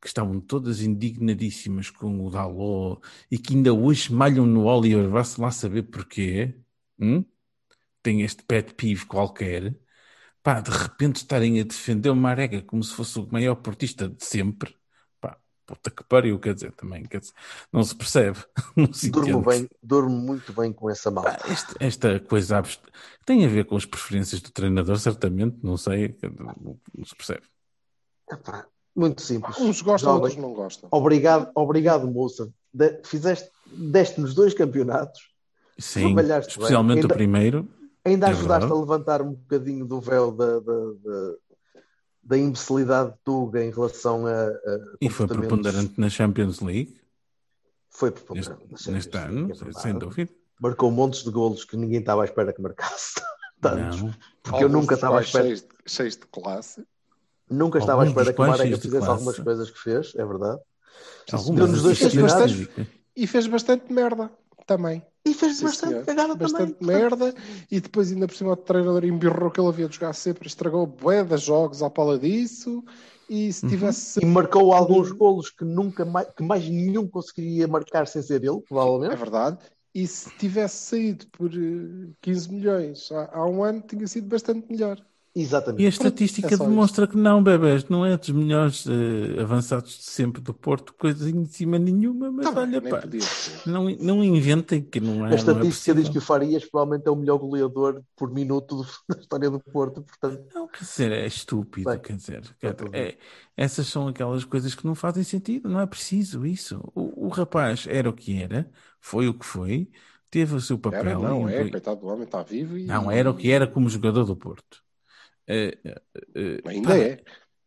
que 0.00 0.06
estavam 0.08 0.40
todas 0.40 0.80
indignadíssimas 0.80 1.90
com 1.90 2.24
o 2.26 2.30
Dalot 2.30 3.00
e 3.30 3.38
que 3.38 3.54
ainda 3.54 3.72
hoje 3.72 4.12
malham 4.12 4.46
no 4.46 4.64
Oliver, 4.66 5.08
vá-se 5.08 5.40
lá 5.40 5.50
saber 5.50 5.84
porquê, 5.84 6.54
hum? 6.98 7.24
tem 8.02 8.22
este 8.22 8.42
pet 8.44 8.74
peeve 8.74 9.04
qualquer, 9.06 9.74
pá, 10.42 10.60
de 10.60 10.70
repente 10.70 11.16
estarem 11.16 11.60
a 11.60 11.64
defender 11.64 12.10
o 12.10 12.16
Marega 12.16 12.62
como 12.62 12.82
se 12.82 12.94
fosse 12.94 13.18
o 13.18 13.28
maior 13.30 13.56
portista 13.56 14.08
de 14.08 14.24
sempre, 14.24 14.74
pá, 15.20 15.38
puta 15.66 15.90
que 15.90 16.04
pariu, 16.04 16.38
quer 16.38 16.54
dizer, 16.54 16.72
também, 16.72 17.04
quer 17.04 17.20
dizer, 17.20 17.32
não 17.72 17.82
se 17.84 17.94
percebe, 17.94 18.38
não 18.76 18.92
se 18.92 19.10
Durmo 19.10 19.42
bem, 19.42 19.68
durmo 19.82 20.16
muito 20.16 20.52
bem 20.52 20.72
com 20.72 20.88
essa 20.90 21.10
malta. 21.10 21.36
Pá, 21.36 21.52
este- 21.52 21.74
esta 21.78 22.20
coisa 22.20 22.58
abst- 22.58 22.82
tem 23.26 23.44
a 23.44 23.48
ver 23.48 23.66
com 23.66 23.76
as 23.76 23.84
preferências 23.84 24.40
do 24.40 24.50
treinador, 24.50 24.98
certamente, 24.98 25.58
não 25.62 25.76
sei, 25.76 26.16
não 26.94 27.04
se 27.04 27.14
percebe. 27.14 27.42
Epá, 28.30 28.66
muito 28.94 29.22
simples. 29.22 29.58
Uns 29.58 29.80
gostam, 29.82 30.12
Jovem. 30.14 30.22
outros 30.24 30.42
não 30.42 30.52
gostam. 30.54 30.88
Obrigado, 30.92 31.50
obrigado, 31.54 32.06
moça. 32.06 32.52
De- 32.72 33.00
fizeste, 33.04 33.50
deste-nos 33.66 34.34
dois 34.34 34.54
campeonatos. 34.54 35.30
Sim, 35.78 36.14
especialmente 36.18 36.98
o 37.00 37.02
Ainda- 37.04 37.14
primeiro. 37.14 37.68
Ainda 38.04 38.26
É 38.26 38.30
ajudaste 38.30 38.60
verdade. 38.66 38.72
a 38.72 38.80
levantar 38.80 39.22
um 39.22 39.32
bocadinho 39.32 39.84
do 39.86 40.00
véu 40.00 40.32
da, 40.32 40.58
da, 40.60 40.60
da, 41.04 41.34
da 42.22 42.38
imbecilidade 42.38 43.10
de 43.12 43.18
Tuga 43.24 43.62
em 43.62 43.70
relação 43.70 44.26
a, 44.26 44.46
a 44.48 44.78
E 45.00 45.10
foi 45.10 45.26
preponderante 45.26 46.00
na 46.00 46.08
Champions 46.08 46.60
League 46.60 46.98
Foi 47.90 48.08
neste, 48.10 48.24
preponderante. 48.24 48.50
na 48.72 48.78
Champions 48.78 48.86
neste 48.94 49.16
League, 49.16 49.28
ano, 49.36 49.50
é 49.50 49.54
verdade. 49.54 49.82
sem 49.82 49.98
dúvida. 49.98 50.32
Marcou 50.60 50.90
montes 50.90 51.22
de 51.24 51.30
golos 51.30 51.64
que 51.64 51.76
ninguém 51.76 52.00
estava 52.00 52.22
à 52.22 52.24
espera 52.24 52.52
que 52.52 52.60
marcasse. 52.62 53.14
Tantos. 53.60 54.02
Não. 54.02 54.14
Porque 54.42 54.64
eu 54.64 54.68
nunca 54.70 54.94
estava 54.94 55.18
à 55.18 55.22
espera. 55.22 55.44
Cheios, 55.44 55.60
de- 55.60 55.68
cheios 55.86 56.16
de 56.16 56.26
classe. 56.26 56.82
Nunca 57.50 57.78
estava 57.78 58.02
à 58.02 58.06
espera 58.06 58.32
que 58.32 58.40
o 58.40 58.46
Marega 58.46 58.76
fizesse 58.76 58.98
classe. 58.98 59.10
algumas 59.12 59.38
coisas 59.38 59.70
que 59.70 59.78
fez, 59.78 60.14
é 60.16 60.24
verdade. 60.24 60.60
Deu-nos 61.54 61.82
dois 61.82 61.98
campeonatos. 61.98 62.68
E 63.16 63.26
fez 63.26 63.46
bastante 63.46 63.92
merda 63.92 64.30
também. 64.66 65.02
E 65.24 65.34
fez 65.34 65.56
Sim, 65.56 65.64
bastante 65.66 65.92
senhor. 65.92 66.06
cagada 66.06 66.36
Bastante 66.36 66.72
também. 66.72 66.86
merda. 66.86 67.34
E 67.70 67.80
depois, 67.80 68.10
ainda 68.10 68.26
por 68.26 68.34
cima, 68.34 68.52
o 68.52 68.56
treinador 68.56 69.04
embirrou 69.04 69.50
que 69.50 69.60
ele 69.60 69.68
havia 69.68 69.88
de 69.88 69.94
jogar 69.96 70.12
sempre. 70.14 70.46
Estragou 70.46 70.86
bué 70.86 71.22
de 71.22 71.36
jogos 71.36 71.82
à 71.82 71.90
pala 71.90 72.18
disso. 72.18 72.82
E 73.28 73.52
se 73.52 73.64
Uhum. 73.64 73.70
tivesse 73.70 74.20
E 74.22 74.26
marcou 74.26 74.72
alguns 74.72 75.12
golos 75.12 75.50
que 75.50 75.64
nunca 75.64 76.04
mais, 76.04 76.28
que 76.34 76.42
mais 76.42 76.68
nenhum 76.68 77.06
conseguiria 77.06 77.68
marcar 77.68 78.06
sem 78.06 78.22
ser 78.22 78.42
ele, 78.42 78.60
É 78.60 78.66
provavelmente. 78.66 79.16
verdade. 79.16 79.58
E 79.94 80.06
se 80.06 80.30
tivesse 80.36 80.76
saído 80.76 81.26
por 81.28 81.50
eh, 81.52 82.12
15 82.20 82.50
milhões 82.50 83.10
há, 83.12 83.28
há 83.36 83.46
um 83.46 83.62
ano, 83.62 83.82
tinha 83.82 84.06
sido 84.06 84.26
bastante 84.28 84.66
melhor. 84.70 85.04
Exatamente. 85.34 85.82
E 85.82 85.86
a 85.86 85.88
estatística 85.88 86.54
é 86.54 86.56
demonstra 86.56 87.06
que 87.06 87.16
não, 87.16 87.42
bebés, 87.42 87.88
não 87.88 88.04
é 88.04 88.16
dos 88.16 88.30
melhores 88.30 88.84
eh, 88.86 89.40
avançados 89.40 89.96
de 89.98 90.02
sempre 90.02 90.40
do 90.40 90.52
Porto, 90.52 90.92
coisa 90.94 91.30
em 91.30 91.44
cima 91.44 91.78
nenhuma, 91.78 92.32
mas 92.32 92.46
Tá 92.46 92.52
bem, 92.52 92.76
olha, 92.76 92.80
pá, 92.82 93.02
não, 93.64 93.84
não 93.90 94.24
inventem 94.24 94.82
que 94.82 94.98
não 94.98 95.14
é. 95.14 95.16
A 95.16 95.20
não 95.20 95.32
é 95.32 95.34
estatística 95.36 95.94
diz 95.94 96.08
que 96.08 96.18
o 96.18 96.20
Farias 96.20 96.64
provavelmente 96.64 97.06
é 97.06 97.10
o 97.10 97.16
melhor 97.16 97.38
goleador 97.38 98.02
por 98.16 98.32
minuto 98.32 98.84
da 99.08 99.20
história 99.20 99.48
do 99.48 99.60
Porto, 99.60 100.02
portanto, 100.02 100.48
Não, 100.52 100.66
quer 100.66 100.84
dizer, 100.84 101.12
é 101.12 101.26
estúpido, 101.26 101.90
Bem, 101.90 102.00
quer 102.00 102.16
dizer, 102.16 102.40
está 102.40 102.74
tudo 102.74 102.96
é- 102.96 103.16
essas 103.56 103.86
são 103.86 104.08
aquelas 104.08 104.44
coisas 104.44 104.74
que 104.74 104.84
não 104.86 104.94
fazem 104.94 105.22
sentido, 105.22 105.68
não 105.68 105.80
é 105.80 105.86
preciso 105.86 106.44
isso. 106.44 106.80
O, 106.94 107.26
o 107.26 107.28
rapaz 107.28 107.86
era 107.88 108.08
o 108.08 108.12
que 108.12 108.42
era, 108.42 108.68
foi 109.00 109.28
o 109.28 109.34
que 109.34 109.44
foi, 109.46 109.90
teve 110.30 110.54
o 110.54 110.60
seu 110.60 110.78
papel. 110.78 111.00
Era, 111.00 111.18
não 111.18 111.48
é, 111.48 111.66
e- 111.66 111.70
coitado 111.70 112.00
do 112.00 112.06
homem, 112.06 112.24
está 112.24 112.42
vivo 112.42 112.76
e. 112.76 112.84
não, 112.84 113.10
era 113.10 113.30
o 113.30 113.34
que 113.36 113.50
era 113.50 113.66
como 113.66 113.88
jogador 113.88 114.24
do 114.24 114.36
Porto. 114.36 114.82
É, 115.52 115.76
é, 115.84 116.68
Ainda 116.68 116.88
pá, 116.88 116.96
é. 116.96 117.24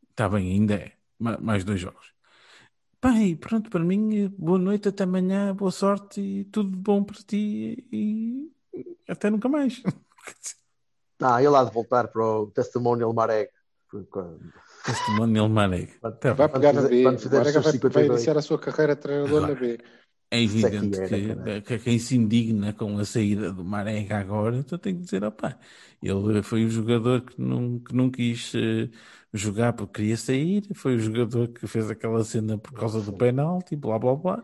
Está 0.10 0.30
bem, 0.30 0.54
ainda 0.54 0.76
é. 0.76 0.94
Ma- 1.20 1.38
Mais 1.38 1.66
dois 1.66 1.82
jogos. 1.82 2.14
Pá, 3.02 3.12
e 3.20 3.36
pronto, 3.36 3.70
para 3.70 3.84
mim, 3.84 4.30
boa 4.38 4.58
noite, 4.58 4.88
até 4.88 5.04
amanhã, 5.04 5.54
boa 5.54 5.72
sorte 5.72 6.22
e 6.22 6.46
tudo 6.46 6.72
de 6.72 6.78
bom 6.78 7.04
para 7.04 7.18
ti 7.18 7.86
e 7.92 8.50
até 9.08 9.30
nunca 9.30 9.50
mais. 9.50 9.84
ah, 11.22 11.42
ele 11.44 11.56
há 11.56 11.64
de 11.66 11.72
voltar 11.74 12.08
para 12.08 12.24
o 12.26 12.48
Testimonial 12.52 13.14
Mareg. 13.14 13.50
Testimonial 14.86 15.50
Manek. 15.50 16.00
Tá 16.00 16.34
Vai 16.34 16.48
bem. 16.48 16.50
pegar 16.50 16.74
na 16.74 16.82
B. 16.84 17.04
quando 17.04 17.20
fizer 17.20 17.44
vai, 17.44 17.52
vai 17.52 17.72
52. 17.74 18.08
iniciar 18.10 18.38
a 18.38 18.42
sua 18.42 18.58
carreira 18.58 18.96
de 18.96 19.02
treinador 19.02 19.42
na 19.42 19.54
B. 19.54 19.78
É 20.34 20.42
evidente 20.42 21.00
era, 21.00 21.08
que, 21.08 21.16
caralho. 21.22 21.58
que 21.62 21.78
quem 21.80 22.00
se 22.00 22.16
indigna 22.16 22.74
com 22.74 22.98
a 22.98 23.06
saída 23.06 23.52
do 23.54 23.64
Marega 23.64 24.18
agora, 24.20 24.58
então 24.58 24.80
tem 24.80 24.96
que 24.96 25.02
dizer, 25.04 25.24
opá, 25.24 25.60
ele 26.02 26.42
foi 26.42 26.66
o 26.66 26.70
jogador 26.72 27.22
que 27.22 27.40
não, 27.40 27.80
que 27.80 27.94
não 27.96 28.10
quis 28.10 28.52
eh, 28.56 28.90
jogar 29.32 29.74
porque 29.74 29.94
queria 30.02 30.18
sair, 30.18 30.64
foi 30.76 30.96
o 30.96 31.00
jogador 31.00 31.50
que 31.50 31.68
fez 31.68 31.90
aquela 31.92 32.24
cena 32.24 32.58
por 32.58 32.74
causa 32.74 33.00
do 33.02 33.14
penalti, 33.14 33.76
blá 33.76 34.00
blá 34.00 34.16
blá. 34.16 34.42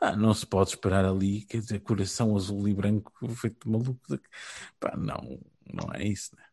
Pá, 0.00 0.16
não 0.16 0.32
se 0.34 0.46
pode 0.46 0.70
esperar 0.70 1.04
ali, 1.04 1.42
quer 1.44 1.58
dizer, 1.60 1.80
coração 1.80 2.34
azul 2.36 2.66
e 2.68 2.74
branco 2.74 3.12
feito 3.36 3.68
maluco. 3.70 4.00
Pá, 4.80 4.96
não, 4.96 5.40
não 5.72 5.92
é 5.94 6.04
isso, 6.06 6.34
né? 6.36 6.45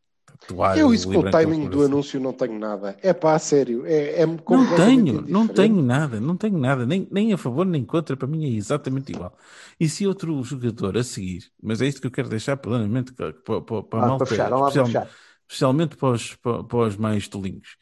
Eu, 0.74 0.94
isso 0.94 1.08
com 1.08 1.20
o 1.20 1.24
timing 1.24 1.68
do 1.68 1.84
anúncio, 1.84 2.20
não 2.20 2.34
tenho 2.34 2.58
nada. 2.60 2.98
É 3.02 3.14
pá, 3.14 3.36
a 3.36 3.40
sério. 3.40 3.86
É, 3.86 4.22
é 4.22 4.26
Não 4.48 4.66
tenho, 4.66 5.22
não 5.22 5.48
tenho 5.48 5.82
nada, 5.82 6.20
não 6.20 6.36
tenho 6.36 6.58
nada, 6.58 6.86
nem, 6.86 7.08
nem 7.10 7.32
a 7.34 7.38
favor 7.38 7.66
nem 7.66 7.84
contra, 7.86 8.18
para 8.18 8.28
mim 8.28 8.44
é 8.46 8.50
exatamente 8.50 9.12
igual. 9.14 9.38
E 9.80 9.88
se 9.88 10.06
outro 10.06 10.44
jogador 10.44 10.98
a 10.98 11.04
seguir, 11.04 11.50
mas 11.62 11.82
é 11.82 11.88
isto 11.88 12.02
que 12.02 12.08
eu 12.08 12.12
quero 12.12 12.28
deixar 12.30 12.58
plenamente 12.58 13.14
para, 13.14 13.34
para, 13.34 13.62
para 13.84 14.00
a 14.00 14.02
Ah, 14.02 14.04
malta, 14.04 14.26
para 14.26 14.26
fechar, 14.28 14.50
vamos 14.50 14.62
lá 14.66 14.72
para 14.72 14.84
especial- 14.84 14.84
fechar. 14.84 15.16
especialmente 15.48 15.96
para 15.96 16.10
os, 16.12 16.36
para, 16.36 16.64
para 16.64 16.78
os 16.88 16.98
mais 16.98 17.28
tolinhos. 17.28 17.78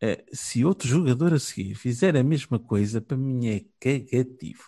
Eh, 0.00 0.24
se 0.32 0.64
outro 0.64 0.86
jogador 0.88 1.34
a 1.34 1.38
seguir 1.40 1.74
fizer 1.74 2.16
a 2.16 2.22
mesma 2.24 2.58
coisa, 2.58 3.00
para 3.00 3.16
mim 3.16 3.48
é 3.48 3.64
cagativo. 3.80 4.64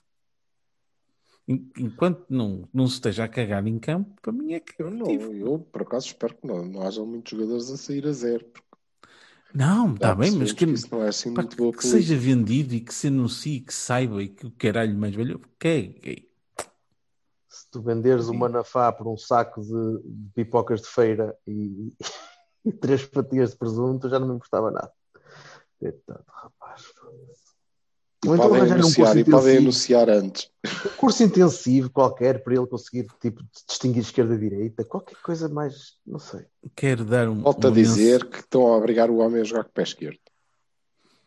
En- 1.48 1.70
Enquanto 1.78 2.26
não, 2.28 2.68
não 2.72 2.86
se 2.86 2.94
esteja 2.94 3.24
a 3.24 3.28
cagar 3.28 3.66
em 3.66 3.78
campo, 3.78 4.14
para 4.20 4.32
mim 4.32 4.52
é 4.52 4.62
Eu, 4.78 4.90
não, 4.90 5.10
eu, 5.34 5.58
por 5.58 5.82
acaso, 5.82 6.06
espero 6.06 6.34
que 6.34 6.46
não, 6.46 6.64
não 6.64 6.82
haja 6.82 7.02
muitos 7.02 7.30
jogadores 7.30 7.70
a 7.70 7.76
sair 7.76 8.06
a 8.06 8.12
zero. 8.12 8.44
porque 8.44 8.68
Não, 9.54 9.94
está 9.94 10.14
bem, 10.14 10.30
mas 10.32 10.52
que, 10.52 10.64
isso 10.66 10.88
não 10.92 11.02
é 11.02 11.08
assim 11.08 11.30
pá, 11.34 11.42
muito 11.42 11.56
boa 11.56 11.72
que 11.72 11.84
seja 11.84 12.16
vendido 12.16 12.74
e 12.74 12.80
que 12.80 12.94
se 12.94 13.08
anuncie, 13.08 13.60
que 13.60 13.72
saiba 13.72 14.22
e 14.22 14.28
que 14.28 14.46
o 14.46 14.50
caralho 14.50 14.96
mais 14.96 15.14
velho, 15.14 15.40
caguei. 15.58 16.28
Se 17.48 17.70
tu 17.70 17.80
venderes 17.82 18.28
o 18.28 18.34
Manafá 18.34 18.92
por 18.92 19.08
um 19.08 19.16
saco 19.16 19.62
de, 19.62 20.02
de 20.04 20.30
pipocas 20.34 20.82
de 20.82 20.88
feira 20.88 21.34
e, 21.46 21.92
e 22.64 22.72
três 22.72 23.02
fatias 23.02 23.52
de 23.52 23.56
presunto, 23.56 24.06
eu 24.06 24.10
já 24.10 24.18
não 24.18 24.28
me 24.28 24.34
importava 24.34 24.70
nada. 24.70 24.92
Coitado, 25.80 26.24
rapaz. 26.28 26.92
E 26.92 27.47
Ou 28.26 28.34
então 28.34 28.48
podem 28.48 28.70
um 28.70 28.74
anunciar, 28.74 29.06
curso 29.06 29.18
e 29.18 29.24
podem 29.24 29.56
anunciar 29.58 30.10
antes. 30.10 30.50
Um 30.66 30.96
curso 30.96 31.22
intensivo 31.22 31.88
qualquer 31.90 32.42
para 32.42 32.54
ele 32.54 32.66
conseguir 32.66 33.06
tipo, 33.20 33.42
distinguir 33.66 34.02
esquerda 34.02 34.34
e 34.34 34.38
direita, 34.38 34.84
qualquer 34.84 35.16
coisa 35.22 35.48
mais, 35.48 35.98
não 36.04 36.18
sei. 36.18 36.44
Quero 36.74 37.04
dar 37.04 37.28
um. 37.28 37.42
Volto 37.42 37.66
a 37.66 37.70
uma 37.70 37.76
dizer 37.76 38.28
que 38.28 38.40
estão 38.40 38.66
a 38.66 38.76
obrigar 38.76 39.08
o 39.08 39.18
homem 39.18 39.40
a 39.40 39.44
jogar 39.44 39.64
com 39.64 39.70
o 39.70 39.72
pé 39.72 39.82
esquerdo. 39.82 40.18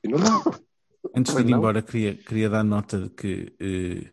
E 0.04 0.08
não 0.08 0.20
dá. 0.20 0.44
Antes 1.16 1.34
de 1.34 1.42
ir 1.42 1.50
embora, 1.50 1.82
queria, 1.82 2.16
queria 2.16 2.50
dar 2.50 2.64
nota 2.64 3.00
de 3.00 3.10
que 3.10 3.54
eh, 3.60 4.12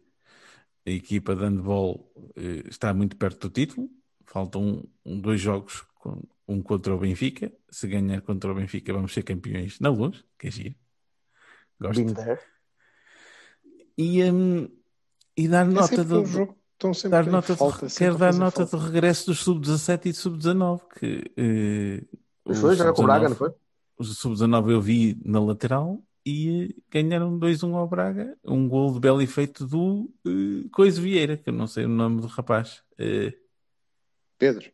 a 0.87 0.91
equipa 0.91 1.35
de 1.37 1.43
handball 1.45 2.11
eh, 2.37 2.63
está 2.69 2.95
muito 2.95 3.17
perto 3.17 3.49
do 3.49 3.53
título. 3.53 3.91
Faltam 4.25 4.85
um, 5.05 5.21
dois 5.21 5.41
jogos, 5.41 5.85
com- 5.97 6.23
um 6.47 6.63
contra 6.63 6.95
o 6.95 6.99
Benfica. 6.99 7.53
Se 7.71 7.87
ganhar 7.89 8.21
contra 8.23 8.51
o 8.51 8.55
Benfica, 8.55 8.93
vamos 8.93 9.13
ser 9.13 9.23
campeões 9.23 9.79
na 9.81 9.91
luz, 9.91 10.25
que 10.39 10.49
é 10.49 10.51
giro. 10.51 10.75
Gosto. 11.81 12.03
Been 12.05 12.15
there. 12.15 12.41
E, 13.99 14.23
hum, 14.23 14.69
e 15.37 15.49
dar 15.49 15.67
É 15.67 15.71
nota 15.71 16.05
do, 16.05 16.23
um 16.23 16.27
jogo 16.27 16.53
que 16.53 16.61
estão 16.75 16.95
sempre 16.95 17.11
dar 17.11 17.27
nota 17.27 17.57
falta, 17.57 17.89
sempre 17.89 17.99
quero 17.99 18.19
dar 18.19 18.35
nota 18.35 18.65
falta. 18.65 18.77
do 18.77 18.83
regresso 18.85 19.27
dos 19.27 19.41
sub-17 19.41 20.07
e 20.07 20.13
sub-19 20.15 20.81
que 20.97 22.07
o 22.45 22.55
foi 22.55 22.77
jogar 22.77 22.93
com 22.93 23.03
o 23.03 23.05
Braga, 23.05 23.29
sub-19 23.29 23.31
não 23.31 23.37
foi? 23.37 23.55
o 23.99 24.05
sub-19 24.05 24.71
eu 24.71 24.81
vi 24.81 25.21
na 25.25 25.41
lateral 25.41 26.01
e 26.25 26.69
eh, 26.71 26.83
ganharam 26.91 27.39
2-1 27.39 27.75
ao 27.75 27.89
Braga, 27.89 28.37
um 28.45 28.69
gol 28.69 28.93
de 28.93 29.01
belo 29.01 29.21
efeito 29.23 29.67
do 29.67 30.11
eh, 30.27 30.69
Coisa 30.71 31.01
Vieira, 31.01 31.37
que 31.37 31.49
eu 31.49 31.55
não 31.55 31.67
sei 31.67 31.85
o 31.87 31.89
nome 31.89 32.21
do 32.21 32.27
rapaz, 32.27 32.83
eh, 32.99 33.35
Pedro, 34.39 34.71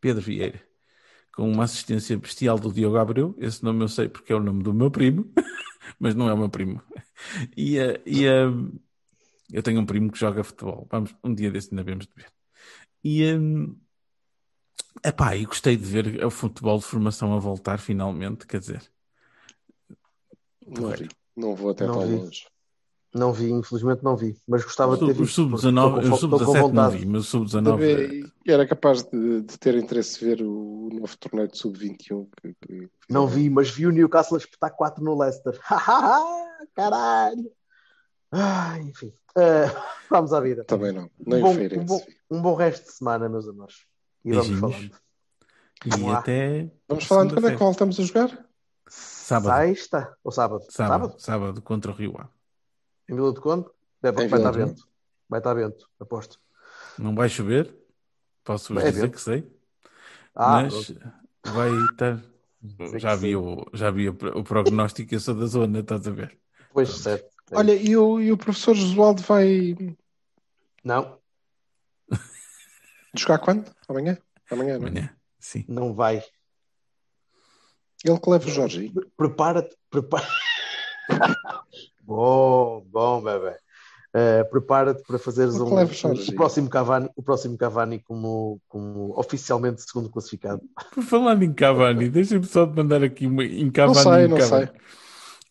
Pedro 0.00 0.22
Vieira, 0.22 0.62
com 1.34 1.50
uma 1.50 1.64
assistência 1.64 2.16
bestial 2.16 2.58
do 2.58 2.72
Diogo 2.72 2.96
Abreu, 2.96 3.34
esse 3.38 3.62
nome 3.64 3.82
eu 3.82 3.88
sei 3.88 4.08
porque 4.08 4.32
é 4.32 4.36
o 4.36 4.40
nome 4.40 4.62
do 4.62 4.72
meu 4.72 4.90
primo, 4.90 5.30
mas 5.98 6.14
não 6.14 6.28
é 6.28 6.34
o 6.34 6.38
meu 6.38 6.48
primo. 6.48 6.80
E, 7.56 7.78
eh, 7.78 8.00
e 8.06 8.24
eh, 8.26 8.46
eu 9.52 9.62
tenho 9.62 9.80
um 9.80 9.86
primo 9.86 10.10
que 10.12 10.18
joga 10.18 10.44
futebol, 10.44 10.86
vamos, 10.90 11.14
um 11.24 11.34
dia 11.34 11.50
desse 11.50 11.70
ainda 11.70 11.82
vemos 11.82 12.06
de 12.06 12.14
ver. 12.14 12.32
E, 13.02 13.24
eh, 13.24 15.08
epá, 15.08 15.36
e 15.36 15.44
gostei 15.44 15.76
de 15.76 15.84
ver 15.84 16.24
o 16.24 16.30
futebol 16.30 16.78
de 16.78 16.84
formação 16.84 17.34
a 17.34 17.38
voltar 17.38 17.78
finalmente, 17.78 18.46
quer 18.46 18.60
dizer, 18.60 18.90
não 20.66 20.90
vi. 20.90 21.08
Não 21.36 21.54
vou 21.54 21.70
até 21.70 21.86
Não 21.86 21.94
tão 21.94 22.06
vi. 22.06 22.14
longe. 22.14 22.46
Não 23.14 23.32
vi, 23.32 23.48
infelizmente 23.52 24.02
não 24.02 24.16
vi, 24.16 24.36
mas 24.48 24.64
gostava 24.64 24.94
Os 24.94 24.98
de 24.98 25.06
ter 25.06 25.12
os 25.12 25.18
visto. 25.18 25.48
porque 25.48 25.56
sub-19, 25.62 25.86
estou 25.86 26.00
os 26.02 26.08
com- 26.08 26.14
estou 26.14 26.30
com 26.30 26.44
sub-17 26.46 26.72
não 26.72 26.90
vi, 26.90 27.06
mas 27.06 27.20
os 27.20 27.28
sub-19 27.28 27.58
eh, 27.82 27.94
Também 27.96 28.32
era 28.46 28.66
capaz 28.66 29.02
de, 29.04 29.40
de 29.42 29.58
ter 29.58 29.76
interesse 29.76 30.24
ver 30.24 30.42
o 30.42 30.88
novo 30.92 31.16
torneio 31.18 31.46
de 31.48 31.56
sub-21 31.56 32.26
que, 32.42 32.54
que 32.66 32.88
Não 33.08 33.28
vi, 33.28 33.48
mas 33.48 33.70
vi 33.70 33.86
o 33.86 33.92
Newcastle 33.92 34.36
a 34.36 34.38
espetar 34.38 34.72
4 34.74 35.04
no 35.04 35.16
Leicester. 35.16 35.56
Caralho! 36.74 37.50
Ah, 38.32 38.78
enfim, 38.80 39.12
Eh, 39.36 39.66
vamos 40.10 40.32
à 40.32 40.40
vida. 40.40 40.64
Também 40.64 40.92
não. 40.92 41.08
Nem 41.24 41.38
um, 41.38 41.42
bom, 41.42 41.54
o 41.54 41.80
um, 41.80 41.84
bom, 41.84 42.02
um 42.30 42.42
bom 42.42 42.54
resto 42.54 42.86
de 42.86 42.92
semana, 42.92 43.28
meus 43.28 43.46
amores. 43.48 43.76
E 44.24 44.32
vamos 44.32 44.48
Beijinhos. 44.48 44.72
falando. 44.72 44.90
e 45.86 45.88
Vamos 45.90 46.14
até 46.14 46.70
Vamos 46.88 47.04
falando 47.04 47.34
quando 47.34 47.48
é 47.48 47.52
que 47.52 47.58
voltamos 47.58 48.00
a 48.00 48.02
jogar? 48.02 48.46
sábado, 48.88 49.66
Sexta 49.68 50.16
ou 50.24 50.30
sábado? 50.32 50.64
sábado, 50.68 51.14
sábado 51.18 51.62
contra 51.62 51.90
o 51.92 51.94
Rio 51.94 52.14
Ave. 52.18 52.28
Em 53.08 53.14
Vila 53.14 53.32
de 53.32 53.40
Conde? 53.40 53.66
Deve, 54.00 54.24
Em 54.24 54.28
vai 54.28 54.38
estar 54.38 54.50
vento. 54.52 54.88
Vai 55.28 55.40
estar 55.40 55.54
vento, 55.54 55.88
aposto. 55.98 56.40
Não 56.98 57.14
vai 57.14 57.28
chover, 57.28 57.74
posso-vos 58.44 58.82
É 58.82 58.90
dizer 58.90 59.02
vento. 59.02 59.14
que 59.14 59.20
sei, 59.20 59.52
Ah, 60.34 60.62
mas 60.62 60.86
pronto. 60.90 61.12
vai 61.54 61.70
estar. 61.90 62.22
Sei 62.90 63.00
Já 63.00 63.14
vi, 63.14 63.36
o, 63.36 63.66
já 63.74 63.90
vi 63.90 64.08
o, 64.08 64.14
prognóstico, 64.14 65.14
eu 65.14 65.20
sou 65.20 65.34
da 65.34 65.46
zona, 65.46 65.80
estás 65.80 66.06
a 66.06 66.10
ver? 66.10 66.38
Pois, 66.72 66.88
Pronto. 66.88 67.02
certo. 67.02 67.34
É 67.50 67.56
Olha, 67.58 67.74
e 67.74 67.96
o, 67.96 68.20
e 68.20 68.32
o 68.32 68.38
professor 68.38 68.74
Josualdo 68.74 69.22
vai 69.22 69.76
Não, 70.82 71.18
jogar 73.16 73.38
quando? 73.38 73.70
Amanhã? 73.88 74.18
Amanhã, 74.50 74.78
não 74.78 74.86
é? 74.86 74.90
Amanhã, 74.90 75.16
sim. 75.38 75.64
não 75.68 75.94
vai. 75.94 76.22
Ele 78.04 78.18
que 78.20 78.30
leva 78.30 78.46
o 78.46 78.50
Jorge. 78.50 78.90
Pre- 78.90 79.10
Prepara-te, 79.16 79.76
prepara 79.90 80.26
Bom, 82.06 82.82
bom, 82.90 83.22
bebê. 83.22 83.56
Eh, 84.14 84.44
Prepara-te 84.46 85.04
para 85.04 85.18
fazeres 85.18 85.58
Não 85.58 85.60
um, 85.60 85.86
o 86.28 86.34
próximo 86.34 86.70
Cavani, 86.70 87.10
o 87.16 87.22
próximo 87.22 87.58
Cavani 87.58 88.00
como, 88.02 88.60
como 88.68 89.18
oficialmente 89.18 89.82
segundo 89.82 90.10
classificado. 90.10 90.62
Por 90.90 91.02
falar 91.04 91.42
em 91.42 91.52
Cavani, 91.52 92.08
deixa-me 92.10 92.44
só 92.46 92.66
te 92.66 92.74
mandar 92.76 93.02
aqui 93.02 93.26
uma, 93.26 93.44
em 93.44 93.70
Não 93.84 93.94
Cavani. 93.94 93.94
sei, 93.94 94.26
em 94.26 94.28
não 94.28 94.40
Cavani. 94.40 94.66
sei. 94.66 94.68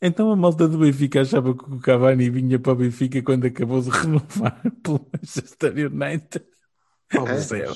Então 0.01 0.31
a 0.31 0.35
malta 0.35 0.67
do 0.67 0.79
Benfica 0.79 1.21
achava 1.21 1.55
que 1.55 1.63
o 1.65 1.79
Cavani 1.79 2.29
vinha 2.29 2.59
para 2.59 2.73
o 2.73 2.75
Benfica 2.75 3.21
quando 3.23 3.47
acabou 3.47 3.81
de 3.81 3.89
renovar 3.91 4.61
pelo 4.83 5.09
Manchester 5.13 5.73
United. 5.91 6.45
Oh, 7.15 7.25
É, 7.25 7.35
Zero. 7.35 7.75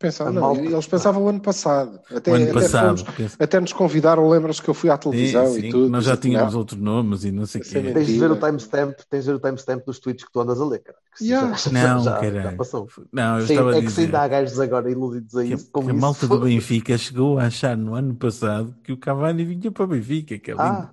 A 0.00 0.30
não, 0.30 0.40
malta- 0.42 0.60
eles 0.60 0.86
pensavam 0.86 1.24
o 1.24 1.28
ano 1.28 1.40
passado. 1.40 1.98
Até, 2.14 2.30
O 2.30 2.34
ano 2.34 2.44
até 2.44 2.52
passado. 2.52 3.04
fomos- 3.04 3.36
até 3.36 3.58
nos 3.60 3.72
convidaram, 3.72 4.28
lembras 4.28 4.60
que 4.60 4.68
eu 4.70 4.74
fui 4.74 4.88
à 4.90 4.94
Sim, 4.94 5.00
televisão 5.10 5.46
sim, 5.52 5.58
e 5.66 5.70
tudo. 5.70 5.88
nós 5.90 6.04
já 6.04 6.16
tínhamos 6.16 6.46
afinal- 6.46 6.58
outros 6.60 6.80
nomes 6.80 7.24
e 7.24 7.32
não 7.32 7.44
sei 7.46 7.60
o 7.60 7.64
é 7.64 7.64
quê. 7.68 7.92
Tens 7.92 8.06
de 8.06 8.18
ver 8.18 8.26
o 8.26 8.28
Mentira. 8.34 8.46
timestamp, 8.46 8.98
tens 9.10 9.24
de 9.24 9.30
ver 9.32 9.36
o 9.36 9.40
timestamp 9.40 9.84
dos 9.84 9.98
tweets 9.98 10.24
que 10.24 10.30
tu 10.32 10.40
andas 10.40 10.60
a 10.60 10.64
ler, 10.64 10.78
cara. 10.84 10.98
Yeah. 11.20 11.52
já- 11.56 11.70
Não, 11.72 12.04
já, 12.04 12.42
já 12.42 12.52
passou. 12.52 12.88
Não, 13.12 13.40
eu 13.40 13.46
Sim, 13.48 13.52
estava 13.54 13.72
a 13.72 13.76
é 13.76 13.80
que 13.80 13.86
se 13.86 13.88
dizer 13.88 14.04
ainda 14.04 14.20
há 14.20 14.28
gajos 14.28 14.60
agora 14.60 14.88
iludidos 14.88 15.34
a 15.36 15.42
que, 15.42 15.54
isso. 15.54 15.70
com 15.72 15.80
que 15.82 15.88
a 15.88 15.92
isso, 15.92 16.00
malta 16.00 16.26
do. 16.28 16.40
Benfica 16.40 16.96
chegou 16.96 17.38
a 17.40 17.46
achar 17.46 17.76
no 17.76 17.94
ano 17.94 18.14
passado 18.14 18.72
que 18.84 18.92
o 18.92 18.96
Cavani 18.96 19.44
vinha 19.44 19.72
para 19.72 19.82
o 19.82 19.86
Benfica, 19.88 20.38
que 20.38 20.52
é 20.52 20.54
lindo. 20.54 20.64
Ah, 20.64 20.92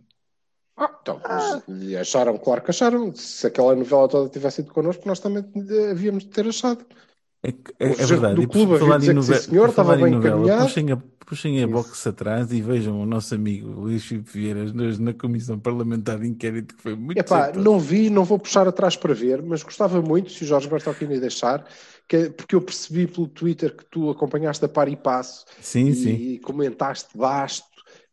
Ah, 0.78 0.90
então, 1.02 1.22
e 1.80 1.96
acharam, 1.96 2.38
claro 2.40 2.62
que 2.62 2.72
acharam. 2.72 3.14
Se 3.16 3.48
aquela 3.48 3.74
novela 3.76 4.10
toda 4.10 4.30
tivesse 4.30 4.62
ido 4.62 4.74
connosco, 4.74 5.04
nós 5.08 5.20
também 5.20 5.46
havíamos 5.92 6.24
de 6.24 6.30
ter 6.32 6.46
achado. 6.48 6.84
É, 7.46 7.86
é- 7.86 7.92
é 7.92 8.06
verdade. 8.06 8.36
do 8.36 8.42
E 8.44 8.48
por 8.48 8.54
clube 8.54 8.80
falar 8.80 8.96
em 8.96 9.00
de 9.00 9.00
dizer 9.00 9.12
que 9.12 9.16
nove- 9.16 9.36
sim, 9.36 9.50
senhor, 9.50 9.72
falar 9.72 9.96
estava 9.96 10.10
em 10.10 10.12
novela, 10.12 10.64
puxem 10.64 10.92
a, 10.92 10.98
puxem 11.26 11.64
a 11.64 11.68
box 11.68 12.08
atrás 12.08 12.52
e 12.52 12.62
vejam 12.62 13.02
o 13.02 13.06
nosso 13.06 13.36
amigo 13.36 13.70
Luís 13.70 14.04
Filipe 14.04 14.30
Vieira 14.32 14.66
na, 15.00 15.14
Comissão 15.14 15.60
Parlamentar 15.60 16.20
de 16.20 16.28
Inquérito, 16.28 16.76
que 16.76 16.82
foi 16.82 16.96
muito 16.96 17.20
Epá, 17.20 17.52
não 17.54 17.80
vi, 17.80 18.10
não 18.10 18.24
vou 18.24 18.40
puxar 18.40 18.68
atrás 18.68 18.96
para 18.96 19.14
ver, 19.14 19.42
mas 19.42 19.64
gostava 19.64 20.02
muito, 20.02 20.32
se 20.32 20.44
o 20.44 20.48
Jorge 20.48 20.68
Bertolini 20.68 21.20
deixar, 21.20 21.66
que, 22.08 22.16
é- 22.16 22.30
porque 22.30 22.56
eu 22.56 22.62
percebi 22.62 23.08
pelo 23.08 23.28
Twitter 23.28 23.76
que 23.76 23.86
tu 23.86 24.10
acompanhaste 24.10 24.64
a 24.66 24.70
par 24.70 24.88
e 24.88 24.96
passo 24.96 25.46
Sim, 25.62 25.88
e, 25.90 25.96
sim. 25.96 26.38
comentaste 26.40 27.16
basto. 27.18 27.68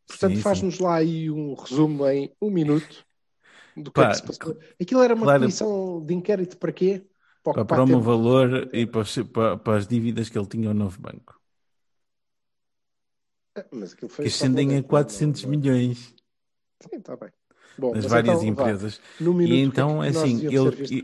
Portanto, 0.07 0.39
faz-nos 0.41 0.79
lá 0.79 0.97
aí 0.97 1.31
um 1.31 1.55
resumo 1.55 2.07
em 2.07 2.31
um 2.41 2.51
minuto 2.51 3.05
do 3.77 3.91
que 3.91 4.01
Pá, 4.01 4.09
é 4.09 4.11
que 4.11 4.17
se 4.17 4.23
passou. 4.23 4.59
Aquilo 4.81 5.03
era 5.03 5.15
uma 5.15 5.25
claro. 5.25 5.41
comissão 5.41 6.05
de 6.05 6.15
inquérito 6.15 6.57
para 6.59 6.73
quê? 6.73 7.03
Para 7.43 7.65
Para, 7.65 7.83
o 7.99 8.01
valor 8.01 8.49
e 8.73 8.87
para, 8.87 9.05
para- 9.33 9.57
para 9.59 9.79
as 9.79 9.87
dívidas 9.87 10.29
que 10.29 10.39
ele 10.39 10.47
tinha 10.47 10.69
ao 10.69 10.75
novo 10.75 11.01
banco. 11.01 11.41
Ah, 13.55 13.65
Mas 13.73 13.93
aquilo 13.93 14.09
foi 14.11 14.25
Que 14.25 14.29
ascendem 14.29 14.69
a 14.79 14.83
parlamentar, 14.83 14.89
400 14.89 15.43
não- 15.43 15.51
não- 15.53 15.59
milhões 15.61 16.15
Sim, 16.81 16.97
está 16.99 17.17
bem. 17.17 17.31
Bom, 17.77 17.95
nas 17.95 18.07
várias 18.07 18.43
então, 18.43 18.49
empresas. 18.49 19.01
E 19.45 19.49
que 19.49 19.59
então, 19.63 20.01
assim, 20.03 20.45
ele-? 20.49 21.03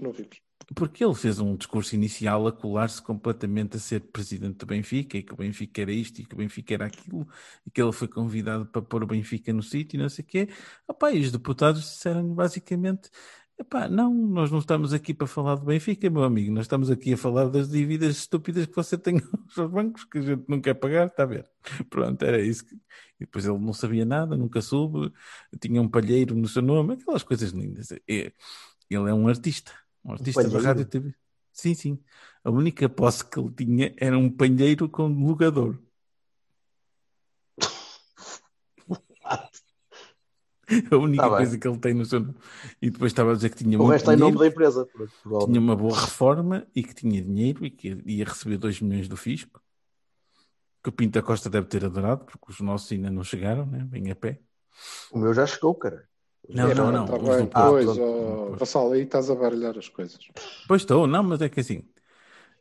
Porque 0.75 1.03
ele 1.05 1.15
fez 1.15 1.39
um 1.41 1.57
discurso 1.57 1.95
inicial 1.95 2.47
a 2.47 2.53
colar-se 2.53 3.01
completamente 3.01 3.77
a 3.77 3.81
ser 3.81 4.01
presidente 4.01 4.59
do 4.59 4.67
Benfica 4.67 5.17
e 5.17 5.23
que 5.23 5.33
o 5.33 5.37
Benfica 5.37 5.81
era 5.81 5.93
isto 5.93 6.21
e 6.21 6.27
que 6.27 6.35
o 6.35 6.37
Benfica 6.39 6.75
era 6.75 6.87
aquilo 6.87 7.27
e 7.67 7.71
que 7.71 7.81
ele 7.81 7.93
foi 7.93 8.07
convidado 8.09 8.67
para 8.67 8.83
pôr 8.83 9.03
o 9.03 9.07
Benfica 9.07 9.51
no 9.53 9.63
sítio 9.63 9.97
e 9.97 10.03
não 10.03 10.09
sei 10.11 10.25
o 10.25 10.29
quê. 10.29 10.49
Opá, 10.87 11.11
e 11.13 11.21
os 11.21 11.33
deputados 11.33 11.81
disseram 11.83 12.35
basicamente: 12.35 13.11
epá, 13.59 13.89
não, 13.89 14.13
nós 14.15 14.51
não 14.51 14.59
estamos 14.61 14.93
aqui 14.93 15.13
para 15.13 15.27
falar 15.27 15.57
do 15.57 15.67
Benfica, 15.67 16.09
meu 16.09 16.23
amigo, 16.25 16.53
nós 16.53 16.65
estamos 16.65 16.91
aqui 16.91 17.13
a 17.13 17.17
falar 17.17 17.49
das 17.49 17.69
dívidas 17.69 18.17
estúpidas 18.17 18.67
que 18.67 18.75
você 18.77 18.97
tem 18.97 19.17
aos 19.57 19.71
bancos 19.71 20.05
que 20.05 20.19
a 20.19 20.23
gente 20.23 20.45
não 20.49 20.61
quer 20.61 20.75
pagar, 20.75 21.07
está 21.09 21.25
a 21.25 21.27
ver? 21.27 21.51
Pronto, 21.91 22.23
era 22.23 22.41
isso. 22.41 22.65
que- 22.65 22.75
E 23.21 23.25
depois 23.27 23.45
ele 23.45 23.59
não 23.59 23.73
sabia 23.73 24.05
nada, 24.05 24.37
nunca 24.37 24.61
soube, 24.63 25.13
tinha 25.61 25.83
um 25.83 25.89
palheiro 25.89 26.35
no 26.37 26.47
seu 26.47 26.63
nome, 26.63 26.95
aquelas 26.95 27.23
coisas 27.25 27.51
lindas. 27.51 27.91
Ele 28.07 28.33
é 28.91 28.99
um 29.13 29.27
artista, 29.29 29.73
um 30.05 30.13
artista 30.13 30.43
da 30.45 30.49
palheiro? 30.51 30.67
rádio 30.67 30.83
e 30.83 30.85
TV. 30.87 31.15
Sim, 31.53 31.75
sim. 31.75 31.99
A 32.45 32.51
única 32.51 32.89
posse 32.89 33.25
que 33.29 33.39
ele 33.41 33.51
tinha 33.51 33.93
era 33.99 34.17
um 34.17 34.31
palheiro 34.31 34.89
com 34.89 35.09
logador. 35.09 35.77
A 40.93 40.97
única 40.97 41.23
Tá 41.23 41.29
bem. 41.29 41.37
coisa 41.39 41.59
que 41.59 41.69
ele 41.69 41.79
tem 41.79 41.95
no 41.95 42.05
seu 42.05 42.21
nome. 42.21 42.35
E 42.81 42.91
depois 42.91 43.11
estava 43.13 43.33
a 43.33 43.35
dizer 43.35 43.51
que 43.51 43.57
tinha 43.65 43.79
o 43.79 43.83
muito 43.83 43.93
resto 43.93 44.11
é 44.11 44.15
em 44.15 44.17
nome 44.19 44.37
dinheiro, 44.37 44.39
da 44.39 44.47
empresa. 44.47 44.89
tinha 45.47 45.61
uma 45.61 45.75
boa 45.77 45.99
reforma 45.99 46.67
e 46.75 46.83
que 46.83 46.95
tinha 46.95 47.23
dinheiro 47.23 47.65
e 47.65 47.71
que 47.71 48.03
ia 48.07 48.25
receber 48.25 48.59
2 48.59 48.81
milhões 48.81 49.09
do 49.09 49.17
fisco. 49.17 49.63
Que 50.83 50.91
o 50.91 50.93
Pinto 50.93 51.19
da 51.19 51.23
Costa 51.27 51.51
deve 51.51 51.67
ter 51.67 51.85
adorado, 51.85 52.25
porque 52.25 52.53
os 52.53 52.61
nossos 52.61 52.91
ainda 52.93 53.11
não 53.11 53.25
chegaram, 53.25 53.67
né? 53.67 53.87
Vem 53.91 54.11
a 54.11 54.17
pé. 54.17 54.41
O 55.11 55.19
meu 55.19 55.35
já 55.35 55.47
chegou, 55.47 55.75
cara. 55.75 56.09
Não, 56.49 56.71
É, 56.71 56.75
não, 56.75 56.93
não. 56.93 57.07
Tá 57.07 57.19
bem, 57.19 57.25
do 57.45 57.49
Porto. 57.49 57.53
pois, 57.53 57.87
Pois. 57.87 58.61
Vassal, 58.61 58.93
aí 58.93 59.03
estás 59.03 59.31
a 59.31 59.35
baralhar 59.35 59.77
as 59.77 59.89
coisas. 59.89 60.19
Pois 60.67 60.83
estou, 60.83 61.07
não, 61.07 61.23
mas 61.23 61.43
é 61.43 61.49
que 61.49 61.61
assim, 61.61 61.83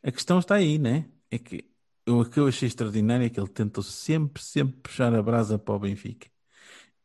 a 0.04 0.12
questão 0.12 0.40
está 0.40 0.56
aí, 0.56 0.78
né? 0.80 1.10
É 1.32 1.38
que 1.38 1.70
eu- 2.06 2.20
o 2.20 2.26
que 2.30 2.40
eu 2.40 2.48
achei 2.48 2.68
extraordinário 2.68 3.26
é 3.26 3.30
que 3.30 3.40
ele 3.40 3.50
tentou 3.50 3.84
sempre, 3.84 4.42
sempre 4.42 4.76
puxar 4.82 5.14
a 5.14 5.22
brasa 5.22 5.60
para 5.60 5.76
o 5.76 5.80
Benfica. 5.80 6.28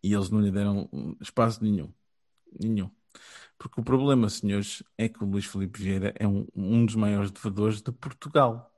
E 0.02 0.12
eles 0.12 0.30
não 0.30 0.40
lhe 0.40 0.50
deram 0.50 0.88
espaço 1.20 1.62
nenhum. 1.62 1.92
Nenhum. 2.58 2.90
Porque 3.56 3.80
o 3.80 3.84
problema, 3.84 4.28
senhores, 4.28 4.82
é 4.98 5.08
que 5.08 5.22
o 5.22 5.26
Luís 5.26 5.44
Filipe 5.44 5.80
Vieira 5.80 6.12
é 6.18 6.26
um, 6.26 6.46
um 6.54 6.84
dos 6.84 6.96
maiores 6.96 7.30
devedores 7.30 7.80
de 7.80 7.92
Portugal. 7.92 8.72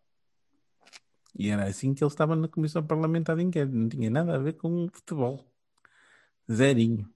E 1.36 1.48
era 1.48 1.64
assim 1.64 1.94
que 1.94 2.04
ele 2.04 2.10
estava 2.10 2.36
na 2.36 2.48
Comissão 2.48 2.82
Parlamentar 2.82 3.36
de 3.36 3.42
Inquérito. 3.42 3.74
Não 3.74 3.88
tinha 3.88 4.10
nada 4.10 4.34
a 4.34 4.38
ver 4.38 4.52
com 4.54 4.88
futebol. 4.92 5.44
Zerinho. 6.50 7.08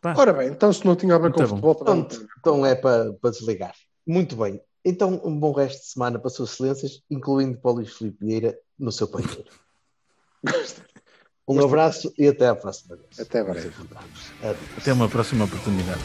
Pá, 0.00 0.14
Ora 0.18 0.32
bem, 0.32 0.48
então 0.48 0.72
se 0.72 0.84
não 0.84 0.96
tinha 0.96 1.14
a 1.14 1.18
ver 1.18 1.32
com 1.32 1.38
Muito 1.38 1.50
bom. 1.50 1.56
futebol, 1.56 1.74
também 1.76 2.02
Então, 2.02 2.26
então 2.38 2.66
é 2.66 2.74
para, 2.74 3.12
para 3.12 3.30
desligar. 3.30 3.74
Muito 4.04 4.34
bem. 4.34 4.60
Então, 4.84 5.22
um 5.24 5.38
bom 5.38 5.52
resto 5.52 5.80
de 5.80 5.86
semana 5.86 6.18
para 6.18 6.28
suas 6.28 6.52
excelências, 6.52 7.02
incluindo 7.08 7.56
para 7.58 7.70
o 7.70 7.74
Luís 7.74 7.92
Filipe 7.92 8.26
Vieira 8.26 8.58
no 8.76 8.90
seu 8.90 9.06
palheiro. 9.06 9.44
Um 11.52 11.64
abraço 11.64 12.12
e 12.18 12.28
até 12.28 12.48
à 12.48 12.54
próxima 12.54 12.96
vez. 12.96 13.20
Até 13.20 13.42
breve. 13.42 13.70
Até 14.76 14.92
uma 14.92 15.08
próxima 15.08 15.44
oportunidade. 15.44 16.00